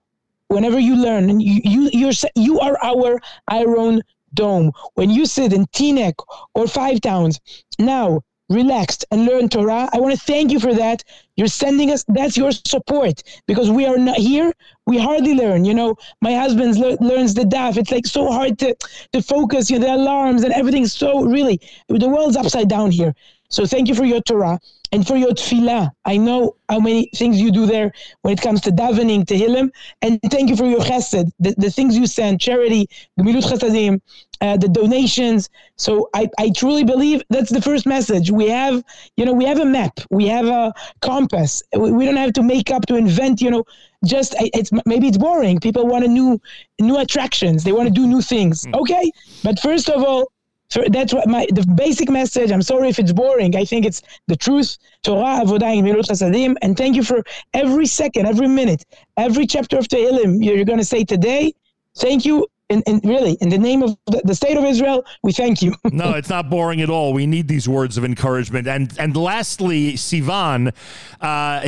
whenever 0.48 0.80
you 0.80 0.96
learn, 0.96 1.40
you, 1.40 1.62
you, 1.64 1.90
you're, 1.92 2.14
you 2.36 2.60
are 2.60 2.78
our 2.84 3.20
iron 3.48 4.02
dome. 4.34 4.72
When 4.94 5.10
you 5.10 5.26
sit 5.26 5.54
in 5.54 5.66
Teaneck 5.68 6.16
or 6.56 6.68
Five 6.68 7.02
Towns, 7.02 7.40
now 7.78 8.22
relaxed 8.50 9.06
and 9.12 9.26
learn 9.26 9.50
Torah. 9.50 9.90
I 9.92 10.00
want 10.00 10.14
to 10.14 10.20
thank 10.20 10.52
you 10.52 10.60
for 10.60 10.74
that. 10.74 11.04
You're 11.36 11.48
sending 11.48 11.92
us, 11.92 12.04
that's 12.08 12.38
your 12.38 12.52
support 12.52 13.24
because 13.48 13.72
we 13.72 13.86
are 13.86 13.98
not 13.98 14.18
here. 14.18 14.54
We 14.86 14.98
hardly 14.98 15.34
learn. 15.34 15.66
You 15.66 15.74
know, 15.74 15.96
my 16.22 16.36
husband 16.36 16.78
le- 16.78 16.98
learns 17.02 17.34
the 17.34 17.44
daf. 17.44 17.78
It's 17.78 17.92
like 17.92 18.06
so 18.06 18.32
hard 18.32 18.60
to, 18.60 18.76
to 19.14 19.22
focus, 19.22 19.70
you 19.70 19.80
know, 19.80 19.88
the 19.88 19.96
alarms 19.96 20.44
and 20.44 20.54
everything's 20.54 20.94
so 20.94 21.24
really, 21.24 21.60
the 21.88 22.10
world's 22.10 22.38
upside 22.38 22.70
down 22.70 22.92
here. 22.92 23.14
So 23.54 23.68
thank 23.68 23.88
you 23.88 23.94
for 23.94 24.04
your 24.04 24.20
Torah 24.22 24.60
and 24.92 25.06
for 25.06 25.16
your 25.16 25.32
tefillah. 25.32 25.92
I 26.06 26.18
know 26.18 26.56
how 26.70 26.80
many 26.80 27.12
things 27.14 27.40
you 27.40 27.52
do 27.52 27.68
there 27.68 27.92
when 28.24 28.34
it 28.34 28.42
comes 28.42 28.62
to 28.62 28.72
davening, 28.72 29.26
Tehillim, 29.26 29.70
and 30.02 30.20
thank 30.32 30.50
you 30.50 30.56
for 30.56 30.66
your 30.66 30.80
chesed, 30.80 31.32
the, 31.40 31.54
the 31.60 31.70
things 31.70 31.96
you 31.96 32.08
send, 32.08 32.42
charity, 32.42 32.90
gemilut 33.20 33.44
chasadim, 33.44 34.02
uh, 34.42 34.58
the 34.58 34.68
donations. 34.68 35.52
So 35.76 36.10
I, 36.16 36.30
I 36.40 36.50
truly 36.50 36.84
believe 36.84 37.22
that's 37.30 37.52
the 37.52 37.62
first 37.62 37.86
message. 37.86 38.32
We 38.32 38.50
have, 38.50 38.84
you 39.18 39.26
know, 39.26 39.34
we 39.34 39.46
have 39.46 39.60
a 39.60 39.66
map, 39.66 40.00
we 40.10 40.26
have 40.28 40.48
a 40.48 40.74
compass. 41.02 41.62
We, 41.78 41.92
we 41.92 42.06
don't 42.06 42.18
have 42.18 42.34
to 42.34 42.44
make 42.44 42.72
up 42.72 42.88
to 42.88 42.96
invent, 42.96 43.40
you 43.40 43.52
know, 43.52 43.66
just 44.04 44.36
it's 44.40 44.72
maybe 44.86 45.08
it's 45.08 45.18
boring. 45.18 45.60
People 45.60 45.88
want 45.88 46.04
a 46.04 46.08
new 46.08 46.42
new 46.80 46.98
attractions. 46.98 47.64
They 47.64 47.72
want 47.72 47.88
to 47.88 47.94
do 47.94 48.08
new 48.08 48.22
things. 48.22 48.68
Okay, 48.74 49.12
but 49.44 49.60
first 49.60 49.90
of 49.90 50.04
all, 50.04 50.33
so 50.74 50.84
that's 50.90 51.14
what 51.14 51.28
my 51.28 51.46
the 51.52 51.64
basic 51.76 52.10
message. 52.10 52.50
I'm 52.52 52.64
sorry 52.64 52.90
if 52.90 52.98
it's 52.98 53.12
boring. 53.12 53.56
I 53.56 53.64
think 53.64 53.86
it's 53.86 54.02
the 54.28 54.36
truth. 54.36 54.80
Torah, 55.04 55.42
avodah, 55.44 55.78
and 55.78 55.86
milut. 55.86 56.58
And 56.64 56.76
thank 56.76 56.96
you 56.96 57.04
for 57.04 57.24
every 57.54 57.86
second, 57.86 58.26
every 58.26 58.48
minute, 58.48 58.84
every 59.16 59.46
chapter 59.46 59.78
of 59.78 59.88
Tehillim 59.88 60.44
you're 60.44 60.66
going 60.66 60.80
to 60.80 60.92
say 60.96 61.04
today. 61.04 61.54
Thank 61.96 62.26
you. 62.26 62.48
And, 62.74 62.84
and 62.88 63.06
really, 63.06 63.34
in 63.40 63.50
the 63.50 63.58
name 63.58 63.84
of 63.84 63.96
the, 64.08 64.22
the 64.24 64.34
state 64.34 64.58
of 64.58 64.64
Israel, 64.64 65.06
we 65.22 65.32
thank 65.32 65.62
you. 65.62 65.76
no, 65.92 66.14
it's 66.14 66.30
not 66.30 66.50
boring 66.50 66.82
at 66.82 66.90
all. 66.90 67.14
We 67.14 67.28
need 67.28 67.48
these 67.48 67.70
words 67.70 67.98
of 67.98 68.04
encouragement. 68.04 68.68
And 68.68 68.92
and 68.98 69.16
lastly, 69.16 69.94
Sivan, 69.94 70.74
uh, 71.22 71.62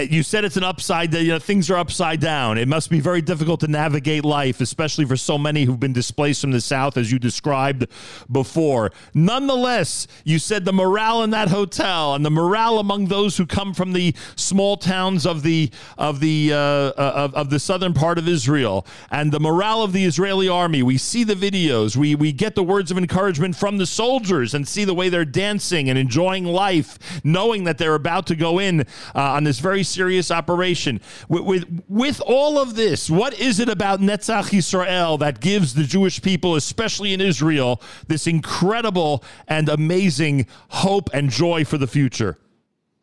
you 0.00 0.22
said 0.22 0.44
it's 0.44 0.56
an 0.56 0.64
upside. 0.64 1.12
You 1.12 1.32
know, 1.32 1.38
things 1.38 1.70
are 1.70 1.76
upside 1.76 2.20
down. 2.20 2.56
It 2.56 2.68
must 2.68 2.88
be 2.88 3.00
very 3.00 3.20
difficult 3.20 3.60
to 3.60 3.68
navigate 3.68 4.24
life, 4.24 4.60
especially 4.60 5.04
for 5.04 5.16
so 5.16 5.36
many 5.36 5.64
who've 5.64 5.80
been 5.80 5.92
displaced 5.92 6.40
from 6.40 6.52
the 6.52 6.60
south, 6.60 6.96
as 6.96 7.10
you 7.10 7.18
described 7.18 7.86
before. 8.30 8.92
Nonetheless, 9.12 10.06
you 10.24 10.38
said 10.38 10.64
the 10.64 10.72
morale 10.72 11.22
in 11.24 11.30
that 11.30 11.48
hotel 11.48 12.14
and 12.14 12.24
the 12.24 12.30
morale 12.30 12.78
among 12.78 13.06
those 13.06 13.36
who 13.36 13.44
come 13.44 13.74
from 13.74 13.92
the 13.92 14.14
small 14.36 14.76
towns 14.76 15.26
of 15.26 15.42
the 15.42 15.70
of 15.98 16.20
the 16.20 16.52
uh, 16.52 16.92
of, 16.96 17.34
of 17.34 17.50
the 17.50 17.58
southern 17.58 17.92
part 17.92 18.18
of 18.18 18.28
Israel 18.28 18.86
and 19.10 19.32
the 19.32 19.40
morale 19.40 19.82
of 19.82 19.92
the 19.92 20.04
Israeli 20.04 20.43
army. 20.48 20.82
We 20.82 20.98
see 20.98 21.24
the 21.24 21.34
videos. 21.34 21.96
We 21.96 22.14
we 22.14 22.32
get 22.32 22.54
the 22.54 22.62
words 22.62 22.90
of 22.90 22.98
encouragement 22.98 23.56
from 23.56 23.78
the 23.78 23.86
soldiers 23.86 24.54
and 24.54 24.66
see 24.66 24.84
the 24.84 24.94
way 24.94 25.08
they're 25.08 25.24
dancing 25.24 25.88
and 25.88 25.98
enjoying 25.98 26.44
life, 26.44 26.98
knowing 27.24 27.64
that 27.64 27.78
they're 27.78 27.94
about 27.94 28.26
to 28.26 28.36
go 28.36 28.58
in 28.58 28.80
uh, 28.80 28.84
on 29.14 29.44
this 29.44 29.58
very 29.58 29.82
serious 29.82 30.30
operation. 30.30 31.00
With, 31.28 31.44
with 31.44 31.82
with 31.88 32.20
all 32.26 32.58
of 32.58 32.74
this, 32.74 33.10
what 33.10 33.38
is 33.38 33.60
it 33.60 33.68
about 33.68 34.00
Netzach 34.00 34.50
Yisrael 34.50 35.18
that 35.18 35.40
gives 35.40 35.74
the 35.74 35.84
Jewish 35.84 36.20
people, 36.22 36.56
especially 36.56 37.12
in 37.12 37.20
Israel, 37.20 37.80
this 38.08 38.26
incredible 38.26 39.24
and 39.48 39.68
amazing 39.68 40.46
hope 40.68 41.10
and 41.12 41.30
joy 41.30 41.64
for 41.64 41.78
the 41.78 41.86
future? 41.86 42.38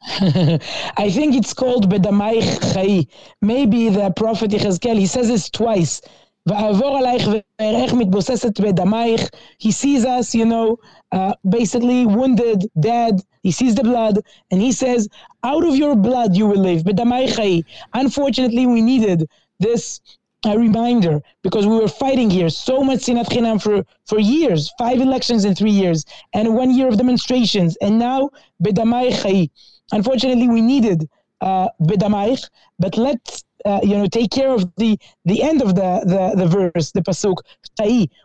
I 0.08 1.12
think 1.12 1.36
it's 1.36 1.54
called 1.54 1.92
Bedamayich 1.92 2.74
Chai. 2.74 3.06
Maybe 3.42 3.90
the 3.90 4.12
prophet 4.12 4.50
Yechezkel, 4.50 4.98
he 4.98 5.06
says 5.06 5.28
this 5.28 5.50
twice. 5.50 6.02
"Va'avor 6.50 6.94
alayich 7.00 7.26
ve'erech 7.60 7.92
mitboseset 8.00 8.54
bedamayich." 8.54 9.30
He 9.58 9.72
sees 9.72 10.06
us, 10.06 10.34
you 10.34 10.46
know, 10.46 10.78
uh, 11.12 11.34
basically 11.48 12.06
wounded, 12.06 12.68
dead. 12.80 13.22
He 13.44 13.52
sees 13.52 13.76
the 13.76 13.84
blood, 13.84 14.20
and 14.50 14.62
he 14.62 14.72
says, 14.72 15.08
"Out 15.44 15.64
of 15.64 15.76
your 15.76 15.96
blood 15.96 16.36
you 16.36 16.48
will 16.48 16.64
live." 16.70 16.84
Chai. 17.36 17.64
Unfortunately, 17.94 18.66
we 18.66 18.82
needed 18.82 19.28
this 19.60 20.02
a 20.46 20.58
reminder 20.58 21.22
because 21.44 21.68
we 21.68 21.76
were 21.76 21.88
fighting 21.88 22.30
here 22.32 22.50
so 22.50 22.84
much 22.84 23.00
sinat 23.00 23.28
chinam 23.30 23.62
for 23.62 23.86
for 24.06 24.20
years, 24.20 24.72
five 24.80 25.00
elections 25.00 25.46
in 25.46 25.54
three 25.54 25.72
years, 25.84 26.04
and 26.34 26.56
one 26.56 26.72
year 26.72 26.88
of 26.88 26.98
demonstrations, 26.98 27.78
and 27.82 28.00
now 28.00 28.30
bedamayich 28.64 29.22
chai. 29.24 29.50
Unfortunately, 29.92 30.48
we 30.48 30.62
needed 30.62 31.08
uh, 31.42 31.68
bedamayich, 31.82 32.50
but 32.80 32.98
let's 32.98 33.44
uh, 33.66 33.80
you 33.84 33.98
know, 33.98 34.08
take 34.08 34.32
care 34.32 34.50
of 34.52 34.66
the 34.78 34.98
the 35.26 35.42
end 35.44 35.62
of 35.62 35.76
the 35.76 35.92
the, 36.06 36.34
the 36.42 36.48
verse, 36.48 36.92
the 36.92 37.02
pasuk. 37.02 37.38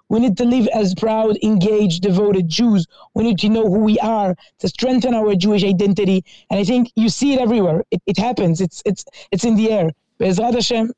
We 0.08 0.18
need 0.20 0.36
to 0.38 0.44
live 0.44 0.68
as 0.68 0.94
proud, 0.94 1.36
engaged, 1.42 2.02
devoted 2.02 2.48
Jews. 2.48 2.86
We 3.14 3.24
need 3.24 3.38
to 3.40 3.48
know 3.48 3.64
who 3.64 3.80
we 3.80 3.98
are 4.00 4.34
to 4.60 4.68
strengthen 4.68 5.14
our 5.14 5.34
Jewish 5.34 5.64
identity. 5.64 6.24
And 6.50 6.60
I 6.60 6.64
think 6.64 6.90
you 6.96 7.08
see 7.08 7.34
it 7.34 7.40
everywhere. 7.40 7.84
It, 7.90 8.02
it 8.06 8.18
happens. 8.18 8.60
It's 8.60 8.82
it's 8.84 9.04
it's 9.32 9.44
in 9.44 9.56
the 9.56 9.72
air. 9.72 9.90
Be'ezrat 10.18 10.54
Hashem. 10.54 10.92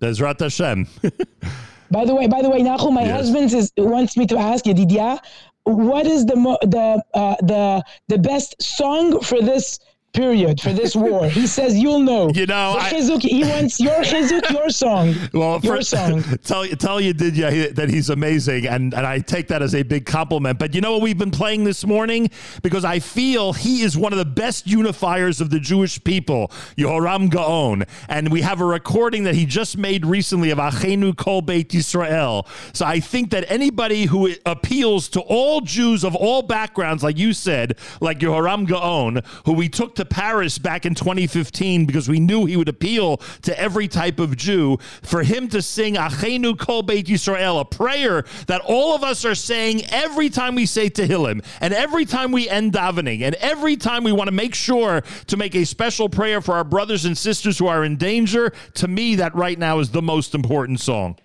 Bezrat 0.00 0.40
Hashem. 0.40 0.86
By 1.90 2.04
the 2.04 2.14
way, 2.14 2.28
by 2.28 2.40
the 2.40 2.48
way, 2.48 2.60
Nachum, 2.60 2.92
my 2.92 3.02
Yes. 3.02 3.16
husband 3.16 3.52
is, 3.52 3.72
wants 3.76 4.16
me 4.16 4.24
to 4.28 4.38
ask 4.38 4.64
you, 4.64 4.72
Yedidia, 4.74 5.18
what 5.64 6.06
is 6.06 6.24
the 6.24 6.36
mo- 6.36 6.58
the 6.62 7.02
uh, 7.14 7.36
the 7.42 7.82
the 8.08 8.16
best 8.18 8.54
song 8.62 9.20
for 9.20 9.42
this 9.42 9.78
period 10.12 10.60
for 10.60 10.72
this 10.72 10.94
war? 10.96 11.26
He 11.26 11.46
says 11.46 11.78
you'll 11.78 12.00
know. 12.00 12.30
You 12.34 12.46
know, 12.46 12.76
I- 12.78 12.90
he 12.90 13.44
wants 13.44 13.80
your 13.80 14.02
chizuk, 14.02 14.50
your 14.50 14.70
song. 14.70 15.14
Well, 15.32 15.60
your 15.62 15.76
for, 15.76 15.82
song. 15.82 16.22
tell 16.44 16.66
tell 16.66 17.00
you 17.00 17.12
did 17.12 17.36
yeah 17.36 17.68
that 17.72 17.88
he's 17.88 18.10
amazing, 18.10 18.66
and 18.66 18.94
and 18.94 19.06
I 19.06 19.18
take 19.18 19.48
that 19.48 19.62
as 19.62 19.74
a 19.74 19.82
big 19.82 20.06
compliment. 20.06 20.58
But 20.58 20.74
you 20.74 20.80
know 20.80 20.92
what 20.92 21.02
we've 21.02 21.18
been 21.18 21.30
playing 21.30 21.64
this 21.64 21.84
morning 21.84 22.30
because 22.62 22.84
I 22.84 22.98
feel 22.98 23.52
he 23.52 23.82
is 23.82 23.96
one 23.96 24.12
of 24.12 24.18
the 24.18 24.24
best 24.24 24.66
unifiers 24.66 25.40
of 25.40 25.50
the 25.50 25.60
Jewish 25.60 26.02
people, 26.04 26.48
Yehoram 26.76 27.30
Gaon, 27.30 27.84
and 28.08 28.30
we 28.30 28.40
have 28.42 28.60
a 28.60 28.64
recording 28.64 29.24
that 29.24 29.34
he 29.34 29.46
just 29.46 29.76
made 29.76 30.04
recently 30.04 30.50
of 30.50 30.58
Achenu 30.58 31.16
Kol 31.16 31.42
Beit 31.42 31.70
Yisrael. 31.70 32.46
So 32.74 32.84
I 32.86 33.00
think 33.00 33.30
that 33.30 33.50
anybody 33.50 34.06
who 34.06 34.34
appeals 34.46 35.08
to 35.10 35.20
all 35.20 35.60
Jews 35.60 36.04
of 36.04 36.14
all 36.14 36.42
backgrounds, 36.42 37.02
like 37.02 37.18
you 37.18 37.32
said, 37.32 37.76
like 38.00 38.18
Yehoram 38.20 38.66
Gaon, 38.66 39.22
who 39.44 39.52
we 39.52 39.68
took 39.68 39.94
to 39.96 39.99
Paris 40.04 40.58
back 40.58 40.86
in 40.86 40.94
2015 40.94 41.86
because 41.86 42.08
we 42.08 42.20
knew 42.20 42.46
he 42.46 42.56
would 42.56 42.68
appeal 42.68 43.18
to 43.42 43.58
every 43.58 43.88
type 43.88 44.18
of 44.18 44.36
Jew, 44.36 44.78
for 45.02 45.22
him 45.22 45.48
to 45.48 45.62
sing 45.62 45.94
Achenu 45.94 46.58
Kol 46.58 46.82
Beit 46.82 47.06
Yisrael, 47.06 47.60
a 47.60 47.64
prayer 47.64 48.24
that 48.46 48.60
all 48.64 48.94
of 48.94 49.02
us 49.02 49.24
are 49.24 49.34
saying 49.34 49.84
every 49.90 50.30
time 50.30 50.54
we 50.54 50.66
say 50.66 50.90
Tehillim, 50.90 51.44
and 51.60 51.74
every 51.74 52.04
time 52.04 52.32
we 52.32 52.48
end 52.48 52.72
davening, 52.72 53.22
and 53.22 53.34
every 53.36 53.76
time 53.76 54.04
we 54.04 54.12
want 54.12 54.28
to 54.28 54.32
make 54.32 54.54
sure 54.54 55.02
to 55.26 55.36
make 55.36 55.54
a 55.54 55.64
special 55.64 56.08
prayer 56.08 56.40
for 56.40 56.54
our 56.54 56.64
brothers 56.64 57.04
and 57.04 57.16
sisters 57.16 57.58
who 57.58 57.66
are 57.66 57.84
in 57.84 57.96
danger, 57.96 58.52
to 58.74 58.88
me, 58.88 59.14
that 59.16 59.34
right 59.34 59.58
now 59.58 59.78
is 59.78 59.90
the 59.90 60.02
most 60.02 60.34
important 60.34 60.80
song. 60.80 61.16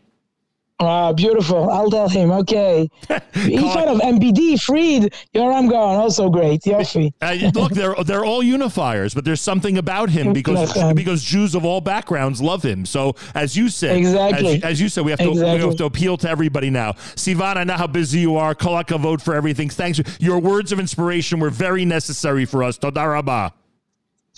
Ah, 0.80 1.14
beautiful. 1.14 1.70
I'll 1.70 1.90
tell 1.90 2.10
him. 2.10 2.32
Okay. 2.32 2.90
he 3.34 3.58
thought 3.58 3.88
of 3.88 4.00
MBD, 4.02 4.62
Fried, 4.62 5.14
Yoram 5.34 5.70
Gaon, 5.70 5.96
also 5.96 6.30
great. 6.30 6.64
Yofi. 6.64 7.14
Uh, 7.22 7.50
look, 7.58 7.72
they're 7.72 7.96
they're 8.04 8.26
all 8.26 8.44
unifiers, 8.44 9.16
but 9.16 9.24
there's 9.24 9.40
something 9.40 9.78
about 9.78 10.10
him 10.10 10.34
because 10.34 10.74
because 10.94 11.24
Jews 11.24 11.56
of 11.56 11.64
all 11.64 11.80
backgrounds 11.80 12.42
love 12.42 12.62
him. 12.62 12.86
So 12.86 13.16
as 13.34 13.56
you 13.56 13.70
said, 13.70 13.96
Exactly. 13.96 14.58
as, 14.58 14.64
as 14.64 14.82
you 14.82 14.90
said, 14.90 15.06
we 15.06 15.12
have 15.12 15.20
to 15.22 15.32
we 15.32 15.40
have 15.40 15.78
to 15.78 15.86
appeal 15.86 16.18
to 16.18 16.30
everybody 16.30 16.70
now. 16.70 16.92
Sivan, 17.16 17.56
I 17.56 17.64
know 17.64 17.76
how 17.76 17.88
busy 17.88 18.20
you 18.20 18.36
are. 18.36 18.54
Kolaka 18.54 19.00
vote 19.00 19.22
for 19.22 19.34
everything. 19.34 19.70
Thanks. 19.70 20.02
Your 20.20 20.40
words 20.40 20.74
of 20.74 20.80
inspiration 20.82 21.40
were 21.40 21.52
very 21.52 21.86
necessary 21.86 22.44
for 22.44 22.64
us. 22.64 22.78
Toda 22.78 23.08
rabah. 23.08 23.54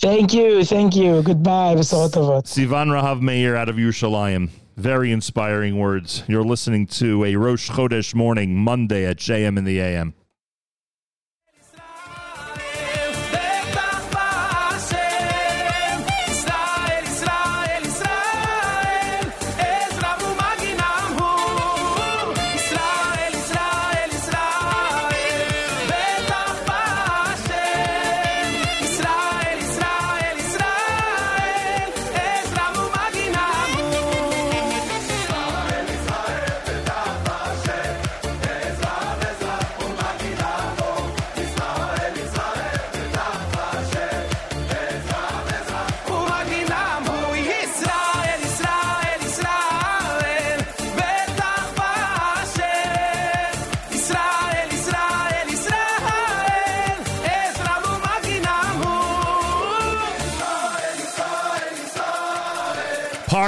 Thank 0.00 0.32
you. 0.32 0.64
Thank 0.64 0.94
you. 0.94 1.20
Goodbye. 1.22 1.74
Sivan 1.74 2.86
Rahav 2.92 3.20
Meir 3.20 3.56
out 3.56 3.68
of 3.68 3.74
Yerushalayim. 3.74 4.50
Very 4.78 5.10
inspiring 5.10 5.76
words. 5.76 6.22
You're 6.28 6.44
listening 6.44 6.86
to 6.86 7.24
a 7.24 7.34
Rosh 7.34 7.68
Chodesh 7.68 8.14
morning, 8.14 8.54
Monday 8.54 9.06
at 9.06 9.16
JM 9.16 9.58
in 9.58 9.64
the 9.64 9.80
AM. 9.80 10.14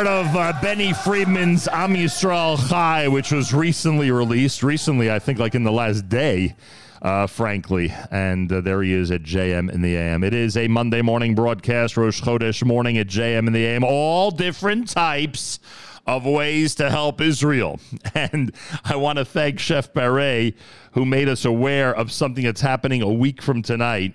Part 0.02 0.26
of 0.26 0.34
uh, 0.34 0.52
Benny 0.62 0.94
Friedman's 0.94 1.68
Am 1.68 1.92
Yisrael 1.92 2.56
Chai, 2.70 3.06
which 3.06 3.32
was 3.32 3.52
recently 3.52 4.10
released. 4.10 4.62
Recently, 4.62 5.10
I 5.10 5.18
think, 5.18 5.38
like 5.38 5.54
in 5.54 5.62
the 5.62 5.70
last 5.70 6.08
day, 6.08 6.56
uh, 7.02 7.26
frankly. 7.26 7.92
And 8.10 8.50
uh, 8.50 8.62
there 8.62 8.82
he 8.82 8.94
is 8.94 9.10
at 9.10 9.22
JM 9.24 9.70
in 9.70 9.82
the 9.82 9.94
AM. 9.96 10.24
It 10.24 10.32
is 10.32 10.56
a 10.56 10.68
Monday 10.68 11.02
morning 11.02 11.34
broadcast, 11.34 11.98
Rosh 11.98 12.22
Chodesh 12.22 12.64
morning 12.64 12.96
at 12.96 13.08
JM 13.08 13.46
in 13.46 13.52
the 13.52 13.66
AM. 13.66 13.84
All 13.84 14.30
different 14.30 14.88
types 14.88 15.58
of 16.06 16.24
ways 16.24 16.74
to 16.76 16.88
help 16.88 17.20
Israel. 17.20 17.78
And 18.14 18.54
I 18.82 18.96
want 18.96 19.18
to 19.18 19.26
thank 19.26 19.58
Chef 19.58 19.92
Barret, 19.92 20.54
who 20.92 21.04
made 21.04 21.28
us 21.28 21.44
aware 21.44 21.94
of 21.94 22.10
something 22.10 22.44
that's 22.44 22.62
happening 22.62 23.02
a 23.02 23.12
week 23.12 23.42
from 23.42 23.60
tonight. 23.60 24.14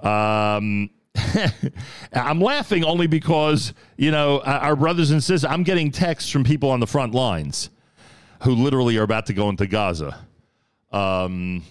Um, 0.00 0.90
I'm 2.12 2.40
laughing 2.40 2.84
only 2.84 3.06
because, 3.06 3.72
you 3.96 4.10
know, 4.10 4.38
uh, 4.38 4.58
our 4.62 4.76
brothers 4.76 5.10
and 5.10 5.22
sisters, 5.22 5.44
I'm 5.44 5.62
getting 5.62 5.90
texts 5.90 6.30
from 6.30 6.44
people 6.44 6.70
on 6.70 6.80
the 6.80 6.86
front 6.86 7.14
lines 7.14 7.70
who 8.42 8.52
literally 8.54 8.96
are 8.98 9.02
about 9.02 9.26
to 9.26 9.32
go 9.32 9.48
into 9.48 9.66
Gaza. 9.66 10.26
Um, 10.92 11.62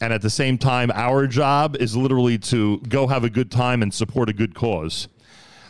and 0.00 0.12
at 0.12 0.22
the 0.22 0.30
same 0.30 0.58
time, 0.58 0.90
our 0.92 1.26
job 1.26 1.76
is 1.76 1.96
literally 1.96 2.38
to 2.38 2.78
go 2.88 3.06
have 3.06 3.24
a 3.24 3.30
good 3.30 3.50
time 3.50 3.82
and 3.82 3.92
support 3.92 4.28
a 4.28 4.32
good 4.32 4.54
cause. 4.54 5.08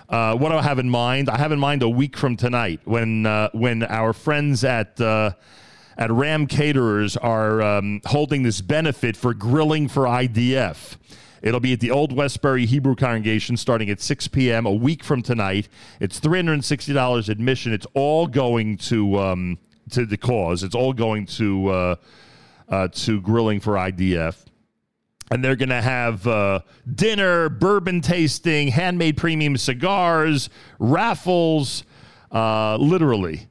Uh, 0.08 0.36
what 0.36 0.50
do 0.50 0.56
I 0.56 0.62
have 0.62 0.78
in 0.78 0.88
mind? 0.88 1.28
I 1.28 1.38
have 1.38 1.52
in 1.52 1.58
mind 1.58 1.82
a 1.82 1.88
week 1.88 2.16
from 2.16 2.36
tonight 2.36 2.80
when 2.84 3.26
uh, 3.26 3.48
when 3.52 3.82
our 3.84 4.12
friends 4.12 4.62
at 4.62 5.00
uh, 5.00 5.32
at 5.96 6.10
Ram 6.10 6.46
Caterers 6.46 7.16
are 7.16 7.62
um, 7.62 8.00
holding 8.04 8.42
this 8.42 8.60
benefit 8.60 9.16
for 9.16 9.32
grilling 9.34 9.88
for 9.88 10.04
IDF. 10.04 10.96
It'll 11.44 11.60
be 11.60 11.74
at 11.74 11.80
the 11.80 11.90
Old 11.90 12.10
Westbury 12.10 12.64
Hebrew 12.64 12.96
Congregation 12.96 13.58
starting 13.58 13.90
at 13.90 14.00
6 14.00 14.28
p.m. 14.28 14.64
a 14.64 14.72
week 14.72 15.04
from 15.04 15.22
tonight. 15.22 15.68
It's 16.00 16.18
$360 16.18 17.28
admission. 17.28 17.74
It's 17.74 17.86
all 17.92 18.26
going 18.26 18.78
to 18.78 19.18
um, 19.18 19.58
to 19.90 20.06
the 20.06 20.16
cause. 20.16 20.62
It's 20.62 20.74
all 20.74 20.94
going 20.94 21.26
to 21.26 21.68
uh, 21.68 21.96
uh, 22.70 22.88
to 22.88 23.20
grilling 23.20 23.60
for 23.60 23.74
IDF 23.74 24.36
and 25.30 25.42
they're 25.44 25.56
going 25.56 25.68
to 25.70 25.82
have 25.82 26.26
uh, 26.26 26.60
dinner, 26.94 27.48
bourbon 27.48 28.00
tasting, 28.00 28.68
handmade 28.68 29.16
premium 29.16 29.56
cigars, 29.56 30.50
raffles, 30.78 31.84
uh, 32.30 32.76
literally, 32.76 33.48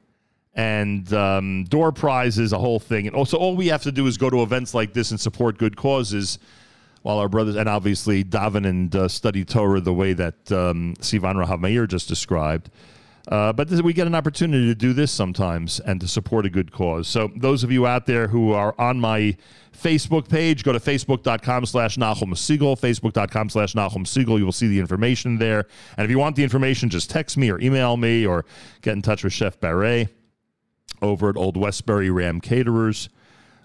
and 0.54 1.12
um, 1.12 1.64
door 1.64 1.92
prizes, 1.92 2.52
a 2.52 2.58
whole 2.58 2.78
thing. 2.78 3.06
And 3.06 3.16
also, 3.16 3.36
all 3.36 3.56
we 3.56 3.66
have 3.68 3.82
to 3.82 3.92
do 3.92 4.06
is 4.06 4.16
go 4.16 4.30
to 4.30 4.42
events 4.42 4.72
like 4.72 4.92
this 4.92 5.10
and 5.10 5.20
support 5.20 5.58
good 5.58 5.76
causes. 5.76 6.38
While 7.04 7.18
our 7.18 7.28
brothers, 7.28 7.54
and 7.54 7.68
obviously 7.68 8.24
daven 8.24 8.66
and 8.66 8.96
uh, 8.96 9.08
study 9.08 9.44
Torah 9.44 9.82
the 9.82 9.92
way 9.92 10.14
that 10.14 10.50
um, 10.50 10.94
Sivan 11.00 11.34
Rahav 11.34 11.60
Meir 11.60 11.86
just 11.86 12.08
described. 12.08 12.70
Uh, 13.28 13.52
but 13.52 13.68
this, 13.68 13.82
we 13.82 13.92
get 13.92 14.06
an 14.06 14.14
opportunity 14.14 14.66
to 14.66 14.74
do 14.74 14.94
this 14.94 15.12
sometimes 15.12 15.80
and 15.80 16.00
to 16.00 16.08
support 16.08 16.46
a 16.46 16.50
good 16.50 16.72
cause. 16.72 17.06
So 17.06 17.30
those 17.36 17.62
of 17.62 17.70
you 17.70 17.86
out 17.86 18.06
there 18.06 18.28
who 18.28 18.52
are 18.52 18.74
on 18.78 18.98
my 19.00 19.36
Facebook 19.76 20.30
page, 20.30 20.64
go 20.64 20.72
to 20.72 20.80
facebook.com 20.80 21.66
slash 21.66 21.98
Nachum 21.98 22.32
Segal, 22.32 22.80
facebook.com 22.80 23.50
slash 23.50 23.74
Nachum 23.74 24.06
Segal. 24.06 24.38
You 24.38 24.46
will 24.46 24.52
see 24.52 24.68
the 24.68 24.78
information 24.78 25.36
there. 25.36 25.66
And 25.98 26.06
if 26.06 26.10
you 26.10 26.18
want 26.18 26.36
the 26.36 26.42
information, 26.42 26.88
just 26.88 27.10
text 27.10 27.36
me 27.36 27.50
or 27.50 27.60
email 27.60 27.98
me 27.98 28.26
or 28.26 28.46
get 28.80 28.94
in 28.94 29.02
touch 29.02 29.24
with 29.24 29.34
Chef 29.34 29.60
Barret 29.60 30.08
over 31.02 31.28
at 31.28 31.36
Old 31.36 31.58
Westbury 31.58 32.10
Ram 32.10 32.40
Caterers. 32.40 33.10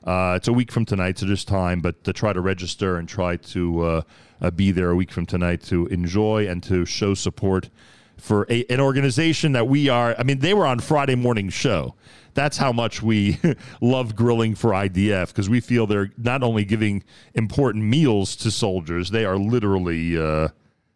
Uh, 0.10 0.34
it's 0.36 0.48
a 0.48 0.54
week 0.54 0.72
from 0.72 0.86
tonight, 0.86 1.20
so 1.20 1.26
there's 1.28 1.46
time, 1.46 1.82
but 1.82 2.04
to 2.04 2.12
try 2.12 2.34
to 2.34 2.42
register 2.42 2.98
and 2.98 3.08
try 3.08 3.36
to 3.36 3.82
uh, 3.82 4.02
uh, 4.42 4.50
be 4.50 4.72
there 4.72 4.90
a 4.90 4.96
week 4.96 5.12
from 5.12 5.24
tonight 5.24 5.62
to 5.62 5.86
enjoy 5.88 6.48
and 6.48 6.64
to 6.64 6.84
show 6.84 7.14
support 7.14 7.70
for 8.18 8.48
a, 8.50 8.66
an 8.72 8.80
organization 8.80 9.52
that 9.52 9.68
we 9.68 9.88
are. 9.88 10.16
I 10.18 10.24
mean, 10.24 10.40
they 10.40 10.56
were 10.56 10.66
on 10.66 10.80
Friday 10.80 11.14
morning 11.14 11.50
show. 11.50 11.94
That's 12.34 12.58
how 12.58 12.72
much 12.72 13.04
we 13.04 13.38
love 13.82 14.16
grilling 14.16 14.56
for 14.56 14.72
IDF 14.72 15.28
because 15.28 15.48
we 15.48 15.60
feel 15.60 15.86
they're 15.86 16.12
not 16.18 16.42
only 16.42 16.66
giving 16.66 17.04
important 17.36 17.84
meals 17.84 18.36
to 18.38 18.50
soldiers, 18.50 19.12
they 19.12 19.26
are 19.26 19.38
literally 19.38 20.18
uh, 20.18 20.48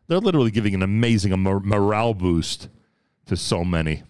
They're 0.07 0.18
literally 0.18 0.49
giving 0.49 0.73
an 0.73 0.81
amazing 0.81 1.40
mor- 1.40 1.60
morale 1.60 2.15
boost 2.15 2.68
to 3.27 3.38
so 3.38 3.64
many 3.64 4.02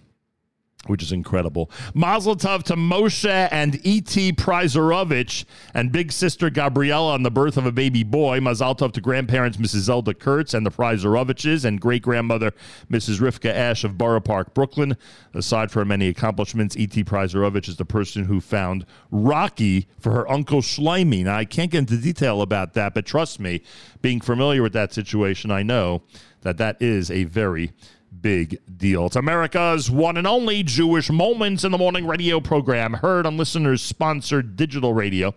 which 0.88 1.01
is 1.01 1.11
incredible. 1.11 1.72
Mazel 1.93 2.35
tov 2.35 2.64
to 2.64 2.76
Moshe 2.76 3.47
and 3.51 3.80
E.T. 3.84 4.34
Pryzorovich 4.34 5.45
and 5.73 5.91
big 5.91 6.11
sister 6.11 6.49
Gabriella 6.49 7.14
on 7.14 7.23
the 7.23 7.31
birth 7.31 7.57
of 7.57 7.65
a 7.65 7.72
baby 7.72 8.03
boy. 8.03 8.39
Mazel 8.39 8.76
tov 8.76 8.91
to 8.93 9.01
grandparents 9.01 9.57
Mrs. 9.57 9.81
Zelda 9.81 10.14
Kurtz 10.14 10.53
and 10.53 10.65
the 10.65 10.72
Pryzoroviches 10.72 11.64
and 11.65 11.80
great 11.80 12.01
grandmother 12.01 12.51
Mrs. 12.91 13.19
Rivka 13.19 13.53
Ash 13.53 13.84
of 13.84 13.97
Borough 13.97 14.19
Park, 14.19 14.53
Brooklyn. 14.53 14.97
Aside 15.34 15.72
from 15.72 15.88
many 15.88 16.07
accomplishments, 16.07 16.76
E.T. 16.76 17.03
Pryzorovich 17.05 17.68
is 17.68 17.77
the 17.77 17.85
person 17.85 18.26
who 18.26 18.41
found 18.41 18.85
Rocky 19.11 19.88
for 19.99 20.11
her 20.11 20.30
uncle 20.30 20.61
Shlomi. 20.61 21.23
Now, 21.23 21.38
I 21.38 21.45
can't 21.45 21.72
get 21.72 21.80
into 21.80 21.97
detail 21.97 22.41
about 22.41 22.73
that, 22.73 22.93
but 22.93 23.05
trust 23.05 23.39
me, 23.39 23.61
being 24.01 24.19
familiar 24.19 24.61
with 24.61 24.73
that 24.73 24.93
situation, 24.93 25.49
I 25.49 25.64
know 25.64 26.03
that 26.41 26.57
that 26.57 26.81
is 26.81 27.10
a 27.10 27.23
very 27.23 27.72
big 28.22 28.57
deal. 28.77 29.06
It's 29.07 29.15
America's 29.15 29.90
one 29.90 30.18
and 30.18 30.27
only 30.27 30.64
Jewish 30.64 31.10
Moments 31.10 31.64
in 31.64 31.72
the 31.72 31.77
Morning 31.77 32.06
radio 32.06 32.40
program, 32.40 32.94
heard 32.94 33.26
on 33.26 33.38
listeners 33.38 33.81
sponsored 33.81 34.56
digital 34.56 34.94
radio. 34.94 35.34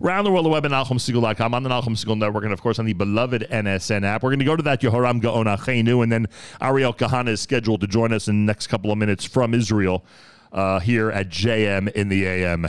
Around 0.00 0.24
the 0.24 0.30
world, 0.30 0.44
the 0.44 0.50
web 0.50 0.64
at 0.64 0.70
NachumSegal.com, 0.70 1.54
on 1.54 1.62
the 1.62 1.68
Segal 1.68 2.16
Network, 2.18 2.44
and 2.44 2.52
of 2.52 2.60
course 2.62 2.78
on 2.78 2.84
the 2.84 2.92
beloved 2.92 3.46
NSN 3.50 4.04
app. 4.04 4.22
We're 4.22 4.30
going 4.30 4.38
to 4.40 4.44
go 4.44 4.56
to 4.56 4.62
that 4.62 4.80
Yehoram 4.80 5.20
Gaon 5.20 5.46
Achenu, 5.46 6.02
and 6.02 6.12
then 6.12 6.26
Ariel 6.60 6.94
Kahana 6.94 7.28
is 7.28 7.40
scheduled 7.40 7.80
to 7.80 7.86
join 7.86 8.12
us 8.12 8.28
in 8.28 8.46
the 8.46 8.52
next 8.52 8.68
couple 8.68 8.92
of 8.92 8.98
minutes 8.98 9.24
from 9.24 9.54
Israel 9.54 10.04
uh, 10.52 10.80
here 10.80 11.10
at 11.10 11.28
JM 11.28 11.90
in 11.92 12.08
the 12.08 12.26
AM. 12.26 12.68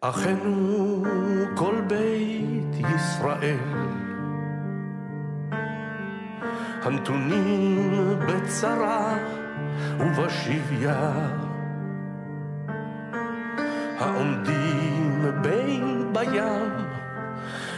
אחינו 0.00 1.02
כל 1.54 1.74
בית 1.86 2.86
ישראל. 2.96 3.56
הנתונים 6.82 7.92
בצרה 8.28 9.16
ובשביה. 9.98 11.12
העומדים 13.98 15.24
בין 15.42 16.12
בים 16.12 16.72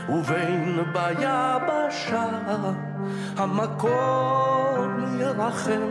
ובין 0.09 0.79
ביבשה 0.93 2.29
המקום 3.37 5.17
ירחם 5.21 5.83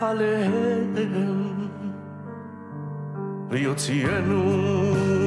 עליהם 0.00 1.61
ויוציאנו 3.52 4.42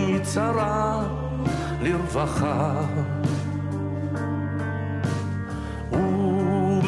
מצרה 0.10 1.04
לרווחה. 1.82 2.82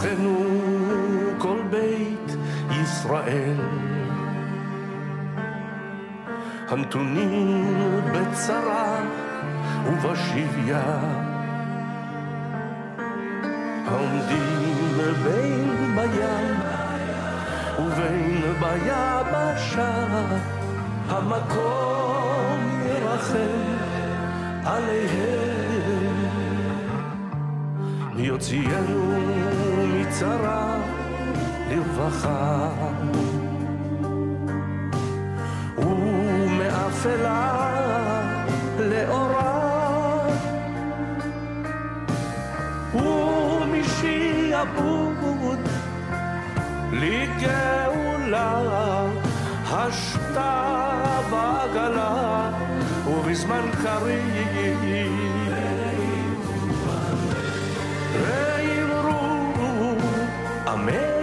אחינו 0.09 0.39
כל 1.39 1.62
בית 1.70 2.36
ישראל. 2.82 3.56
הנתונים 6.68 7.64
בצרה 8.12 9.01
ובשביה. 9.86 11.01
העומדים 13.86 14.98
בין 15.24 15.97
בים 15.97 16.56
ובין 17.78 18.43
ביבשה. 18.60 20.06
המקום 21.09 22.80
ירחם 22.86 23.62
עליהם 24.64 25.68
יוציאנו 28.19 29.15
מצרה 29.95 30.77
לרווחה. 31.70 32.70
ומאפלה 35.78 37.59
לאורה. 38.78 39.69
ומשעבוד 43.74 44.89
לגאולה 46.93 48.62
השתה 49.70 50.65
בעגלה 51.31 52.51
ובזמן 53.07 53.70
קריב 53.82 55.38
Rey 58.14 58.85
Amén. 60.66 61.18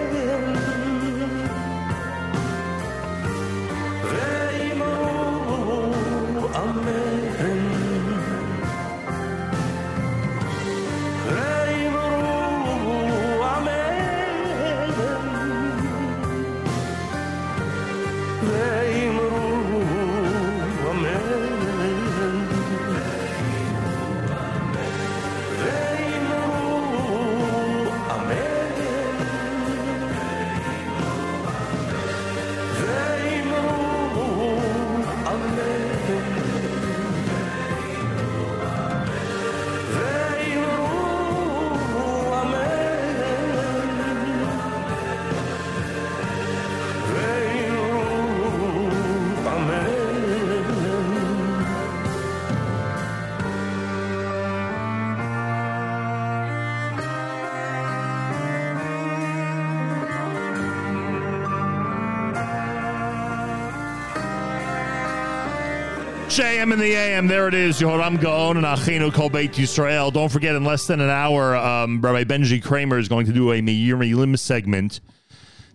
JM 66.36 66.74
in 66.74 66.80
the 66.80 66.94
AM. 66.94 67.28
There 67.28 67.48
it 67.48 67.54
is. 67.54 67.80
Yoram 67.80 68.20
Gaon 68.20 68.58
and 68.58 68.66
Achenu 68.66 69.14
Kol 69.14 69.30
Beit 69.30 69.54
Yisrael. 69.54 70.12
Don't 70.12 70.30
forget, 70.30 70.54
in 70.54 70.66
less 70.66 70.86
than 70.86 71.00
an 71.00 71.10
hour, 71.10 71.56
um, 71.56 72.02
Rabbi 72.02 72.26
Benji 72.26 72.62
Kramer 72.62 72.98
is 72.98 73.08
going 73.08 73.26
to 73.28 73.32
do 73.32 73.54
a 73.54 73.62
Meir 73.62 73.96
Milim 73.96 74.38
segment 74.38 75.00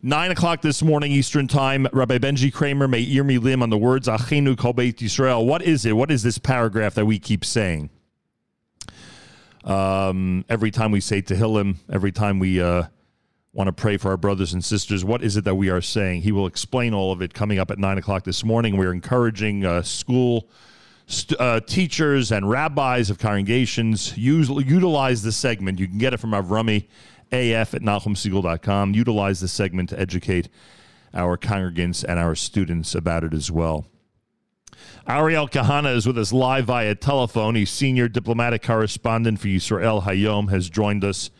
Nine 0.03 0.31
o'clock 0.31 0.63
this 0.63 0.83
morning 0.83 1.13
Eastern 1.13 1.47
Time. 1.47 1.87
Rabbi 1.93 2.19
Benji 2.19 2.53
Kramer 2.53 2.89
Meir 2.89 3.23
Milim 3.25 3.63
on 3.63 3.69
the 3.69 3.79
words 3.79 4.07
Achenu 4.09 4.57
Kol 4.57 4.75
Beit 4.75 4.97
Yisrael. 4.97 5.47
What 5.47 5.63
is 5.63 5.87
it? 5.87 5.93
What 5.93 6.11
is 6.11 6.23
this 6.23 6.37
paragraph 6.37 6.95
that 6.95 7.05
we 7.07 7.19
keep 7.19 7.43
saying? 7.45 7.89
Um, 9.65 10.45
every 10.49 10.71
time 10.71 10.91
we 10.91 11.01
say 11.01 11.23
Tehillim, 11.23 11.77
every 11.91 12.13
time 12.13 12.39
we 12.39 12.63
uh, 12.63 12.85
want 13.53 13.67
to 13.67 13.73
pray 13.73 13.97
for 13.97 14.11
our 14.11 14.17
brothers 14.17 14.53
and 14.53 14.65
sisters, 14.65 15.05
what 15.05 15.23
is 15.23 15.37
it 15.37 15.45
that 15.45 15.57
we 15.57 15.71
are 15.71 15.81
saying? 15.81 16.23
He 16.23 16.33
will 16.33 16.47
explain 16.47 16.95
all 16.95 17.11
of 17.11 17.21
it 17.21 17.35
coming 17.35 17.59
up 17.59 17.71
at 17.71 17.79
nine 17.79 17.99
o'clock 17.99 18.25
this 18.25 18.45
morning. 18.45 18.77
We're 18.77 18.93
encouraging 18.93 19.65
uh, 19.65 19.83
school 19.83 20.49
st- 21.07 21.41
uh, 21.41 21.61
teachers 21.61 22.31
and 22.31 22.49
rabbis 22.49 23.11
of 23.11 23.19
congregations 23.19 24.17
use 24.17 24.49
utilize 24.49 25.23
the 25.23 25.33
segment. 25.33 25.81
You 25.81 25.89
can 25.89 25.99
get 25.99 26.15
it 26.15 26.19
from 26.19 26.31
Avrami 26.31 26.87
AF 27.33 27.75
at 27.75 27.83
NachumSegal.com. 27.83 28.95
Utilize 28.95 29.41
the 29.41 29.49
segment 29.49 29.89
to 29.91 29.99
educate 29.99 30.49
our 31.13 31.37
congregants 31.37 32.05
and 32.05 32.21
our 32.21 32.37
students 32.37 32.95
about 32.95 33.25
it 33.25 33.35
as 33.35 33.51
well. 33.51 33.85
Ariel 35.09 35.49
Kahana 35.49 35.97
is 35.97 36.07
with 36.07 36.19
us 36.19 36.33
live 36.33 36.67
via 36.67 36.95
telephone. 36.95 37.57
He's 37.57 37.71
senior 37.71 38.07
diplomatic 38.07 38.63
correspondent 38.63 39.41
for 39.41 39.49
Yisrael 39.49 40.05
Hayom, 40.05 40.51
has 40.51 40.71
joined 40.71 41.03
us 41.05 41.31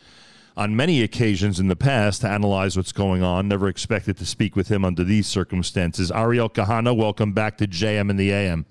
on 0.57 0.75
many 0.75 1.01
occasions 1.01 1.59
in 1.59 1.67
the 1.67 1.75
past 1.75 2.21
to 2.21 2.27
analyze 2.27 2.75
what's 2.75 2.91
going 2.91 3.23
on. 3.23 3.47
Never 3.47 3.67
expected 3.67 4.17
to 4.17 4.25
speak 4.25 4.55
with 4.55 4.67
him 4.69 4.83
under 4.83 5.03
these 5.03 5.27
circumstances. 5.27 6.11
Ariel 6.11 6.49
Kahana, 6.49 6.95
welcome 6.95 7.33
back 7.33 7.57
to 7.57 7.67
JM 7.67 8.09
in 8.09 8.17
the 8.17 8.31
AM. 8.31 8.65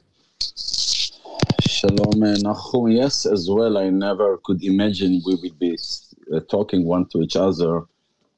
Shalom, 1.60 2.20
Nachum. 2.20 2.94
Yes, 2.94 3.26
as 3.26 3.48
well. 3.50 3.78
I 3.78 3.88
never 3.90 4.38
could 4.44 4.62
imagine 4.62 5.22
we 5.24 5.36
would 5.36 5.58
be 5.58 5.78
uh, 6.34 6.40
talking 6.50 6.84
one 6.84 7.06
to 7.08 7.22
each 7.22 7.36
other 7.36 7.84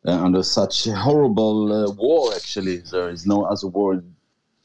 uh, 0.06 0.24
under 0.24 0.42
such 0.42 0.84
horrible 0.84 1.72
uh, 1.72 1.90
war. 1.92 2.34
Actually, 2.34 2.78
there 2.90 3.08
is 3.10 3.26
no 3.26 3.44
other 3.44 3.68
word 3.68 4.04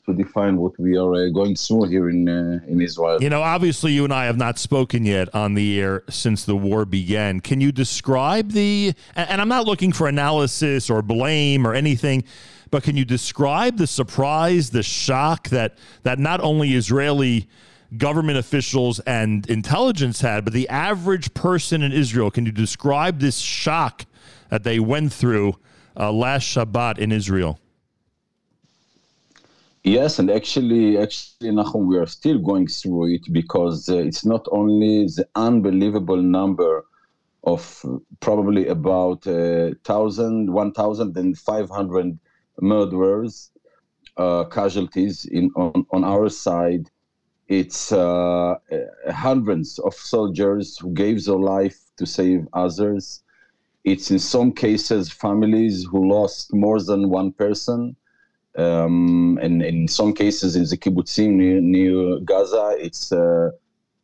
to 0.08 0.14
define 0.14 0.56
what 0.56 0.78
we 0.80 0.98
are 0.98 1.14
uh, 1.14 1.30
going 1.30 1.54
through 1.54 1.84
here 1.84 2.10
in 2.10 2.30
uh, 2.30 2.60
in 2.68 2.80
Israel. 2.80 3.22
You 3.22 3.30
know, 3.30 3.42
obviously, 3.42 3.92
you 3.92 4.06
and 4.06 4.14
I 4.14 4.26
have 4.26 4.38
not 4.38 4.58
spoken 4.58 5.06
yet 5.06 5.34
on 5.36 5.54
the 5.54 5.80
air 5.82 6.04
since 6.10 6.46
the 6.46 6.56
war 6.56 6.86
began. 6.86 7.42
Can 7.42 7.60
you 7.60 7.74
describe 7.74 8.52
the? 8.52 8.94
And 9.16 9.42
I'm 9.42 9.50
not 9.50 9.66
looking 9.66 9.92
for 9.92 10.08
analysis 10.08 10.90
or 10.90 11.02
blame 11.02 11.68
or 11.68 11.74
anything, 11.74 12.24
but 12.72 12.84
can 12.84 12.96
you 12.96 13.04
describe 13.04 13.78
the 13.78 13.88
surprise, 13.88 14.70
the 14.70 14.84
shock 14.84 15.50
that 15.50 15.78
that 16.04 16.20
not 16.20 16.40
only 16.40 16.74
Israeli 16.74 17.48
government 17.98 18.38
officials 18.38 19.00
and 19.02 19.46
intelligence 19.50 20.22
had, 20.22 20.46
but 20.46 20.54
the 20.54 20.70
average 20.70 21.34
person 21.34 21.82
in 21.82 21.92
Israel? 21.92 22.32
Can 22.32 22.46
you 22.46 22.54
describe 22.54 23.20
this 23.20 23.40
shock 23.40 24.06
that 24.50 24.64
they 24.64 24.80
went 24.80 25.12
through 25.12 25.58
uh, 26.00 26.14
last 26.14 26.44
Shabbat 26.44 26.98
in 26.98 27.12
Israel? 27.12 27.60
Yes, 29.88 30.20
and 30.20 30.30
actually, 30.30 30.98
actually, 30.98 31.50
Nahum, 31.52 31.88
we 31.88 31.98
are 31.98 32.06
still 32.08 32.40
going 32.40 32.68
through 32.68 33.16
it 33.16 33.22
because 33.32 33.88
uh, 33.88 33.96
it's 34.00 34.26
not 34.26 34.46
only 34.52 35.06
the 35.06 35.26
unbelievable 35.36 36.22
number 36.22 36.84
of 37.46 37.86
probably 38.20 38.68
about 38.68 39.26
uh, 39.26 39.72
1,000, 39.86 40.52
1,500 40.52 42.20
murderers, 42.60 43.50
uh, 44.18 44.44
casualties 44.46 45.24
in 45.24 45.52
on, 45.56 45.86
on 45.92 46.04
our 46.04 46.28
side. 46.28 46.90
It's 47.48 47.94
uh, 47.94 48.56
uh, 48.56 48.58
hundreds 49.10 49.80
of 49.80 49.94
soldiers 49.94 50.78
who 50.78 50.92
gave 50.92 51.24
their 51.24 51.40
life 51.40 51.80
to 51.96 52.06
save 52.06 52.46
others. 52.52 53.24
It's 53.86 54.12
in 54.12 54.20
some 54.20 54.52
cases 54.52 55.10
families 55.10 55.86
who 55.90 56.10
lost 56.10 56.54
more 56.54 56.84
than 56.84 57.10
one 57.10 57.32
person 57.32 57.96
um, 58.58 59.38
and 59.42 59.62
in 59.64 59.88
some 59.88 60.14
cases 60.14 60.56
in 60.56 60.64
the 60.64 60.78
kibbutzim 60.78 61.32
near, 61.42 61.62
near 61.62 62.20
Gaza, 62.22 62.76
it's 62.80 63.12
uh, 63.12 63.52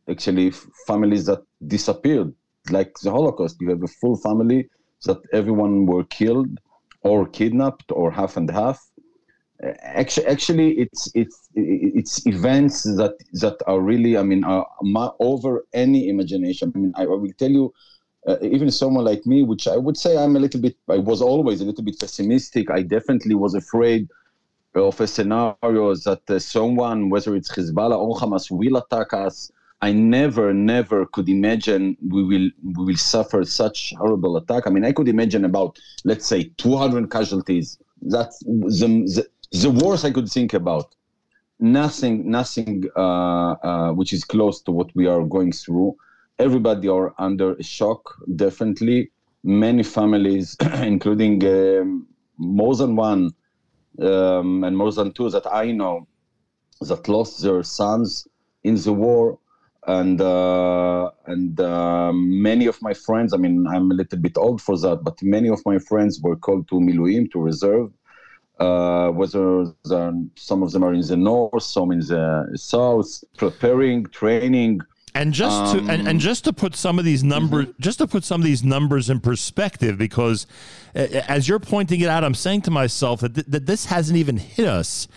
actually 0.09 0.51
families 0.87 1.25
that 1.25 1.41
disappeared, 1.67 2.33
like 2.71 2.93
the 3.03 3.11
Holocaust. 3.11 3.57
You 3.61 3.69
have 3.71 3.83
a 3.83 3.87
full 3.87 4.17
family 4.17 4.69
that 5.05 5.19
everyone 5.33 5.85
were 5.85 6.03
killed 6.05 6.59
or 7.01 7.27
kidnapped 7.27 7.91
or 7.91 8.11
half 8.11 8.37
and 8.37 8.49
half. 8.51 8.79
Uh, 9.63 9.71
Actually, 9.81 10.27
actually, 10.27 10.69
it's 10.83 11.09
it's 11.15 11.49
it's 11.55 12.25
events 12.25 12.83
that 12.83 13.15
that 13.33 13.57
are 13.67 13.79
really, 13.81 14.17
I 14.17 14.23
mean, 14.23 14.43
are 14.43 14.65
over 15.19 15.65
any 15.73 16.09
imagination. 16.09 16.71
I 16.75 16.79
mean, 16.79 16.93
I 16.95 17.05
will 17.05 17.31
tell 17.37 17.51
you, 17.51 17.73
uh, 18.27 18.37
even 18.41 18.71
someone 18.71 19.05
like 19.05 19.25
me, 19.25 19.43
which 19.43 19.67
I 19.67 19.77
would 19.77 19.97
say 19.97 20.17
I'm 20.17 20.35
a 20.35 20.39
little 20.39 20.61
bit, 20.61 20.75
I 20.89 20.97
was 20.97 21.21
always 21.21 21.61
a 21.61 21.65
little 21.65 21.83
bit 21.83 21.99
pessimistic. 21.99 22.71
I 22.71 22.81
definitely 22.83 23.35
was 23.35 23.53
afraid 23.55 24.09
of 24.75 24.99
a 24.99 25.07
scenario 25.07 25.95
that 25.95 26.21
uh, 26.29 26.39
someone, 26.39 27.09
whether 27.09 27.35
it's 27.35 27.51
Hezbollah 27.51 27.97
or 27.97 28.15
Hamas, 28.17 28.49
will 28.49 28.77
attack 28.77 29.13
us. 29.13 29.51
I 29.81 29.91
never, 29.91 30.53
never 30.53 31.05
could 31.07 31.27
imagine 31.27 31.97
we 32.09 32.23
will 32.23 32.49
we 32.77 32.85
will 32.85 32.95
suffer 32.95 33.43
such 33.43 33.93
horrible 33.97 34.37
attack. 34.37 34.63
I 34.65 34.69
mean, 34.69 34.85
I 34.85 34.93
could 34.93 35.09
imagine 35.09 35.43
about 35.45 35.77
let's 36.05 36.25
say 36.25 36.51
200 36.57 37.11
casualties. 37.11 37.77
That's 38.01 38.39
the 38.39 38.87
the, 39.15 39.27
the 39.51 39.71
worst 39.71 40.05
I 40.05 40.11
could 40.11 40.29
think 40.29 40.53
about. 40.53 40.95
Nothing, 41.59 42.29
nothing 42.29 42.85
uh, 42.95 43.51
uh, 43.63 43.91
which 43.93 44.11
is 44.13 44.23
close 44.23 44.61
to 44.63 44.71
what 44.71 44.93
we 44.95 45.05
are 45.05 45.23
going 45.23 45.51
through. 45.51 45.95
Everybody 46.39 46.87
are 46.87 47.13
under 47.19 47.55
shock, 47.61 48.15
definitely. 48.35 49.11
Many 49.43 49.83
families, 49.83 50.57
including 50.81 51.45
um, 51.45 52.07
more 52.37 52.75
than 52.75 52.95
one 52.95 53.33
um, 53.99 54.63
and 54.63 54.77
more 54.77 54.91
than 54.91 55.11
two 55.11 55.29
that 55.29 55.45
I 55.51 55.71
know 55.71 56.07
that 56.81 57.07
lost 57.07 57.41
their 57.41 57.63
sons 57.63 58.27
in 58.63 58.75
the 58.75 58.93
war. 58.93 59.39
And 59.85 60.21
uh, 60.21 61.11
and 61.25 61.59
uh, 61.59 62.11
many 62.13 62.67
of 62.67 62.81
my 62.81 62.93
friends, 62.93 63.33
I 63.33 63.37
mean, 63.37 63.67
I'm 63.67 63.91
a 63.91 63.93
little 63.93 64.17
bit 64.17 64.37
old 64.37 64.61
for 64.61 64.77
that, 64.77 65.03
but 65.03 65.21
many 65.21 65.49
of 65.49 65.61
my 65.65 65.77
friends 65.77 66.21
were 66.21 66.37
called 66.37 66.69
to 66.69 66.75
Miluim, 66.75 67.29
to 67.31 67.39
reserve. 67.39 67.91
Uh, 68.59 69.09
whether 69.09 69.65
some 70.35 70.63
of 70.63 70.71
them 70.71 70.83
are 70.83 70.93
in 70.93 71.05
the 71.05 71.17
north, 71.17 71.63
some 71.63 71.91
in 71.91 71.99
the 71.99 72.47
south, 72.55 73.23
preparing, 73.35 74.05
training. 74.05 74.79
And 75.15 75.31
just 75.31 75.75
to 75.75 75.91
and, 75.91 76.07
and 76.07 76.19
just 76.19 76.43
to 76.45 76.53
put 76.53 76.75
some 76.75 76.97
of 76.97 77.05
these 77.05 77.23
numbers, 77.23 77.67
just 77.79 77.99
to 77.99 78.07
put 78.07 78.23
some 78.23 78.41
of 78.41 78.45
these 78.45 78.63
numbers 78.63 79.11
in 79.11 79.19
perspective, 79.19 79.95
because 79.95 80.47
uh, 80.95 81.01
as 81.27 81.47
you're 81.47 81.59
pointing 81.59 82.01
it 82.01 82.09
out, 82.09 82.23
I'm 82.23 82.33
saying 82.33 82.63
to 82.63 82.71
myself 82.71 83.19
that 83.21 83.35
th- 83.35 83.47
that 83.47 83.67
this 83.67 83.85
hasn't 83.85 84.17
even 84.17 84.37
hit 84.37 84.67
us. 84.67 85.07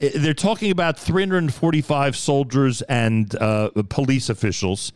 They're 0.00 0.34
talking 0.34 0.70
about 0.70 0.98
345 0.98 2.16
soldiers 2.16 2.82
and 2.82 3.34
uh, 3.36 3.70
police 3.88 4.28
officials. 4.28 4.92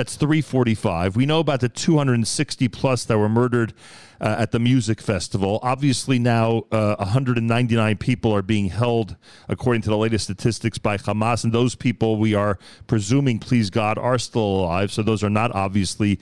That's 0.00 0.16
345. 0.16 1.14
We 1.14 1.26
know 1.26 1.40
about 1.40 1.60
the 1.60 1.68
260 1.68 2.68
plus 2.68 3.04
that 3.04 3.18
were 3.18 3.28
murdered 3.28 3.74
uh, 4.18 4.36
at 4.38 4.50
the 4.50 4.58
music 4.58 4.98
festival. 4.98 5.60
Obviously, 5.62 6.18
now 6.18 6.64
uh, 6.72 6.96
199 6.96 7.98
people 7.98 8.34
are 8.34 8.40
being 8.40 8.70
held, 8.70 9.16
according 9.46 9.82
to 9.82 9.90
the 9.90 9.98
latest 9.98 10.24
statistics, 10.24 10.78
by 10.78 10.96
Hamas. 10.96 11.44
And 11.44 11.52
those 11.52 11.74
people, 11.74 12.16
we 12.16 12.32
are 12.32 12.58
presuming, 12.86 13.40
please 13.40 13.68
God, 13.68 13.98
are 13.98 14.18
still 14.18 14.40
alive. 14.40 14.90
So 14.90 15.02
those 15.02 15.22
are 15.22 15.28
not 15.28 15.54
obviously. 15.54 16.18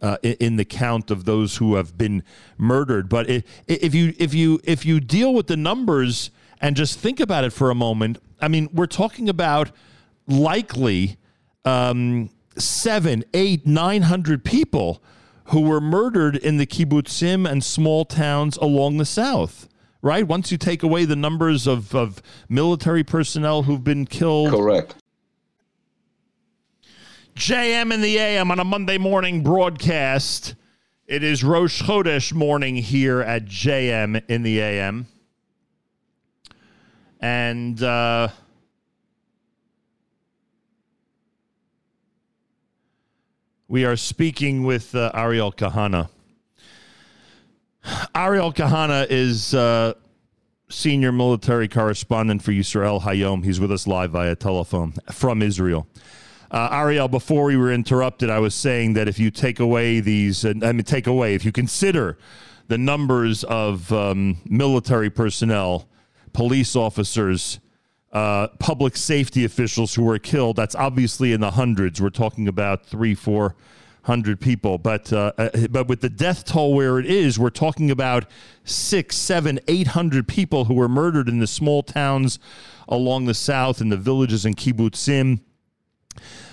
Uh, 0.00 0.16
in 0.22 0.54
the 0.54 0.64
count 0.64 1.10
of 1.10 1.24
those 1.24 1.56
who 1.56 1.74
have 1.74 1.98
been 1.98 2.22
murdered, 2.56 3.08
but 3.08 3.28
if 3.28 3.96
you 3.96 4.14
if 4.16 4.32
you 4.32 4.60
if 4.62 4.86
you 4.86 5.00
deal 5.00 5.34
with 5.34 5.48
the 5.48 5.56
numbers 5.56 6.30
and 6.60 6.76
just 6.76 7.00
think 7.00 7.18
about 7.18 7.42
it 7.42 7.52
for 7.52 7.68
a 7.68 7.74
moment, 7.74 8.18
I 8.40 8.46
mean, 8.46 8.68
we're 8.72 8.86
talking 8.86 9.28
about 9.28 9.72
likely 10.28 11.16
um, 11.64 12.30
seven, 12.58 13.24
eight, 13.34 13.66
nine 13.66 14.02
hundred 14.02 14.44
people 14.44 15.02
who 15.46 15.62
were 15.62 15.80
murdered 15.80 16.36
in 16.36 16.58
the 16.58 16.66
kibbutzim 16.66 17.50
and 17.50 17.64
small 17.64 18.04
towns 18.04 18.56
along 18.58 18.98
the 18.98 19.06
south. 19.06 19.68
Right. 20.00 20.26
Once 20.26 20.52
you 20.52 20.58
take 20.58 20.82
away 20.82 21.04
the 21.04 21.16
numbers 21.16 21.66
of, 21.66 21.94
of 21.94 22.22
military 22.48 23.02
personnel 23.02 23.64
who've 23.64 23.82
been 23.82 24.06
killed. 24.06 24.50
Correct. 24.50 24.94
JM 27.34 27.92
in 27.92 28.00
the 28.00 28.18
AM 28.18 28.50
on 28.50 28.58
a 28.58 28.64
Monday 28.64 28.98
morning 28.98 29.42
broadcast. 29.42 30.54
It 31.06 31.22
is 31.22 31.42
Rosh 31.42 31.82
Chodesh 31.82 32.32
morning 32.32 32.76
here 32.76 33.20
at 33.20 33.46
JM 33.46 34.22
in 34.28 34.42
the 34.42 34.60
AM. 34.60 35.06
And 37.20 37.82
uh, 37.82 38.28
we 43.68 43.84
are 43.84 43.96
speaking 43.96 44.64
with 44.64 44.94
uh, 44.94 45.10
Ariel 45.12 45.52
Kahana. 45.52 46.08
Ariel 48.14 48.50
Kahana 48.50 49.06
is 49.10 49.52
uh, 49.52 49.92
senior 50.70 51.12
military 51.12 51.68
correspondent 51.68 52.42
for 52.42 52.52
Yisrael 52.52 53.02
Hayom. 53.02 53.44
He's 53.44 53.60
with 53.60 53.70
us 53.70 53.86
live 53.86 54.12
via 54.12 54.34
telephone 54.36 54.94
from 55.12 55.42
Israel. 55.42 55.86
Uh, 56.50 56.70
Ariel, 56.72 57.08
before 57.08 57.44
we 57.44 57.58
were 57.58 57.70
interrupted, 57.70 58.30
I 58.30 58.38
was 58.38 58.54
saying 58.54 58.94
that 58.94 59.06
if 59.06 59.18
you 59.18 59.30
take 59.30 59.60
away 59.60 60.00
these, 60.00 60.46
uh, 60.46 60.54
I 60.62 60.72
mean, 60.72 60.84
take 60.84 61.06
away, 61.06 61.34
if 61.34 61.44
you 61.44 61.52
consider 61.52 62.16
the 62.68 62.78
numbers 62.78 63.44
of 63.44 63.92
um, 63.92 64.38
military 64.46 65.10
personnel, 65.10 65.86
police 66.32 66.74
officers, 66.74 67.60
uh, 68.12 68.48
public 68.58 68.96
safety 68.96 69.44
officials 69.44 69.94
who 69.94 70.04
were 70.04 70.18
killed. 70.18 70.56
That's 70.56 70.74
obviously 70.74 71.32
in 71.32 71.40
the 71.40 71.52
hundreds. 71.52 72.00
We're 72.00 72.10
talking 72.10 72.48
about 72.48 72.86
three, 72.86 73.14
four 73.14 73.54
hundred 74.04 74.40
people. 74.40 74.78
But 74.78 75.12
uh, 75.12 75.32
uh, 75.36 75.66
but 75.70 75.86
with 75.86 76.00
the 76.00 76.08
death 76.08 76.44
toll 76.44 76.74
where 76.74 76.98
it 76.98 77.06
is, 77.06 77.38
we're 77.38 77.50
talking 77.50 77.90
about 77.90 78.24
six, 78.64 79.16
seven, 79.16 79.60
eight 79.68 79.88
hundred 79.88 80.26
people 80.26 80.64
who 80.64 80.74
were 80.74 80.88
murdered 80.88 81.28
in 81.28 81.38
the 81.38 81.46
small 81.46 81.82
towns 81.82 82.38
along 82.88 83.26
the 83.26 83.34
south 83.34 83.80
and 83.80 83.92
the 83.92 83.96
villages 83.96 84.46
in 84.46 84.54
kibbutzim. 84.54 85.40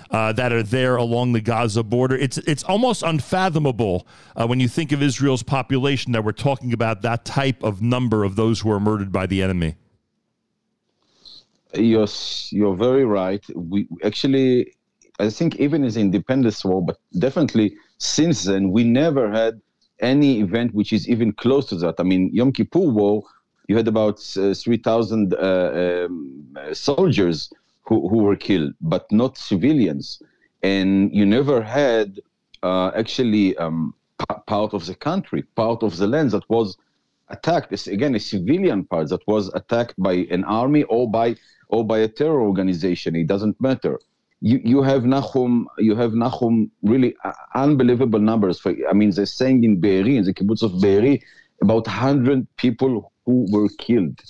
Uh, 0.08 0.32
that 0.32 0.52
are 0.52 0.62
there 0.62 0.94
along 0.94 1.32
the 1.32 1.40
Gaza 1.40 1.82
border. 1.82 2.14
It's 2.14 2.38
it's 2.38 2.62
almost 2.62 3.02
unfathomable 3.02 4.06
uh, 4.36 4.46
when 4.46 4.60
you 4.60 4.68
think 4.68 4.92
of 4.92 5.02
Israel's 5.02 5.42
population 5.42 6.12
that 6.12 6.22
we're 6.22 6.30
talking 6.30 6.72
about 6.72 7.02
that 7.02 7.24
type 7.24 7.64
of 7.64 7.82
number 7.82 8.22
of 8.22 8.36
those 8.36 8.60
who 8.60 8.70
are 8.70 8.78
murdered 8.78 9.10
by 9.10 9.26
the 9.26 9.42
enemy. 9.42 9.74
You're 11.76 12.08
you're 12.50 12.76
very 12.76 13.04
right. 13.04 13.44
We 13.54 13.88
actually, 14.04 14.74
I 15.18 15.30
think, 15.30 15.56
even 15.56 15.84
as 15.84 15.96
independence 15.96 16.64
war, 16.64 16.84
but 16.84 16.98
definitely 17.18 17.76
since 17.98 18.44
then, 18.44 18.70
we 18.70 18.84
never 18.84 19.30
had 19.30 19.60
any 20.00 20.40
event 20.40 20.74
which 20.74 20.92
is 20.92 21.08
even 21.08 21.32
close 21.32 21.66
to 21.66 21.76
that. 21.76 21.94
I 21.98 22.02
mean, 22.02 22.30
Yom 22.32 22.52
Kippur 22.52 22.80
War, 22.80 23.22
you 23.68 23.76
had 23.76 23.88
about 23.88 24.18
uh, 24.36 24.54
three 24.54 24.76
thousand 24.76 25.34
uh, 25.34 26.06
um, 26.06 26.56
soldiers 26.72 27.52
who, 27.82 28.08
who 28.08 28.18
were 28.18 28.36
killed, 28.36 28.74
but 28.80 29.10
not 29.10 29.36
civilians, 29.36 30.22
and 30.62 31.14
you 31.14 31.24
never 31.24 31.62
had 31.62 32.20
uh, 32.62 32.90
actually 32.94 33.56
um, 33.58 33.94
p- 34.18 34.36
part 34.46 34.74
of 34.74 34.86
the 34.86 34.94
country, 34.94 35.42
part 35.54 35.82
of 35.82 35.96
the 35.96 36.06
land 36.06 36.30
that 36.32 36.48
was 36.50 36.76
attacked. 37.28 37.72
It's, 37.72 37.86
again, 37.86 38.14
a 38.14 38.20
civilian 38.20 38.84
part 38.84 39.08
that 39.10 39.26
was 39.26 39.48
attacked 39.54 39.94
by 39.98 40.26
an 40.30 40.44
army 40.44 40.84
or 40.84 41.10
by 41.10 41.36
or 41.68 41.84
by 41.84 41.98
a 41.98 42.08
terror 42.08 42.40
organization. 42.40 43.16
It 43.16 43.26
doesn't 43.26 43.60
matter. 43.60 43.98
You 44.40 44.60
you 44.62 44.82
have 44.82 45.04
Nahum. 45.04 45.68
You 45.78 45.96
have 45.96 46.12
Nahum. 46.14 46.70
Really 46.82 47.14
uh, 47.24 47.32
unbelievable 47.54 48.20
numbers. 48.20 48.60
For 48.60 48.74
I 48.88 48.92
mean, 48.92 49.10
they're 49.10 49.26
saying 49.26 49.64
in 49.64 49.80
Be'eri, 49.80 50.16
in 50.16 50.24
the 50.24 50.34
kibbutz 50.34 50.62
of 50.62 50.80
Be'eri, 50.80 51.22
about 51.62 51.86
hundred 51.86 52.46
people 52.56 53.12
who 53.24 53.46
were 53.50 53.68
killed. 53.78 54.20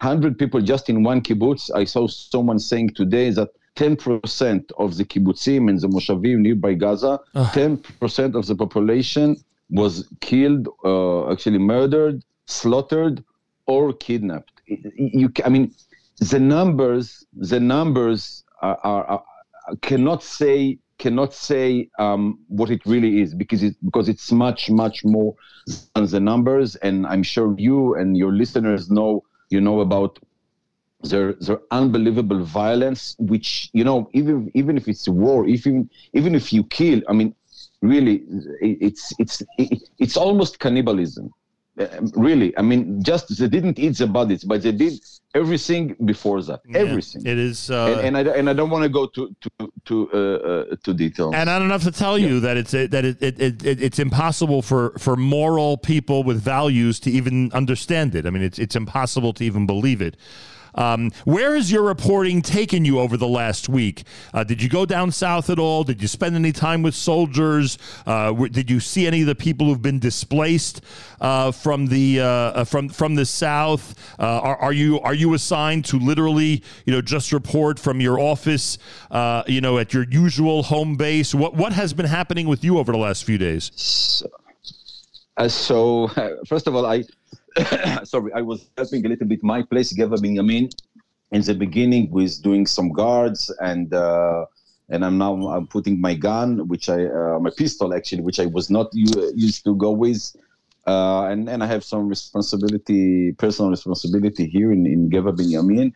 Hundred 0.00 0.38
people 0.38 0.60
just 0.60 0.88
in 0.88 1.02
one 1.02 1.20
kibbutz. 1.20 1.70
I 1.74 1.84
saw 1.84 2.06
someone 2.06 2.58
saying 2.58 2.90
today 2.90 3.30
that. 3.30 3.48
10% 3.76 4.72
of 4.78 4.96
the 4.96 5.04
kibbutzim 5.04 5.70
and 5.70 5.80
the 5.80 5.86
moshavim 5.86 6.40
nearby 6.40 6.74
Gaza, 6.74 7.20
10% 7.36 8.34
of 8.34 8.44
the 8.46 8.56
population 8.56 9.36
was 9.70 10.08
killed, 10.20 10.68
uh, 10.84 11.30
actually 11.32 11.58
murdered, 11.58 12.22
slaughtered, 12.46 13.24
or 13.66 13.92
kidnapped. 13.92 14.62
You, 14.66 15.32
I 15.44 15.48
mean, 15.48 15.72
the 16.20 16.40
numbers, 16.40 17.26
the 17.34 17.60
numbers 17.60 18.44
are, 18.62 18.78
are, 18.84 19.04
are 19.06 19.24
cannot 19.82 20.22
say 20.22 20.78
cannot 20.98 21.32
say 21.32 21.88
um, 21.98 22.38
what 22.48 22.70
it 22.70 22.84
really 22.86 23.20
is 23.20 23.34
because 23.34 23.62
it 23.62 23.74
because 23.84 24.08
it's 24.08 24.30
much 24.32 24.70
much 24.70 25.04
more 25.04 25.34
than 25.94 26.06
the 26.06 26.20
numbers. 26.20 26.76
And 26.76 27.06
I'm 27.06 27.22
sure 27.22 27.54
you 27.58 27.94
and 27.94 28.16
your 28.16 28.32
listeners 28.32 28.90
know 28.90 29.24
you 29.50 29.60
know 29.60 29.80
about 29.80 30.18
their 31.02 31.34
their 31.34 31.60
unbelievable 31.70 32.44
violence, 32.44 33.16
which 33.18 33.70
you 33.72 33.84
know 33.84 34.08
even 34.12 34.50
even 34.54 34.76
if 34.76 34.88
it's 34.88 35.08
war, 35.08 35.46
even 35.46 35.88
even 36.12 36.34
if 36.34 36.52
you 36.52 36.64
kill, 36.64 37.00
I 37.08 37.12
mean, 37.12 37.34
really, 37.82 38.22
it's 38.60 39.12
it's 39.18 39.42
it's 39.98 40.16
almost 40.16 40.58
cannibalism. 40.58 41.30
Uh, 41.78 41.86
really, 42.14 42.56
I 42.58 42.62
mean, 42.62 43.02
just 43.02 43.38
they 43.38 43.48
didn't 43.48 43.78
eat 43.78 43.96
the 43.96 44.06
bodies, 44.06 44.44
but 44.44 44.62
they 44.62 44.72
did 44.72 45.00
everything 45.34 45.96
before 46.04 46.42
that. 46.42 46.60
Everything. 46.74 47.24
It 47.24 47.38
is, 47.38 47.70
uh, 47.70 48.00
and, 48.02 48.16
and 48.16 48.28
I 48.28 48.32
and 48.34 48.50
I 48.50 48.52
don't 48.52 48.70
want 48.70 48.82
to 48.82 48.88
go 48.88 49.06
to 49.06 49.34
to 49.40 49.72
to 49.86 50.10
uh, 50.12 50.16
uh, 50.16 50.76
to 50.84 50.92
details. 50.92 51.34
And 51.34 51.48
I 51.48 51.58
don't 51.58 51.70
have 51.70 51.84
to 51.84 51.92
tell 51.92 52.18
you 52.18 52.40
that 52.40 52.56
it's 52.56 52.72
that 52.72 52.92
it, 52.92 53.22
it, 53.22 53.40
it, 53.40 53.64
it 53.64 53.82
it's 53.82 53.98
impossible 53.98 54.62
for 54.62 54.90
for 54.98 55.16
moral 55.16 55.78
people 55.78 56.22
with 56.22 56.42
values 56.42 57.00
to 57.00 57.10
even 57.10 57.50
understand 57.52 58.14
it. 58.14 58.26
I 58.26 58.30
mean, 58.30 58.42
it's 58.42 58.58
it's 58.58 58.76
impossible 58.76 59.32
to 59.34 59.44
even 59.44 59.66
believe 59.66 60.02
it. 60.02 60.16
Um, 60.74 61.10
where 61.24 61.54
has 61.54 61.70
your 61.70 61.82
reporting 61.82 62.42
taken 62.42 62.84
you 62.84 63.00
over 63.00 63.16
the 63.16 63.28
last 63.28 63.68
week? 63.68 64.04
Uh, 64.32 64.44
did 64.44 64.62
you 64.62 64.68
go 64.68 64.86
down 64.86 65.10
south 65.12 65.50
at 65.50 65.58
all? 65.58 65.84
Did 65.84 66.02
you 66.02 66.08
spend 66.08 66.36
any 66.36 66.52
time 66.52 66.82
with 66.82 66.94
soldiers? 66.94 67.78
Uh, 68.06 68.32
did 68.32 68.70
you 68.70 68.80
see 68.80 69.06
any 69.06 69.20
of 69.22 69.26
the 69.26 69.34
people 69.34 69.66
who've 69.66 69.82
been 69.82 69.98
displaced 69.98 70.82
uh, 71.20 71.52
from 71.52 71.86
the 71.86 72.20
uh, 72.20 72.64
from 72.64 72.88
from 72.88 73.14
the 73.14 73.26
south? 73.26 73.94
Uh, 74.18 74.40
are, 74.40 74.56
are 74.56 74.72
you 74.72 75.00
are 75.00 75.14
you 75.14 75.34
assigned 75.34 75.84
to 75.86 75.98
literally 75.98 76.62
you 76.86 76.92
know 76.92 77.00
just 77.00 77.32
report 77.32 77.78
from 77.78 78.00
your 78.00 78.18
office 78.18 78.78
uh, 79.10 79.42
you 79.46 79.60
know 79.60 79.78
at 79.78 79.92
your 79.92 80.04
usual 80.10 80.62
home 80.62 80.96
base? 80.96 81.34
What 81.34 81.54
what 81.54 81.72
has 81.72 81.92
been 81.92 82.06
happening 82.06 82.46
with 82.46 82.64
you 82.64 82.78
over 82.78 82.92
the 82.92 82.98
last 82.98 83.24
few 83.24 83.38
days? 83.38 84.22
Uh, 85.36 85.48
so, 85.48 86.08
first 86.46 86.66
of 86.66 86.74
all, 86.74 86.86
I 86.86 87.04
sorry, 88.04 88.32
I 88.34 88.40
was 88.40 88.70
helping 88.76 89.04
a 89.06 89.08
little 89.08 89.26
bit 89.26 89.42
my 89.42 89.62
place, 89.62 89.92
Geva 89.92 90.16
Binyamin, 90.16 90.72
in 91.32 91.42
the 91.42 91.54
beginning 91.54 92.10
with 92.10 92.42
doing 92.42 92.66
some 92.66 92.92
guards 92.92 93.50
and. 93.60 93.92
Uh, 93.92 94.46
and 94.90 95.04
I'm 95.04 95.18
now 95.18 95.34
I'm 95.48 95.66
putting 95.66 96.00
my 96.00 96.14
gun, 96.14 96.66
which 96.68 96.88
I 96.88 97.06
uh, 97.06 97.38
my 97.38 97.50
pistol 97.56 97.94
actually, 97.94 98.22
which 98.22 98.40
I 98.40 98.46
was 98.46 98.70
not 98.70 98.88
used 98.92 99.64
to 99.64 99.76
go 99.76 99.92
with, 99.92 100.34
uh, 100.86 101.26
and 101.26 101.48
and 101.48 101.62
I 101.62 101.66
have 101.66 101.84
some 101.84 102.08
responsibility, 102.08 103.32
personal 103.32 103.70
responsibility 103.70 104.46
here 104.46 104.72
in 104.72 104.86
in 104.86 105.08
Geva 105.08 105.32
Binyamin, 105.32 105.92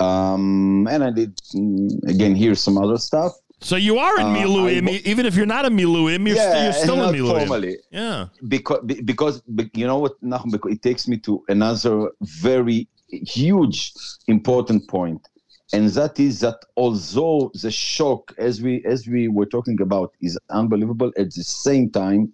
um, 0.00 0.88
and 0.90 1.04
I 1.04 1.10
did 1.10 1.36
mm, 1.54 2.02
again 2.08 2.34
here 2.34 2.54
some 2.54 2.78
other 2.78 2.96
stuff. 2.96 3.32
So 3.62 3.76
you 3.76 3.98
are 3.98 4.18
in 4.20 4.26
Uh, 4.26 4.36
Miluim, 4.36 4.88
I- 4.88 5.02
even 5.04 5.26
if 5.26 5.34
you're 5.36 5.46
not 5.56 5.64
in 5.66 5.74
Miluim, 5.76 6.26
you're, 6.26 6.36
st- 6.36 6.62
you're 6.64 6.72
still 6.72 7.02
in 7.08 7.14
Miluim. 7.14 7.38
formally. 7.46 7.76
Yeah. 7.90 8.26
because 8.48 8.80
be- 8.86 9.02
because 9.02 9.42
you 9.74 9.86
know 9.86 9.98
what 9.98 10.14
Nachum, 10.22 10.50
because 10.52 10.72
it 10.72 10.82
takes 10.82 11.06
me 11.06 11.16
to 11.18 11.32
another 11.48 12.10
very 12.50 12.88
huge 13.10 13.92
important 14.28 14.80
point 14.88 15.20
and 15.72 15.88
that 15.90 16.18
is 16.20 16.40
that 16.40 16.58
although 16.76 17.50
the 17.62 17.70
shock 17.70 18.22
as 18.38 18.62
we 18.62 18.72
as 18.94 19.06
we 19.08 19.22
were 19.28 19.46
talking 19.56 19.78
about 19.86 20.08
is 20.20 20.38
unbelievable 20.60 21.10
at 21.22 21.28
the 21.34 21.42
same 21.42 21.90
time 21.90 22.32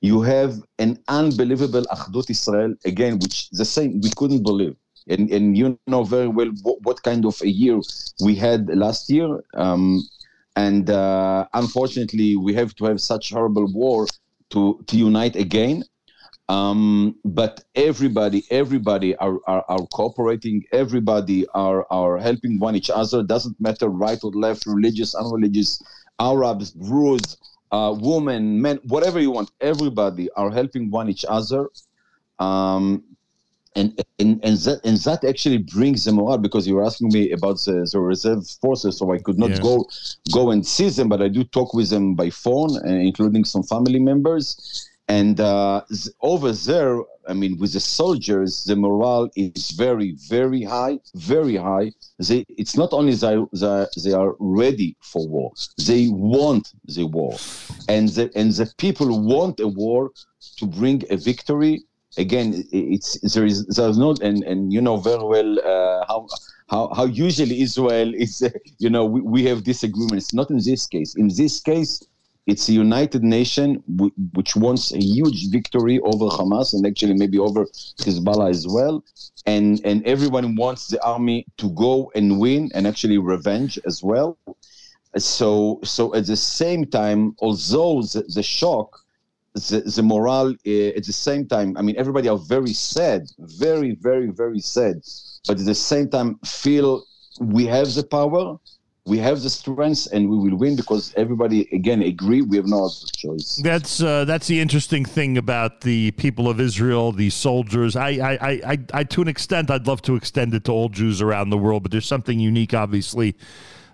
you 0.00 0.20
have 0.20 0.52
an 0.84 0.98
unbelievable 1.06 1.84
Achdut 1.96 2.28
Israel 2.36 2.74
again 2.84 3.14
which 3.22 3.48
the 3.50 3.64
same 3.76 4.00
we 4.00 4.10
couldn't 4.20 4.42
believe 4.50 4.74
and 5.08 5.30
and 5.36 5.56
you 5.56 5.78
know 5.86 6.02
very 6.16 6.28
well 6.38 6.50
what, 6.66 6.76
what 6.82 6.98
kind 7.08 7.24
of 7.30 7.34
a 7.42 7.48
year 7.62 7.78
we 8.26 8.34
had 8.34 8.60
last 8.84 9.08
year 9.08 9.28
um, 9.54 10.02
and 10.56 10.90
uh, 10.90 11.46
unfortunately 11.54 12.36
we 12.36 12.54
have 12.54 12.74
to 12.76 12.84
have 12.84 13.00
such 13.00 13.30
horrible 13.30 13.66
war 13.72 14.06
to 14.50 14.82
to 14.86 14.96
unite 14.96 15.36
again. 15.36 15.84
Um, 16.48 17.14
but 17.24 17.64
everybody 17.74 18.44
everybody 18.50 19.16
are, 19.16 19.38
are, 19.46 19.64
are 19.68 19.86
cooperating. 19.94 20.64
Everybody 20.72 21.46
are, 21.54 21.86
are 21.90 22.18
helping 22.18 22.58
one 22.58 22.76
each 22.76 22.90
other. 22.90 23.22
Doesn't 23.22 23.58
matter 23.60 23.88
right 23.88 24.18
or 24.22 24.32
left 24.32 24.66
religious 24.66 25.14
unreligious 25.14 25.80
arabs 26.20 26.72
druids 26.72 27.38
uh, 27.70 27.96
women 27.98 28.60
men 28.60 28.78
whatever 28.84 29.18
you 29.18 29.30
want. 29.30 29.50
Everybody 29.60 30.28
are 30.32 30.50
helping 30.50 30.90
one 30.90 31.08
each 31.08 31.24
other. 31.28 31.68
Um, 32.38 33.04
and, 33.76 33.88
and 34.18 34.40
and 34.44 34.56
that 34.58 34.80
and 34.84 34.96
that 34.98 35.24
actually 35.24 35.58
brings 35.58 36.04
the 36.04 36.12
morale 36.12 36.38
because 36.38 36.66
you 36.68 36.74
were 36.76 36.84
asking 36.84 37.08
me 37.12 37.30
about 37.32 37.56
the, 37.66 37.88
the 37.92 38.00
reserve 38.00 38.46
forces 38.62 38.98
so 38.98 39.12
i 39.12 39.18
could 39.18 39.38
not 39.38 39.50
Yeah. 39.50 39.60
go 39.68 39.74
go 40.32 40.50
and 40.50 40.66
see 40.66 40.88
them 40.90 41.08
but 41.08 41.20
i 41.22 41.28
do 41.28 41.42
talk 41.44 41.72
with 41.74 41.88
them 41.90 42.14
by 42.14 42.28
phone 42.30 42.72
uh, 42.76 42.88
including 42.88 43.44
some 43.44 43.62
family 43.62 43.98
members. 43.98 44.88
And 45.08 45.40
uh, 45.40 45.82
over 46.32 46.52
there 46.52 46.94
i 47.28 47.34
mean 47.40 47.52
with 47.60 47.72
the 47.76 47.80
soldiers 47.80 48.64
the 48.68 48.76
morale 48.76 49.28
is 49.36 49.70
very 49.86 50.10
very 50.36 50.62
high 50.62 50.96
very 51.14 51.56
high. 51.56 51.88
They 52.28 52.44
it's 52.62 52.76
not 52.82 52.90
only 52.98 53.14
they, 53.14 53.36
they, 53.62 53.86
they 54.04 54.12
are 54.22 54.32
ready 54.38 54.90
for 55.10 55.22
war 55.34 55.50
they 55.88 56.02
want 56.08 56.64
the 56.96 57.04
war. 57.18 57.34
And 57.88 58.08
the 58.16 58.24
and 58.40 58.48
the 58.60 58.66
people 58.84 59.08
want 59.34 59.56
a 59.60 59.68
war 59.82 60.10
to 60.58 60.64
bring 60.80 60.98
a 61.10 61.16
victory 61.30 61.74
again 62.18 62.64
it's 62.72 63.18
there 63.34 63.46
is 63.46 63.66
there's 63.66 63.98
not 63.98 64.20
and 64.20 64.42
and 64.44 64.72
you 64.72 64.80
know 64.80 64.96
very 64.96 65.24
well 65.24 65.58
uh, 65.60 66.04
how 66.08 66.26
how 66.68 66.92
how 66.94 67.04
usually 67.04 67.60
israel 67.60 68.12
is 68.14 68.42
uh, 68.42 68.50
you 68.78 68.90
know 68.90 69.04
we, 69.04 69.20
we 69.20 69.44
have 69.44 69.64
disagreements. 69.64 70.32
Not 70.34 70.50
in 70.50 70.58
this 70.58 70.86
case. 70.86 71.14
In 71.16 71.28
this 71.28 71.60
case 71.60 72.02
it's 72.46 72.68
a 72.68 72.72
united 72.72 73.22
nation 73.22 73.82
w- 73.96 74.12
which 74.34 74.56
wants 74.56 74.92
a 74.92 74.98
huge 74.98 75.50
victory 75.50 76.00
over 76.00 76.26
hamas 76.26 76.74
and 76.74 76.86
actually 76.86 77.14
maybe 77.14 77.38
over 77.38 77.64
hezbollah 78.00 78.50
as 78.50 78.66
well. 78.68 79.04
And 79.46 79.80
and 79.84 80.04
everyone 80.06 80.56
wants 80.56 80.88
the 80.88 81.02
army 81.04 81.46
to 81.58 81.70
go 81.70 82.10
and 82.14 82.38
win 82.40 82.70
and 82.74 82.86
actually 82.86 83.18
revenge 83.18 83.78
as 83.86 84.02
well. 84.02 84.38
So 85.16 85.80
so 85.84 86.14
at 86.14 86.26
the 86.26 86.36
same 86.36 86.86
time 86.86 87.34
although 87.40 88.02
the, 88.02 88.24
the 88.34 88.42
shock 88.42 89.01
the, 89.54 89.80
the 89.80 90.02
morale 90.02 90.50
uh, 90.50 90.96
at 90.96 91.04
the 91.04 91.12
same 91.12 91.46
time. 91.46 91.76
I 91.76 91.82
mean, 91.82 91.96
everybody 91.98 92.28
are 92.28 92.38
very 92.38 92.72
sad, 92.72 93.22
very, 93.38 93.96
very, 94.00 94.28
very 94.28 94.60
sad, 94.60 95.02
but 95.46 95.58
at 95.60 95.66
the 95.66 95.74
same 95.74 96.08
time 96.08 96.38
feel 96.44 97.04
we 97.40 97.66
have 97.66 97.92
the 97.94 98.02
power, 98.04 98.58
we 99.04 99.18
have 99.18 99.42
the 99.42 99.50
strength, 99.50 100.08
and 100.12 100.28
we 100.30 100.36
will 100.38 100.56
win 100.56 100.76
because 100.76 101.12
everybody 101.16 101.68
again 101.72 102.02
agree 102.02 102.40
we 102.40 102.56
have 102.56 102.66
no 102.66 102.84
other 102.84 102.94
choice. 103.14 103.60
That's 103.62 104.00
uh, 104.00 104.24
that's 104.24 104.46
the 104.46 104.60
interesting 104.60 105.04
thing 105.04 105.36
about 105.36 105.80
the 105.80 106.12
people 106.12 106.48
of 106.48 106.60
Israel, 106.60 107.12
the 107.12 107.28
soldiers. 107.28 107.96
I, 107.96 108.10
I, 108.10 108.50
I, 108.64 108.78
I, 108.94 109.04
to 109.04 109.22
an 109.22 109.28
extent, 109.28 109.70
I'd 109.70 109.86
love 109.86 110.02
to 110.02 110.14
extend 110.14 110.54
it 110.54 110.64
to 110.64 110.72
all 110.72 110.88
Jews 110.88 111.20
around 111.20 111.50
the 111.50 111.58
world, 111.58 111.82
but 111.82 111.92
there's 111.92 112.06
something 112.06 112.38
unique, 112.38 112.74
obviously, 112.74 113.34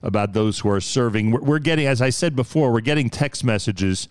about 0.03 0.35
those 0.35 0.59
who 0.61 0.69
are 0.69 0.81
serving. 0.81 1.31
We're, 1.31 1.43
we're 1.43 1.59
getting, 1.59 1.87
as 1.87 2.03
I 2.03 2.11
said 2.11 2.37
before, 2.37 2.71
we're 2.71 2.81
getting 2.81 3.09
text 3.09 3.43
messages 3.45 4.09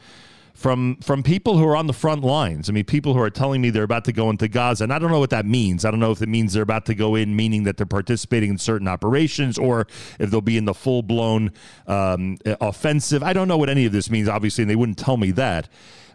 from 0.58 0.96
from 1.02 1.22
people 1.22 1.56
who 1.56 1.68
are 1.68 1.76
on 1.76 1.86
the 1.86 1.94
front 1.94 2.24
lines. 2.24 2.68
I 2.68 2.74
mean, 2.74 2.84
people 2.84 3.14
who 3.14 3.22
are 3.22 3.30
telling 3.30 3.62
me 3.62 3.70
they're 3.70 3.84
about 3.84 4.06
to 4.06 4.12
go 4.12 4.32
into 4.32 4.48
Gaza, 4.48 4.86
and 4.86 4.92
I 4.92 4.98
don't 4.98 5.12
know 5.12 5.20
what 5.20 5.30
that 5.30 5.46
means. 5.46 5.86
I 5.86 5.92
don't 5.92 6.00
know 6.00 6.12
if 6.12 6.20
it 6.20 6.28
means 6.30 6.54
they're 6.54 6.64
about 6.64 6.88
to 6.88 6.96
go 6.96 7.14
in, 7.14 7.36
meaning 7.36 7.64
that 7.66 7.78
they're 7.78 7.86
participating 7.86 8.50
in 8.50 8.58
certain 8.58 8.88
operations, 8.88 9.60
or 9.60 9.86
if 10.20 10.32
they'll 10.32 10.42
be 10.42 10.58
in 10.58 10.66
the 10.66 10.74
full 10.74 11.04
blown 11.04 11.52
um, 11.86 12.40
offensive. 12.60 13.22
I 13.22 13.34
don't 13.34 13.48
know 13.48 13.58
what 13.58 13.70
any 13.70 13.86
of 13.86 13.92
this 13.92 14.10
means, 14.10 14.28
obviously, 14.28 14.64
and 14.64 14.72
they 14.72 14.76
wouldn't 14.76 14.98
tell 14.98 15.16
me 15.16 15.30
that. 15.32 15.70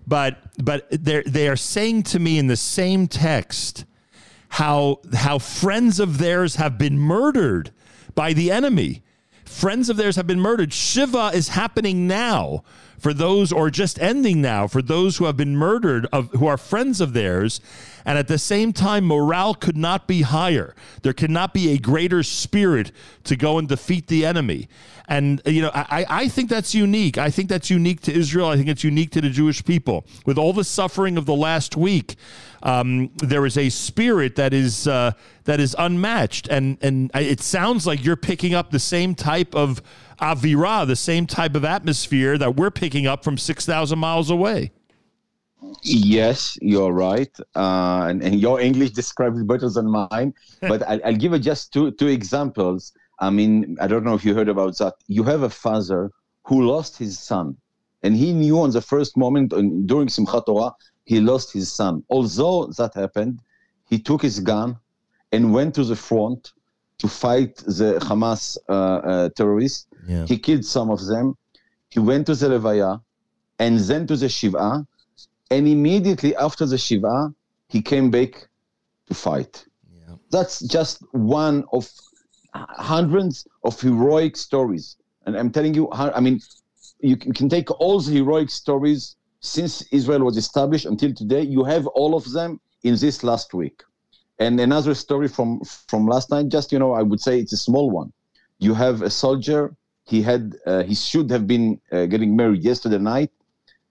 But 0.09 0.39
but 0.59 0.91
they 0.91 1.23
they 1.23 1.49
are 1.49 1.55
saying 1.55 2.03
to 2.05 2.19
me 2.19 2.37
in 2.37 2.49
the 2.49 2.57
same 2.57 3.07
text 3.07 3.85
how 4.49 4.99
how 5.15 5.39
friends 5.39 6.01
of 6.01 6.19
theirs 6.19 6.57
have 6.57 6.79
been 6.79 6.99
murdered 6.99 7.71
by 8.17 8.33
the 8.33 8.51
enemy. 8.51 9.05
Friends 9.45 9.89
of 9.89 9.97
theirs 9.97 10.17
have 10.17 10.27
been 10.27 10.41
murdered. 10.41 10.73
Shiva 10.73 11.31
is 11.33 11.49
happening 11.49 12.09
now 12.09 12.65
for 13.03 13.13
those, 13.13 13.51
or 13.51 13.69
just 13.69 14.01
ending 14.01 14.41
now 14.41 14.69
for 14.69 14.81
those 14.81 15.17
who 15.17 15.25
have 15.25 15.37
been 15.37 15.57
murdered, 15.57 16.07
of 16.13 16.31
who 16.31 16.47
are 16.47 16.57
friends 16.57 17.01
of 17.01 17.15
theirs. 17.15 17.61
And 18.05 18.17
at 18.17 18.29
the 18.29 18.39
same 18.39 18.73
time, 18.73 19.05
morale 19.05 19.55
could 19.55 19.77
not 19.77 20.07
be 20.07 20.23
higher. 20.23 20.77
There 21.03 21.13
cannot 21.13 21.53
be 21.53 21.73
a 21.73 21.79
greater 21.79 22.23
spirit 22.23 22.93
to 23.25 23.35
go 23.35 23.59
and 23.59 23.69
defeat 23.69 24.07
the 24.07 24.25
enemy. 24.25 24.69
And, 25.09 25.43
you 25.45 25.63
know, 25.63 25.73
I, 25.75 26.07
I 26.09 26.29
think 26.29 26.49
that's 26.49 26.77
unique. 26.77 27.19
I 27.19 27.29
think 27.29 27.49
that's 27.49 27.71
unique 27.71 28.03
to 28.03 28.13
Israel. 28.13 28.47
I 28.47 28.57
think 28.57 28.69
it's 28.69 28.85
unique 28.85 29.11
to 29.11 29.21
the 29.21 29.31
Jewish 29.31 29.65
people. 29.65 30.07
With 30.25 30.39
all 30.39 30.53
the 30.53 30.65
suffering 30.65 31.19
of 31.19 31.27
the 31.27 31.35
last 31.35 31.77
week, 31.77 32.15
um, 32.63 33.11
there 33.17 33.45
is 33.45 33.59
a 33.59 33.69
spirit 33.69 34.37
that 34.37 34.55
is 34.55 34.87
uh, 34.87 35.13
that 35.45 35.59
is 35.59 35.75
unmatched, 35.77 36.47
and 36.47 36.79
and 36.81 37.11
it 37.15 37.41
sounds 37.41 37.85
like 37.85 38.05
you're 38.05 38.15
picking 38.15 38.55
up 38.55 38.71
the 38.71 38.79
same 38.79 39.17
type 39.17 39.57
of 39.57 39.83
avira, 40.23 40.87
the 40.87 40.97
same 40.97 41.27
type 41.27 41.55
of 41.55 41.65
atmosphere 41.65 42.39
that 42.39 42.57
we're 42.57 42.71
picking 42.71 43.07
up 43.07 43.25
from 43.25 43.37
six 43.37 43.67
thousand 43.67 43.99
miles 43.99 44.31
away. 44.31 44.73
Yes, 45.83 46.57
you're 46.61 46.93
right, 46.93 47.35
uh, 47.57 48.07
and, 48.09 48.23
and 48.23 48.41
your 48.41 48.61
English 48.61 48.91
describes 49.03 49.41
it 49.41 49.47
better 49.47 49.69
than 49.69 49.91
mine. 49.91 50.33
but 50.61 50.83
I'll, 50.89 51.01
I'll 51.05 51.17
give 51.17 51.39
just 51.41 51.73
two 51.73 51.91
two 51.91 52.09
examples. 52.09 52.93
I 53.19 53.31
mean, 53.31 53.77
I 53.81 53.87
don't 53.87 54.05
know 54.05 54.15
if 54.15 54.25
you 54.25 54.35
heard 54.35 54.49
about 54.49 54.79
that. 54.79 54.95
You 55.07 55.23
have 55.25 55.43
a 55.43 55.51
father 55.51 56.11
who 56.45 56.63
lost 56.63 56.97
his 56.97 57.19
son, 57.19 57.57
and 58.03 58.17
he 58.17 58.33
knew 58.33 58.61
on 58.61 58.71
the 58.71 58.81
first 58.81 59.17
moment 59.17 59.51
during 59.87 60.09
Simchat 60.09 60.47
Torah 60.47 60.73
he 61.05 61.21
lost 61.21 61.53
his 61.53 61.73
son. 61.73 62.05
Although 62.11 62.67
that 62.79 62.95
happened, 62.95 63.41
he 63.89 63.99
took 63.99 64.23
his 64.23 64.41
gun 64.41 64.79
and 65.33 65.53
went 65.53 65.75
to 65.75 65.85
the 65.85 65.97
front 65.97 66.53
to 66.99 67.09
fight 67.09 67.57
the 67.57 67.99
Hamas 68.01 68.57
uh, 68.69 68.73
uh, 68.73 69.29
terrorists. 69.31 69.87
Yeah. 70.07 70.27
He 70.27 70.39
killed 70.39 70.65
some 70.65 70.91
of 70.91 71.05
them. 71.07 71.37
He 71.89 72.01
went 72.01 72.27
to 72.27 72.35
the 72.35 72.49
Levaya 72.49 73.01
and 73.59 73.79
then 73.79 74.07
to 74.07 74.17
the 74.17 74.29
Shiva. 74.29 74.87
And 75.51 75.69
immediately 75.69 76.35
after 76.37 76.65
the 76.67 76.79
Shiva, 76.79 77.35
he 77.69 77.83
came 77.83 78.11
back 78.11 78.49
to 79.07 79.15
fight. 79.15 79.65
That's 80.31 80.61
just 80.61 81.03
one 81.13 81.65
of 81.73 81.91
hundreds 82.55 83.47
of 83.65 83.81
heroic 83.81 84.37
stories. 84.37 84.97
And 85.27 85.37
I'm 85.37 85.51
telling 85.51 85.75
you, 85.75 85.91
I 85.93 86.21
mean, 86.21 86.41
you 87.01 87.17
can, 87.17 87.29
you 87.29 87.35
can 87.35 87.49
take 87.49 87.71
all 87.81 88.01
the 88.01 88.13
heroic 88.13 88.51
stories 88.51 89.17
since 89.41 89.83
Israel 89.93 90.21
was 90.21 90.37
established 90.37 90.87
until 90.87 91.13
today. 91.13 91.43
You 91.43 91.65
have 91.65 91.87
all 91.89 92.15
of 92.15 92.31
them 92.33 92.61
in 92.83 92.97
this 92.97 93.23
last 93.23 93.55
week. 93.55 93.83
And 94.39 94.59
another 94.59 94.95
story 94.95 95.29
from 95.29 95.61
from 95.91 96.07
last 96.07 96.31
night, 96.31 96.49
just 96.49 96.73
you 96.73 96.79
know, 96.79 96.93
I 96.93 97.03
would 97.03 97.21
say 97.21 97.39
it's 97.39 97.53
a 97.53 97.57
small 97.57 97.91
one. 97.91 98.13
You 98.59 98.75
have 98.75 99.03
a 99.03 99.11
soldier. 99.11 99.77
He 100.05 100.23
had 100.23 100.57
uh, 100.67 100.83
he 100.83 100.95
should 100.95 101.31
have 101.31 101.47
been 101.47 101.81
uh, 101.91 102.07
getting 102.07 102.35
married 102.37 102.63
yesterday 102.63 102.99
night. 102.99 103.31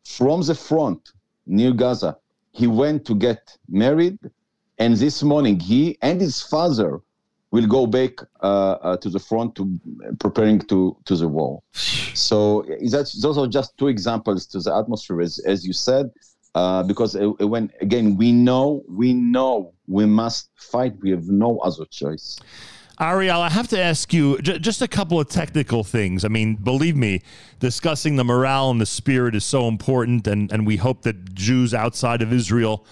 From 0.04 0.42
the 0.42 0.56
front 0.56 1.12
near 1.46 1.72
Gaza, 1.72 2.18
he 2.52 2.68
went 2.68 3.06
to 3.06 3.16
get 3.16 3.58
married, 3.70 4.20
and 4.78 4.96
this 4.96 5.24
morning 5.24 5.60
he 5.60 5.98
and 6.02 6.20
his 6.20 6.42
father 6.42 7.02
will 7.52 7.68
go 7.68 7.86
back 7.86 8.12
uh, 8.42 8.46
uh, 8.46 8.98
to 8.98 9.10
the 9.10 9.20
front 9.20 9.56
to 9.56 9.80
preparing 10.20 10.60
to 10.60 10.98
to 11.06 11.16
the 11.16 11.28
war. 11.28 11.62
So 12.14 12.66
that's 12.90 13.22
those 13.22 13.38
are 13.38 13.48
just 13.48 13.78
two 13.78 13.88
examples 13.88 14.46
to 14.48 14.60
the 14.60 14.76
atmosphere, 14.76 15.22
as 15.22 15.40
as 15.40 15.66
you 15.66 15.74
said, 15.74 16.12
uh, 16.56 16.84
because 16.84 17.16
uh, 17.16 17.30
when 17.48 17.72
again 17.82 18.18
we 18.18 18.32
know 18.32 18.84
we 18.88 19.14
know 19.14 19.74
we 19.88 20.06
must 20.06 20.50
fight. 20.56 20.94
We 21.02 21.12
have 21.12 21.28
no 21.28 21.60
other 21.60 21.86
choice. 21.86 22.40
Ariel, 23.00 23.42
I 23.42 23.50
have 23.50 23.68
to 23.70 23.80
ask 23.80 24.14
you 24.14 24.40
j- 24.42 24.60
just 24.60 24.82
a 24.82 24.88
couple 24.88 25.20
of 25.20 25.30
technical 25.30 25.84
things. 25.84 26.26
I 26.26 26.28
mean, 26.28 26.56
believe 26.56 26.96
me, 26.96 27.22
discussing 27.60 28.16
the 28.16 28.24
morale 28.24 28.70
and 28.70 28.82
the 28.82 28.86
spirit 28.86 29.34
is 29.34 29.44
so 29.44 29.68
important, 29.68 30.28
and, 30.28 30.52
and 30.52 30.68
we 30.68 30.78
hope 30.78 31.04
that 31.04 31.34
Jews 31.34 31.74
outside 31.74 32.22
of 32.22 32.32
Israel 32.32 32.86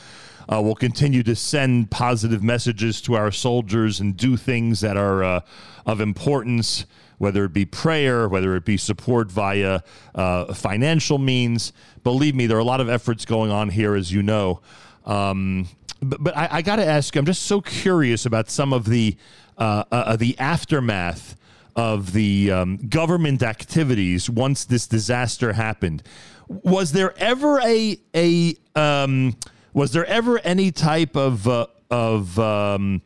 uh, 0.51 0.61
will 0.61 0.75
continue 0.75 1.21
to 1.23 1.35
send 1.35 1.91
positive 1.91 2.41
messages 2.41 3.01
to 3.01 3.15
our 3.15 3.31
soldiers 3.31 3.99
and 3.99 4.17
do 4.17 4.35
things 4.35 4.81
that 4.81 4.97
are 4.97 5.23
uh, 5.23 5.41
of 5.85 6.01
importance, 6.01 6.85
whether 7.17 7.45
it 7.45 7.53
be 7.53 7.65
prayer, 7.65 8.27
whether 8.27 8.55
it 8.55 8.65
be 8.65 8.77
support 8.77 9.31
via 9.31 9.81
uh, 10.15 10.53
financial 10.53 11.19
means. 11.19 11.71
Believe 12.03 12.33
me, 12.33 12.47
there 12.47 12.57
are 12.57 12.61
a 12.61 12.65
lot 12.65 12.81
of 12.81 12.89
efforts 12.89 13.25
going 13.25 13.51
on 13.51 13.69
here, 13.69 13.95
as 13.95 14.11
you 14.11 14.23
know. 14.23 14.61
Um, 15.05 15.67
but, 16.01 16.23
but 16.23 16.37
I, 16.37 16.47
I 16.51 16.61
got 16.61 16.77
to 16.77 16.85
ask 16.85 17.13
you, 17.13 17.19
I'm 17.19 17.25
just 17.25 17.43
so 17.43 17.61
curious 17.61 18.25
about 18.25 18.49
some 18.49 18.73
of 18.73 18.85
the 18.85 19.17
uh, 19.59 19.83
uh, 19.91 20.15
the 20.15 20.37
aftermath 20.39 21.35
of 21.75 22.13
the 22.13 22.51
um, 22.51 22.77
government 22.77 23.43
activities 23.43 24.29
once 24.29 24.65
this 24.65 24.87
disaster 24.87 25.53
happened. 25.53 26.01
Was 26.47 26.93
there 26.93 27.13
ever 27.17 27.59
a 27.59 27.99
a 28.15 28.55
um, 28.75 29.35
was 29.73 29.91
there 29.91 30.05
ever 30.05 30.39
any 30.39 30.71
type 30.71 31.15
of 31.15 31.47
uh, 31.47 31.67
of 31.91 32.39
um, 32.39 33.01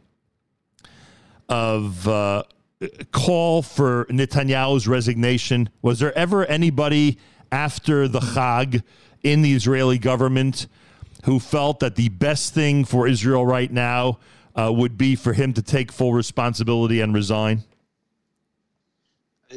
of 1.50 2.08
uh, 2.08 2.44
call 3.12 3.62
for 3.62 4.06
Netanyahu's 4.06 4.88
resignation? 4.88 5.70
Was 5.82 6.00
there 6.00 6.18
ever 6.18 6.46
anybody 6.46 7.18
after 7.52 8.08
the 8.08 8.20
Chag 8.20 8.84
in 9.24 9.42
the 9.42 9.54
Israeli 9.54 9.98
government 9.98 10.68
who 11.26 11.40
felt 11.40 11.80
that 11.80 11.96
the 11.96 12.10
best 12.10 12.54
thing 12.54 12.86
for 12.86 13.08
Israel 13.08 13.46
right 13.46 13.72
now 13.72 14.20
uh, 14.56 14.72
would 14.74 14.98
be 14.98 15.16
for 15.16 15.34
him 15.34 15.54
to 15.54 15.62
take 15.62 15.92
full 15.92 16.14
responsibility 16.14 17.02
and 17.02 17.14
resign? 17.14 17.64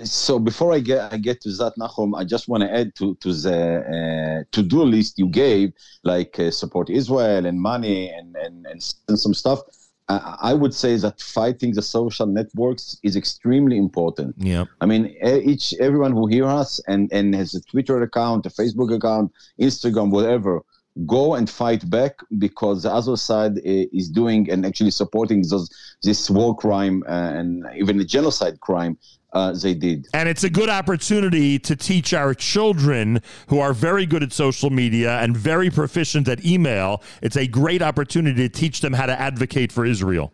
so 0.05 0.39
before 0.39 0.73
I 0.73 0.81
get 0.81 1.13
I 1.13 1.17
get 1.17 1.41
to 1.43 1.51
that, 1.57 1.75
Nahum, 1.77 2.15
I 2.15 2.25
just 2.25 2.49
want 2.49 2.63
to 2.63 2.73
add 2.73 2.95
to 2.97 3.15
to 3.17 3.33
the 3.33 3.59
uh, 3.97 4.45
to 4.53 4.63
do 4.63 4.83
list 4.83 5.19
you 5.19 5.29
gave, 5.29 5.73
like 6.05 6.39
uh, 6.39 6.51
support 6.51 6.91
Israel 6.91 7.47
and 7.47 7.61
money 7.61 8.11
and 8.11 8.37
and, 8.37 8.67
and, 8.67 9.19
some 9.19 9.35
stuff. 9.35 9.61
I, 10.09 10.37
I 10.43 10.55
would 10.55 10.75
say 10.75 10.97
that 10.97 11.21
fighting 11.21 11.73
the 11.73 11.83
social 11.83 12.27
networks 12.27 12.99
is 13.03 13.17
extremely 13.17 13.77
important. 13.77 14.35
Yeah. 14.39 14.65
I 14.81 14.87
mean, 14.87 15.17
each 15.25 15.75
everyone 15.81 16.13
who 16.13 16.27
hear 16.27 16.47
us 16.47 16.81
and 16.87 17.11
and 17.13 17.35
has 17.35 17.55
a 17.55 17.63
Twitter 17.63 18.03
account, 18.03 18.47
a 18.47 18.51
Facebook 18.51 18.95
account, 18.95 19.33
Instagram, 19.61 20.11
whatever, 20.11 20.63
go 21.05 21.35
and 21.35 21.49
fight 21.51 21.89
back 21.91 22.21
because 22.39 22.85
the 22.85 22.93
other 22.93 23.17
side 23.17 23.59
is 23.65 24.09
doing 24.09 24.51
and 24.51 24.65
actually 24.65 24.91
supporting 24.91 25.43
those 25.43 25.69
this 26.03 26.31
war 26.31 26.57
crime 26.57 27.03
uh, 27.07 27.11
and 27.11 27.67
even 27.77 27.99
the 27.99 28.05
genocide 28.05 28.61
crime 28.61 28.97
uh, 29.33 29.53
they 29.53 29.75
did. 29.75 30.07
And 30.15 30.29
it's 30.29 30.45
a 30.45 30.51
good 30.51 30.71
opportunity 30.71 31.59
to 31.59 31.77
teach 31.77 32.15
our 32.15 32.33
children 32.33 33.21
who 33.49 33.61
are 33.61 33.75
very 33.75 34.07
good 34.07 34.23
at 34.23 34.33
social 34.33 34.71
media 34.71 35.19
and 35.19 35.37
very 35.37 35.69
proficient 35.69 36.29
at 36.29 36.45
email. 36.45 37.03
It's 37.21 37.37
a 37.37 37.47
great 37.47 37.83
opportunity 37.83 38.49
to 38.49 38.49
teach 38.49 38.81
them 38.81 38.95
how 38.95 39.07
to 39.07 39.21
advocate 39.21 39.73
for 39.73 39.85
Israel. 39.85 40.33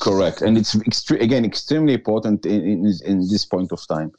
Correct, 0.00 0.40
and 0.40 0.56
it's 0.56 0.74
extre- 0.74 1.20
again 1.20 1.44
extremely 1.44 1.92
important 1.92 2.46
in, 2.46 2.62
in, 2.62 2.92
in 3.04 3.28
this 3.28 3.44
point 3.44 3.72
of 3.72 3.86
time. 3.86 4.10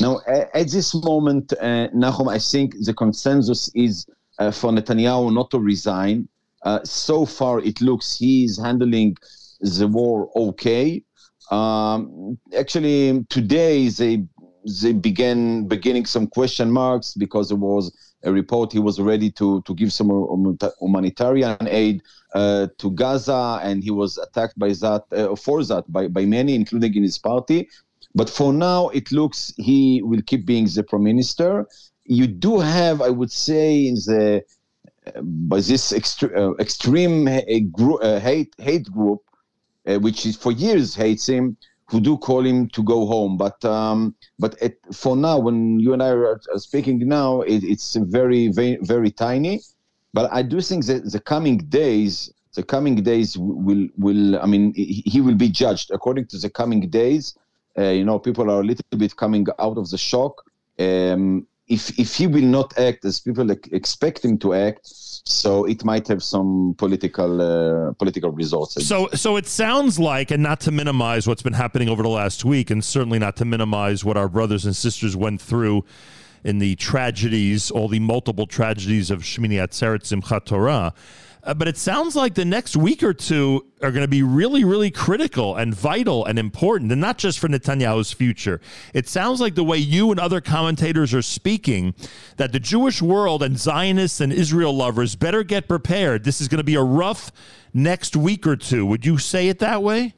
Now, 0.00 0.20
a- 0.26 0.56
at 0.56 0.70
this 0.72 0.92
moment, 0.92 1.52
uh, 1.60 1.86
Nahum, 1.94 2.28
I 2.28 2.40
think 2.40 2.74
the 2.80 2.92
consensus 2.92 3.70
is 3.76 4.06
for 4.38 4.70
Netanyahu 4.72 5.32
not 5.32 5.50
to 5.50 5.58
resign. 5.58 6.28
Uh, 6.62 6.80
so 6.84 7.26
far, 7.26 7.60
it 7.60 7.80
looks 7.80 8.16
he 8.16 8.44
is 8.44 8.58
handling 8.58 9.16
the 9.60 9.86
war 9.86 10.30
okay. 10.34 11.02
Um, 11.50 12.38
actually, 12.56 13.24
today 13.28 13.88
they 13.88 14.24
they 14.80 14.92
began 14.94 15.68
beginning 15.68 16.06
some 16.06 16.26
question 16.26 16.70
marks 16.70 17.12
because 17.14 17.48
there 17.48 17.58
was 17.58 17.94
a 18.22 18.32
report 18.32 18.72
he 18.72 18.78
was 18.78 18.98
ready 18.98 19.30
to 19.32 19.60
to 19.62 19.74
give 19.74 19.92
some 19.92 20.08
humanitarian 20.80 21.68
aid 21.68 22.02
uh, 22.34 22.68
to 22.78 22.90
Gaza, 22.92 23.60
and 23.62 23.84
he 23.84 23.90
was 23.90 24.18
attacked 24.18 24.58
by 24.58 24.68
that 24.68 25.04
uh, 25.12 25.36
for 25.36 25.62
that 25.64 25.90
by, 25.92 26.08
by 26.08 26.24
many, 26.24 26.54
including 26.54 26.94
in 26.94 27.02
his 27.02 27.18
party. 27.18 27.68
But 28.14 28.30
for 28.30 28.52
now, 28.52 28.88
it 28.88 29.12
looks 29.12 29.52
he 29.56 30.02
will 30.02 30.22
keep 30.22 30.46
being 30.46 30.66
the 30.66 30.82
prime 30.82 31.04
minister. 31.04 31.66
You 32.04 32.26
do 32.26 32.58
have, 32.60 33.00
I 33.00 33.10
would 33.10 33.32
say, 33.32 33.86
in 33.86 33.94
the 33.94 34.42
uh, 35.06 35.20
by 35.22 35.56
this 35.56 35.92
extre- 35.92 36.36
uh, 36.36 36.54
extreme 36.58 37.26
ha- 37.26 37.60
gru- 37.72 37.98
uh, 37.98 38.20
hate 38.20 38.54
hate 38.58 38.90
group, 38.90 39.20
uh, 39.86 39.98
which 39.98 40.26
is 40.26 40.36
for 40.36 40.52
years 40.52 40.94
hates 40.94 41.26
him, 41.26 41.56
who 41.90 42.00
do 42.00 42.16
call 42.16 42.44
him 42.44 42.68
to 42.70 42.82
go 42.82 43.06
home. 43.06 43.36
But 43.36 43.64
um, 43.64 44.14
but 44.38 44.56
for 44.92 45.16
now, 45.16 45.38
when 45.38 45.78
you 45.80 45.92
and 45.92 46.02
I 46.02 46.08
are, 46.10 46.40
speaking 46.56 46.98
now, 47.08 47.42
it, 47.42 47.62
it's 47.64 47.96
very 47.96 48.48
very 48.48 48.78
very 48.82 49.10
tiny. 49.10 49.60
But 50.12 50.32
I 50.32 50.42
do 50.42 50.60
think 50.60 50.86
that 50.86 51.10
the 51.10 51.20
coming 51.20 51.58
days, 51.58 52.32
the 52.54 52.62
coming 52.62 52.96
days 52.96 53.36
will 53.38 53.88
will. 53.96 54.40
I 54.40 54.46
mean, 54.46 54.72
he 54.74 55.02
he 55.06 55.20
will 55.20 55.34
be 55.34 55.48
judged 55.48 55.90
according 55.90 56.26
to 56.28 56.38
the 56.38 56.50
coming 56.50 56.88
days. 56.88 57.36
Uh, 57.78 57.90
you 57.98 58.04
know, 58.04 58.18
people 58.18 58.50
are 58.50 58.60
a 58.60 58.64
little 58.64 58.98
bit 58.98 59.16
coming 59.16 59.46
out 59.58 59.76
of 59.78 59.90
the 59.90 59.98
shock. 59.98 60.42
Um, 60.78 61.46
if 61.66 61.98
if 61.98 62.14
he 62.16 62.26
will 62.26 62.44
not 62.44 62.76
act 62.78 63.04
as 63.04 63.20
people 63.20 63.50
expect 63.50 64.24
him 64.24 64.38
to 64.38 64.54
act, 64.54 64.80
so 65.26 65.64
it 65.64 65.84
might 65.84 66.06
have 66.08 66.22
some 66.22 66.74
political 66.76 67.40
uh, 67.40 67.92
political 67.94 68.30
results. 68.30 68.84
So, 68.86 69.08
so 69.14 69.36
it 69.36 69.46
sounds 69.46 69.98
like, 69.98 70.30
and 70.30 70.42
not 70.42 70.60
to 70.60 70.70
minimize 70.70 71.26
what's 71.26 71.42
been 71.42 71.54
happening 71.54 71.88
over 71.88 72.02
the 72.02 72.10
last 72.10 72.44
week, 72.44 72.70
and 72.70 72.84
certainly 72.84 73.18
not 73.18 73.36
to 73.36 73.44
minimize 73.44 74.04
what 74.04 74.16
our 74.16 74.28
brothers 74.28 74.66
and 74.66 74.76
sisters 74.76 75.16
went 75.16 75.40
through 75.40 75.84
in 76.44 76.58
the 76.58 76.76
tragedies, 76.76 77.70
all 77.70 77.88
the 77.88 78.00
multiple 78.00 78.46
tragedies 78.46 79.10
of 79.10 79.22
Shmini 79.22 79.54
Atzeret 79.54 80.02
Simchat 80.02 80.44
Torah. 80.44 80.92
Uh, 81.44 81.52
but 81.52 81.68
it 81.68 81.76
sounds 81.76 82.16
like 82.16 82.34
the 82.34 82.44
next 82.44 82.74
week 82.74 83.02
or 83.02 83.12
two 83.12 83.66
are 83.82 83.90
going 83.90 84.02
to 84.04 84.08
be 84.08 84.22
really, 84.22 84.64
really 84.64 84.90
critical 84.90 85.56
and 85.56 85.74
vital 85.74 86.24
and 86.24 86.38
important, 86.38 86.90
and 86.90 87.00
not 87.00 87.18
just 87.18 87.38
for 87.38 87.48
Netanyahu's 87.48 88.12
future. 88.12 88.62
It 88.94 89.08
sounds 89.08 89.40
like 89.40 89.54
the 89.54 89.64
way 89.64 89.76
you 89.76 90.10
and 90.10 90.18
other 90.18 90.40
commentators 90.40 91.12
are 91.12 91.22
speaking 91.22 91.94
that 92.38 92.52
the 92.52 92.60
Jewish 92.60 93.02
world 93.02 93.42
and 93.42 93.58
Zionists 93.58 94.22
and 94.22 94.32
Israel 94.32 94.74
lovers 94.74 95.16
better 95.16 95.42
get 95.42 95.68
prepared. 95.68 96.24
This 96.24 96.40
is 96.40 96.48
going 96.48 96.58
to 96.58 96.64
be 96.64 96.76
a 96.76 96.82
rough 96.82 97.30
next 97.74 98.16
week 98.16 98.46
or 98.46 98.56
two. 98.56 98.86
Would 98.86 99.04
you 99.04 99.18
say 99.18 99.48
it 99.48 99.58
that 99.58 99.82
way? 99.82 100.14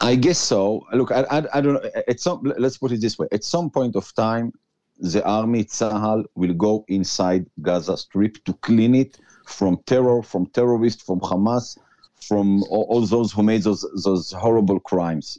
I 0.00 0.16
guess 0.16 0.38
so. 0.38 0.84
Look, 0.92 1.12
I, 1.12 1.22
I, 1.30 1.44
I 1.54 1.60
don't 1.60 1.74
know. 1.74 1.90
At 2.08 2.18
some, 2.18 2.52
let's 2.58 2.78
put 2.78 2.90
it 2.90 3.00
this 3.00 3.16
way: 3.16 3.28
at 3.30 3.44
some 3.44 3.70
point 3.70 3.94
of 3.94 4.12
time, 4.14 4.52
the 4.98 5.24
army 5.24 5.64
Tzahal 5.64 6.24
will 6.34 6.54
go 6.54 6.84
inside 6.88 7.46
Gaza 7.62 7.96
Strip 7.96 8.42
to 8.44 8.52
clean 8.54 8.96
it 8.96 9.18
from 9.46 9.78
terror, 9.86 10.22
from 10.22 10.46
terrorists, 10.46 11.02
from 11.02 11.20
Hamas, 11.20 11.78
from 12.20 12.62
all, 12.64 12.86
all 12.88 13.00
those 13.02 13.32
who 13.32 13.42
made 13.42 13.62
those 13.62 13.84
those 14.04 14.32
horrible 14.32 14.80
crimes. 14.80 15.38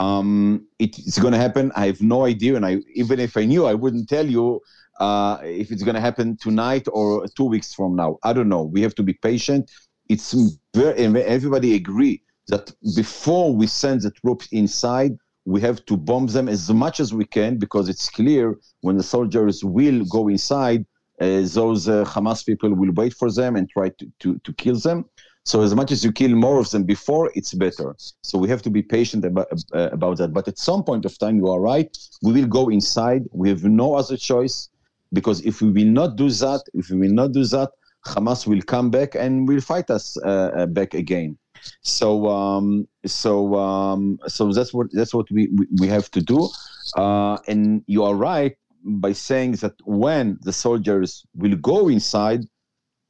Um, 0.00 0.66
it, 0.78 0.98
it's 0.98 1.18
going 1.18 1.32
to 1.32 1.38
happen. 1.38 1.70
I 1.76 1.86
have 1.86 2.00
no 2.00 2.24
idea, 2.24 2.56
and 2.56 2.66
I 2.66 2.78
even 2.94 3.20
if 3.20 3.36
I 3.36 3.44
knew, 3.44 3.66
I 3.66 3.74
wouldn't 3.74 4.08
tell 4.08 4.26
you 4.26 4.60
uh, 5.00 5.38
if 5.42 5.70
it's 5.70 5.82
going 5.82 5.94
to 5.94 6.00
happen 6.00 6.36
tonight 6.36 6.86
or 6.92 7.26
two 7.36 7.44
weeks 7.44 7.74
from 7.74 7.96
now. 7.96 8.18
I 8.22 8.32
don't 8.32 8.48
know. 8.48 8.62
We 8.62 8.82
have 8.82 8.94
to 8.96 9.02
be 9.02 9.14
patient. 9.14 9.70
It's 10.08 10.34
very, 10.74 10.94
everybody 11.24 11.74
agree 11.74 12.22
that 12.48 12.72
before 12.96 13.54
we 13.54 13.66
send 13.66 14.02
the 14.02 14.10
troops 14.10 14.48
inside, 14.52 15.16
we 15.44 15.60
have 15.60 15.84
to 15.86 15.96
bomb 15.96 16.26
them 16.26 16.48
as 16.48 16.70
much 16.70 17.00
as 17.00 17.12
we 17.12 17.24
can 17.24 17.58
because 17.58 17.88
it's 17.88 18.08
clear 18.08 18.58
when 18.82 18.96
the 18.96 19.02
soldiers 19.02 19.64
will 19.64 20.04
go 20.04 20.28
inside, 20.28 20.84
those 21.22 21.88
uh, 21.88 22.04
Hamas 22.04 22.44
people 22.44 22.74
will 22.74 22.92
wait 22.92 23.14
for 23.14 23.30
them 23.30 23.56
and 23.56 23.68
try 23.68 23.90
to, 23.90 24.12
to, 24.20 24.38
to 24.44 24.52
kill 24.54 24.76
them. 24.76 25.04
So 25.44 25.62
as 25.62 25.74
much 25.74 25.90
as 25.90 26.04
you 26.04 26.12
kill 26.12 26.30
more 26.30 26.60
of 26.60 26.70
them 26.70 26.84
before, 26.84 27.30
it's 27.34 27.52
better. 27.52 27.96
So 28.22 28.38
we 28.38 28.48
have 28.48 28.62
to 28.62 28.70
be 28.70 28.82
patient 28.82 29.24
about, 29.24 29.48
uh, 29.72 29.88
about 29.90 30.18
that. 30.18 30.32
But 30.32 30.46
at 30.46 30.58
some 30.58 30.84
point 30.84 31.04
of 31.04 31.18
time, 31.18 31.36
you 31.36 31.48
are 31.48 31.60
right. 31.60 31.96
We 32.22 32.32
will 32.32 32.46
go 32.46 32.68
inside. 32.68 33.22
We 33.32 33.48
have 33.48 33.64
no 33.64 33.94
other 33.94 34.16
choice 34.16 34.68
because 35.12 35.40
if 35.44 35.60
we 35.60 35.70
will 35.70 35.92
not 35.92 36.16
do 36.16 36.30
that, 36.30 36.62
if 36.74 36.90
we 36.90 36.98
will 36.98 37.12
not 37.12 37.32
do 37.32 37.44
that, 37.46 37.70
Hamas 38.06 38.46
will 38.46 38.62
come 38.62 38.90
back 38.90 39.14
and 39.14 39.48
will 39.48 39.60
fight 39.60 39.90
us 39.90 40.16
uh, 40.24 40.28
uh, 40.28 40.66
back 40.66 40.94
again. 40.94 41.38
So 41.82 42.28
um, 42.28 42.88
so 43.06 43.54
um, 43.54 44.18
so 44.26 44.52
that's 44.52 44.74
what 44.74 44.88
that's 44.92 45.14
what 45.14 45.30
we, 45.30 45.48
we 45.80 45.86
have 45.86 46.10
to 46.10 46.20
do. 46.20 46.48
Uh, 46.96 47.38
and 47.46 47.84
you 47.86 48.02
are 48.02 48.14
right 48.16 48.56
by 48.84 49.12
saying 49.12 49.52
that 49.52 49.74
when 49.84 50.38
the 50.42 50.52
soldiers 50.52 51.24
will 51.34 51.56
go 51.56 51.88
inside, 51.88 52.44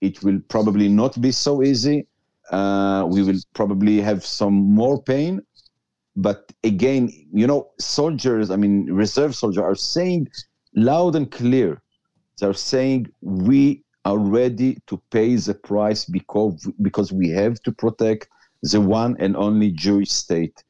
it 0.00 0.22
will 0.22 0.40
probably 0.48 0.88
not 0.88 1.20
be 1.20 1.32
so 1.32 1.62
easy. 1.62 2.06
Uh, 2.50 3.06
we 3.08 3.22
will 3.22 3.40
probably 3.54 4.00
have 4.00 4.24
some 4.24 4.54
more 4.54 5.02
pain. 5.02 5.40
But 6.16 6.52
again, 6.64 7.10
you 7.32 7.46
know, 7.46 7.70
soldiers, 7.78 8.50
I 8.50 8.56
mean, 8.56 8.86
reserve 8.92 9.34
soldiers 9.34 9.62
are 9.62 9.74
saying 9.74 10.28
loud 10.74 11.16
and 11.16 11.30
clear. 11.30 11.80
They're 12.38 12.52
saying 12.52 13.06
we 13.20 13.84
are 14.04 14.18
ready 14.18 14.78
to 14.88 15.00
pay 15.10 15.36
the 15.36 15.54
price 15.54 16.04
because 16.04 16.68
because 16.82 17.12
we 17.12 17.30
have 17.30 17.62
to 17.62 17.72
protect 17.72 18.28
the 18.62 18.80
one 18.80 19.16
and 19.20 19.36
only 19.36 19.70
Jewish 19.70 20.10
state. 20.10 20.64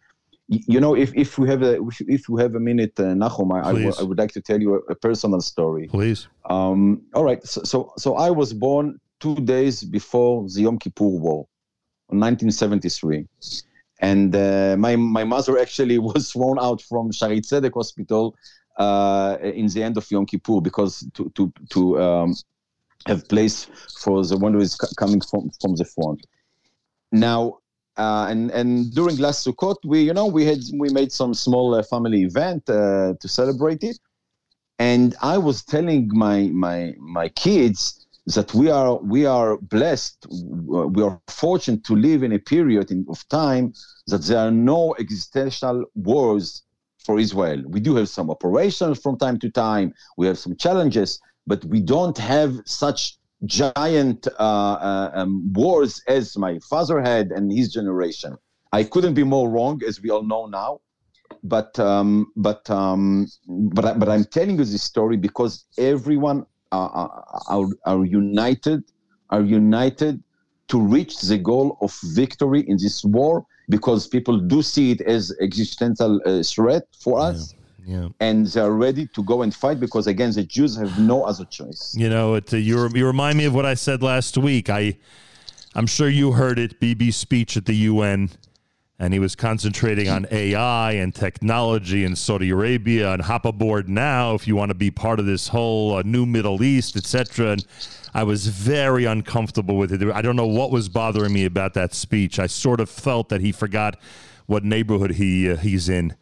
You 0.53 0.81
know, 0.81 0.95
if, 0.95 1.15
if 1.15 1.39
we 1.39 1.49
have 1.49 1.63
a 1.63 1.81
if 2.19 2.29
we 2.29 2.43
have 2.43 2.55
a 2.55 2.61
minute, 2.61 2.93
uh, 3.01 3.15
Nachum, 3.15 3.49
I, 3.55 3.71
I, 3.71 3.73
would- 4.03 4.19
like 4.19 4.33
to 4.33 4.43
tell 4.43 4.61
you 4.61 4.75
a, 4.75 4.79
a 4.93 4.95
personal 4.95 5.41
story. 5.41 5.89
Please. 5.89 6.29
Um, 6.51 7.03
all 7.15 7.25
right, 7.25 7.43
so, 7.47 7.63
so 7.65 7.93
so 7.97 8.17
I 8.17 8.31
was 8.31 8.53
born 8.53 9.01
two 9.21 9.37
days 9.37 9.83
before 9.83 10.47
the 10.53 10.63
Yom 10.63 10.79
Kippur 10.79 11.05
War, 11.07 11.47
in 12.11 12.21
1973, 12.21 13.27
and 14.01 14.37
uh, 14.37 14.77
my 14.79 14.95
my 14.97 15.25
mother 15.25 15.59
actually 15.59 15.99
was 16.11 16.33
thrown 16.33 16.59
out 16.59 16.83
from 16.83 17.11
Shaare 17.13 17.41
Zedek 17.41 17.73
Hospital 17.75 18.35
uh, 18.79 19.39
in 19.43 19.69
the 19.69 19.83
end 19.83 19.97
of 19.97 20.11
Yom 20.11 20.27
Kippur 20.27 20.61
because 20.61 21.09
to 21.15 21.31
to 21.37 21.53
to 21.71 21.81
um, 22.03 22.35
have 23.07 23.27
place 23.29 23.67
for 24.03 24.23
the 24.25 24.37
one 24.37 24.53
who 24.53 24.61
is 24.61 24.75
coming 24.99 25.23
from 25.31 25.51
from 25.61 25.77
the 25.77 25.87
front. 25.87 26.27
Now, 27.13 27.59
uh, 27.97 28.27
and 28.31 28.51
and 28.51 28.93
during 28.95 29.17
last 29.19 29.47
Sukkot, 29.47 29.77
we 29.85 30.03
you 30.03 30.15
know 30.15 30.27
we 30.27 30.45
had 30.47 30.61
we 30.79 30.89
made 30.91 31.13
some 31.13 31.35
small 31.35 31.75
uh, 31.75 31.83
family 31.83 32.23
event 32.23 32.69
uh, 32.69 33.15
to 33.21 33.29
celebrate 33.29 33.83
it, 33.83 33.99
and 34.79 35.15
I 35.23 35.39
was 35.39 35.63
telling 35.63 36.09
my 36.13 36.49
my 36.53 36.95
my 36.99 37.29
kids 37.29 38.07
that 38.27 38.55
we 38.55 38.71
are 38.71 38.97
we 38.99 39.27
are 39.27 39.59
blessed, 39.59 40.27
we 40.31 41.03
are 41.03 41.21
fortunate 41.29 41.85
to 41.85 41.97
live 41.97 42.23
in 42.23 42.33
a 42.33 42.39
period 42.39 42.91
in, 42.91 43.05
of 43.09 43.27
time 43.29 43.75
that 44.07 44.23
there 44.23 44.39
are 44.39 44.51
no 44.51 44.95
existential 44.99 45.85
wars 45.95 46.63
for 47.05 47.19
Israel. 47.19 47.63
We 47.67 47.81
do 47.81 47.97
have 47.97 48.09
some 48.09 48.31
operations 48.31 49.01
from 49.01 49.19
time 49.19 49.39
to 49.41 49.51
time. 49.51 49.93
We 50.17 50.27
have 50.29 50.39
some 50.39 50.57
challenges, 50.57 51.21
but 51.47 51.65
we 51.65 51.81
don't 51.81 52.17
have 52.17 52.61
such 52.65 53.19
giant 53.45 54.29
uh, 54.39 54.43
uh, 54.43 55.11
um, 55.15 55.53
wars 55.53 56.03
as 56.09 56.37
my 56.37 56.59
father 56.71 57.01
had 57.01 57.31
and 57.33 57.53
his 57.53 57.73
generation. 57.73 58.37
I 58.73 58.85
couldn't 58.85 59.15
be 59.15 59.25
more 59.25 59.51
wrong, 59.51 59.83
as 59.87 60.01
we 60.01 60.11
all 60.11 60.23
know 60.23 60.47
now. 60.47 60.81
But 61.43 61.79
um, 61.79 62.33
but 62.37 62.69
um, 62.71 63.27
but 63.49 63.99
but 63.99 64.09
I'm 64.09 64.25
telling 64.25 64.59
you 64.59 64.65
this 64.65 64.83
story 64.83 65.17
because 65.17 65.65
everyone 65.77 66.47
are, 66.71 67.25
are 67.49 67.67
are 67.85 68.05
united, 68.05 68.85
are 69.31 69.43
united 69.43 70.23
to 70.69 70.81
reach 70.81 71.21
the 71.21 71.39
goal 71.39 71.77
of 71.81 71.99
victory 72.15 72.61
in 72.69 72.77
this 72.77 73.05
war 73.05 73.45
because 73.69 74.07
people 74.07 74.39
do 74.39 74.63
see 74.63 74.93
it 74.93 75.01
as 75.03 75.35
existential 75.41 76.21
uh, 76.25 76.43
threat 76.43 76.85
for 76.99 77.19
us. 77.19 77.53
Yeah. 77.53 77.62
And 78.21 78.47
they're 78.47 78.73
ready 78.73 79.07
to 79.09 79.23
go 79.23 79.43
and 79.43 79.55
fight 79.55 79.81
because 79.81 80.07
again, 80.07 80.33
the 80.33 80.45
Jews 80.45 80.77
have 80.77 80.99
no 80.99 81.25
other 81.25 81.45
choice. 81.45 81.95
You 81.97 82.09
know, 82.09 82.35
it, 82.35 82.53
uh, 82.53 82.57
you 82.57 82.89
you 82.95 83.07
remind 83.07 83.39
me 83.39 83.45
of 83.45 83.55
what 83.55 83.67
I 83.67 83.75
said 83.75 84.03
last 84.03 84.37
week. 84.39 84.71
I 84.71 84.97
I'm 85.75 85.87
sure 85.87 86.09
you 86.09 86.33
heard 86.33 86.59
it. 86.59 86.81
BB's 86.81 87.17
speech 87.17 87.57
at 87.57 87.65
the 87.65 87.75
UN, 87.75 88.31
and 88.99 89.13
he 89.13 89.19
was 89.19 89.35
concentrating 89.35 90.09
on 90.09 90.27
AI 90.31 90.93
and 90.93 91.15
technology 91.15 92.05
in 92.05 92.15
Saudi 92.15 92.51
Arabia 92.51 93.13
and 93.13 93.23
hop 93.23 93.45
aboard 93.47 93.89
now 93.89 94.35
if 94.35 94.47
you 94.47 94.55
want 94.55 94.69
to 94.71 94.75
be 94.75 94.91
part 94.91 95.19
of 95.19 95.27
this 95.27 95.49
whole 95.49 95.97
uh, 95.97 96.03
new 96.05 96.27
Middle 96.27 96.63
East, 96.63 96.97
etc. 96.97 97.53
And 97.53 97.67
I 98.15 98.23
was 98.25 98.47
very 98.47 99.07
uncomfortable 99.07 99.77
with 99.77 99.93
it. 99.93 100.03
I 100.13 100.21
don't 100.21 100.37
know 100.37 100.47
what 100.47 100.71
was 100.71 100.89
bothering 100.89 101.33
me 101.33 101.47
about 101.47 101.75
that 101.75 101.95
speech. 101.95 102.39
I 102.39 102.47
sort 102.47 102.81
of 102.81 102.91
felt 102.91 103.31
that 103.31 103.41
he 103.41 103.51
forgot 103.51 103.99
what 104.47 104.65
neighborhood 104.65 105.13
he 105.13 105.51
uh, 105.51 105.57
he's 105.57 105.89
in. 105.89 106.15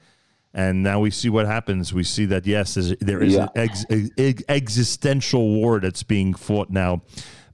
And 0.53 0.83
now 0.83 0.99
we 1.01 1.11
see 1.11 1.29
what 1.29 1.47
happens. 1.47 1.93
We 1.95 2.03
see 2.03 2.25
that 2.27 2.45
yes, 2.47 2.75
there's- 2.75 3.33
Yeah. 3.33 3.45
an 3.45 3.51
ex, 3.55 3.85
ex, 4.19 4.43
existential 4.49 5.49
war 5.55 5.79
that's 5.79 6.03
being 6.03 6.35
fought 6.35 6.71
now 6.71 7.03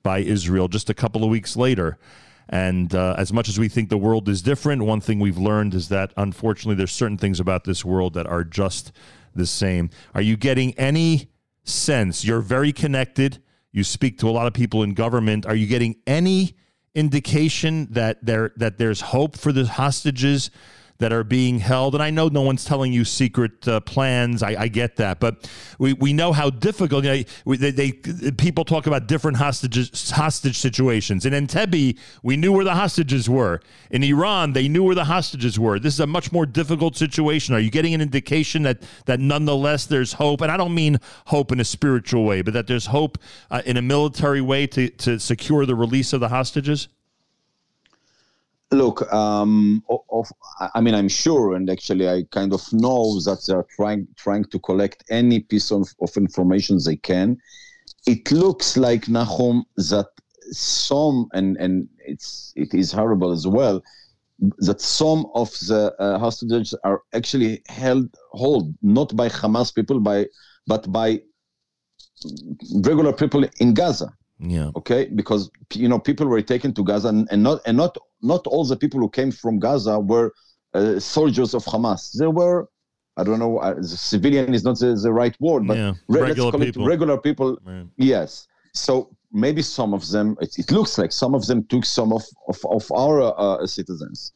by 0.02 0.20
Israel. 0.20 0.68
Just 0.68 0.89
a 0.89 0.94
couple 0.94 1.23
of 1.23 1.28
weeks 1.31 1.57
later, 1.57 1.99
and 2.49 2.94
uh, 2.94 3.15
as 3.18 3.33
much 3.33 3.49
as 3.49 3.58
we 3.58 3.68
think 3.68 3.89
the 3.91 3.99
world 3.99 4.28
is 4.28 4.41
different, 4.41 4.83
one 4.83 5.00
thing 5.00 5.18
we've 5.18 5.36
learned 5.36 5.75
is 5.75 5.89
that 5.89 6.12
unfortunately 6.16 6.76
there's 6.76 6.92
certain 6.92 7.18
things 7.18 7.39
about 7.41 7.65
this 7.65 7.84
world 7.84 8.15
that 8.15 8.26
are 8.26 8.44
just 8.44 8.92
the 9.34 9.47
same. 9.47 9.91
Are 10.15 10.23
you 10.23 10.36
getting 10.36 10.73
any 10.78 11.28
sense? 11.65 12.25
You're 12.25 12.41
very 12.41 12.73
connected. 12.73 13.42
You 13.73 13.84
speak 13.84 14.16
to 14.20 14.28
a 14.28 14.31
lot 14.31 14.47
of 14.47 14.55
people 14.55 14.83
in 14.83 14.94
government. 14.94 15.44
Are 15.44 15.57
you 15.57 15.66
getting 15.66 15.97
any 16.07 16.55
indication 16.94 17.89
that 17.91 18.25
there 18.25 18.52
that 18.57 18.78
there's 18.78 19.00
hope 19.02 19.36
for 19.36 19.52
the 19.52 19.66
hostages 19.66 20.50
that 20.99 21.12
are 21.12 21.25
being 21.25 21.58
held? 21.58 21.94
And 21.94 22.02
I 22.02 22.10
know 22.10 22.28
no 22.28 22.42
one's 22.42 22.65
telling 22.65 22.92
you 22.92 23.05
secret 23.05 23.66
uh, 23.68 23.81
plans. 23.81 24.42
I, 24.42 24.62
I 24.62 24.68
get 24.68 24.97
that, 24.97 25.20
but 25.20 25.50
we, 25.78 25.92
we 25.94 26.12
know 26.12 26.33
how 26.33 26.50
difficult. 26.50 27.05
You 27.05 27.25
know, 27.44 27.57
they, 27.57 27.70
they 27.70 27.92
people 27.92 28.65
talk 28.65 28.86
about 28.86 29.07
different 29.07 29.36
hostages 29.36 30.10
hostage 30.10 30.58
situations. 30.58 31.26
In 31.26 31.33
Entebbe, 31.33 31.99
we 32.23 32.36
knew 32.36 32.52
where 32.52 32.65
the 32.65 32.75
hostages 32.75 33.28
were. 33.28 33.60
In 33.91 34.02
Iran, 34.02 34.52
they 34.52 34.68
knew 34.68 34.83
where 34.83 34.94
the 34.94 35.05
hostages 35.05 35.58
were. 35.58 35.78
This 35.78 35.94
is 35.94 36.00
a 36.00 36.07
much 36.07 36.33
more 36.33 36.47
difficult 36.47 36.97
situation. 36.97 37.55
Are 37.55 37.60
you 37.60 37.70
getting 37.70 37.94
an 37.94 38.00
indication 38.00 38.62
that 38.62 38.83
that 39.07 39.20
nonetheless 39.20 39.86
there's 39.86 40.15
hope? 40.15 40.41
And 40.41 40.50
I 40.50 40.57
don't 40.57 40.75
mean 40.75 40.99
hope 41.26 41.52
in 41.52 41.60
a 41.60 41.65
spiritual 41.65 42.25
way, 42.25 42.42
but 42.42 42.55
that 42.55 42.66
there's 42.66 42.86
hope 42.86 43.18
uh, 43.50 43.62
in 43.66 43.76
a 43.76 43.83
military 43.83 44.41
way 44.41 44.66
to 44.68 44.89
to 44.91 45.18
secure 45.18 45.66
the 45.66 45.75
release 45.75 46.12
of 46.12 46.20
the 46.20 46.28
hostages. 46.28 46.89
Look, 48.72 49.12
um, 49.12 49.84
of, 50.10 50.28
I 50.74 50.80
mean, 50.80 50.94
I'm 50.94 51.08
sure, 51.08 51.54
and 51.54 51.70
actually, 51.70 52.08
I 52.08 52.24
kind 52.32 52.52
of 52.52 52.62
know 52.72 53.20
that 53.20 53.44
they're 53.46 53.66
trying 53.76 54.08
trying 54.16 54.44
to 54.46 54.58
collect 54.58 55.04
any 55.08 55.40
piece 55.40 55.70
of, 55.70 55.88
of 56.00 56.16
information 56.16 56.78
they 56.84 56.96
can. 56.96 57.38
It 58.08 58.32
looks 58.32 58.76
like 58.76 59.08
Nahum 59.08 59.64
that 59.76 60.08
some, 60.50 61.28
and 61.32 61.56
and 61.58 61.88
it's 61.98 62.52
it 62.56 62.74
is 62.74 62.90
horrible 62.90 63.30
as 63.30 63.46
well, 63.46 63.82
that 64.58 64.80
some 64.80 65.26
of 65.34 65.50
the 65.68 65.94
uh, 66.00 66.18
hostages 66.18 66.74
are 66.82 67.02
actually 67.14 67.62
held 67.68 68.08
hold 68.32 68.74
not 68.82 69.14
by 69.14 69.28
Hamas 69.28 69.72
people, 69.72 70.00
by 70.00 70.26
but 70.66 70.90
by 70.90 71.20
regular 72.82 73.12
people 73.12 73.44
in 73.60 73.74
Gaza. 73.74 74.12
Yeah. 74.38 74.70
Okay, 74.76 75.06
because 75.14 75.50
you 75.72 75.88
know 75.88 75.98
people 75.98 76.26
were 76.26 76.42
taken 76.42 76.74
to 76.74 76.84
Gaza, 76.84 77.08
and, 77.08 77.28
and 77.30 77.42
not 77.42 77.60
and 77.64 77.76
not 77.76 77.96
not 78.22 78.46
all 78.46 78.64
the 78.64 78.76
people 78.76 79.00
who 79.00 79.08
came 79.08 79.30
from 79.30 79.58
Gaza 79.58 79.98
were 79.98 80.32
uh, 80.74 80.98
soldiers 81.00 81.54
of 81.54 81.64
Hamas. 81.64 82.12
There 82.18 82.30
were, 82.30 82.68
I 83.16 83.24
don't 83.24 83.38
know, 83.38 83.58
uh, 83.58 83.74
the 83.74 83.86
civilian 83.88 84.54
is 84.54 84.64
not 84.64 84.78
the, 84.78 84.94
the 84.94 85.12
right 85.12 85.36
word, 85.40 85.66
but 85.66 85.76
Yeah, 85.76 85.94
re- 86.08 86.20
regular 86.22 86.52
people. 86.52 86.84
regular 86.86 87.18
people. 87.18 87.58
Right. 87.64 87.86
Yes. 87.96 88.46
So 88.74 89.10
maybe 89.32 89.62
some 89.62 89.94
of 89.94 90.06
them, 90.08 90.36
it, 90.40 90.58
it 90.58 90.70
looks 90.70 90.98
like 90.98 91.12
some 91.12 91.34
of 91.34 91.46
them 91.46 91.64
took 91.66 91.84
some 91.84 92.12
of 92.12 92.24
of, 92.48 92.58
of 92.66 92.90
our 92.92 93.22
uh, 93.38 93.66
citizens. 93.66 94.32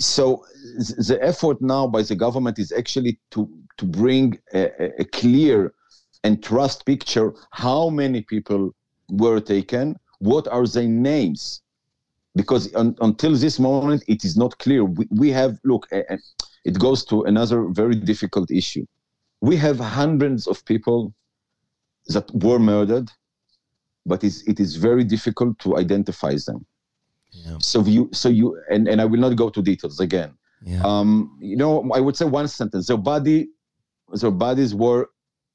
So 0.00 0.44
th- 0.78 1.06
the 1.08 1.18
effort 1.22 1.62
now 1.62 1.86
by 1.86 2.02
the 2.02 2.14
government 2.16 2.58
is 2.58 2.72
actually 2.72 3.18
to 3.32 3.48
to 3.78 3.84
bring 3.84 4.38
a- 4.54 5.00
a 5.00 5.04
clear 5.04 5.72
and 6.24 6.42
trust 6.42 6.84
picture 6.86 7.32
how 7.52 7.90
many 7.90 8.22
people 8.22 8.74
were 9.10 9.40
taken, 9.40 9.96
what 10.18 10.48
are 10.48 10.66
their 10.66 10.88
names, 10.88 11.62
because 12.36 12.72
un, 12.74 12.94
until 13.00 13.34
this 13.34 13.58
moment 13.58 14.04
it 14.06 14.24
is 14.24 14.36
not 14.36 14.56
clear. 14.58 14.84
We, 14.84 15.08
we 15.10 15.30
have 15.30 15.58
look, 15.64 15.88
uh, 15.90 16.16
it 16.64 16.78
goes 16.78 17.04
to 17.06 17.22
another 17.24 17.58
very 17.68 17.96
difficult 17.96 18.50
issue. 18.50 18.86
We 19.40 19.56
have 19.56 19.78
hundreds 19.80 20.46
of 20.46 20.64
people 20.64 21.12
that 22.08 22.30
were 22.34 22.58
murdered, 22.58 23.10
but 24.04 24.22
it's, 24.22 24.42
it 24.46 24.60
is 24.60 24.76
very 24.76 25.04
difficult 25.04 25.58
to 25.60 25.76
identify 25.76 26.34
them. 26.46 26.64
So 27.58 27.82
you, 27.84 28.08
so 28.12 28.28
you, 28.28 28.60
and, 28.70 28.88
and 28.88 29.00
I 29.00 29.04
will 29.04 29.20
not 29.20 29.36
go 29.36 29.50
to 29.50 29.62
details 29.62 29.98
again. 30.00 30.32
Um, 30.84 31.36
you 31.40 31.56
know, 31.56 31.90
I 31.92 32.00
would 32.00 32.16
say 32.16 32.24
one 32.24 32.48
sentence: 32.48 32.86
their 32.86 32.96
body, 32.96 33.48
their 34.20 34.30
bodies 34.30 34.74
were 34.74 35.10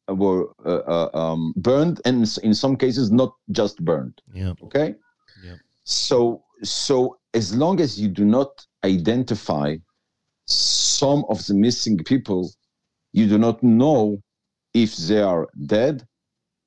were 0.08 0.50
uh, 0.66 0.84
uh, 0.95 1.10
um, 1.14 1.53
burned, 1.56 2.01
and 2.06 2.27
in 2.43 2.53
some 2.53 2.76
cases 2.76 3.11
not 3.11 3.34
just 3.51 3.84
burned. 3.84 4.22
Yeah. 4.34 4.53
Okay. 4.64 4.95
So 5.92 6.44
so 6.64 7.18
as 7.34 7.56
long 7.56 7.80
as 7.82 8.00
you 8.00 8.08
do 8.08 8.26
not 8.26 8.66
identify 8.84 9.76
some 10.45 11.26
of 11.30 11.45
the 11.48 11.53
missing 11.53 11.98
people, 11.98 12.52
you 13.14 13.28
do 13.28 13.38
not 13.38 13.61
know 13.64 14.22
if 14.74 14.95
they 14.95 15.22
are 15.22 15.48
dead 15.66 16.08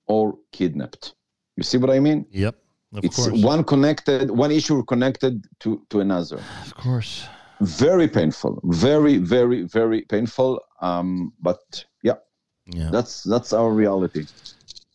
or 0.07 0.35
kidnapped. 0.53 1.15
You 1.57 1.63
see 1.63 1.79
what 1.79 1.91
I 1.91 2.01
mean? 2.01 2.27
Yep. 2.31 2.55
Of 2.97 3.05
it's 3.05 3.17
course. 3.17 3.43
one 3.43 3.65
connected, 3.65 4.31
one 4.31 4.53
issue 4.53 4.83
connected 4.85 5.45
to 5.61 5.85
to 5.91 6.01
another. 6.01 6.41
Of 6.67 6.75
course. 6.75 7.27
Very 7.61 8.09
painful. 8.09 8.61
Very, 8.65 9.17
very, 9.19 9.63
very 9.63 10.03
painful. 10.03 10.61
Um, 10.81 11.33
but 11.41 11.63
yeah, 12.03 12.19
Yeah. 12.67 12.91
that's 12.91 13.23
that's 13.23 13.53
our 13.53 13.71
reality. 13.73 14.27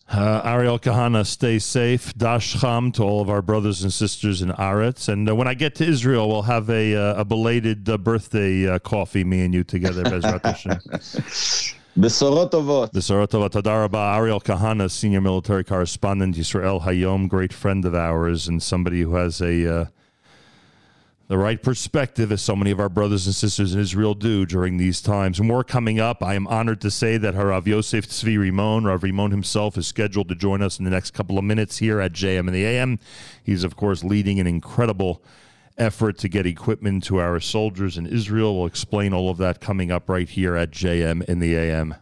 Uh, 0.10 0.42
Ariel 0.44 0.80
Kahana, 0.80 1.24
stay 1.24 1.60
safe. 1.60 2.16
Dash 2.18 2.60
Cham 2.60 2.92
to 2.94 3.04
all 3.04 3.22
of 3.22 3.30
our 3.30 3.44
brothers 3.44 3.84
and 3.84 3.94
sisters 3.94 4.42
in 4.42 4.50
Aretz. 4.50 5.08
And 5.08 5.30
uh, 5.30 5.36
when 5.36 5.48
I 5.48 5.54
get 5.54 5.76
to 5.76 5.86
Israel, 5.86 6.28
we'll 6.28 6.42
have 6.42 6.68
a, 6.72 6.96
uh, 6.96 7.22
a 7.22 7.26
belated 7.26 7.88
uh, 7.88 7.98
birthday 8.00 8.68
uh, 8.68 8.80
coffee, 8.80 9.24
me 9.24 9.42
and 9.46 9.54
you 9.54 9.64
together, 9.64 10.04
Bezrat 10.04 10.44
Hashem. 10.44 10.72
Besorot 11.96 12.50
tovot. 12.50 12.92
Besorot 12.92 13.28
tovot. 13.28 13.52
Tadar. 13.52 13.94
Ariel 14.16 14.42
Kahana, 14.42 14.90
senior 14.90 15.22
military 15.22 15.64
correspondent, 15.64 16.36
Yisrael 16.36 16.82
Hayom, 16.82 17.28
great 17.28 17.54
friend 17.54 17.86
of 17.86 17.94
ours, 17.94 18.48
and 18.48 18.64
somebody 18.64 19.02
who 19.02 19.14
has 19.14 19.42
a 19.42 19.82
uh, 19.82 19.86
the 21.30 21.38
right 21.38 21.62
perspective, 21.62 22.32
as 22.32 22.42
so 22.42 22.56
many 22.56 22.72
of 22.72 22.80
our 22.80 22.90
brothers 22.90 23.28
and 23.28 23.36
sisters 23.36 23.76
in 23.76 23.80
Israel 23.80 24.16
do 24.16 24.48
during 24.48 24.78
these 24.78 25.00
times. 25.00 25.40
More 25.40 25.64
coming 25.64 26.00
up. 26.00 26.24
I 26.24 26.34
am 26.34 26.48
honored 26.48 26.82
to 26.82 26.90
say 26.90 27.18
that 27.18 27.36
Harav 27.36 27.68
Yosef 27.68 28.08
Tzvi 28.08 28.36
Rimon, 28.36 28.86
Rav 28.86 29.04
Rimon 29.04 29.30
himself, 29.30 29.78
is 29.78 29.86
scheduled 29.86 30.28
to 30.30 30.36
join 30.36 30.64
us 30.64 30.80
in 30.80 30.86
the 30.86 30.92
next 30.92 31.12
couple 31.12 31.38
of 31.38 31.44
minutes 31.44 31.78
here 31.78 32.02
at 32.02 32.14
JM 32.14 32.48
in 32.48 32.54
the 32.54 32.66
AM. 32.66 32.98
He's, 33.44 33.64
of 33.64 33.76
course, 33.76 34.04
leading 34.04 34.40
an 34.40 34.48
incredible 34.48 35.22
effort 35.78 36.18
to 36.18 36.30
get 36.30 36.48
equipment 36.48 37.04
to 37.04 37.20
our 37.20 37.40
soldiers 37.40 37.96
in 37.96 38.08
Israel. 38.08 38.58
We'll 38.58 38.66
explain 38.66 39.14
all 39.14 39.30
of 39.30 39.38
that 39.38 39.62
coming 39.62 39.92
up 39.92 40.10
right 40.10 40.28
here 40.28 40.56
at 40.56 40.72
JM 40.72 41.24
in 41.26 41.38
the 41.38 41.56
AM. 41.56 41.94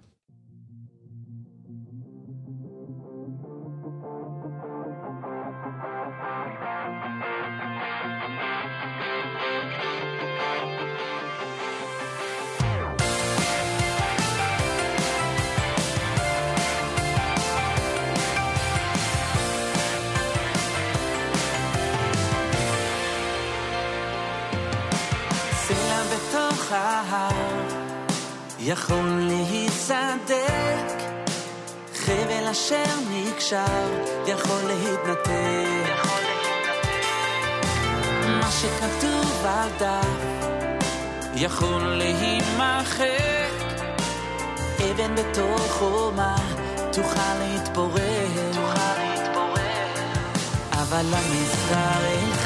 ההר 26.98 27.68
יכול 28.60 29.20
להיסדק 29.20 30.98
חבל 31.96 32.48
אשר 32.52 32.84
נקשר 33.12 34.04
יכול 34.28 34.62
להתנתק. 34.68 35.94
מה 38.28 38.52
שכתוב 38.52 39.46
על 39.46 39.70
דף 39.80 40.08
יכול 41.36 41.82
להימחק. 41.82 43.08
אבן 44.80 45.16
בתוך 45.16 45.72
חומה 45.72 46.36
תוכל 46.94 47.34
להתפורר. 47.40 48.28
אבל 50.72 51.06
עם 51.14 52.37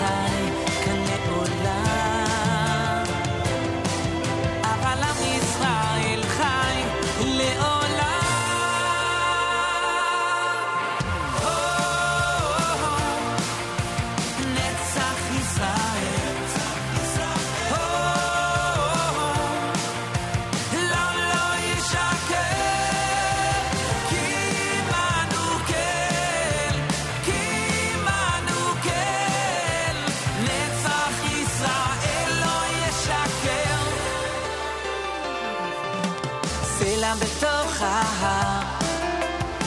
ההר 37.83 38.61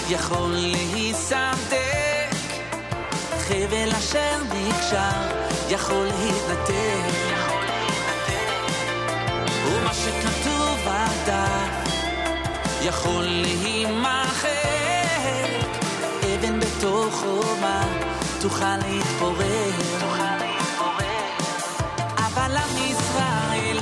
יכול 0.09 0.51
להיסדק 0.51 2.35
חבל 3.39 3.91
אשר 3.99 4.43
נקשר 4.55 5.45
יכול 5.69 6.05
להתנתק. 6.05 7.35
ומה 9.67 9.95
שכתוב 9.95 10.79
על 10.89 11.09
דף 11.27 11.93
יכול 12.83 13.25
להימחק. 13.25 14.49
אבן 16.25 16.61
בתוך 16.61 17.15
חומה 17.15 17.83
תוכל 18.41 18.77
להתפורר. 18.77 19.71
אבל 22.17 22.57
עם 22.57 22.77
ישראל 22.79 23.81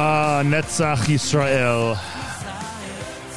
Ah, 0.00 0.42
Netzach 0.44 1.08
Yisrael. 1.08 1.98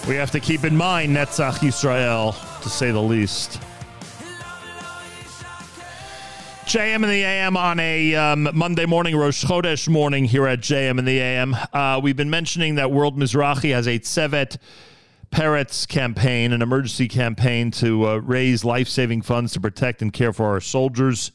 We 0.08 0.14
have 0.14 0.30
to 0.30 0.40
keep 0.40 0.64
in 0.64 0.78
mind 0.78 1.12
Netzach 1.18 1.56
Yisrael, 1.56 2.36
to 2.62 2.70
say 2.70 2.92
the 2.92 3.02
least. 3.02 3.60
JM 6.66 6.98
and 6.98 7.06
the 7.06 7.24
AM 7.24 7.58
on 7.58 7.80
a 7.80 8.14
um, 8.14 8.48
Monday 8.54 8.86
morning, 8.86 9.16
Rosh 9.16 9.44
Chodesh 9.44 9.90
morning 9.90 10.26
here 10.26 10.46
at 10.46 10.60
JM 10.60 11.00
and 11.00 11.08
the 11.08 11.18
AM. 11.18 11.56
Uh, 11.74 12.00
we've 12.04 12.16
been 12.16 12.30
mentioning 12.30 12.76
that 12.76 12.92
World 12.92 13.18
Mizrahi 13.18 13.74
has 13.74 13.88
a 13.88 13.98
Tzevet 13.98 14.58
Peretz 15.32 15.88
campaign, 15.88 16.54
an 16.54 16.62
emergency 16.62 17.08
campaign 17.08 17.72
to 17.72 18.06
uh, 18.08 18.16
raise 18.18 18.64
life 18.64 18.88
saving 18.88 19.24
funds 19.24 19.54
to 19.54 19.60
protect 19.60 20.04
and 20.04 20.14
care 20.14 20.32
for 20.32 20.46
our 20.46 20.62
soldiers. 20.62 21.32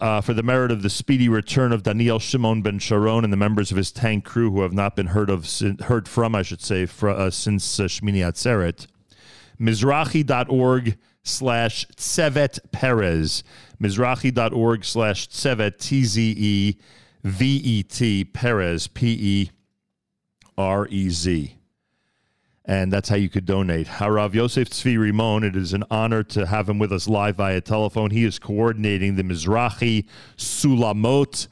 Uh, 0.00 0.20
for 0.20 0.34
the 0.34 0.42
merit 0.42 0.70
of 0.70 0.82
the 0.82 0.90
speedy 0.90 1.28
return 1.28 1.72
of 1.72 1.82
Daniel 1.82 2.18
Shimon 2.18 2.60
ben 2.62 2.78
Sharon 2.78 3.24
and 3.24 3.32
the 3.32 3.36
members 3.36 3.70
of 3.70 3.76
his 3.76 3.90
tank 3.90 4.24
crew 4.24 4.50
who 4.50 4.60
have 4.60 4.72
not 4.72 4.94
been 4.94 5.08
heard 5.08 5.30
of, 5.30 5.48
heard 5.82 6.06
from, 6.06 6.34
I 6.34 6.42
should 6.42 6.60
say, 6.60 6.86
fr- 6.86 7.08
uh, 7.10 7.30
since 7.30 7.80
uh, 7.80 7.84
Shmini 7.84 8.18
Atzeret. 8.18 8.86
Mizrahi.org 9.58 10.98
slash 11.22 11.86
Tzevet 11.96 12.58
Perez. 12.72 13.42
Mizrahi.org 13.80 14.84
slash 14.84 15.28
Tzevet, 15.28 15.78
T 15.78 16.04
Z 16.04 16.34
E 16.36 16.78
V 17.24 17.56
E 17.56 17.82
T, 17.82 18.24
Perez, 18.24 18.86
P 18.86 19.16
E 19.20 19.50
R 20.56 20.86
E 20.88 21.08
Z. 21.10 21.59
And 22.70 22.92
that's 22.92 23.08
how 23.08 23.16
you 23.16 23.28
could 23.28 23.46
donate. 23.46 23.88
Harav 23.88 24.32
Yosef 24.32 24.70
Tzvi 24.70 24.96
Rimon, 24.96 25.42
it 25.42 25.56
is 25.56 25.72
an 25.72 25.82
honor 25.90 26.22
to 26.22 26.46
have 26.46 26.68
him 26.68 26.78
with 26.78 26.92
us 26.92 27.08
live 27.08 27.34
via 27.34 27.60
telephone. 27.60 28.12
He 28.12 28.22
is 28.22 28.38
coordinating 28.38 29.16
the 29.16 29.24
Mizrahi 29.24 30.06
Sulamot 30.36 31.48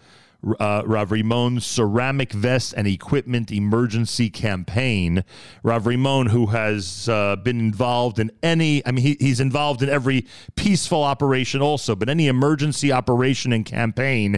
uh, 0.60 0.82
Rav 0.86 1.10
Rimon 1.10 1.60
Ceramic 1.60 2.30
Vest 2.30 2.72
and 2.76 2.86
Equipment 2.86 3.50
Emergency 3.50 4.30
Campaign. 4.30 5.24
Rav 5.64 5.88
Rimon, 5.88 6.28
who 6.28 6.46
has 6.46 7.08
uh, 7.08 7.34
been 7.34 7.58
involved 7.58 8.20
in 8.20 8.30
any, 8.40 8.86
I 8.86 8.92
mean, 8.92 9.04
he, 9.04 9.16
he's 9.18 9.40
involved 9.40 9.82
in 9.82 9.88
every 9.88 10.24
peaceful 10.54 11.02
operation 11.02 11.60
also, 11.60 11.96
but 11.96 12.08
any 12.08 12.28
emergency 12.28 12.92
operation 12.92 13.52
and 13.52 13.66
campaign 13.66 14.36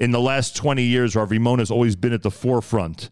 in 0.00 0.10
the 0.10 0.20
last 0.20 0.56
20 0.56 0.82
years, 0.82 1.14
Rav 1.14 1.30
Rimon 1.30 1.60
has 1.60 1.70
always 1.70 1.94
been 1.94 2.12
at 2.12 2.24
the 2.24 2.30
forefront. 2.32 3.10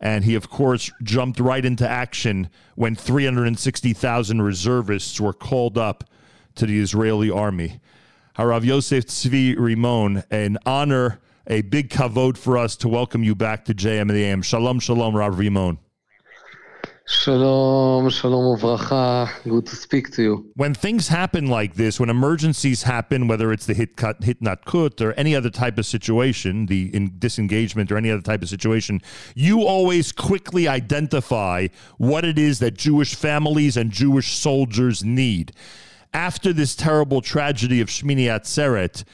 And 0.00 0.24
he, 0.24 0.34
of 0.34 0.50
course, 0.50 0.90
jumped 1.02 1.40
right 1.40 1.64
into 1.64 1.88
action 1.88 2.50
when 2.74 2.94
360,000 2.94 4.42
reservists 4.42 5.20
were 5.20 5.32
called 5.32 5.78
up 5.78 6.04
to 6.56 6.66
the 6.66 6.80
Israeli 6.80 7.30
army. 7.30 7.80
Harav 8.36 8.64
Yosef 8.64 9.06
Tzvi 9.06 9.56
Rimon, 9.56 10.24
an 10.30 10.58
honor, 10.66 11.20
a 11.46 11.62
big 11.62 11.88
kavod 11.88 12.36
for 12.36 12.58
us 12.58 12.76
to 12.76 12.88
welcome 12.88 13.22
you 13.22 13.34
back 13.34 13.64
to 13.64 13.74
JM 13.74 14.02
and 14.02 14.10
the 14.10 14.24
AM. 14.24 14.42
Shalom, 14.42 14.80
shalom, 14.80 15.16
Rav 15.16 15.36
Rimon. 15.36 15.78
Shalom, 17.08 18.10
shalom 18.10 18.58
uvracha. 18.58 19.30
Good 19.44 19.66
to 19.66 19.76
speak 19.76 20.10
to 20.14 20.22
you. 20.22 20.50
When 20.56 20.74
things 20.74 21.06
happen 21.06 21.46
like 21.46 21.74
this, 21.74 22.00
when 22.00 22.10
emergencies 22.10 22.82
happen, 22.82 23.28
whether 23.28 23.52
it's 23.52 23.64
the 23.64 23.74
hit 23.74 23.96
cut, 23.96 24.22
hitnatkut, 24.22 25.00
or 25.00 25.12
any 25.12 25.36
other 25.36 25.48
type 25.48 25.78
of 25.78 25.86
situation, 25.86 26.66
the 26.66 26.92
in 26.92 27.16
disengagement 27.16 27.92
or 27.92 27.96
any 27.96 28.10
other 28.10 28.22
type 28.22 28.42
of 28.42 28.48
situation, 28.48 29.00
you 29.36 29.62
always 29.62 30.10
quickly 30.10 30.66
identify 30.66 31.68
what 31.98 32.24
it 32.24 32.40
is 32.40 32.58
that 32.58 32.74
Jewish 32.74 33.14
families 33.14 33.76
and 33.76 33.92
Jewish 33.92 34.36
soldiers 34.36 35.04
need. 35.04 35.52
After 36.12 36.52
this 36.52 36.74
terrible 36.74 37.20
tragedy 37.20 37.80
of 37.80 37.86
Shmini 37.86 38.24
Atzeret, 38.24 39.04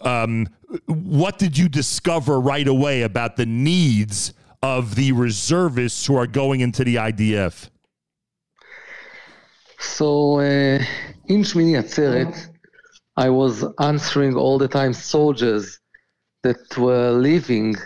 um, 0.00 0.48
what 0.86 1.38
did 1.38 1.58
you 1.58 1.68
discover 1.68 2.40
right 2.40 2.66
away 2.66 3.02
about 3.02 3.36
the 3.36 3.44
needs 3.44 4.32
of 4.64 4.94
the 4.94 5.12
reservists 5.12 6.06
who 6.06 6.16
are 6.16 6.26
going 6.26 6.60
into 6.60 6.84
the 6.84 6.96
IDF? 6.96 7.68
So, 9.78 10.38
uh, 10.38 10.78
in 11.26 11.40
Shmini 11.42 11.74
Atzeret, 11.82 12.34
I 13.14 13.28
was 13.28 13.62
answering 13.78 14.34
all 14.36 14.56
the 14.56 14.66
time 14.66 14.94
soldiers 14.94 15.80
that 16.44 16.78
were 16.78 17.12
leaving 17.12 17.76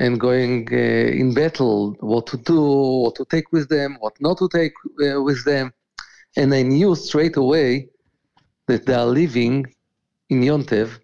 and 0.00 0.18
going 0.18 0.68
uh, 0.72 1.20
in 1.22 1.34
battle, 1.34 1.96
what 2.00 2.26
to 2.26 2.36
do, 2.36 2.60
what 3.04 3.14
to 3.14 3.24
take 3.24 3.52
with 3.52 3.68
them, 3.68 3.96
what 4.00 4.14
not 4.20 4.38
to 4.38 4.48
take 4.48 4.74
uh, 5.06 5.22
with 5.22 5.44
them. 5.44 5.72
And 6.36 6.52
I 6.52 6.62
knew 6.62 6.96
straight 6.96 7.36
away 7.36 7.90
that 8.66 8.86
they 8.86 8.94
are 8.94 9.06
living 9.06 9.72
in 10.30 10.40
Yontev, 10.40 10.98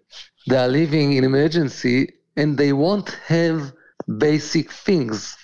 they 0.47 0.57
are 0.57 0.67
living 0.67 1.13
in 1.13 1.23
emergency, 1.23 1.99
and 2.35 2.57
they 2.57 2.73
won't 2.73 3.11
have 3.27 3.71
basic 4.17 4.71
things. 4.71 5.37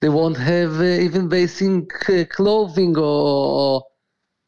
They 0.00 0.08
won't 0.08 0.36
have 0.36 0.80
uh, 0.80 0.84
even 0.84 1.28
basic 1.28 2.08
uh, 2.08 2.24
clothing 2.26 2.96
or, 2.96 3.02
or 3.02 3.82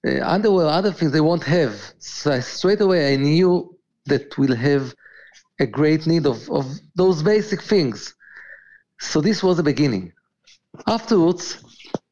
uh, 0.07 0.21
underwear, 0.23 0.67
other 0.67 0.93
things 0.93 1.13
they 1.13 1.21
won't 1.21 1.45
have. 1.45 1.75
So 1.99 2.33
I, 2.33 2.41
straight 2.41 2.81
away 2.81 3.13
I 3.13 3.17
knew 3.17 3.77
that 4.07 4.37
we'll 4.39 4.57
have 4.57 4.95
a 5.59 5.67
great 5.67 6.07
need 6.07 6.27
of, 6.27 6.49
of 6.51 6.67
those 6.95 7.23
basic 7.23 7.63
things. 7.63 8.15
So 9.01 9.21
this 9.21 9.43
was 9.43 9.57
the 9.57 9.63
beginning. 9.63 10.13
Afterwards, 10.87 11.63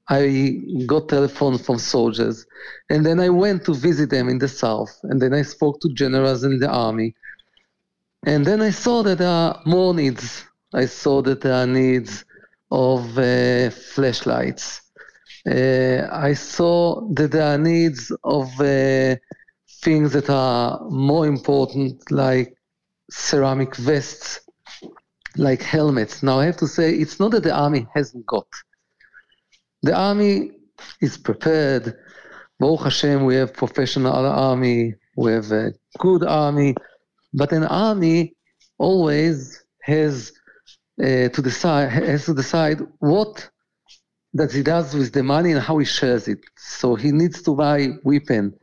I 0.09 0.61
got 0.87 1.09
telephone 1.09 1.59
from 1.59 1.79
soldiers, 1.79 2.47
and 2.91 3.05
then 3.07 3.21
I 3.21 3.31
went 3.31 3.65
to 3.65 3.75
visit 3.75 4.11
them 4.11 4.29
in 4.29 4.39
the 4.39 4.49
south, 4.49 4.99
and 5.05 5.21
then 5.21 5.33
I 5.33 5.43
spoke 5.43 5.81
to 5.81 5.89
generals 5.95 6.45
in 6.45 6.59
the 6.59 6.69
army, 6.69 7.15
and 8.27 8.45
then 8.45 8.61
I 8.61 8.71
saw 8.71 9.03
that 9.03 9.19
there 9.19 9.29
are 9.29 9.61
more 9.65 9.95
needs. 9.95 10.45
I 10.75 10.87
saw 10.87 11.23
that 11.23 11.41
there 11.41 11.55
are 11.55 11.67
needs 11.67 12.25
of 12.71 13.17
uh, 13.17 13.71
flashlights. 13.71 14.83
Uh, 15.49 16.09
I 16.11 16.35
saw 16.35 17.09
that 17.13 17.31
there 17.31 17.55
are 17.55 17.59
needs 17.59 18.11
of 18.25 18.49
uh, 18.61 19.15
things 19.83 20.13
that 20.13 20.29
are 20.31 20.81
more 20.91 21.27
important, 21.27 22.11
like 22.11 22.57
ceramic 23.11 23.77
vests, 23.77 24.41
like 25.37 25.63
helmets. 25.63 26.23
Now, 26.23 26.41
I 26.41 26.47
have 26.47 26.57
to 26.57 26.67
say, 26.67 26.95
it's 26.95 27.21
not 27.21 27.31
that 27.33 27.45
the 27.45 27.55
army 27.55 27.87
hasn't 27.95 28.27
got. 28.27 28.49
The 29.83 29.95
army 29.95 30.51
is 31.01 31.17
prepared. 31.17 31.95
Baruch 32.59 32.85
Hashem, 32.85 33.25
we 33.25 33.37
have 33.37 33.53
professional 33.53 34.13
army, 34.13 34.95
we 35.17 35.33
have 35.33 35.53
a 35.53 35.73
good 35.99 36.25
army, 36.25 36.75
but 37.33 37.53
an 37.53 37.65
army 37.65 38.35
always 38.79 39.63
has 39.83 40.33
uh, 41.03 41.29
to 41.29 41.43
decide 41.43 41.91
has 41.91 42.27
to 42.27 42.35
decide 42.35 42.81
what 42.99 43.51
that 44.33 44.53
he 44.53 44.63
does 44.63 44.95
with 44.95 45.13
the 45.13 45.23
money 45.23 45.53
and 45.53 45.61
how 45.61 45.79
he 45.79 45.85
shares 45.85 46.27
it. 46.29 46.41
So 46.57 46.97
he 46.97 47.13
needs 47.13 47.43
to 47.43 47.55
buy 47.55 47.91
weapon, 48.03 48.55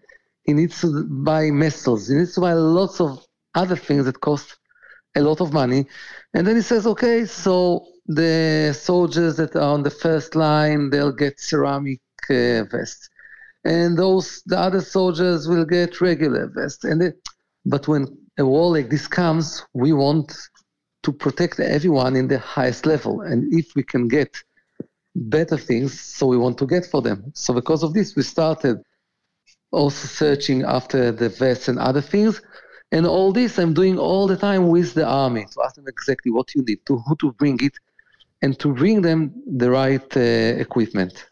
he 0.43 0.53
needs 0.53 0.81
to 0.81 1.05
buy 1.05 1.51
missiles, 1.51 2.07
he 2.07 2.15
needs 2.15 2.33
to 2.35 2.41
buy 2.41 2.53
lots 2.53 2.99
of 2.99 3.25
other 3.55 3.75
things 3.75 4.05
that 4.05 4.19
cost 4.21 4.57
a 5.15 5.21
lot 5.21 5.41
of 5.41 5.51
money, 5.51 5.85
and 6.33 6.47
then 6.47 6.55
he 6.55 6.61
says, 6.61 6.87
okay, 6.87 7.25
so 7.25 7.85
the 8.07 8.73
soldiers 8.73 9.35
that 9.35 9.55
are 9.55 9.73
on 9.73 9.83
the 9.83 9.89
first 9.89 10.35
line 10.35 10.89
they'll 10.89 11.11
get 11.11 11.39
ceramic 11.39 12.01
uh, 12.29 12.63
vests, 12.71 13.09
and 13.65 13.97
those 13.97 14.41
the 14.45 14.57
other 14.57 14.81
soldiers 14.81 15.47
will 15.47 15.65
get 15.65 15.99
regular 15.99 16.47
vests, 16.55 16.85
and 16.85 17.01
they, 17.01 17.11
but 17.65 17.87
when 17.89 18.07
a 18.39 18.45
war 18.45 18.71
like 18.71 18.89
this 18.89 19.07
comes, 19.07 19.65
we 19.73 19.91
want 19.91 20.33
to 21.03 21.11
protect 21.11 21.59
everyone 21.59 22.15
in 22.15 22.27
the 22.27 22.39
highest 22.39 22.85
level. 22.85 23.21
And 23.21 23.53
if 23.53 23.75
we 23.75 23.83
can 23.83 24.07
get 24.07 24.43
better 25.15 25.57
things, 25.57 25.99
so 25.99 26.27
we 26.27 26.37
want 26.37 26.57
to 26.59 26.67
get 26.67 26.85
for 26.85 27.01
them. 27.01 27.31
So 27.33 27.53
because 27.53 27.83
of 27.83 27.93
this, 27.93 28.15
we 28.15 28.23
started 28.23 28.77
also 29.71 30.07
searching 30.07 30.63
after 30.63 31.11
the 31.11 31.29
vests 31.29 31.67
and 31.67 31.79
other 31.79 32.01
things. 32.01 32.41
And 32.91 33.07
all 33.07 33.31
this 33.31 33.57
I'm 33.57 33.73
doing 33.73 33.97
all 33.97 34.27
the 34.27 34.37
time 34.37 34.67
with 34.67 34.93
the 34.93 35.05
army 35.05 35.45
to 35.51 35.63
ask 35.63 35.75
them 35.75 35.85
exactly 35.87 36.31
what 36.31 36.53
you 36.53 36.61
need, 36.63 36.85
to 36.87 36.97
who 36.97 37.15
to 37.17 37.31
bring 37.33 37.57
it, 37.61 37.73
and 38.41 38.57
to 38.59 38.73
bring 38.73 39.01
them 39.01 39.33
the 39.47 39.71
right 39.71 40.17
uh, 40.17 40.19
equipment. 40.19 41.25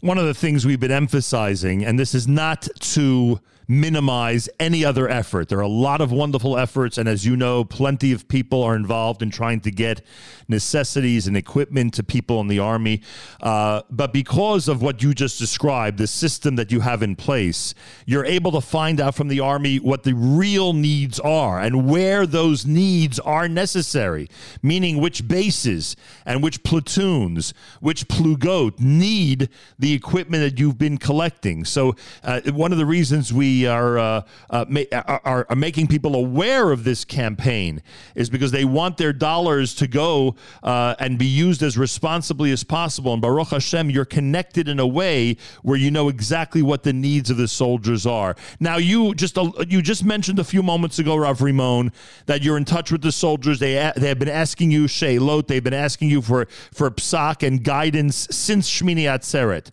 one 0.00 0.18
of 0.18 0.26
the 0.26 0.34
things 0.34 0.64
we've 0.64 0.80
been 0.80 0.92
emphasizing, 0.92 1.84
and 1.84 1.98
this 1.98 2.14
is 2.14 2.28
not 2.28 2.68
to 2.80 3.40
minimize 3.68 4.48
any 4.58 4.82
other 4.82 5.08
effort. 5.08 5.50
There 5.50 5.58
are 5.58 5.62
a 5.62 5.68
lot 5.68 6.00
of 6.00 6.10
wonderful 6.10 6.56
efforts, 6.56 6.96
and 6.96 7.06
as 7.06 7.26
you 7.26 7.36
know, 7.36 7.64
plenty 7.64 8.12
of 8.12 8.26
people 8.26 8.62
are 8.62 8.74
involved 8.74 9.20
in 9.20 9.30
trying 9.30 9.60
to 9.60 9.70
get 9.70 10.00
necessities 10.48 11.26
and 11.26 11.36
equipment 11.36 11.92
to 11.94 12.02
people 12.02 12.40
in 12.40 12.48
the 12.48 12.58
army. 12.58 13.02
Uh, 13.42 13.82
but 13.90 14.14
because 14.14 14.68
of 14.68 14.80
what 14.80 15.02
you 15.02 15.12
just 15.12 15.38
described, 15.38 15.98
the 15.98 16.06
system 16.06 16.56
that 16.56 16.72
you 16.72 16.80
have 16.80 17.02
in 17.02 17.14
place, 17.14 17.74
you're 18.06 18.24
able 18.24 18.50
to 18.52 18.60
find 18.62 19.00
out 19.00 19.14
from 19.14 19.28
the 19.28 19.40
army 19.40 19.78
what 19.78 20.02
the 20.02 20.14
real 20.14 20.72
needs 20.72 21.20
are 21.20 21.60
and 21.60 21.88
where 21.88 22.26
those 22.26 22.64
needs 22.64 23.18
are 23.18 23.48
necessary, 23.48 24.28
meaning 24.62 24.98
which 24.98 25.28
bases 25.28 25.94
and 26.24 26.42
which 26.42 26.62
platoons, 26.62 27.52
which 27.80 28.08
plugot 28.08 28.80
need 28.80 29.50
the 29.78 29.92
equipment 29.92 30.42
that 30.42 30.58
you've 30.58 30.78
been 30.78 30.96
collecting. 30.96 31.66
So, 31.66 31.94
uh, 32.24 32.40
one 32.52 32.72
of 32.72 32.78
the 32.78 32.86
reasons 32.86 33.30
we 33.30 33.57
are, 33.66 33.98
uh, 33.98 34.22
uh, 34.50 34.64
ma- 34.68 34.82
are, 34.92 35.46
are 35.48 35.56
making 35.56 35.86
people 35.86 36.14
aware 36.14 36.70
of 36.70 36.84
this 36.84 37.04
campaign 37.04 37.82
is 38.14 38.30
because 38.30 38.50
they 38.50 38.64
want 38.64 38.96
their 38.96 39.12
dollars 39.12 39.74
to 39.76 39.86
go 39.86 40.36
uh, 40.62 40.94
and 40.98 41.18
be 41.18 41.26
used 41.26 41.62
as 41.62 41.76
responsibly 41.76 42.52
as 42.52 42.64
possible. 42.64 43.12
And 43.12 43.22
Baruch 43.22 43.48
Hashem, 43.48 43.90
you're 43.90 44.04
connected 44.04 44.68
in 44.68 44.78
a 44.78 44.86
way 44.86 45.36
where 45.62 45.76
you 45.76 45.90
know 45.90 46.08
exactly 46.08 46.62
what 46.62 46.82
the 46.82 46.92
needs 46.92 47.30
of 47.30 47.36
the 47.36 47.48
soldiers 47.48 48.06
are. 48.06 48.36
Now, 48.60 48.76
you 48.76 49.14
just 49.14 49.38
uh, 49.38 49.50
you 49.68 49.82
just 49.82 50.04
mentioned 50.04 50.38
a 50.38 50.44
few 50.44 50.62
moments 50.62 50.98
ago, 50.98 51.16
Rav 51.16 51.38
Rimon, 51.38 51.92
that 52.26 52.42
you're 52.42 52.56
in 52.56 52.64
touch 52.64 52.92
with 52.92 53.02
the 53.02 53.12
soldiers. 53.12 53.58
They 53.58 53.74
they 53.96 54.08
have 54.08 54.18
been 54.18 54.28
asking 54.28 54.70
you 54.70 54.84
Sheilot. 54.84 55.46
They've 55.46 55.64
been 55.64 55.74
asking 55.74 56.10
you 56.10 56.22
for 56.22 56.46
for 56.72 56.90
psak 56.90 57.46
and 57.46 57.62
guidance 57.62 58.28
since 58.30 58.70
Shmini 58.70 59.04
Atzeret. 59.04 59.70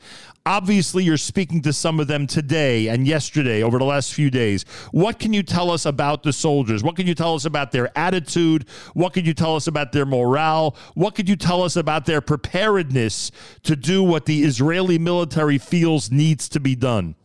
Obviously, 0.48 1.04
you're 1.04 1.18
speaking 1.18 1.60
to 1.64 1.74
some 1.74 2.00
of 2.00 2.06
them 2.06 2.28
today 2.28 2.90
and 2.90 3.08
yesterday 3.08 3.64
over 3.64 3.80
the 3.80 3.86
last 3.86 4.14
few 4.14 4.30
days. 4.30 4.64
What 4.92 5.18
can 5.18 5.34
you 5.34 5.42
tell 5.42 5.72
us 5.72 5.88
about 5.88 6.22
the 6.22 6.32
soldiers? 6.32 6.84
What 6.84 6.96
can 6.96 7.08
you 7.08 7.16
tell 7.16 7.34
us 7.34 7.46
about 7.46 7.72
their 7.72 7.90
attitude? 7.98 8.70
What 8.94 9.14
can 9.14 9.26
you 9.26 9.34
tell 9.34 9.56
us 9.56 9.66
about 9.66 9.92
their 9.92 10.06
morale? 10.06 10.76
What 10.94 11.16
could 11.16 11.28
you 11.28 11.36
tell 11.36 11.64
us 11.64 11.76
about 11.76 12.06
their 12.06 12.22
preparedness 12.22 13.32
to 13.64 13.76
do 13.76 14.04
what 14.04 14.26
the 14.26 14.44
Israeli 14.44 15.00
military 15.00 15.58
feels 15.58 16.12
needs 16.12 16.48
to 16.50 16.60
be 16.60 16.76
done? 16.76 17.16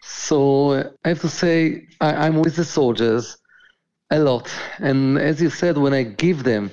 So 0.00 0.94
I 1.04 1.08
have 1.08 1.20
to 1.20 1.28
say, 1.28 1.88
I, 2.00 2.26
I'm 2.26 2.38
with 2.38 2.56
the 2.56 2.64
soldiers 2.64 3.36
a 4.10 4.18
lot. 4.18 4.50
And 4.78 5.18
as 5.18 5.42
you 5.42 5.50
said, 5.50 5.76
when 5.76 5.92
I 5.92 6.04
give 6.04 6.42
them 6.42 6.70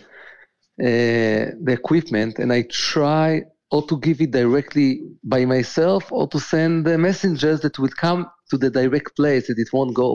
uh, 0.80 1.52
the 1.60 1.74
equipment 1.74 2.40
and 2.40 2.54
I 2.54 2.62
try 2.72 3.44
or 3.74 3.82
to 3.90 3.98
give 3.98 4.22
it 4.22 4.32
directly 4.32 4.90
by 5.24 5.42
myself 5.46 6.12
or 6.12 6.28
to 6.28 6.40
send 6.40 6.86
the 6.86 6.98
messengers 6.98 7.60
that 7.62 7.80
will 7.80 7.96
come 8.06 8.22
to 8.50 8.56
the 8.58 8.70
direct 8.70 9.16
place 9.16 9.48
that 9.48 9.58
it 9.58 9.70
won't 9.74 9.94
go 9.96 10.10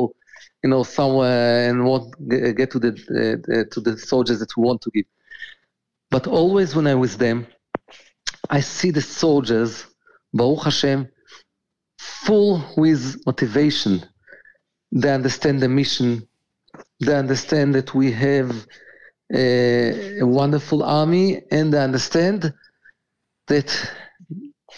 you 0.63 0.71
know 0.71 0.83
somewhere 0.85 1.69
and 1.69 1.85
won't 1.85 2.15
uh, 2.33 2.53
get 2.61 2.71
to 2.71 2.79
the 2.79 2.93
uh, 3.21 3.55
uh, 3.55 3.65
to 3.73 3.81
the 3.87 3.99
soldiers 3.99 4.39
that 4.41 4.57
we 4.57 4.63
want 4.69 4.81
to 4.83 4.91
give. 4.95 5.09
But 6.11 6.27
always 6.27 6.69
when 6.77 6.87
i 6.87 6.95
was 6.95 7.13
with 7.13 7.21
them 7.27 7.39
i 8.59 8.61
see 8.61 8.91
the 8.99 9.07
soldiers 9.23 9.73
baruch 10.39 10.65
hashem 10.69 11.01
full 11.99 12.63
with 12.77 13.03
motivation. 13.27 14.05
They 14.93 15.13
understand 15.21 15.61
the 15.61 15.69
mission. 15.69 16.29
They 17.01 17.15
understand 17.15 17.75
that 17.75 17.95
we 17.95 18.13
have 18.13 18.67
a, 19.35 20.21
a 20.21 20.27
wonderful 20.27 20.83
army 20.83 21.43
and 21.51 21.73
they 21.73 21.83
understand 21.83 22.53
that 23.49 23.71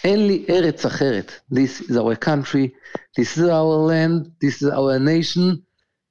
only 0.03 0.45
Eretz 0.45 0.83
Acheret, 0.83 1.29
this 1.49 1.81
is 1.81 1.97
our 1.97 2.15
country, 2.15 2.73
this 3.15 3.37
is 3.37 3.47
our 3.49 3.75
land, 3.91 4.31
this 4.41 4.61
is 4.61 4.69
our 4.69 4.99
nation, 4.99 5.63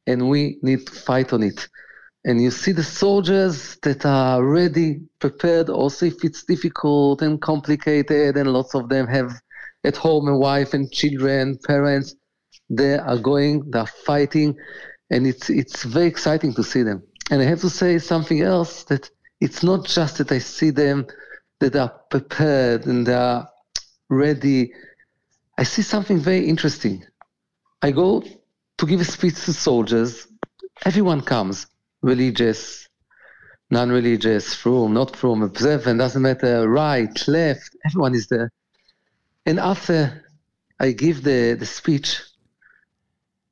and 0.06 0.28
we 0.28 0.58
need 0.62 0.86
to 0.86 0.92
fight 0.92 1.32
on 1.32 1.42
it. 1.42 1.68
And 2.24 2.40
you 2.40 2.50
see 2.50 2.72
the 2.72 2.82
soldiers 2.82 3.76
that 3.82 4.04
are 4.04 4.44
ready, 4.44 5.00
prepared, 5.18 5.70
also 5.70 6.06
if 6.06 6.22
it's 6.22 6.44
difficult 6.44 7.22
and 7.22 7.40
complicated, 7.40 8.36
and 8.36 8.52
lots 8.52 8.74
of 8.74 8.88
them 8.88 9.06
have 9.06 9.32
at 9.84 9.96
home 9.96 10.28
a 10.28 10.36
wife 10.36 10.74
and 10.74 10.92
children, 10.92 11.58
parents, 11.66 12.14
they 12.68 12.98
are 12.98 13.18
going, 13.18 13.68
they 13.70 13.78
are 13.78 13.86
fighting, 13.86 14.56
and 15.10 15.26
it's 15.26 15.50
it's 15.50 15.82
very 15.84 16.06
exciting 16.06 16.54
to 16.54 16.62
see 16.62 16.82
them. 16.82 17.02
And 17.30 17.40
I 17.40 17.44
have 17.44 17.60
to 17.62 17.70
say 17.70 17.98
something 17.98 18.42
else 18.42 18.84
that 18.84 19.10
it's 19.40 19.62
not 19.62 19.86
just 19.86 20.18
that 20.18 20.30
I 20.30 20.38
see 20.38 20.70
them 20.70 21.06
that 21.60 21.76
are 21.76 21.90
prepared 22.10 22.86
and 22.86 23.06
they 23.06 23.14
are 23.14 23.48
ready. 24.08 24.72
I 25.56 25.62
see 25.62 25.82
something 25.82 26.18
very 26.18 26.46
interesting. 26.46 27.04
I 27.82 27.92
go 27.92 28.22
to 28.78 28.86
give 28.86 29.00
a 29.00 29.04
speech 29.04 29.44
to 29.44 29.52
soldiers. 29.52 30.26
Everyone 30.84 31.20
comes, 31.20 31.66
religious, 32.02 32.88
non-religious, 33.70 34.54
from, 34.54 34.94
not 34.94 35.14
from, 35.14 35.42
observant, 35.42 35.98
doesn't 35.98 36.22
matter, 36.22 36.68
right, 36.68 37.28
left, 37.28 37.76
everyone 37.86 38.14
is 38.14 38.26
there. 38.28 38.50
And 39.46 39.60
after 39.60 40.24
I 40.80 40.92
give 40.92 41.22
the, 41.22 41.56
the 41.58 41.66
speech, 41.66 42.20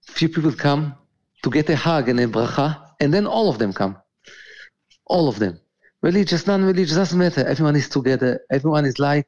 few 0.03 0.29
people 0.29 0.53
come 0.53 0.95
to 1.43 1.51
get 1.51 1.69
a 1.71 1.77
hug 1.77 2.09
and 2.09 2.19
a 2.21 2.27
bracha, 2.27 2.83
and 3.01 3.13
then 3.13 3.27
all 3.27 3.49
of 3.49 3.59
them 3.59 3.73
come. 3.73 3.97
All 5.07 5.29
of 5.29 5.39
them. 5.39 5.61
Religious, 6.01 6.47
non-religious, 6.47 6.97
doesn't 6.97 7.19
matter. 7.19 7.45
Everyone 7.47 7.75
is 7.75 7.89
together. 7.89 8.41
Everyone 8.51 8.85
is 8.85 8.99
like 8.99 9.27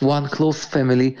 one 0.00 0.26
close 0.28 0.64
family. 0.64 1.18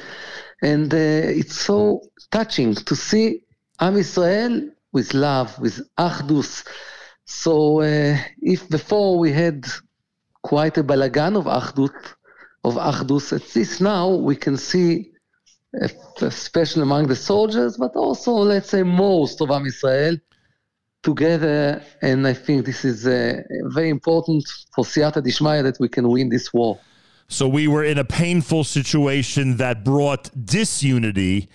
And 0.62 0.92
uh, 0.94 0.96
it's 1.40 1.60
so 1.60 2.02
touching 2.30 2.74
to 2.74 2.96
see 2.96 3.42
Am 3.80 3.96
Israel 3.96 4.70
with 4.92 5.12
love, 5.12 5.58
with 5.58 5.80
achdus. 5.98 6.64
So 7.26 7.80
uh, 7.80 8.16
if 8.40 8.68
before 8.68 9.18
we 9.18 9.30
had 9.32 9.66
quite 10.42 10.78
a 10.78 10.84
balagan 10.84 11.36
of 11.36 11.44
achdut, 11.44 12.14
of 12.64 12.74
achdus, 12.74 13.32
at 13.32 13.54
least 13.54 13.80
now 13.80 14.08
we 14.08 14.36
can 14.36 14.56
see, 14.56 15.12
especially 16.20 16.82
among 16.82 17.08
the 17.08 17.16
soldiers, 17.16 17.76
but 17.76 17.94
also 17.94 18.32
let's 18.32 18.70
say 18.70 18.82
most 18.82 19.40
of 19.42 19.50
Am 19.50 19.66
Israel 19.66 20.16
together. 21.02 21.82
And 22.00 22.26
I 22.26 22.34
think 22.34 22.66
this 22.66 22.84
is 22.84 23.06
uh, 23.06 23.42
very 23.64 23.88
important 23.88 24.44
for 24.74 24.84
Siyata 24.84 25.22
Dishmaya 25.22 25.62
that 25.62 25.78
we 25.80 25.88
can 25.88 26.08
win 26.08 26.28
this 26.28 26.52
war. 26.52 26.78
So 27.28 27.48
we 27.48 27.66
were 27.66 27.84
in 27.84 27.98
a 27.98 28.04
painful 28.04 28.64
situation 28.64 29.56
that 29.56 29.84
brought 29.84 30.30
disunity. 30.44 31.48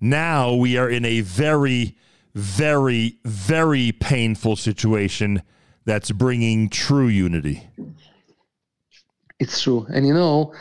Now 0.00 0.54
we 0.54 0.76
are 0.76 0.88
in 0.88 1.04
a 1.04 1.22
very, 1.22 1.96
very, 2.34 3.18
very 3.24 3.92
painful 3.92 4.56
situation 4.56 5.42
that's 5.84 6.10
bringing 6.10 6.68
true 6.68 7.08
unity. 7.08 7.68
It's 9.40 9.60
true. 9.62 9.86
And 9.92 10.06
you 10.06 10.14
know 10.14 10.54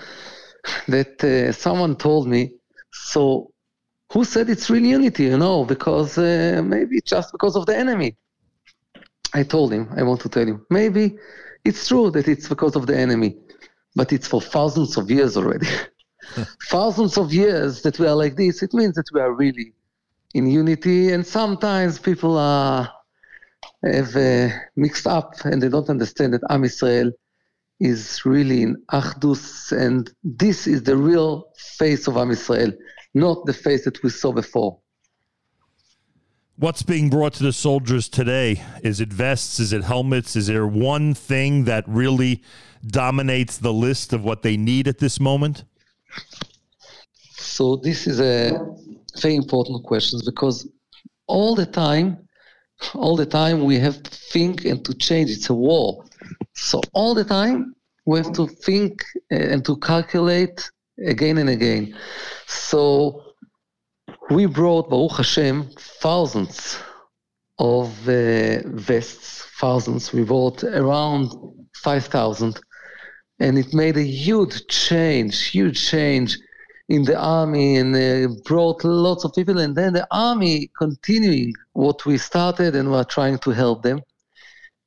that 0.87 1.23
uh, 1.23 1.51
someone 1.51 1.95
told 1.95 2.27
me, 2.27 2.53
so 2.91 3.51
who 4.11 4.23
said 4.25 4.49
it's 4.49 4.69
real 4.69 4.83
unity? 4.83 5.25
You 5.25 5.37
know, 5.37 5.65
because 5.65 6.17
uh, 6.17 6.61
maybe 6.63 6.99
just 7.01 7.31
because 7.31 7.55
of 7.55 7.65
the 7.65 7.77
enemy. 7.77 8.15
I 9.33 9.43
told 9.43 9.73
him, 9.73 9.89
I 9.95 10.03
want 10.03 10.21
to 10.21 10.29
tell 10.29 10.47
you, 10.47 10.65
maybe 10.69 11.17
it's 11.65 11.87
true 11.87 12.11
that 12.11 12.27
it's 12.27 12.47
because 12.47 12.75
of 12.75 12.87
the 12.87 12.97
enemy, 12.97 13.37
but 13.95 14.13
it's 14.13 14.27
for 14.27 14.41
thousands 14.41 14.97
of 14.97 15.09
years 15.09 15.37
already. 15.37 15.67
thousands 16.69 17.17
of 17.17 17.33
years 17.33 17.81
that 17.81 17.99
we 17.99 18.07
are 18.07 18.15
like 18.15 18.35
this, 18.35 18.61
it 18.61 18.73
means 18.73 18.95
that 18.95 19.07
we 19.13 19.21
are 19.21 19.33
really 19.33 19.73
in 20.33 20.47
unity. 20.47 21.11
And 21.11 21.25
sometimes 21.25 21.99
people 21.99 22.37
are 22.37 22.91
have 23.83 24.15
uh, 24.15 24.49
mixed 24.75 25.07
up 25.07 25.33
and 25.43 25.61
they 25.61 25.69
don't 25.69 25.89
understand 25.89 26.33
that 26.33 26.41
Am 26.49 26.63
Israel 26.63 27.11
is 27.79 28.21
really 28.25 28.61
in 28.61 28.81
Achdus, 28.91 29.71
and 29.77 30.09
this 30.23 30.67
is 30.67 30.83
the 30.83 30.95
real 30.95 31.51
face 31.57 32.07
of 32.07 32.15
Am 32.17 32.31
Israel, 32.31 32.71
not 33.13 33.45
the 33.45 33.53
face 33.53 33.83
that 33.83 34.01
we 34.03 34.09
saw 34.09 34.31
before. 34.31 34.79
What's 36.57 36.83
being 36.83 37.09
brought 37.09 37.33
to 37.33 37.43
the 37.43 37.51
soldiers 37.51 38.07
today? 38.07 38.61
Is 38.83 39.01
it 39.01 39.11
vests? 39.11 39.59
Is 39.59 39.73
it 39.73 39.83
helmets? 39.83 40.35
Is 40.35 40.45
there 40.45 40.67
one 40.67 41.15
thing 41.15 41.63
that 41.63 41.83
really 41.87 42.43
dominates 42.85 43.57
the 43.57 43.73
list 43.73 44.13
of 44.13 44.23
what 44.23 44.43
they 44.43 44.55
need 44.55 44.87
at 44.87 44.99
this 44.99 45.19
moment? 45.19 45.63
So 47.31 47.77
this 47.77 48.05
is 48.05 48.21
a 48.21 48.59
very 49.19 49.35
important 49.35 49.83
question 49.83 50.19
because 50.25 50.67
all 51.25 51.55
the 51.55 51.65
time, 51.65 52.19
all 52.93 53.15
the 53.15 53.25
time 53.25 53.63
we 53.63 53.79
have 53.79 54.03
to 54.03 54.11
think 54.11 54.63
and 54.65 54.85
to 54.85 54.93
change. 54.93 55.31
It's 55.31 55.49
a 55.49 55.55
war. 55.55 56.05
So 56.53 56.81
all 56.93 57.15
the 57.15 57.23
time 57.23 57.75
we 58.05 58.19
have 58.19 58.31
to 58.33 58.45
think 58.45 59.03
uh, 59.31 59.37
and 59.37 59.65
to 59.65 59.75
calculate 59.77 60.69
again 61.03 61.39
and 61.39 61.49
again. 61.49 61.97
So 62.45 63.32
we 64.33 64.45
brought 64.45 64.89
Baruch 64.89 65.17
Hashem 65.17 65.69
thousands 65.77 66.77
of 67.59 67.87
uh, 68.07 68.59
vests, 68.65 69.45
thousands. 69.59 70.11
We 70.11 70.23
bought 70.23 70.63
around 70.63 71.31
5,000. 71.75 72.59
and 73.39 73.57
it 73.57 73.73
made 73.73 73.97
a 73.97 74.03
huge 74.03 74.67
change, 74.67 75.49
huge 75.49 75.89
change 75.89 76.37
in 76.87 77.03
the 77.03 77.17
army, 77.17 77.77
and 77.77 77.95
uh, 77.95 78.33
brought 78.45 78.83
lots 78.83 79.23
of 79.25 79.33
people. 79.33 79.57
And 79.59 79.75
then 79.75 79.93
the 79.93 80.07
army 80.11 80.71
continuing 80.77 81.53
what 81.73 82.05
we 82.05 82.17
started, 82.17 82.75
and 82.75 82.91
we're 82.91 83.03
trying 83.03 83.39
to 83.39 83.51
help 83.51 83.83
them. 83.83 83.99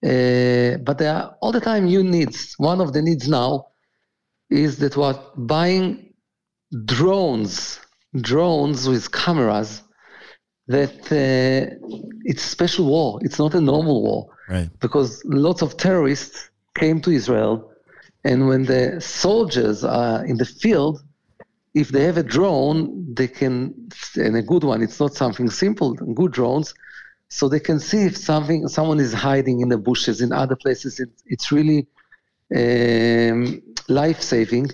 Uh, 0.04 0.78
but 0.86 0.98
there 0.98 1.14
are 1.14 1.36
all 1.40 1.52
the 1.52 1.60
time 1.60 1.86
new 1.86 2.02
needs. 2.02 2.54
One 2.58 2.80
of 2.80 2.92
the 2.92 3.02
needs 3.02 3.28
now 3.28 3.66
is 4.50 4.78
that 4.78 4.96
we're 4.96 5.18
buying 5.36 6.14
drones, 6.84 7.80
drones 8.20 8.88
with 8.88 9.10
cameras. 9.12 9.82
That 10.68 10.98
uh, 11.12 11.76
it's 12.24 12.42
special 12.42 12.86
war. 12.86 13.20
It's 13.22 13.38
not 13.38 13.54
a 13.54 13.60
normal 13.60 14.02
war 14.02 14.26
Right. 14.48 14.68
because 14.80 15.22
lots 15.24 15.62
of 15.62 15.76
terrorists 15.76 16.50
came 16.74 17.00
to 17.02 17.10
Israel, 17.10 17.70
and 18.24 18.48
when 18.48 18.64
the 18.64 19.00
soldiers 19.00 19.84
are 19.84 20.24
in 20.24 20.36
the 20.36 20.44
field, 20.44 21.02
if 21.74 21.88
they 21.90 22.04
have 22.04 22.16
a 22.16 22.22
drone, 22.22 23.14
they 23.14 23.28
can, 23.28 23.74
and 24.16 24.36
a 24.36 24.42
good 24.42 24.64
one, 24.64 24.82
it's 24.82 24.98
not 24.98 25.14
something 25.14 25.50
simple, 25.50 25.94
good 25.94 26.32
drones, 26.32 26.74
so 27.28 27.48
they 27.48 27.60
can 27.60 27.78
see 27.78 28.02
if 28.04 28.16
something, 28.16 28.66
someone 28.68 28.98
is 29.00 29.12
hiding 29.12 29.60
in 29.60 29.68
the 29.68 29.78
bushes 29.78 30.20
in 30.20 30.32
other 30.32 30.56
places. 30.56 31.00
It, 31.00 31.10
it's 31.26 31.52
really 31.52 31.86
um, 32.56 33.62
life 33.88 34.20
saving. 34.22 34.70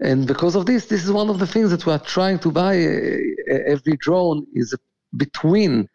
And 0.00 0.26
because 0.26 0.56
of 0.56 0.66
this, 0.66 0.86
this 0.86 1.04
is 1.04 1.10
one 1.10 1.30
of 1.30 1.38
the 1.38 1.46
things 1.46 1.70
that 1.70 1.86
we 1.86 1.92
are 1.92 1.98
trying 1.98 2.38
to 2.40 2.50
buy. 2.50 2.76
Uh, 2.76 3.18
every 3.66 3.96
drone 3.96 4.46
is 4.54 4.74
between 5.16 5.88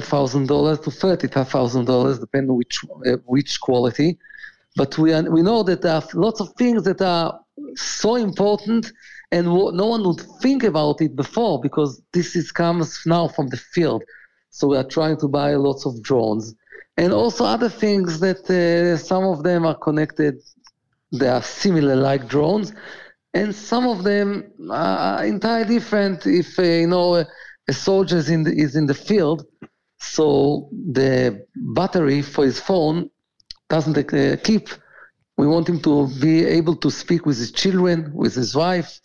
thousand 0.00 0.48
dollars 0.48 0.80
to 0.80 0.90
thirty 0.90 1.28
thousand 1.28 1.84
dollars, 1.84 2.18
depending 2.18 2.56
which 2.56 2.80
uh, 3.06 3.16
which 3.26 3.60
quality. 3.60 4.18
But 4.76 4.96
we 4.98 5.12
are, 5.12 5.22
we 5.30 5.42
know 5.42 5.62
that 5.62 5.82
there 5.82 5.94
are 5.94 6.04
lots 6.14 6.40
of 6.40 6.52
things 6.54 6.84
that 6.84 7.00
are 7.00 7.38
so 7.74 8.16
important, 8.16 8.92
and 9.30 9.46
no 9.46 9.86
one 9.86 10.02
would 10.04 10.22
think 10.40 10.64
about 10.64 11.00
it 11.00 11.16
before 11.16 11.60
because 11.60 12.02
this 12.12 12.34
is 12.36 12.50
comes 12.52 13.00
now 13.06 13.28
from 13.28 13.48
the 13.48 13.56
field. 13.56 14.02
So 14.50 14.68
we 14.68 14.76
are 14.76 14.84
trying 14.84 15.18
to 15.18 15.28
buy 15.28 15.54
lots 15.54 15.86
of 15.86 16.02
drones, 16.02 16.54
and 16.96 17.12
also 17.12 17.44
other 17.44 17.68
things 17.68 18.20
that 18.20 18.48
uh, 18.50 18.96
some 18.96 19.24
of 19.24 19.42
them 19.42 19.66
are 19.66 19.76
connected. 19.76 20.42
They 21.18 21.28
are 21.28 21.42
similar 21.42 21.96
like 21.96 22.28
drones, 22.28 22.72
and 23.34 23.54
some 23.54 23.86
of 23.86 24.04
them 24.04 24.52
are 24.70 25.24
entirely 25.24 25.74
different. 25.78 26.26
If 26.26 26.58
uh, 26.58 26.62
you 26.62 26.86
know 26.86 27.24
a 27.68 27.72
soldier 27.72 28.18
is 28.18 28.28
in 28.30 28.44
the, 28.44 28.52
is 28.52 28.76
in 28.76 28.86
the 28.86 28.94
field, 28.94 29.46
so 29.98 30.68
the 30.92 31.46
battery 31.54 32.22
for 32.22 32.44
his 32.44 32.60
phone 32.60 33.10
doesn't 33.68 33.96
uh, 33.98 34.36
keep. 34.42 34.68
We 35.36 35.46
want 35.46 35.68
him 35.68 35.80
to 35.82 36.08
be 36.20 36.44
able 36.44 36.76
to 36.76 36.90
speak 36.90 37.26
with 37.26 37.38
his 37.38 37.52
children, 37.52 38.10
with 38.14 38.34
his 38.34 38.54
wife. 38.54 39.00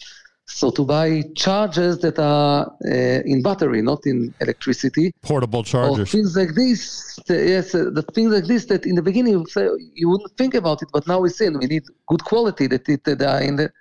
So 0.54 0.70
to 0.72 0.84
buy 0.86 1.24
chargers 1.36 2.00
that 2.00 2.20
are 2.20 2.68
uh, 2.86 3.32
in 3.34 3.42
battery, 3.42 3.82
not 3.82 4.06
in 4.06 4.34
electricity. 4.42 5.14
Portable 5.22 5.62
Or 5.62 5.64
chargers. 5.64 6.12
things 6.12 6.36
like 6.36 6.54
this, 6.54 7.18
yes, 7.30 7.74
uh, 7.74 7.90
the 7.92 8.04
things 8.14 8.32
like 8.34 8.46
this 8.46 8.66
that 8.66 8.86
in 8.86 8.96
the 8.96 9.02
beginning 9.02 9.34
you, 9.34 9.46
say, 9.48 9.68
you 9.94 10.10
wouldn't 10.10 10.32
think 10.38 10.54
about 10.54 10.82
it, 10.84 10.90
but 10.94 11.08
now 11.08 11.20
we 11.20 11.30
see 11.30 11.46
and 11.46 11.58
we 11.58 11.68
need 11.68 11.84
good 12.08 12.24
quality 12.24 12.68
that 12.68 12.88
it 12.90 13.04
that 13.06 13.22
are 13.22 13.42
in 13.42 13.56
the 13.56 13.72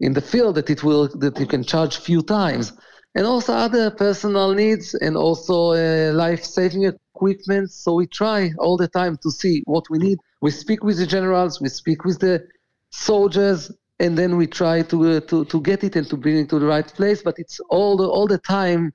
in 0.00 0.12
the 0.14 0.20
field 0.20 0.54
that 0.54 0.70
it 0.70 0.82
will 0.82 1.08
that 1.18 1.38
you 1.38 1.46
can 1.46 1.62
charge 1.62 1.98
few 1.98 2.22
times, 2.22 2.72
and 3.14 3.26
also 3.26 3.52
other 3.52 3.90
personal 3.90 4.54
needs 4.54 4.94
and 4.94 5.16
also 5.16 5.72
uh, 5.72 6.12
life 6.14 6.44
saving 6.44 6.84
equipment. 6.84 7.70
So 7.70 7.94
we 7.94 8.06
try 8.06 8.52
all 8.58 8.76
the 8.76 8.88
time 8.88 9.18
to 9.24 9.30
see 9.30 9.62
what 9.66 9.84
we 9.90 9.98
need. 9.98 10.18
We 10.40 10.50
speak 10.50 10.82
with 10.82 10.98
the 10.98 11.06
generals, 11.06 11.60
we 11.60 11.68
speak 11.68 12.04
with 12.04 12.20
the 12.20 12.46
soldiers, 12.90 13.70
and 14.02 14.18
then 14.18 14.36
we 14.36 14.46
try 14.48 14.82
to 14.82 14.96
uh, 15.04 15.20
to 15.20 15.44
to 15.46 15.60
get 15.60 15.84
it 15.84 15.94
and 15.96 16.06
to 16.10 16.16
bring 16.16 16.36
it 16.38 16.48
to 16.50 16.58
the 16.58 16.66
right 16.66 16.86
place. 16.86 17.22
But 17.22 17.36
it's 17.38 17.60
all 17.70 17.96
the 17.96 18.08
all 18.08 18.26
the 18.26 18.38
time. 18.38 18.92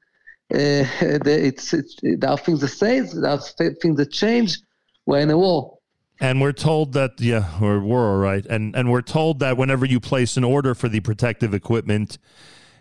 Uh, 0.53 0.58
the, 1.26 1.42
it's, 1.50 1.74
it's 1.74 1.95
there 2.02 2.30
are 2.30 2.38
things 2.38 2.60
that 2.61 3.14
there 3.19 3.32
are 3.32 3.74
things 3.82 3.98
that 3.98 4.11
change. 4.11 4.60
We're 5.06 5.19
in 5.19 5.32
a 5.32 5.38
war. 5.38 5.77
And 6.19 6.42
we're 6.42 6.52
told 6.52 6.94
that 6.94 7.11
yeah, 7.19 7.45
we're 7.61 7.80
we're 7.80 8.11
all 8.11 8.18
right. 8.18 8.45
And 8.45 8.76
and 8.76 8.92
we're 8.92 9.02
told 9.02 9.40
that 9.40 9.56
whenever 9.56 9.86
you 9.86 10.00
place 10.00 10.36
an 10.36 10.44
order 10.44 10.76
for 10.76 10.90
the 10.90 11.00
protective 11.00 11.53
equipment, 11.53 12.18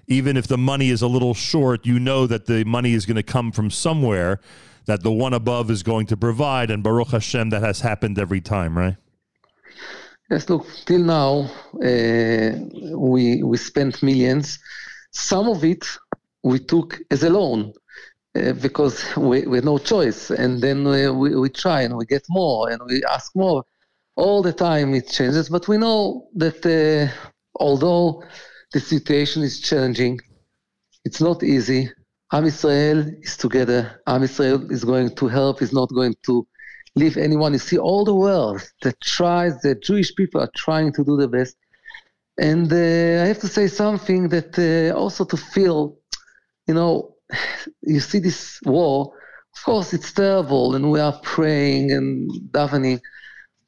even 0.08 0.36
if 0.36 0.48
the 0.48 0.58
money 0.58 0.90
is 0.90 1.02
a 1.02 1.08
little 1.08 1.34
short, 1.34 1.86
you 1.86 2.00
know 2.00 2.26
that 2.26 2.46
the 2.46 2.64
money 2.64 2.92
is 2.92 3.06
going 3.06 3.16
to 3.16 3.22
come 3.22 3.52
from 3.52 3.70
somewhere 3.70 4.40
that 4.86 5.02
the 5.02 5.12
one 5.12 5.34
above 5.34 5.70
is 5.70 5.82
going 5.82 6.06
to 6.06 6.16
provide. 6.16 6.70
And 6.70 6.82
Baruch 6.82 7.08
Hashem, 7.08 7.50
that 7.50 7.62
has 7.62 7.80
happened 7.80 8.18
every 8.18 8.40
time, 8.40 8.78
right? 8.78 8.96
Yes, 10.30 10.48
look, 10.48 10.66
till 10.86 11.05
now, 11.05 11.48
uh, 11.84 12.50
we 12.96 13.42
we 13.44 13.56
spent 13.56 14.02
millions. 14.02 14.58
Some 15.12 15.48
of 15.48 15.64
it 15.64 15.86
we 16.42 16.58
took 16.58 17.00
as 17.10 17.22
a 17.22 17.30
loan 17.30 17.72
uh, 18.36 18.52
because 18.55 19.05
we, 19.16 19.46
we 19.46 19.58
had 19.58 19.64
no 19.64 19.78
choice. 19.78 20.30
And 20.30 20.60
then 20.60 20.86
uh, 20.86 21.12
we, 21.12 21.34
we 21.36 21.48
try 21.48 21.82
and 21.82 21.96
we 21.96 22.06
get 22.06 22.24
more 22.28 22.70
and 22.70 22.80
we 22.88 23.02
ask 23.05 23.34
more. 23.34 23.64
All 24.16 24.42
the 24.42 24.52
time 24.52 24.94
it 24.94 25.08
changes, 25.08 25.48
but 25.48 25.68
we 25.68 25.76
know 25.76 26.28
that 26.36 26.64
uh, 26.64 27.12
although 27.60 28.22
the 28.72 28.80
situation 28.80 29.42
is 29.42 29.60
challenging, 29.60 30.18
it's 31.05 31.20
not 31.20 31.42
easy. 31.42 31.90
Am 32.32 32.46
Israel 32.46 33.05
is 33.20 33.36
together. 33.36 34.00
Am 34.06 34.22
Israel 34.22 34.70
is 34.72 34.84
going 34.84 35.14
to 35.16 35.28
help, 35.28 35.60
is 35.60 35.72
not 35.72 35.90
going 35.90 36.14
to 36.24 36.46
leave 36.97 37.16
anyone. 37.16 37.52
You 37.52 37.58
see 37.58 37.78
all 37.78 38.05
the 38.05 38.15
world 38.15 38.62
that 38.83 39.00
tries, 39.00 39.60
the 39.60 39.75
Jewish 39.75 40.15
people 40.16 40.41
are 40.41 40.50
trying 40.57 40.92
to 40.94 41.05
do 41.05 41.16
the 41.16 41.28
best. 41.28 41.57
And 42.39 42.73
uh, 42.73 43.23
I 43.23 43.26
have 43.28 43.39
to 43.41 43.49
say 43.49 43.68
something 43.68 44.28
that 44.31 44.58
uh, 44.58 44.99
also 44.99 45.25
to 45.25 45.36
feel, 45.36 45.97
you 46.66 46.75
know, 46.75 47.15
you 47.83 48.00
see 48.00 48.18
this 48.18 48.60
war, 48.65 49.12
of 49.57 49.65
course 49.65 49.94
it's 49.94 50.12
terrible 50.12 50.75
and 50.75 50.91
we 50.91 51.00
are 51.00 51.18
praying 51.23 51.92
and 51.92 52.31
davening, 52.50 53.00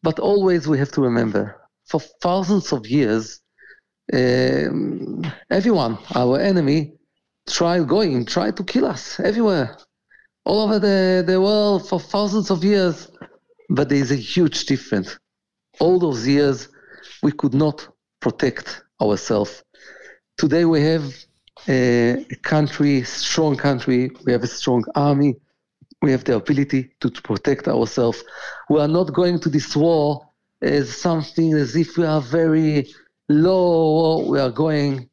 but 0.03 0.19
always 0.19 0.67
we 0.67 0.79
have 0.79 0.93
to 0.93 1.01
remember, 1.01 1.61
for 1.87 2.01
thousands 2.23 2.73
of 2.73 2.87
years, 2.87 3.41
um, 4.13 5.23
everyone, 5.51 5.99
our 6.15 6.39
enemy, 6.39 6.95
tried 7.49 7.89
going, 7.89 8.25
tried 8.25 8.57
to 8.57 8.65
kill 8.65 8.87
us 8.87 9.19
everywhere, 9.21 9.77
all 10.45 10.63
over 10.63 10.79
the, 10.79 11.25
the 11.27 11.41
world 11.41 11.89
for 11.89 12.01
thousands 12.01 12.51
of 12.51 12.65
years. 12.65 13.09
But 13.71 13.89
there 13.89 13.99
is 13.99 14.11
a 14.11 14.17
huge 14.17 14.65
difference. 14.65 15.19
All 15.81 15.99
those 15.99 16.27
years, 16.27 16.69
we 17.23 17.33
could 17.33 17.55
not 17.55 17.87
protect 18.21 18.83
ourselves. 19.01 19.63
Today 20.37 20.65
we 20.65 20.81
have 20.83 21.15
a, 21.69 22.25
country, 22.43 23.03
strong 23.03 23.57
country. 23.57 24.11
We 24.25 24.33
have 24.33 24.43
a 24.43 24.47
strong 24.47 24.85
army. 24.95 25.37
We 26.01 26.13
have 26.13 26.25
the 26.25 26.37
ability 26.37 26.91
to, 27.01 27.11
to 27.11 27.23
protect 27.23 27.69
ourselves. 27.69 28.23
We 28.71 28.81
are 28.81 28.89
not 28.89 29.13
going 29.13 29.41
to 29.41 29.49
this 29.49 29.77
war 29.77 30.27
as 30.63 30.97
something 30.97 31.55
as 31.55 31.77
if 31.77 31.97
we 31.97 32.05
are 32.05 32.21
very 32.21 32.89
low. 33.29 34.25
We 34.27 34.39
are 34.39 34.51
going 34.51 35.11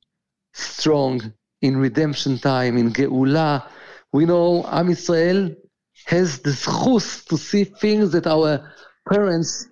strong 0.54 1.34
in 1.62 1.78
redemption 1.78 2.38
time, 2.38 2.78
in 2.78 2.94
Geula. 2.94 3.68
We 4.14 4.25
know 4.25 4.66
Am 4.67 4.90
Israel 4.90 5.51
has 6.06 6.40
the 6.40 6.51
zchus 6.51 7.25
to 7.27 7.38
see 7.38 7.64
things 7.64 8.11
that 8.11 8.27
our 8.27 8.72
parents 9.09 9.67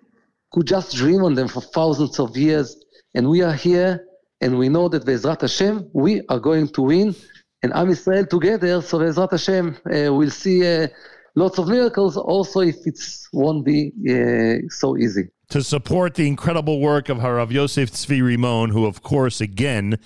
could 0.52 0.68
just 0.68 0.96
dream 0.96 1.24
on 1.24 1.34
them 1.36 1.48
for 1.48 1.62
thousands 1.62 2.20
of 2.20 2.36
years. 2.38 2.78
And 3.16 3.30
we 3.30 3.42
are 3.42 3.54
here, 3.54 4.06
and 4.42 4.58
we 4.58 4.70
know 4.70 4.90
that 4.90 5.06
Bezrat 5.06 5.42
Hashem, 5.42 5.90
we 5.94 6.22
are 6.30 6.40
going 6.40 6.68
to 6.70 6.82
win, 6.82 7.16
and 7.62 7.74
Am 7.74 7.90
Israel 7.90 8.26
together. 8.26 8.82
So 8.82 9.00
Bezrat 9.00 9.32
Hashem, 9.32 9.78
uh, 9.86 10.14
we'll 10.14 10.30
see 10.30 10.66
uh, 10.66 10.88
lots 11.36 11.58
of 11.60 11.68
miracles. 11.68 12.18
Also, 12.18 12.62
if 12.62 12.78
it 12.86 13.00
won't 13.32 13.66
be 13.66 13.92
uh, 14.10 14.68
so 14.70 14.98
easy. 14.98 15.30
to 15.50 15.64
support 15.64 16.16
the 16.16 16.28
incredible 16.28 16.80
work 16.80 17.10
of 17.10 17.18
Harav 17.18 17.52
Yosef 17.52 17.92
Tzvi 17.92 18.22
Rimon, 18.22 18.72
who, 18.72 18.86
of 18.86 19.04
course, 19.04 19.42
again, 19.42 20.00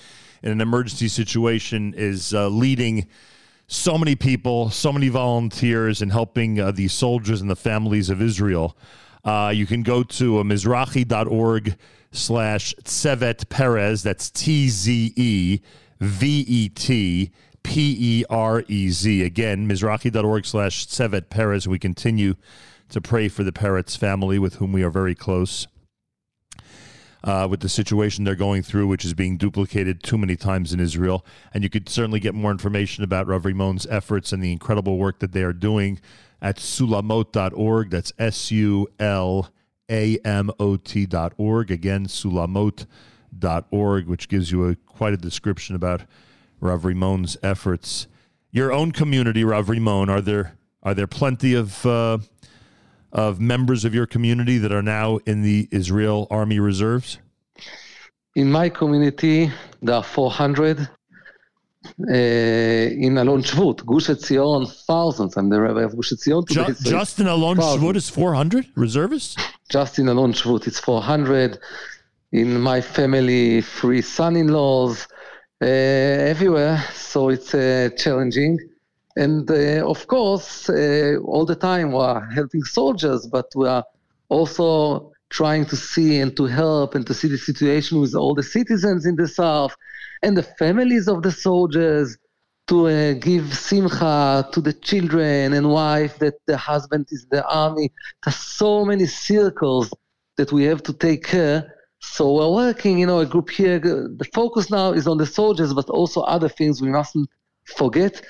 in 0.44 0.52
an 0.52 0.62
emergency 0.62 1.08
situation, 1.08 1.94
is 1.96 2.34
uh, 2.34 2.48
leading 2.50 3.08
so 3.68 3.98
many 3.98 4.16
people, 4.16 4.70
so 4.70 4.92
many 4.94 5.10
volunteers, 5.10 6.02
and 6.02 6.12
helping 6.12 6.60
uh, 6.60 6.72
the 6.72 6.88
soldiers 6.88 7.42
and 7.42 7.50
the 7.50 7.56
families 7.56 8.10
of 8.10 8.22
Israel. 8.22 8.78
Uh, 9.26 9.52
you 9.54 9.66
can 9.66 9.84
go 9.84 10.04
to 10.04 10.40
uh, 10.40 10.44
mizrahi.org 10.44 11.76
slash 12.12 12.74
Tzevet 12.84 13.50
Perez. 13.50 14.04
That's 14.04 14.30
T 14.30 14.70
Z 14.70 15.14
E 15.16 15.60
V 16.00 16.46
E 16.48 16.70
T 16.70 17.32
P 17.64 17.98
E 18.00 18.24
R 18.30 18.64
E 18.68 18.90
Z. 18.90 19.24
Again, 19.24 19.68
mizrahi.org 19.68 20.46
slash 20.46 20.88
Tzevet 20.88 21.30
Perez. 21.30 21.68
We 21.68 21.78
continue 21.78 22.36
to 22.90 23.02
pray 23.02 23.28
for 23.28 23.44
the 23.44 23.52
Peretz 23.52 23.98
family 23.98 24.40
with 24.40 24.56
whom 24.56 24.72
we 24.72 24.84
are 24.84 24.90
very 24.90 25.16
close. 25.16 25.68
Uh, 27.24 27.48
with 27.50 27.62
the 27.62 27.70
situation 27.70 28.24
they're 28.24 28.36
going 28.36 28.62
through, 28.62 28.88
which 28.88 29.04
is 29.04 29.16
being 29.16 29.38
duplicated 29.38 30.04
too 30.04 30.20
many 30.20 30.36
times 30.36 30.72
in 30.72 30.80
Israel. 30.80 31.26
And 31.52 31.64
you 31.64 31.70
could 31.70 31.90
certainly 31.90 32.20
get 32.20 32.36
more 32.36 32.52
information 32.52 33.04
about 33.04 33.26
Rav 33.26 33.44
efforts 33.90 34.32
and 34.32 34.42
the 34.42 34.52
incredible 34.52 34.98
work 34.98 35.20
that 35.20 35.32
they 35.32 35.42
are 35.42 35.52
doing 35.52 36.00
at 36.42 36.58
sulamot.org. 36.58 37.90
That's 37.90 38.14
S 38.20 38.52
U 38.52 38.88
L 39.00 39.50
sulamot.org. 39.90 41.72
Again, 41.72 42.06
sulamot.org, 42.06 44.08
which 44.08 44.30
gives 44.30 44.52
you 44.52 44.68
a 44.68 44.76
quite 44.76 45.14
a 45.14 45.18
description 45.18 45.76
about 45.76 46.04
Rav 46.60 46.86
efforts. 47.44 48.08
Your 48.52 48.72
own 48.72 48.92
community, 48.92 49.44
Rav 49.44 49.70
are 49.70 50.22
there 50.22 50.58
are 50.84 50.94
there 50.94 51.08
plenty 51.08 51.54
of 51.54 51.86
uh, 51.86 52.20
of 53.12 53.40
members 53.40 53.86
of 53.86 53.94
your 53.94 54.06
community 54.06 54.58
that 54.58 54.72
are 54.72 54.82
now 54.82 55.18
in 55.26 55.42
the 55.42 55.68
Israel 55.72 56.28
Army 56.30 56.60
Reserves? 56.60 57.20
In 58.36 58.52
my 58.52 58.70
community, 58.70 59.52
there 59.82 59.96
are 59.96 60.04
400. 60.04 60.88
Uh, 62.00 62.14
in 62.14 63.18
Alon 63.18 63.42
Shvut, 63.42 63.86
Gush 63.86 64.08
Etzion, 64.08 64.70
thousands. 64.86 65.38
I'm 65.38 65.50
the 65.50 65.62
rabbi 65.62 65.84
of 65.84 65.96
Gush 65.96 66.12
Etzion 66.12 66.46
today. 66.46 66.66
Ju- 66.66 66.74
so 66.74 66.90
just 66.90 67.20
in 67.20 67.28
Alon. 67.28 67.58
Shvut 67.58 67.96
is 67.96 68.10
400 68.10 68.68
reservists? 68.76 69.38
Just 69.70 69.98
in 69.98 70.08
Alon 70.10 70.34
Shvut, 70.34 70.68
it's 70.68 70.80
400. 70.80 71.58
In 72.34 72.60
my 72.60 72.82
family, 72.82 73.62
three 73.62 74.02
son-in-laws, 74.02 75.08
uh, 75.62 75.66
everywhere. 75.66 76.84
So 76.94 77.30
it's 77.30 77.54
uh, 77.56 77.90
challenging. 77.98 78.60
And 79.18 79.50
uh, 79.50 79.90
of 79.94 80.06
course, 80.08 80.70
uh, 80.70 81.16
all 81.26 81.46
the 81.46 81.56
time 81.56 81.92
we 81.92 82.00
are 82.00 82.24
helping 82.30 82.64
soldiers, 82.64 83.28
but 83.28 83.48
we 83.56 83.68
are 83.68 83.84
also 84.30 85.12
trying 85.30 85.66
to 85.66 85.76
see 85.76 86.20
and 86.20 86.36
to 86.38 86.46
help 86.46 86.96
and 86.96 87.06
to 87.08 87.14
see 87.14 87.28
the 87.28 87.38
situation 87.38 88.00
with 88.00 88.14
all 88.16 88.36
the 88.36 88.44
citizens 88.44 89.06
in 89.06 89.16
the 89.16 89.28
south 89.28 89.76
and 90.24 90.38
the 90.38 90.44
families 90.44 91.08
of 91.08 91.24
the 91.24 91.32
soldiers 91.32 92.18
to 92.68 92.88
uh, 92.88 93.14
give 93.14 93.46
simcha 93.56 94.48
to 94.52 94.62
the 94.62 94.74
children 94.74 95.54
and 95.54 95.70
wife 95.70 96.20
that 96.20 96.36
the 96.46 96.58
husband 96.58 97.08
is 97.12 97.26
the 97.32 97.44
army. 97.48 97.92
There's 98.24 98.36
so 98.36 98.86
many 98.86 99.06
circles 99.06 99.92
that 100.38 100.52
we 100.52 100.64
have 100.66 100.84
to 100.84 100.94
take 100.94 101.24
care. 101.24 101.74
So 102.00 102.34
we're 102.34 102.54
working, 102.68 103.00
you 103.00 103.08
know, 103.08 103.20
a 103.20 103.26
group 103.26 103.50
here. 103.50 103.80
The 103.80 104.30
focus 104.34 104.70
now 104.70 104.92
is 104.92 105.08
on 105.08 105.18
the 105.18 105.26
soldiers, 105.26 105.74
but 105.74 105.90
also 105.90 106.22
other 106.22 106.50
things 106.50 106.82
we 106.82 106.90
mustn't 106.90 107.30
forget. 107.66 108.22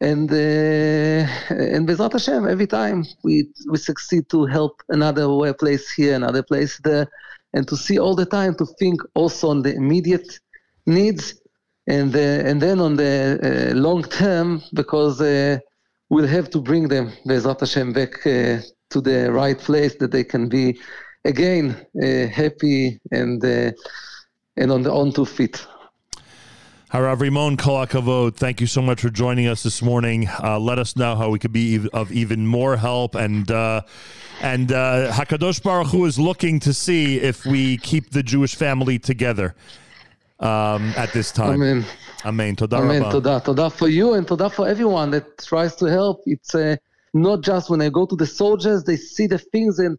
And 0.00 0.30
uh, 0.30 1.26
and 1.48 1.88
Bezrat 1.88 2.12
Hashem, 2.12 2.46
every 2.46 2.66
time 2.66 3.06
we 3.24 3.48
we 3.70 3.78
succeed 3.78 4.28
to 4.28 4.44
help 4.44 4.82
another 4.90 5.54
place 5.54 5.90
here, 5.90 6.14
another 6.14 6.42
place 6.42 6.78
there, 6.84 7.08
and 7.54 7.66
to 7.68 7.76
see 7.76 7.98
all 7.98 8.14
the 8.14 8.26
time 8.26 8.54
to 8.56 8.66
think 8.78 9.00
also 9.14 9.48
on 9.48 9.62
the 9.62 9.74
immediate 9.74 10.38
needs, 10.84 11.40
and 11.86 12.14
uh, 12.14 12.48
and 12.48 12.60
then 12.60 12.78
on 12.80 12.96
the 12.96 13.40
uh, 13.42 13.74
long 13.74 14.02
term, 14.02 14.62
because 14.74 15.18
uh, 15.22 15.58
we'll 16.10 16.26
have 16.26 16.50
to 16.50 16.60
bring 16.60 16.88
them 16.88 17.10
Bezrat 17.26 17.60
Hashem 17.60 17.94
back 17.94 18.26
uh, 18.26 18.60
to 18.90 19.00
the 19.00 19.32
right 19.32 19.58
place 19.58 19.94
that 19.96 20.12
they 20.12 20.24
can 20.24 20.46
be 20.48 20.78
again 21.24 21.74
uh, 22.02 22.26
happy 22.26 23.00
and 23.12 23.42
uh, 23.42 23.72
and 24.58 24.70
on 24.70 24.82
the 24.82 24.92
on 24.92 25.10
two 25.12 25.24
feet. 25.24 25.66
Harav 26.92 27.18
Rimon 27.18 27.56
Kol 27.58 27.84
HaKavod, 27.84 28.36
thank 28.36 28.60
you 28.60 28.68
so 28.68 28.80
much 28.80 29.00
for 29.00 29.10
joining 29.10 29.48
us 29.48 29.64
this 29.64 29.82
morning. 29.82 30.28
Uh, 30.28 30.56
let 30.58 30.78
us 30.78 30.94
know 30.94 31.16
how 31.16 31.30
we 31.30 31.38
could 31.40 31.52
be 31.52 31.74
ev- 31.74 31.88
of 31.92 32.12
even 32.12 32.46
more 32.46 32.76
help. 32.76 33.16
And 33.16 33.50
uh, 33.50 33.82
and 34.40 34.70
uh, 34.70 35.10
Hakadosh 35.12 35.60
Baruch 35.62 35.88
Hu 35.88 36.04
is 36.04 36.16
looking 36.16 36.60
to 36.60 36.72
see 36.72 37.18
if 37.18 37.44
we 37.44 37.78
keep 37.78 38.10
the 38.10 38.22
Jewish 38.22 38.54
family 38.54 39.00
together 39.00 39.56
um, 40.38 40.92
at 40.96 41.12
this 41.12 41.32
time. 41.32 41.54
Amen. 41.54 41.84
Amen. 42.24 42.54
Toda 42.54 42.76
Amen. 42.76 43.02
rabba. 43.02 43.12
Toda. 43.12 43.42
Toda 43.44 43.70
for 43.70 43.88
you 43.88 44.14
and 44.14 44.26
toda 44.26 44.48
for 44.48 44.68
everyone 44.68 45.10
that 45.10 45.38
tries 45.38 45.74
to 45.76 45.86
help. 45.86 46.22
It's 46.24 46.54
uh, 46.54 46.76
not 47.12 47.40
just 47.40 47.68
when 47.68 47.82
I 47.82 47.88
go 47.88 48.06
to 48.06 48.14
the 48.14 48.26
soldiers, 48.26 48.84
they 48.84 48.96
see 48.96 49.26
the 49.26 49.38
things 49.38 49.80
and 49.80 49.98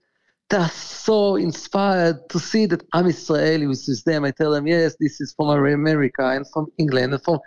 they're 0.49 0.69
so 0.69 1.35
inspired 1.35 2.29
to 2.29 2.39
see 2.39 2.65
that 2.67 2.83
I'm 2.93 3.07
Israeli 3.07 3.67
which 3.67 3.89
is 3.89 4.03
them. 4.03 4.23
I 4.23 4.31
tell 4.31 4.51
them, 4.51 4.67
yes, 4.67 4.95
this 4.99 5.19
is 5.19 5.33
from 5.33 5.49
America 5.49 6.25
and 6.25 6.45
from 6.49 6.71
England 6.77 7.13
and 7.13 7.23
from. 7.23 7.39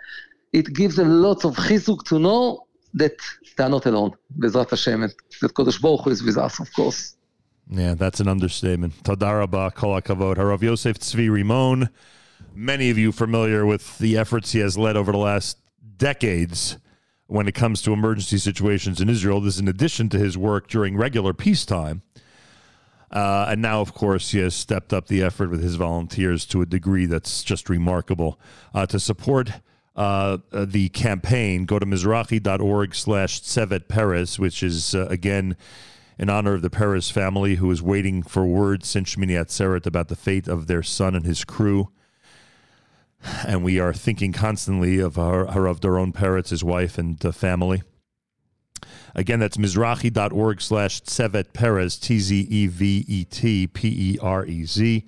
It 0.53 0.73
gives 0.73 0.97
them 0.97 1.09
lots 1.21 1.45
of 1.45 1.55
chizuk 1.55 2.03
to 2.05 2.19
know 2.19 2.67
that 2.93 3.13
they're 3.57 3.69
not 3.69 3.85
alone. 3.85 4.11
Bezrat 4.37 4.69
Hashem, 4.69 5.03
and 5.03 5.13
that 5.41 5.53
Kodesh 5.53 5.81
Baruch 5.81 6.01
Hu 6.01 6.09
is 6.09 6.21
with 6.21 6.37
us, 6.37 6.59
of 6.59 6.71
course. 6.73 7.15
Yeah, 7.69 7.93
that's 7.93 8.19
an 8.19 8.27
understatement. 8.27 9.01
Tadaraba 9.03 9.73
Kol 9.73 9.99
HaKavod. 10.01 10.35
Harav 10.35 10.61
Yosef 10.61 10.99
Tzvi 10.99 11.29
Rimon. 11.29 11.89
Many 12.53 12.89
of 12.89 12.97
you 12.97 13.13
familiar 13.13 13.65
with 13.65 13.97
the 13.97 14.17
efforts 14.17 14.51
he 14.51 14.59
has 14.59 14.77
led 14.77 14.97
over 14.97 15.13
the 15.13 15.17
last 15.17 15.57
decades 15.97 16.77
when 17.27 17.47
it 17.47 17.55
comes 17.55 17.81
to 17.83 17.93
emergency 17.93 18.37
situations 18.37 18.99
in 18.99 19.07
Israel. 19.07 19.39
This 19.39 19.55
is 19.55 19.61
in 19.61 19.69
addition 19.69 20.09
to 20.09 20.19
his 20.19 20.37
work 20.37 20.67
during 20.67 20.97
regular 20.97 21.33
peacetime. 21.33 22.01
Uh, 23.11 23.47
and 23.49 23.61
now, 23.61 23.81
of 23.81 23.93
course, 23.93 24.31
he 24.31 24.39
has 24.39 24.55
stepped 24.55 24.93
up 24.93 25.07
the 25.07 25.21
effort 25.21 25.49
with 25.49 25.61
his 25.61 25.75
volunteers 25.75 26.45
to 26.45 26.61
a 26.61 26.65
degree 26.65 27.05
that's 27.05 27.43
just 27.43 27.69
remarkable. 27.69 28.39
Uh, 28.73 28.85
to 28.85 28.99
support 28.99 29.51
uh, 29.95 30.37
uh, 30.53 30.65
the 30.65 30.87
campaign, 30.89 31.65
go 31.65 31.77
to 31.77 31.85
mizrahi.org 31.85 32.95
slash 32.95 33.41
Tzevet 33.41 33.89
Perez, 33.89 34.39
which 34.39 34.63
is, 34.63 34.95
uh, 34.95 35.07
again, 35.07 35.57
in 36.17 36.29
honor 36.29 36.53
of 36.53 36.61
the 36.61 36.69
Peretz 36.69 37.11
family 37.11 37.55
who 37.55 37.69
is 37.69 37.81
waiting 37.81 38.23
for 38.23 38.45
word 38.45 38.85
since 38.85 39.15
Shmini 39.15 39.31
Atzeret 39.31 39.85
about 39.85 40.07
the 40.07 40.15
fate 40.15 40.47
of 40.47 40.67
their 40.67 40.83
son 40.83 41.15
and 41.15 41.25
his 41.25 41.43
crew. 41.43 41.89
And 43.45 43.63
we 43.63 43.79
are 43.79 43.93
thinking 43.93 44.31
constantly 44.31 44.99
of 44.99 45.15
Har- 45.15 45.47
Harav 45.47 45.79
Doron 45.79 46.13
Peretz, 46.13 46.49
his 46.49 46.63
wife, 46.63 46.97
and 46.97 47.19
the 47.19 47.33
family. 47.33 47.83
Again, 49.15 49.39
that's 49.39 49.57
mizrahi.org 49.57 50.61
slash 50.61 51.01
Tzevet 51.01 51.53
Perez, 51.53 51.97
T 51.97 52.19
Z 52.19 52.47
E 52.49 52.67
V 52.67 53.05
E 53.07 53.23
T 53.25 53.67
P 53.67 53.87
E 53.87 54.17
R 54.21 54.45
E 54.45 54.65
Z, 54.65 55.05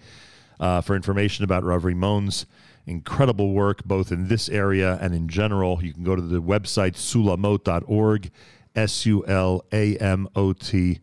uh, 0.60 0.82
for 0.82 0.96
information 0.96 1.44
about 1.44 1.64
Rav 1.64 1.84
Rimon's 1.84 2.46
incredible 2.86 3.54
work, 3.54 3.84
both 3.86 4.12
in 4.12 4.28
this 4.28 4.50
area 4.50 4.98
and 5.02 5.14
in 5.14 5.28
general. 5.28 5.84
You 5.84 5.94
can 5.94 6.04
go 6.04 6.16
to 6.16 6.22
the 6.22 6.42
website 6.42 6.96
sulamot.org, 6.96 8.32
S 8.76 9.06
U 9.06 9.26
L 9.26 9.64
A 9.72 9.98
M 9.98 10.28
O 10.36 10.54
T 10.54 11.00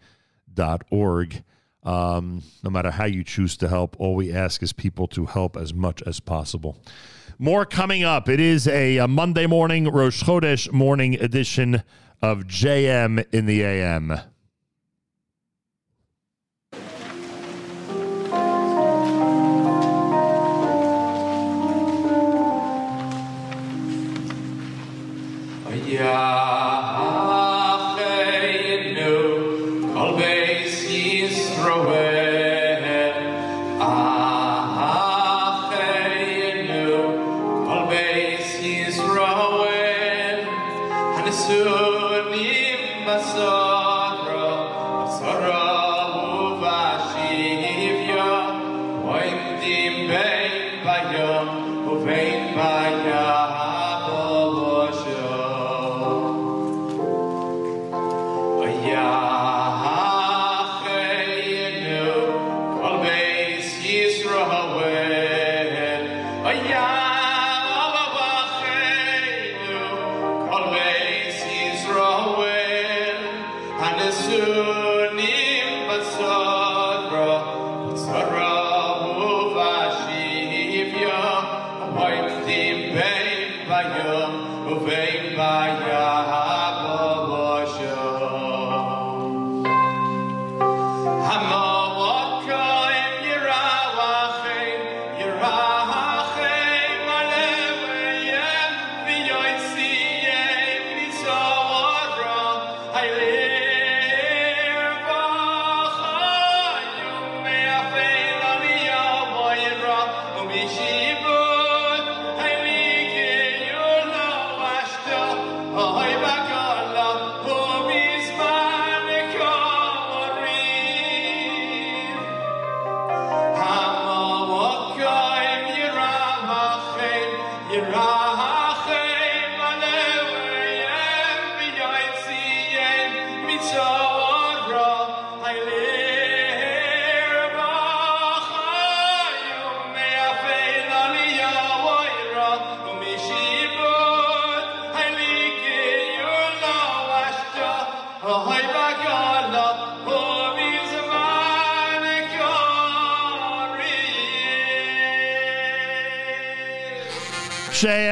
dot 0.52 0.82
org. 0.90 1.42
Um, 1.82 2.42
no 2.62 2.68
matter 2.68 2.90
how 2.90 3.06
you 3.06 3.24
choose 3.24 3.56
to 3.58 3.68
help, 3.68 3.96
all 3.98 4.14
we 4.14 4.32
ask 4.32 4.62
is 4.62 4.72
people 4.72 5.06
to 5.08 5.24
help 5.24 5.56
as 5.56 5.72
much 5.72 6.02
as 6.02 6.20
possible. 6.20 6.76
More 7.38 7.64
coming 7.64 8.04
up. 8.04 8.28
It 8.28 8.38
is 8.38 8.68
a, 8.68 8.98
a 8.98 9.08
Monday 9.08 9.46
morning, 9.46 9.88
Rosh 9.90 10.22
Chodesh 10.22 10.70
morning 10.72 11.14
edition 11.14 11.82
of 12.22 12.44
JM 12.44 13.24
in 13.32 13.46
the 13.46 13.62
AM. 13.62 14.20
Oh, 25.62 25.72
Yacheinu 25.72 26.79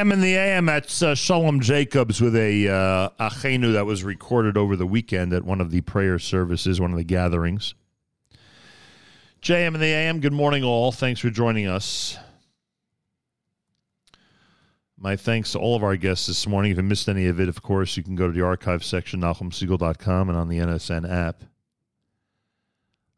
JM 0.09 0.13
in 0.13 0.21
the 0.21 0.35
AM. 0.37 0.65
That's 0.65 1.03
uh, 1.03 1.13
Shalom 1.13 1.59
Jacobs 1.59 2.19
with 2.19 2.35
a 2.35 2.67
uh, 2.67 3.09
Achenu 3.19 3.73
that 3.73 3.85
was 3.85 4.03
recorded 4.03 4.57
over 4.57 4.75
the 4.75 4.87
weekend 4.87 5.33
at 5.33 5.43
one 5.43 5.61
of 5.61 5.69
the 5.69 5.81
prayer 5.81 6.17
services, 6.17 6.81
one 6.81 6.89
of 6.89 6.97
the 6.97 7.03
gatherings. 7.03 7.75
JM 9.43 9.75
in 9.75 9.79
the 9.79 9.85
AM. 9.85 10.19
Good 10.19 10.33
morning, 10.33 10.63
all. 10.63 10.91
Thanks 10.91 11.19
for 11.19 11.29
joining 11.29 11.67
us. 11.67 12.17
My 14.97 15.15
thanks 15.15 15.51
to 15.51 15.59
all 15.59 15.75
of 15.75 15.83
our 15.83 15.95
guests 15.95 16.25
this 16.25 16.47
morning. 16.47 16.71
If 16.71 16.77
you 16.77 16.83
missed 16.83 17.07
any 17.07 17.27
of 17.27 17.39
it, 17.39 17.47
of 17.47 17.61
course, 17.61 17.95
you 17.95 18.01
can 18.01 18.15
go 18.15 18.25
to 18.25 18.33
the 18.33 18.43
archive 18.43 18.83
section, 18.83 19.21
NachumSegal.com, 19.21 20.29
and 20.29 20.37
on 20.37 20.49
the 20.49 20.57
NSN 20.57 21.07
app. 21.07 21.43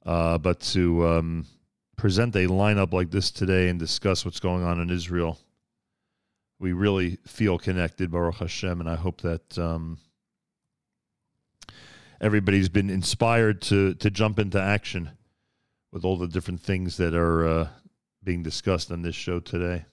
Uh, 0.06 0.38
but 0.38 0.60
to 0.60 1.08
um, 1.08 1.46
present 1.96 2.36
a 2.36 2.48
lineup 2.48 2.92
like 2.92 3.12
this 3.12 3.32
today 3.32 3.70
and 3.70 3.80
discuss 3.80 4.26
what's 4.26 4.42
going 4.42 4.64
on 4.64 4.82
in 4.82 4.90
Israel 4.90 5.40
we 6.62 6.74
really 6.74 7.18
feel 7.26 7.58
connected, 7.58 8.12
Baruch 8.12 8.36
Hashem, 8.36 8.80
and 8.80 8.88
I 8.88 8.96
hope 8.96 9.22
that 9.22 9.58
um, 9.58 9.98
everybody's 12.22 12.70
been 12.70 12.92
inspired 12.92 13.64
to 13.64 13.96
to 13.96 14.12
jump 14.12 14.38
into 14.38 14.62
action 14.62 15.10
with 15.92 16.06
all 16.06 16.18
the 16.18 16.28
different 16.28 16.62
things 16.62 16.98
that 16.98 17.16
are 17.16 17.48
uh, 17.48 17.68
being 18.24 18.44
discussed 18.44 18.92
on 18.92 19.02
this 19.02 19.16
show 19.16 19.40
today 19.40 19.86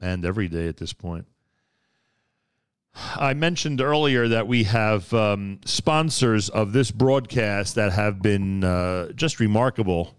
and 0.00 0.24
every 0.24 0.48
day 0.48 0.66
at 0.66 0.78
this 0.78 0.92
point. 0.92 1.26
I 3.14 3.34
mentioned 3.34 3.80
earlier 3.80 4.26
that 4.26 4.48
we 4.48 4.64
have 4.64 5.12
um, 5.14 5.60
sponsors 5.64 6.48
of 6.48 6.72
this 6.72 6.90
broadcast 6.90 7.76
that 7.76 7.92
have 7.92 8.20
been 8.20 8.64
uh, 8.64 9.12
just 9.12 9.38
remarkable 9.38 10.16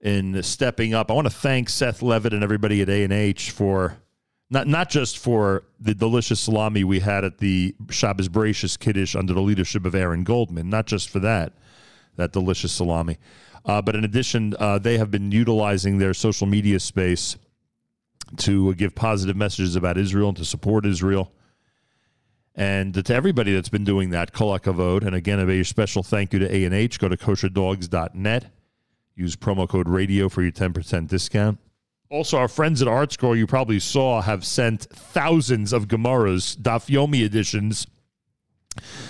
in 0.00 0.42
stepping 0.42 0.94
up. 0.94 1.10
I 1.10 1.14
want 1.14 1.26
to 1.26 1.34
thank 1.34 1.68
Seth 1.68 2.00
Levitt 2.00 2.32
and 2.32 2.42
everybody 2.42 2.80
at 2.80 2.88
A 2.88 3.04
and 3.04 3.12
H 3.12 3.50
for 3.50 3.98
not 4.52 4.66
not 4.68 4.90
just 4.90 5.18
for 5.18 5.64
the 5.80 5.94
delicious 5.94 6.38
salami 6.38 6.84
we 6.84 7.00
had 7.00 7.24
at 7.24 7.38
the 7.38 7.74
Shabbos 7.88 8.28
Bereishis 8.28 8.78
Kiddush 8.78 9.16
under 9.16 9.32
the 9.32 9.40
leadership 9.40 9.86
of 9.86 9.94
Aaron 9.94 10.24
Goldman, 10.24 10.68
not 10.68 10.86
just 10.86 11.08
for 11.08 11.20
that, 11.20 11.54
that 12.16 12.32
delicious 12.32 12.70
salami, 12.70 13.16
uh, 13.64 13.80
but 13.80 13.96
in 13.96 14.04
addition, 14.04 14.54
uh, 14.58 14.78
they 14.78 14.98
have 14.98 15.10
been 15.10 15.32
utilizing 15.32 15.96
their 15.96 16.12
social 16.12 16.46
media 16.46 16.78
space 16.78 17.36
to 18.36 18.74
give 18.74 18.94
positive 18.94 19.36
messages 19.36 19.74
about 19.74 19.96
Israel 19.96 20.28
and 20.28 20.36
to 20.36 20.44
support 20.44 20.84
Israel. 20.84 21.32
And 22.54 22.92
to 23.06 23.14
everybody 23.14 23.54
that's 23.54 23.70
been 23.70 23.84
doing 23.84 24.10
that, 24.10 24.32
Kol 24.34 24.58
HaKavod. 24.58 25.06
And 25.06 25.16
again, 25.16 25.38
a 25.38 25.46
very 25.46 25.64
special 25.64 26.02
thank 26.02 26.34
you 26.34 26.38
to 26.40 26.54
A&H. 26.54 26.98
Go 26.98 27.08
to 27.08 27.16
kosherdogs.net. 27.16 28.52
Use 29.14 29.36
promo 29.36 29.66
code 29.66 29.88
radio 29.88 30.28
for 30.28 30.42
your 30.42 30.52
10% 30.52 31.08
discount. 31.08 31.58
Also, 32.12 32.36
our 32.36 32.46
friends 32.46 32.82
at 32.82 32.88
ArtScroll, 32.88 33.38
you 33.38 33.46
probably 33.46 33.80
saw, 33.80 34.20
have 34.20 34.44
sent 34.44 34.82
thousands 34.82 35.72
of 35.72 35.88
Gemaras, 35.88 36.54
Daf 36.58 36.90
Yomi 36.90 37.24
editions, 37.24 37.86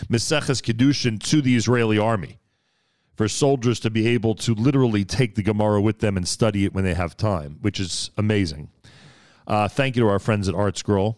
Meseches 0.09 0.63
Kiddushin, 0.63 1.21
to 1.21 1.43
the 1.43 1.57
Israeli 1.57 1.99
army 1.99 2.39
for 3.17 3.27
soldiers 3.27 3.81
to 3.81 3.91
be 3.91 4.07
able 4.07 4.37
to 4.37 4.55
literally 4.55 5.05
take 5.05 5.35
the 5.35 5.43
Gemara 5.43 5.81
with 5.81 5.99
them 5.99 6.17
and 6.17 6.29
study 6.29 6.65
it 6.65 6.75
when 6.75 6.85
they 6.85 6.95
have 6.95 7.17
time, 7.17 7.59
which 7.61 7.81
is 7.81 8.13
amazing. 8.17 8.71
Uh, 9.49 9.67
thank 9.67 9.97
you 9.97 10.03
to 10.05 10.09
our 10.09 10.21
friends 10.21 10.49
at 10.49 10.55
ArtScroll. 10.55 11.17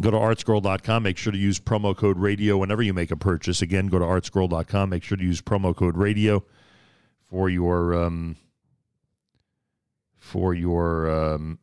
Go 0.00 0.12
to 0.12 0.16
artscroll.com. 0.16 1.02
Make 1.02 1.18
sure 1.18 1.32
to 1.32 1.38
use 1.38 1.58
promo 1.58 1.96
code 1.96 2.16
radio 2.16 2.58
whenever 2.58 2.82
you 2.82 2.94
make 2.94 3.10
a 3.10 3.16
purchase. 3.16 3.60
Again, 3.60 3.88
go 3.88 3.98
to 3.98 4.04
artscroll.com. 4.04 4.90
Make 4.90 5.02
sure 5.02 5.16
to 5.16 5.24
use 5.24 5.42
promo 5.42 5.74
code 5.74 5.96
radio 5.96 6.44
for 7.28 7.48
your 7.48 8.04
um, 8.04 8.36
for 10.26 10.54
your 10.54 11.08
um, 11.08 11.58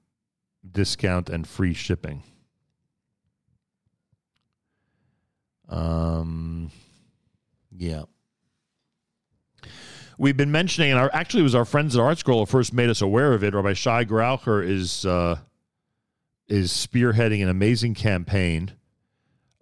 discount 0.72 1.30
and 1.30 1.46
free 1.46 1.74
shipping. 1.74 2.24
Um, 5.68 6.72
yeah. 7.76 8.04
We've 10.18 10.38
been 10.38 10.52
mentioning, 10.52 10.92
and 10.92 11.00
our, 11.00 11.10
actually, 11.14 11.42
it 11.42 11.44
was 11.44 11.56
our 11.56 11.66
friends 11.66 11.96
at 11.96 12.02
ArtScroll 12.02 12.40
who 12.40 12.46
first 12.46 12.72
made 12.74 12.90
us 12.90 13.02
aware 13.02 13.34
of 13.34 13.44
it. 13.44 13.54
Rabbi 13.54 13.74
Shai 13.74 14.06
Graucher 14.06 14.66
is 14.66 15.06
uh, 15.06 15.38
is 16.48 16.72
spearheading 16.72 17.42
an 17.44 17.50
amazing 17.50 17.96
campaign, 17.96 18.74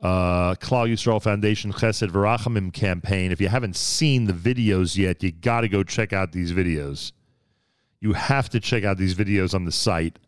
uh, 0.02 0.56
Klal 0.56 0.92
Yisrael 0.92 1.22
Foundation 1.22 1.72
Chesed 1.72 2.10
V'Rachamim 2.10 2.72
campaign. 2.72 3.32
If 3.32 3.42
you 3.42 3.48
haven't 3.48 3.76
seen 3.76 4.26
the 4.26 4.34
videos 4.34 4.98
yet, 4.98 5.24
you 5.24 5.32
got 5.32 5.62
to 5.62 5.70
go 5.70 5.84
check 5.84 6.14
out 6.14 6.34
these 6.34 6.52
videos. 6.52 7.14
You 8.02 8.14
have 8.14 8.50
to 8.50 8.60
check 8.60 8.84
out 8.84 8.98
these 8.98 9.16
videos 9.16 9.54
on 9.54 9.66
the 9.66 9.72
site. 9.72 10.20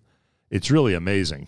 It's 0.50 0.72
really 0.72 0.94
amazing 0.94 1.48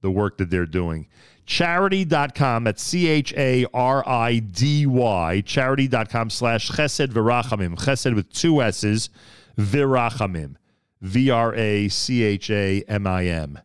the 0.00 0.10
work 0.10 0.38
that 0.38 0.50
they're 0.50 0.66
doing. 0.66 1.06
Charidy.com, 1.46 2.64
that's 2.64 2.82
C 2.82 3.06
H 3.08 3.32
A 3.36 3.66
R 3.72 4.06
I 4.08 4.38
D 4.38 4.86
Y, 4.86 5.42
charidy.com 5.44 6.30
slash 6.30 6.70
chesed 6.70 7.08
virachamim. 7.08 7.76
Chesed 7.76 8.14
with 8.14 8.32
two 8.32 8.62
S's, 8.62 9.10
virachamim. 9.56 10.56
V 11.00 11.30
R 11.30 11.54
A 11.54 11.88
C 11.88 12.22
H 12.22 12.50
A 12.50 12.82
M 12.88 13.06
I 13.06 13.26
M. 13.26 13.58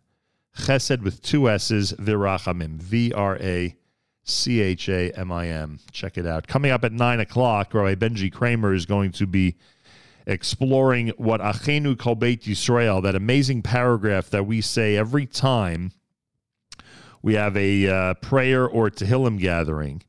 Chesed 0.57 1.01
with 1.01 1.21
two 1.21 1.49
S's, 1.49 1.93
virachamim. 1.93 2.75
V 2.75 3.11
R 3.11 3.37
A 3.37 3.75
C 4.23 4.61
H 4.61 4.87
A 4.89 5.11
M 5.11 5.31
I 5.31 5.47
M. 5.47 5.79
Check 5.91 6.17
it 6.17 6.25
out. 6.25 6.47
Coming 6.47 6.71
up 6.71 6.83
at 6.83 6.93
9 6.93 7.19
o'clock, 7.19 7.73
Rabbi 7.73 7.95
Benji 7.95 8.31
Kramer 8.31 8.73
is 8.73 8.85
going 8.85 9.11
to 9.13 9.27
be 9.27 9.55
exploring 10.25 11.09
what 11.17 11.41
Achenu 11.41 11.97
Kol 11.97 12.15
Beit 12.15 12.43
Yisrael, 12.43 13.03
that 13.03 13.15
amazing 13.15 13.61
paragraph 13.61 14.29
that 14.29 14.45
we 14.45 14.61
say 14.61 14.95
every 14.95 15.25
time 15.25 15.91
we 17.21 17.35
have 17.35 17.55
a 17.57 17.87
uh, 17.87 18.13
prayer 18.15 18.67
or 18.67 18.89
Tehillim 18.89 19.39
gathering. 19.39 20.03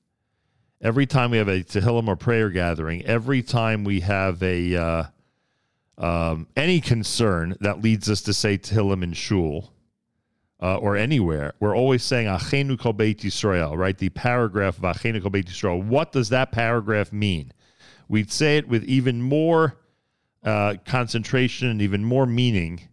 Every 0.82 1.06
time 1.06 1.30
we 1.30 1.38
have 1.38 1.48
a 1.48 1.62
Tehillim 1.62 2.08
or 2.08 2.16
prayer 2.16 2.50
gathering, 2.50 3.02
every 3.06 3.42
time 3.42 3.84
we 3.84 4.00
have 4.00 4.42
a 4.42 4.76
uh, 4.76 5.04
um, 5.96 6.48
any 6.56 6.80
concern 6.80 7.56
that 7.60 7.80
leads 7.80 8.10
us 8.10 8.20
to 8.22 8.34
say 8.34 8.58
Tehillim 8.58 9.02
in 9.02 9.12
shul 9.12 9.72
uh, 10.60 10.76
or 10.76 10.96
anywhere, 10.96 11.54
we're 11.60 11.76
always 11.76 12.02
saying 12.02 12.26
Achenu 12.26 12.78
Kol 12.78 12.92
Beit 12.92 13.20
Yisrael, 13.20 13.76
right? 13.76 13.96
The 13.96 14.10
paragraph 14.10 14.76
of 14.76 14.82
Achenu 14.82 15.22
Kol 15.22 15.30
Beit 15.30 15.46
Yisrael. 15.46 15.82
What 15.82 16.12
does 16.12 16.28
that 16.30 16.52
paragraph 16.52 17.12
mean? 17.12 17.52
We'd 18.08 18.30
say 18.30 18.58
it 18.58 18.68
with 18.68 18.84
even 18.84 19.22
more 19.22 19.76
uh, 20.44 20.74
concentration 20.84 21.68
and 21.68 21.80
even 21.80 22.04
more 22.04 22.26
meaning 22.26 22.88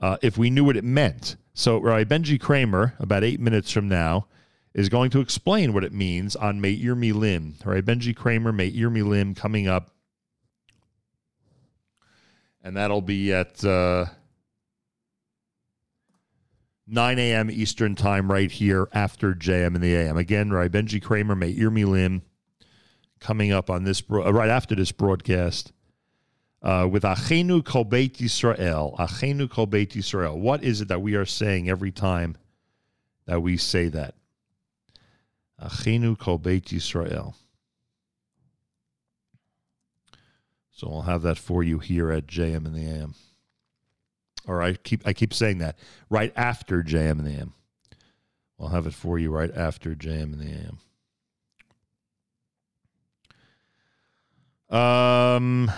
uh, 0.00 0.16
if 0.22 0.38
we 0.38 0.50
knew 0.50 0.64
what 0.64 0.76
it 0.76 0.84
meant. 0.84 1.36
So, 1.54 1.78
Rabbi 1.78 2.04
Benji 2.04 2.40
Kramer, 2.40 2.94
about 2.98 3.24
eight 3.24 3.40
minutes 3.40 3.70
from 3.70 3.88
now, 3.88 4.26
is 4.72 4.88
going 4.88 5.10
to 5.10 5.20
explain 5.20 5.72
what 5.72 5.84
it 5.84 5.92
means 5.92 6.36
on 6.36 6.60
Meir 6.60 6.94
Milim. 6.94 7.54
Rabbi 7.64 7.80
Benji 7.80 8.14
Kramer, 8.14 8.52
Meir 8.52 8.90
Milim, 8.90 9.36
coming 9.36 9.68
up. 9.68 9.90
And 12.62 12.76
that'll 12.76 13.02
be 13.02 13.32
at 13.32 13.64
uh, 13.64 14.06
9 16.86 17.18
a.m. 17.18 17.50
Eastern 17.50 17.94
Time 17.94 18.30
right 18.30 18.50
here 18.50 18.88
after 18.92 19.34
JM 19.34 19.74
in 19.74 19.80
the 19.80 19.94
AM. 19.94 20.16
Again, 20.16 20.52
Rabbi 20.52 20.78
Benji 20.78 21.02
Kramer, 21.02 21.34
Meir 21.34 21.70
Milim, 21.70 22.22
coming 23.18 23.52
up 23.52 23.70
on 23.70 23.84
this, 23.84 24.02
uh, 24.10 24.32
right 24.32 24.50
after 24.50 24.74
this 24.74 24.92
broadcast 24.92 25.72
uh, 26.62 26.88
with 26.90 27.02
Achenu 27.02 27.64
Kol 27.64 27.84
Beit 27.84 28.18
Yisrael. 28.18 28.96
Achenu 28.98 29.50
Kol 29.50 29.66
Beit 29.66 29.90
Yisrael. 29.90 30.38
What 30.38 30.62
is 30.62 30.80
it 30.80 30.88
that 30.88 31.02
we 31.02 31.14
are 31.14 31.24
saying 31.24 31.68
every 31.68 31.90
time 31.90 32.36
that 33.26 33.40
we 33.40 33.56
say 33.56 33.88
that? 33.88 34.14
Achenu 35.62 36.18
Kol 36.18 36.38
Beit 36.38 36.66
Yisrael. 36.66 37.34
So 40.70 40.90
I'll 40.90 41.02
have 41.02 41.22
that 41.22 41.38
for 41.38 41.62
you 41.62 41.78
here 41.78 42.10
at 42.10 42.26
JM 42.26 42.64
and 42.66 42.74
the 42.74 42.86
AM. 42.86 43.14
Or 44.46 44.62
I 44.62 44.74
keep 44.74 45.06
I 45.06 45.12
keep 45.12 45.34
saying 45.34 45.58
that 45.58 45.78
right 46.08 46.32
after 46.34 46.82
JM 46.82 47.18
and 47.18 47.26
the 47.26 47.32
AM. 47.32 47.52
I'll 48.58 48.68
have 48.68 48.86
it 48.86 48.94
for 48.94 49.18
you 49.18 49.30
right 49.30 49.54
after 49.54 49.94
JM 49.94 50.32
and 50.32 50.40
the 50.40 50.78
AM. 54.70 54.78
Um, 54.78 55.70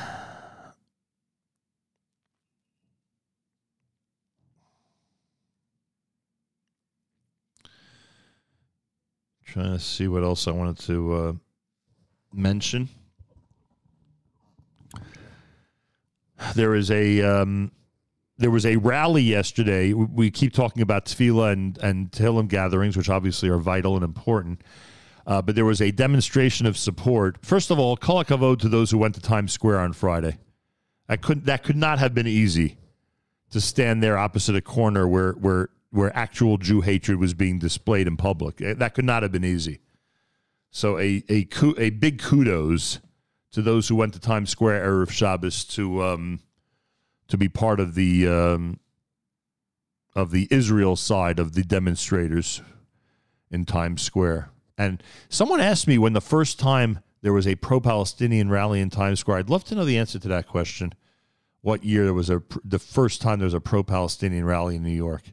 trying 9.52 9.72
to 9.72 9.78
see 9.78 10.08
what 10.08 10.22
else 10.22 10.48
I 10.48 10.50
wanted 10.50 10.78
to 10.86 11.14
uh, 11.14 11.32
mention. 12.32 12.88
There 16.54 16.74
is 16.74 16.90
a 16.90 17.20
um, 17.20 17.70
there 18.38 18.50
was 18.50 18.64
a 18.64 18.76
rally 18.76 19.22
yesterday. 19.22 19.92
We- 19.92 20.30
keep 20.30 20.54
talking 20.54 20.80
about 20.80 21.04
tefillah 21.04 21.52
and 21.52 21.78
and 21.78 22.10
Tehillim 22.10 22.48
gatherings, 22.48 22.96
which 22.96 23.10
obviously 23.10 23.50
are 23.50 23.58
vital 23.58 23.94
and 23.94 24.02
important. 24.02 24.62
Uh, 25.26 25.42
but 25.42 25.54
there 25.54 25.66
was 25.66 25.80
a 25.82 25.92
demonstration 25.92 26.66
of 26.66 26.76
support. 26.76 27.36
First 27.44 27.70
of 27.70 27.78
all, 27.78 27.96
kol 27.96 28.24
hakavod 28.24 28.58
to 28.60 28.68
those 28.68 28.90
who 28.90 28.98
went 28.98 29.14
to 29.16 29.20
Times 29.20 29.52
Square 29.52 29.80
on 29.80 29.92
Friday. 29.92 30.38
That 31.08 31.20
couldn't. 31.20 31.44
that 31.44 31.62
could 31.62 31.76
not 31.76 31.98
have 31.98 32.14
been 32.14 32.26
easy 32.26 32.78
to 33.50 33.60
stand 33.60 34.02
there 34.02 34.16
opposite 34.16 34.56
a 34.56 34.62
corner 34.62 35.06
where 35.06 35.32
where 35.32 35.68
where 35.92 36.14
actual 36.16 36.56
Jew 36.56 36.80
hatred 36.80 37.18
was 37.18 37.34
being 37.34 37.58
displayed 37.58 38.06
in 38.06 38.16
public. 38.16 38.60
Eh, 38.60 38.74
That 38.74 38.94
could 38.94 39.04
not 39.04 39.22
have 39.22 39.30
been 39.30 39.44
easy. 39.44 39.80
So 40.70 40.98
a 40.98 41.22
a 41.28 41.46
a 41.78 41.90
big 41.90 42.18
kudos 42.18 42.98
to 43.52 43.60
those 43.60 43.88
who 43.88 43.94
went 43.94 44.14
to 44.14 44.18
Times 44.18 44.50
Square 44.50 44.84
erev 44.86 45.10
Shabbos 45.10 45.64
to 45.66 46.02
um, 46.02 46.40
to 47.28 47.36
be 47.36 47.48
part 47.48 47.78
of 47.78 47.94
the 47.94 48.26
um, 48.26 48.80
of 50.14 50.30
the 50.30 50.48
Israel 50.50 50.96
side 50.96 51.38
of 51.38 51.52
the 51.52 51.62
demonstrators 51.62 52.62
in 53.50 53.66
Times 53.66 54.00
Square. 54.00 54.48
And 54.78 55.02
someone 55.28 55.60
asked 55.60 55.86
me 55.86 55.98
when 55.98 56.14
the 56.14 56.22
first 56.22 56.58
time 56.58 57.00
there 57.20 57.34
was 57.34 57.46
a 57.46 57.54
pro-Palestinian 57.54 58.48
rally 58.48 58.80
in 58.80 58.88
Times 58.88 59.20
Square. 59.20 59.38
I'd 59.38 59.50
love 59.50 59.64
to 59.64 59.74
know 59.74 59.84
the 59.84 59.98
answer 59.98 60.18
to 60.18 60.28
that 60.28 60.48
question. 60.48 60.94
What 61.60 61.84
year 61.84 62.04
there 62.04 62.14
was 62.14 62.30
a 62.30 62.42
the 62.64 62.78
first 62.78 63.20
time 63.20 63.38
there 63.40 63.46
was 63.46 63.54
a 63.54 63.60
pro-Palestinian 63.60 64.46
rally 64.46 64.76
in 64.76 64.82
New 64.82 64.90
York? 64.90 65.32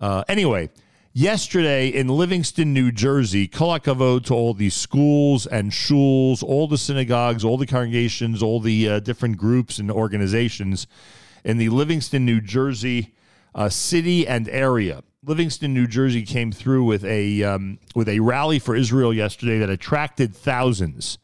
Uh, 0.00 0.22
anyway, 0.28 0.70
yesterday 1.12 1.88
in 1.88 2.08
Livingston, 2.08 2.72
New 2.72 2.92
Jersey, 2.92 3.48
kol 3.48 3.78
hakavod 3.78 4.24
to 4.26 4.34
all 4.34 4.54
these 4.54 4.74
schools 4.74 5.46
and 5.46 5.72
shuls, 5.72 6.42
all 6.42 6.68
the 6.68 6.78
synagogues, 6.78 7.44
all 7.44 7.56
the 7.56 7.66
congregations, 7.66 8.42
all 8.42 8.60
the 8.60 8.88
uh, 8.88 9.00
different 9.00 9.36
groups 9.36 9.78
and 9.78 9.90
organizations 9.90 10.86
in 11.44 11.58
the 11.58 11.68
Livingston, 11.68 12.24
New 12.24 12.40
Jersey 12.40 13.14
uh, 13.54 13.68
city 13.68 14.26
and 14.26 14.48
area. 14.48 15.02
Livingston, 15.24 15.74
New 15.74 15.88
Jersey 15.88 16.22
came 16.22 16.52
through 16.52 16.84
with 16.84 17.04
a 17.04 17.42
um, 17.42 17.80
with 17.94 18.08
a 18.08 18.20
rally 18.20 18.60
for 18.60 18.76
Israel 18.76 19.12
yesterday 19.12 19.58
that 19.58 19.68
attracted 19.68 20.34
thousands. 20.34 21.18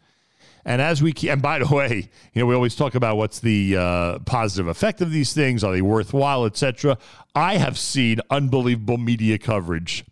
And 0.64 0.80
as 0.80 1.02
we 1.02 1.12
ke- 1.12 1.24
and 1.24 1.42
by 1.42 1.58
the 1.58 1.66
way, 1.74 2.08
you 2.32 2.40
know, 2.40 2.46
we 2.46 2.54
always 2.54 2.74
talk 2.74 2.94
about 2.94 3.16
what's 3.16 3.40
the 3.40 3.76
uh, 3.76 4.18
positive 4.20 4.68
effect 4.68 5.00
of 5.00 5.10
these 5.10 5.32
things, 5.32 5.62
are 5.62 5.72
they 5.72 5.82
worthwhile, 5.82 6.44
etc. 6.44 6.98
I 7.34 7.56
have 7.56 7.78
seen 7.78 8.20
unbelievable 8.30 8.98
media 8.98 9.38
coverage 9.38 10.04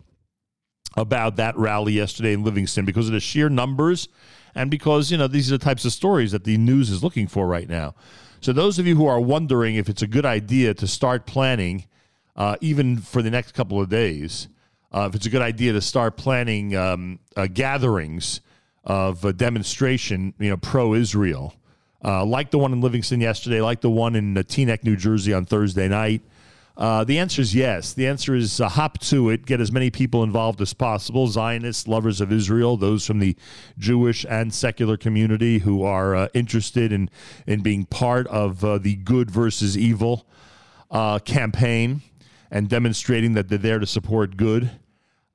about 0.95 1.37
that 1.37 1.57
rally 1.57 1.93
yesterday 1.93 2.33
in 2.33 2.43
Livingston 2.43 2.85
because 2.85 3.07
of 3.07 3.13
the 3.13 3.19
sheer 3.19 3.49
numbers 3.49 4.07
and 4.55 4.69
because, 4.69 5.11
you 5.11 5.17
know, 5.17 5.27
these 5.27 5.51
are 5.51 5.57
the 5.57 5.63
types 5.63 5.85
of 5.85 5.91
stories 5.91 6.31
that 6.31 6.43
the 6.43 6.57
news 6.57 6.89
is 6.91 7.03
looking 7.03 7.27
for 7.27 7.47
right 7.47 7.67
now. 7.67 7.95
So 8.41 8.53
those 8.53 8.77
of 8.77 8.85
you 8.85 8.95
who 8.95 9.07
are 9.07 9.19
wondering 9.19 9.75
if 9.75 9.89
it's 9.89 10.01
a 10.01 10.07
good 10.07 10.25
idea 10.25 10.73
to 10.75 10.85
start 10.85 11.25
planning 11.25 11.85
uh, 12.35 12.57
even 12.61 12.97
for 12.97 13.21
the 13.21 13.31
next 13.31 13.53
couple 13.53 13.81
of 13.81 13.89
days, 13.89 14.47
uh, 14.91 15.07
if 15.09 15.15
it's 15.15 15.25
a 15.25 15.29
good 15.29 15.41
idea 15.41 15.73
to 15.73 15.81
start 15.81 16.17
planning 16.17 16.75
um, 16.75 17.19
uh, 17.35 17.47
gatherings 17.47 18.41
of 18.83 19.23
a 19.23 19.33
demonstration, 19.33 20.33
you 20.39 20.49
know, 20.49 20.57
pro-Israel, 20.57 21.53
uh, 22.03 22.25
like 22.25 22.51
the 22.51 22.57
one 22.57 22.73
in 22.73 22.81
Livingston 22.81 23.21
yesterday, 23.21 23.61
like 23.61 23.81
the 23.81 23.89
one 23.89 24.15
in 24.15 24.33
Teaneck, 24.35 24.83
New 24.83 24.95
Jersey 24.95 25.33
on 25.33 25.45
Thursday 25.45 25.87
night. 25.87 26.21
Uh, 26.75 27.03
the 27.03 27.19
answer 27.19 27.39
is 27.41 27.53
yes. 27.53 27.93
The 27.93 28.07
answer 28.07 28.33
is 28.33 28.59
uh, 28.59 28.67
hop 28.67 28.97
to 29.01 29.29
it, 29.29 29.45
get 29.45 29.61
as 29.61 29.71
many 29.71 29.91
people 29.91 30.23
involved 30.23 30.59
as 30.59 30.73
possible 30.73 31.27
Zionists, 31.27 31.87
lovers 31.87 32.19
of 32.19 32.31
Israel, 32.31 32.77
those 32.77 33.05
from 33.05 33.19
the 33.19 33.37
Jewish 33.77 34.25
and 34.27 34.51
secular 34.51 34.97
community 34.97 35.59
who 35.59 35.83
are 35.83 36.15
uh, 36.15 36.27
interested 36.33 36.91
in, 36.91 37.11
in 37.45 37.61
being 37.61 37.85
part 37.85 38.25
of 38.27 38.65
uh, 38.65 38.79
the 38.79 38.95
good 38.95 39.29
versus 39.29 39.77
evil 39.77 40.25
uh, 40.89 41.19
campaign 41.19 42.01
and 42.49 42.69
demonstrating 42.69 43.33
that 43.33 43.49
they're 43.49 43.57
there 43.59 43.79
to 43.79 43.87
support 43.87 44.35
good. 44.35 44.71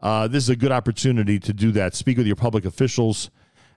Uh, 0.01 0.27
this 0.27 0.45
is 0.45 0.51
a 0.51 0.57
good 0.57 0.73
opportunity 0.73 1.39
to 1.39 1.53
do 1.53 1.71
that. 1.73 1.95
Speak 1.95 2.19
with 2.19 2.27
your 2.27 2.37
public 2.37 2.65
officials 2.65 3.31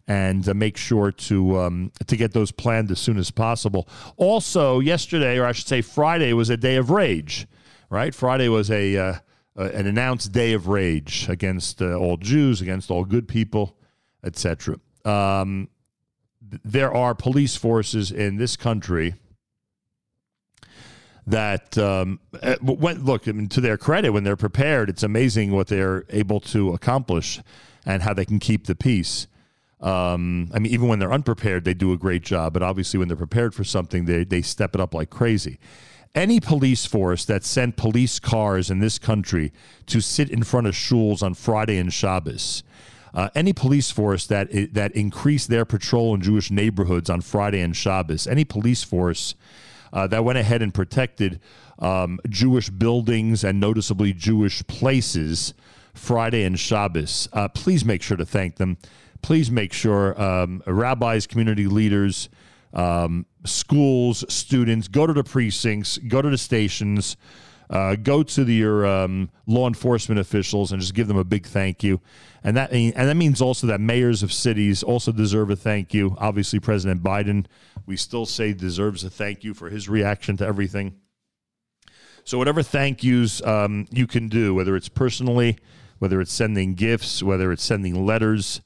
and 0.07 0.47
uh, 0.47 0.53
make 0.53 0.77
sure 0.77 1.11
to 1.11 1.59
um, 1.59 1.91
to 2.07 2.15
get 2.15 2.33
those 2.33 2.51
planned 2.51 2.91
as 2.91 2.99
soon 2.99 3.17
as 3.17 3.31
possible. 3.31 3.87
Also, 4.17 4.79
yesterday, 4.79 5.37
or 5.37 5.45
I 5.45 5.51
should 5.51 5.67
say 5.67 5.81
Friday, 5.81 6.33
was 6.33 6.49
a 6.49 6.57
day 6.57 6.75
of 6.75 6.89
rage. 6.89 7.47
Right, 7.89 8.15
Friday 8.15 8.47
was 8.47 8.71
a 8.71 8.97
uh, 8.97 9.13
uh, 9.57 9.63
an 9.73 9.85
announced 9.85 10.31
day 10.31 10.53
of 10.53 10.67
rage 10.67 11.27
against 11.27 11.81
uh, 11.81 11.95
all 11.95 12.17
Jews, 12.17 12.61
against 12.61 12.89
all 12.89 13.03
good 13.03 13.27
people, 13.27 13.75
etc. 14.23 14.77
Um, 15.03 15.67
th- 16.49 16.61
there 16.63 16.93
are 16.93 17.13
police 17.13 17.55
forces 17.55 18.11
in 18.11 18.37
this 18.37 18.55
country 18.55 19.15
that 21.27 21.77
um, 21.77 22.19
uh, 22.41 22.55
when, 22.61 23.03
look 23.03 23.27
I 23.27 23.31
mean, 23.33 23.47
to 23.49 23.61
their 23.61 23.77
credit 23.77 24.11
when 24.11 24.23
they're 24.23 24.35
prepared 24.35 24.89
it's 24.89 25.03
amazing 25.03 25.51
what 25.51 25.67
they're 25.67 26.03
able 26.09 26.39
to 26.39 26.73
accomplish 26.73 27.39
and 27.85 28.01
how 28.01 28.13
they 28.13 28.25
can 28.25 28.39
keep 28.39 28.65
the 28.65 28.75
peace 28.75 29.27
um, 29.81 30.49
i 30.53 30.59
mean 30.59 30.71
even 30.71 30.87
when 30.87 30.99
they're 30.99 31.13
unprepared 31.13 31.63
they 31.63 31.73
do 31.73 31.93
a 31.93 31.97
great 31.97 32.23
job 32.23 32.53
but 32.53 32.63
obviously 32.63 32.97
when 32.97 33.07
they're 33.07 33.17
prepared 33.17 33.53
for 33.53 33.63
something 33.63 34.05
they, 34.05 34.23
they 34.23 34.41
step 34.41 34.75
it 34.75 34.81
up 34.81 34.93
like 34.93 35.09
crazy 35.09 35.59
any 36.13 36.39
police 36.39 36.85
force 36.85 37.23
that 37.25 37.43
sent 37.43 37.77
police 37.77 38.19
cars 38.19 38.69
in 38.69 38.79
this 38.79 38.99
country 38.99 39.51
to 39.85 40.01
sit 40.01 40.29
in 40.29 40.43
front 40.43 40.67
of 40.67 40.73
shuls 40.73 41.23
on 41.23 41.33
friday 41.33 41.77
and 41.77 41.93
shabbos 41.93 42.63
uh, 43.13 43.29
any 43.35 43.53
police 43.53 43.91
force 43.91 44.25
that 44.27 44.49
that 44.73 44.91
increased 44.93 45.49
their 45.49 45.65
patrol 45.65 46.15
in 46.15 46.21
Jewish 46.21 46.49
neighborhoods 46.49 47.09
on 47.09 47.21
Friday 47.21 47.59
and 47.59 47.75
Shabbos, 47.75 48.25
any 48.25 48.45
police 48.45 48.83
force 48.83 49.35
uh, 49.91 50.07
that 50.07 50.23
went 50.23 50.37
ahead 50.37 50.61
and 50.61 50.73
protected 50.73 51.41
um, 51.79 52.19
Jewish 52.29 52.69
buildings 52.69 53.43
and 53.43 53.59
noticeably 53.59 54.13
Jewish 54.13 54.65
places 54.67 55.53
Friday 55.93 56.43
and 56.43 56.57
Shabbos. 56.57 57.27
Uh, 57.33 57.49
please 57.49 57.83
make 57.83 58.01
sure 58.01 58.17
to 58.17 58.25
thank 58.25 58.55
them. 58.55 58.77
Please 59.21 59.51
make 59.51 59.73
sure 59.73 60.19
um, 60.21 60.63
rabbis, 60.65 61.27
community 61.27 61.67
leaders, 61.67 62.29
um, 62.73 63.25
schools, 63.45 64.25
students 64.29 64.87
go 64.87 65.05
to 65.05 65.13
the 65.13 65.23
precincts, 65.23 65.97
go 65.97 66.21
to 66.21 66.29
the 66.29 66.37
stations. 66.37 67.17
Uh, 67.69 67.95
go 67.95 68.21
to 68.21 68.43
the, 68.43 68.53
your 68.53 68.85
um, 68.85 69.31
law 69.45 69.65
enforcement 69.65 70.19
officials 70.19 70.73
and 70.73 70.81
just 70.81 70.93
give 70.93 71.07
them 71.07 71.15
a 71.15 71.23
big 71.23 71.45
thank 71.45 71.81
you, 71.85 72.01
and 72.43 72.57
that 72.57 72.69
and 72.73 72.93
that 72.93 73.15
means 73.15 73.41
also 73.41 73.65
that 73.65 73.79
mayors 73.79 74.23
of 74.23 74.33
cities 74.33 74.83
also 74.83 75.13
deserve 75.13 75.49
a 75.49 75.55
thank 75.55 75.93
you. 75.93 76.13
Obviously, 76.19 76.59
President 76.59 77.01
Biden, 77.01 77.45
we 77.85 77.95
still 77.95 78.25
say 78.25 78.51
deserves 78.51 79.05
a 79.05 79.09
thank 79.09 79.45
you 79.45 79.53
for 79.53 79.69
his 79.69 79.87
reaction 79.87 80.35
to 80.35 80.45
everything. 80.45 80.95
So 82.25 82.37
whatever 82.37 82.61
thank 82.61 83.05
yous 83.05 83.41
um, 83.43 83.87
you 83.89 84.05
can 84.05 84.27
do, 84.27 84.53
whether 84.53 84.75
it's 84.75 84.89
personally, 84.89 85.57
whether 85.99 86.19
it's 86.19 86.33
sending 86.33 86.73
gifts, 86.75 87.23
whether 87.23 87.53
it's 87.53 87.63
sending 87.63 88.05
letters, 88.05 88.59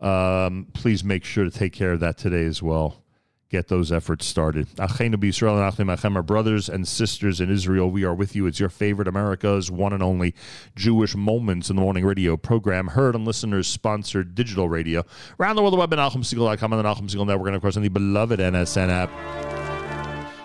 um, 0.00 0.66
please 0.72 1.02
make 1.02 1.24
sure 1.24 1.44
to 1.44 1.50
take 1.50 1.72
care 1.72 1.92
of 1.92 2.00
that 2.00 2.18
today 2.18 2.44
as 2.44 2.62
well. 2.62 3.02
Get 3.50 3.68
those 3.68 3.90
efforts 3.90 4.26
started. 4.26 4.68
Achenu 4.76 5.14
b'Yisrael 5.14 5.54
and 5.80 5.90
Achim 5.90 6.16
our 6.16 6.22
brothers 6.22 6.68
and 6.68 6.86
sisters 6.86 7.40
in 7.40 7.50
Israel, 7.50 7.90
we 7.90 8.04
are 8.04 8.14
with 8.14 8.36
you. 8.36 8.46
It's 8.46 8.60
your 8.60 8.68
favorite 8.68 9.08
America's 9.08 9.70
one 9.70 9.94
and 9.94 10.02
only 10.02 10.34
Jewish 10.76 11.16
Moments 11.16 11.70
in 11.70 11.76
the 11.76 11.82
Morning 11.82 12.04
radio 12.04 12.36
program, 12.36 12.88
heard 12.88 13.14
on 13.14 13.24
listeners 13.24 13.66
sponsored 13.66 14.34
digital 14.34 14.68
radio 14.68 15.02
around 15.40 15.56
the 15.56 15.62
world, 15.62 15.72
the 15.72 15.78
web 15.78 15.92
at 15.94 15.98
NachumSegal.com 15.98 16.72
and 16.74 16.84
the 16.84 16.88
Nachum 16.88 17.08
Segal 17.08 17.26
Network, 17.26 17.46
and 17.46 17.56
of 17.56 17.62
course 17.62 17.78
on 17.78 17.82
the 17.82 17.88
beloved 17.88 18.38
NSN 18.38 18.90
app 18.90 19.10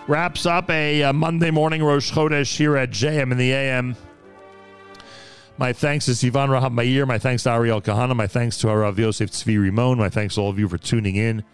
wraps 0.08 0.46
up 0.46 0.70
a, 0.70 1.02
uh 1.02 1.12
Monday 1.12 1.50
morning 1.50 1.82
Rosh 1.82 2.10
Chodesh 2.10 2.56
here 2.56 2.76
at 2.76 2.90
JM 2.90 3.32
in 3.32 3.36
the 3.36 3.52
AM. 3.52 3.96
My 5.56 5.72
thanks 5.72 6.06
to 6.06 6.12
Sivan 6.12 6.48
Rahav 6.48 6.72
Meir. 6.72 7.06
My 7.06 7.18
thanks 7.18 7.44
to 7.44 7.50
Ariel 7.50 7.80
Kahana. 7.80 8.16
My 8.16 8.26
thanks 8.26 8.58
to 8.58 8.68
Rav 8.68 8.98
Yosef 8.98 9.30
Tzvi 9.30 9.56
Rimon. 9.56 9.98
My 9.98 10.08
thanks 10.08 10.34
to 10.34 10.40
all 10.40 10.50
of 10.50 10.58
you 10.58 10.68
for 10.68 10.78
tuning 10.78 11.14
in. 11.14 11.44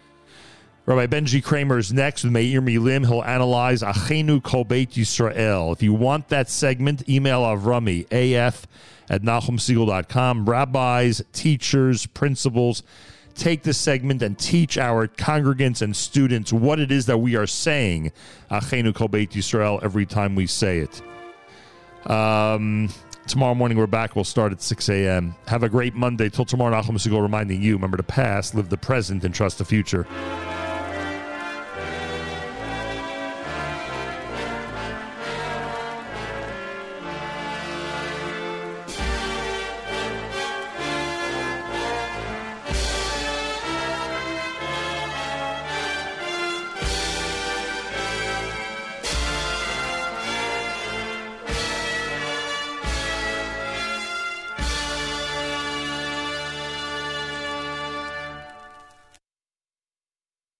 Rabbi 0.87 1.05
Benji 1.05 1.43
Kramer 1.43 1.77
is 1.77 1.93
next 1.93 2.23
with 2.23 2.33
Meir 2.33 2.61
Milim. 2.61 3.05
He'll 3.05 3.23
analyze 3.23 3.83
Achenu 3.83 4.41
Kol 4.41 4.63
Beit 4.63 4.91
Yisrael. 4.91 5.71
If 5.71 5.83
you 5.83 5.93
want 5.93 6.29
that 6.29 6.49
segment, 6.49 7.07
email 7.07 7.43
Avrami, 7.43 8.11
af 8.11 8.65
at 9.07 9.21
NachumSegal.com. 9.21 10.49
Rabbis, 10.49 11.21
teachers, 11.31 12.07
principals, 12.07 12.81
take 13.35 13.61
this 13.61 13.77
segment 13.77 14.23
and 14.23 14.39
teach 14.39 14.79
our 14.79 15.07
congregants 15.07 15.83
and 15.83 15.95
students 15.95 16.51
what 16.51 16.79
it 16.79 16.91
is 16.91 17.05
that 17.05 17.19
we 17.19 17.35
are 17.35 17.45
saying, 17.45 18.11
Achenu 18.49 18.95
Kol 18.95 19.09
Beit 19.09 19.29
Yisrael, 19.29 19.83
every 19.83 20.07
time 20.07 20.33
we 20.33 20.47
say 20.47 20.79
it. 20.79 21.01
Um, 22.09 22.89
Tomorrow 23.27 23.55
morning, 23.55 23.77
we're 23.77 23.87
back. 23.87 24.15
We'll 24.15 24.25
start 24.25 24.51
at 24.51 24.61
6 24.61 24.89
a.m. 24.89 25.35
Have 25.47 25.63
a 25.63 25.69
great 25.69 25.93
Monday. 25.93 26.29
Till 26.29 26.43
tomorrow, 26.43 26.75
Nachum 26.75 26.97
Segal 26.97 27.21
reminding 27.21 27.61
you 27.61 27.73
remember 27.73 27.97
the 27.97 28.03
past, 28.03 28.55
live 28.55 28.69
the 28.69 28.77
present, 28.77 29.23
and 29.23 29.33
trust 29.33 29.57
the 29.59 29.65
future. 29.65 30.05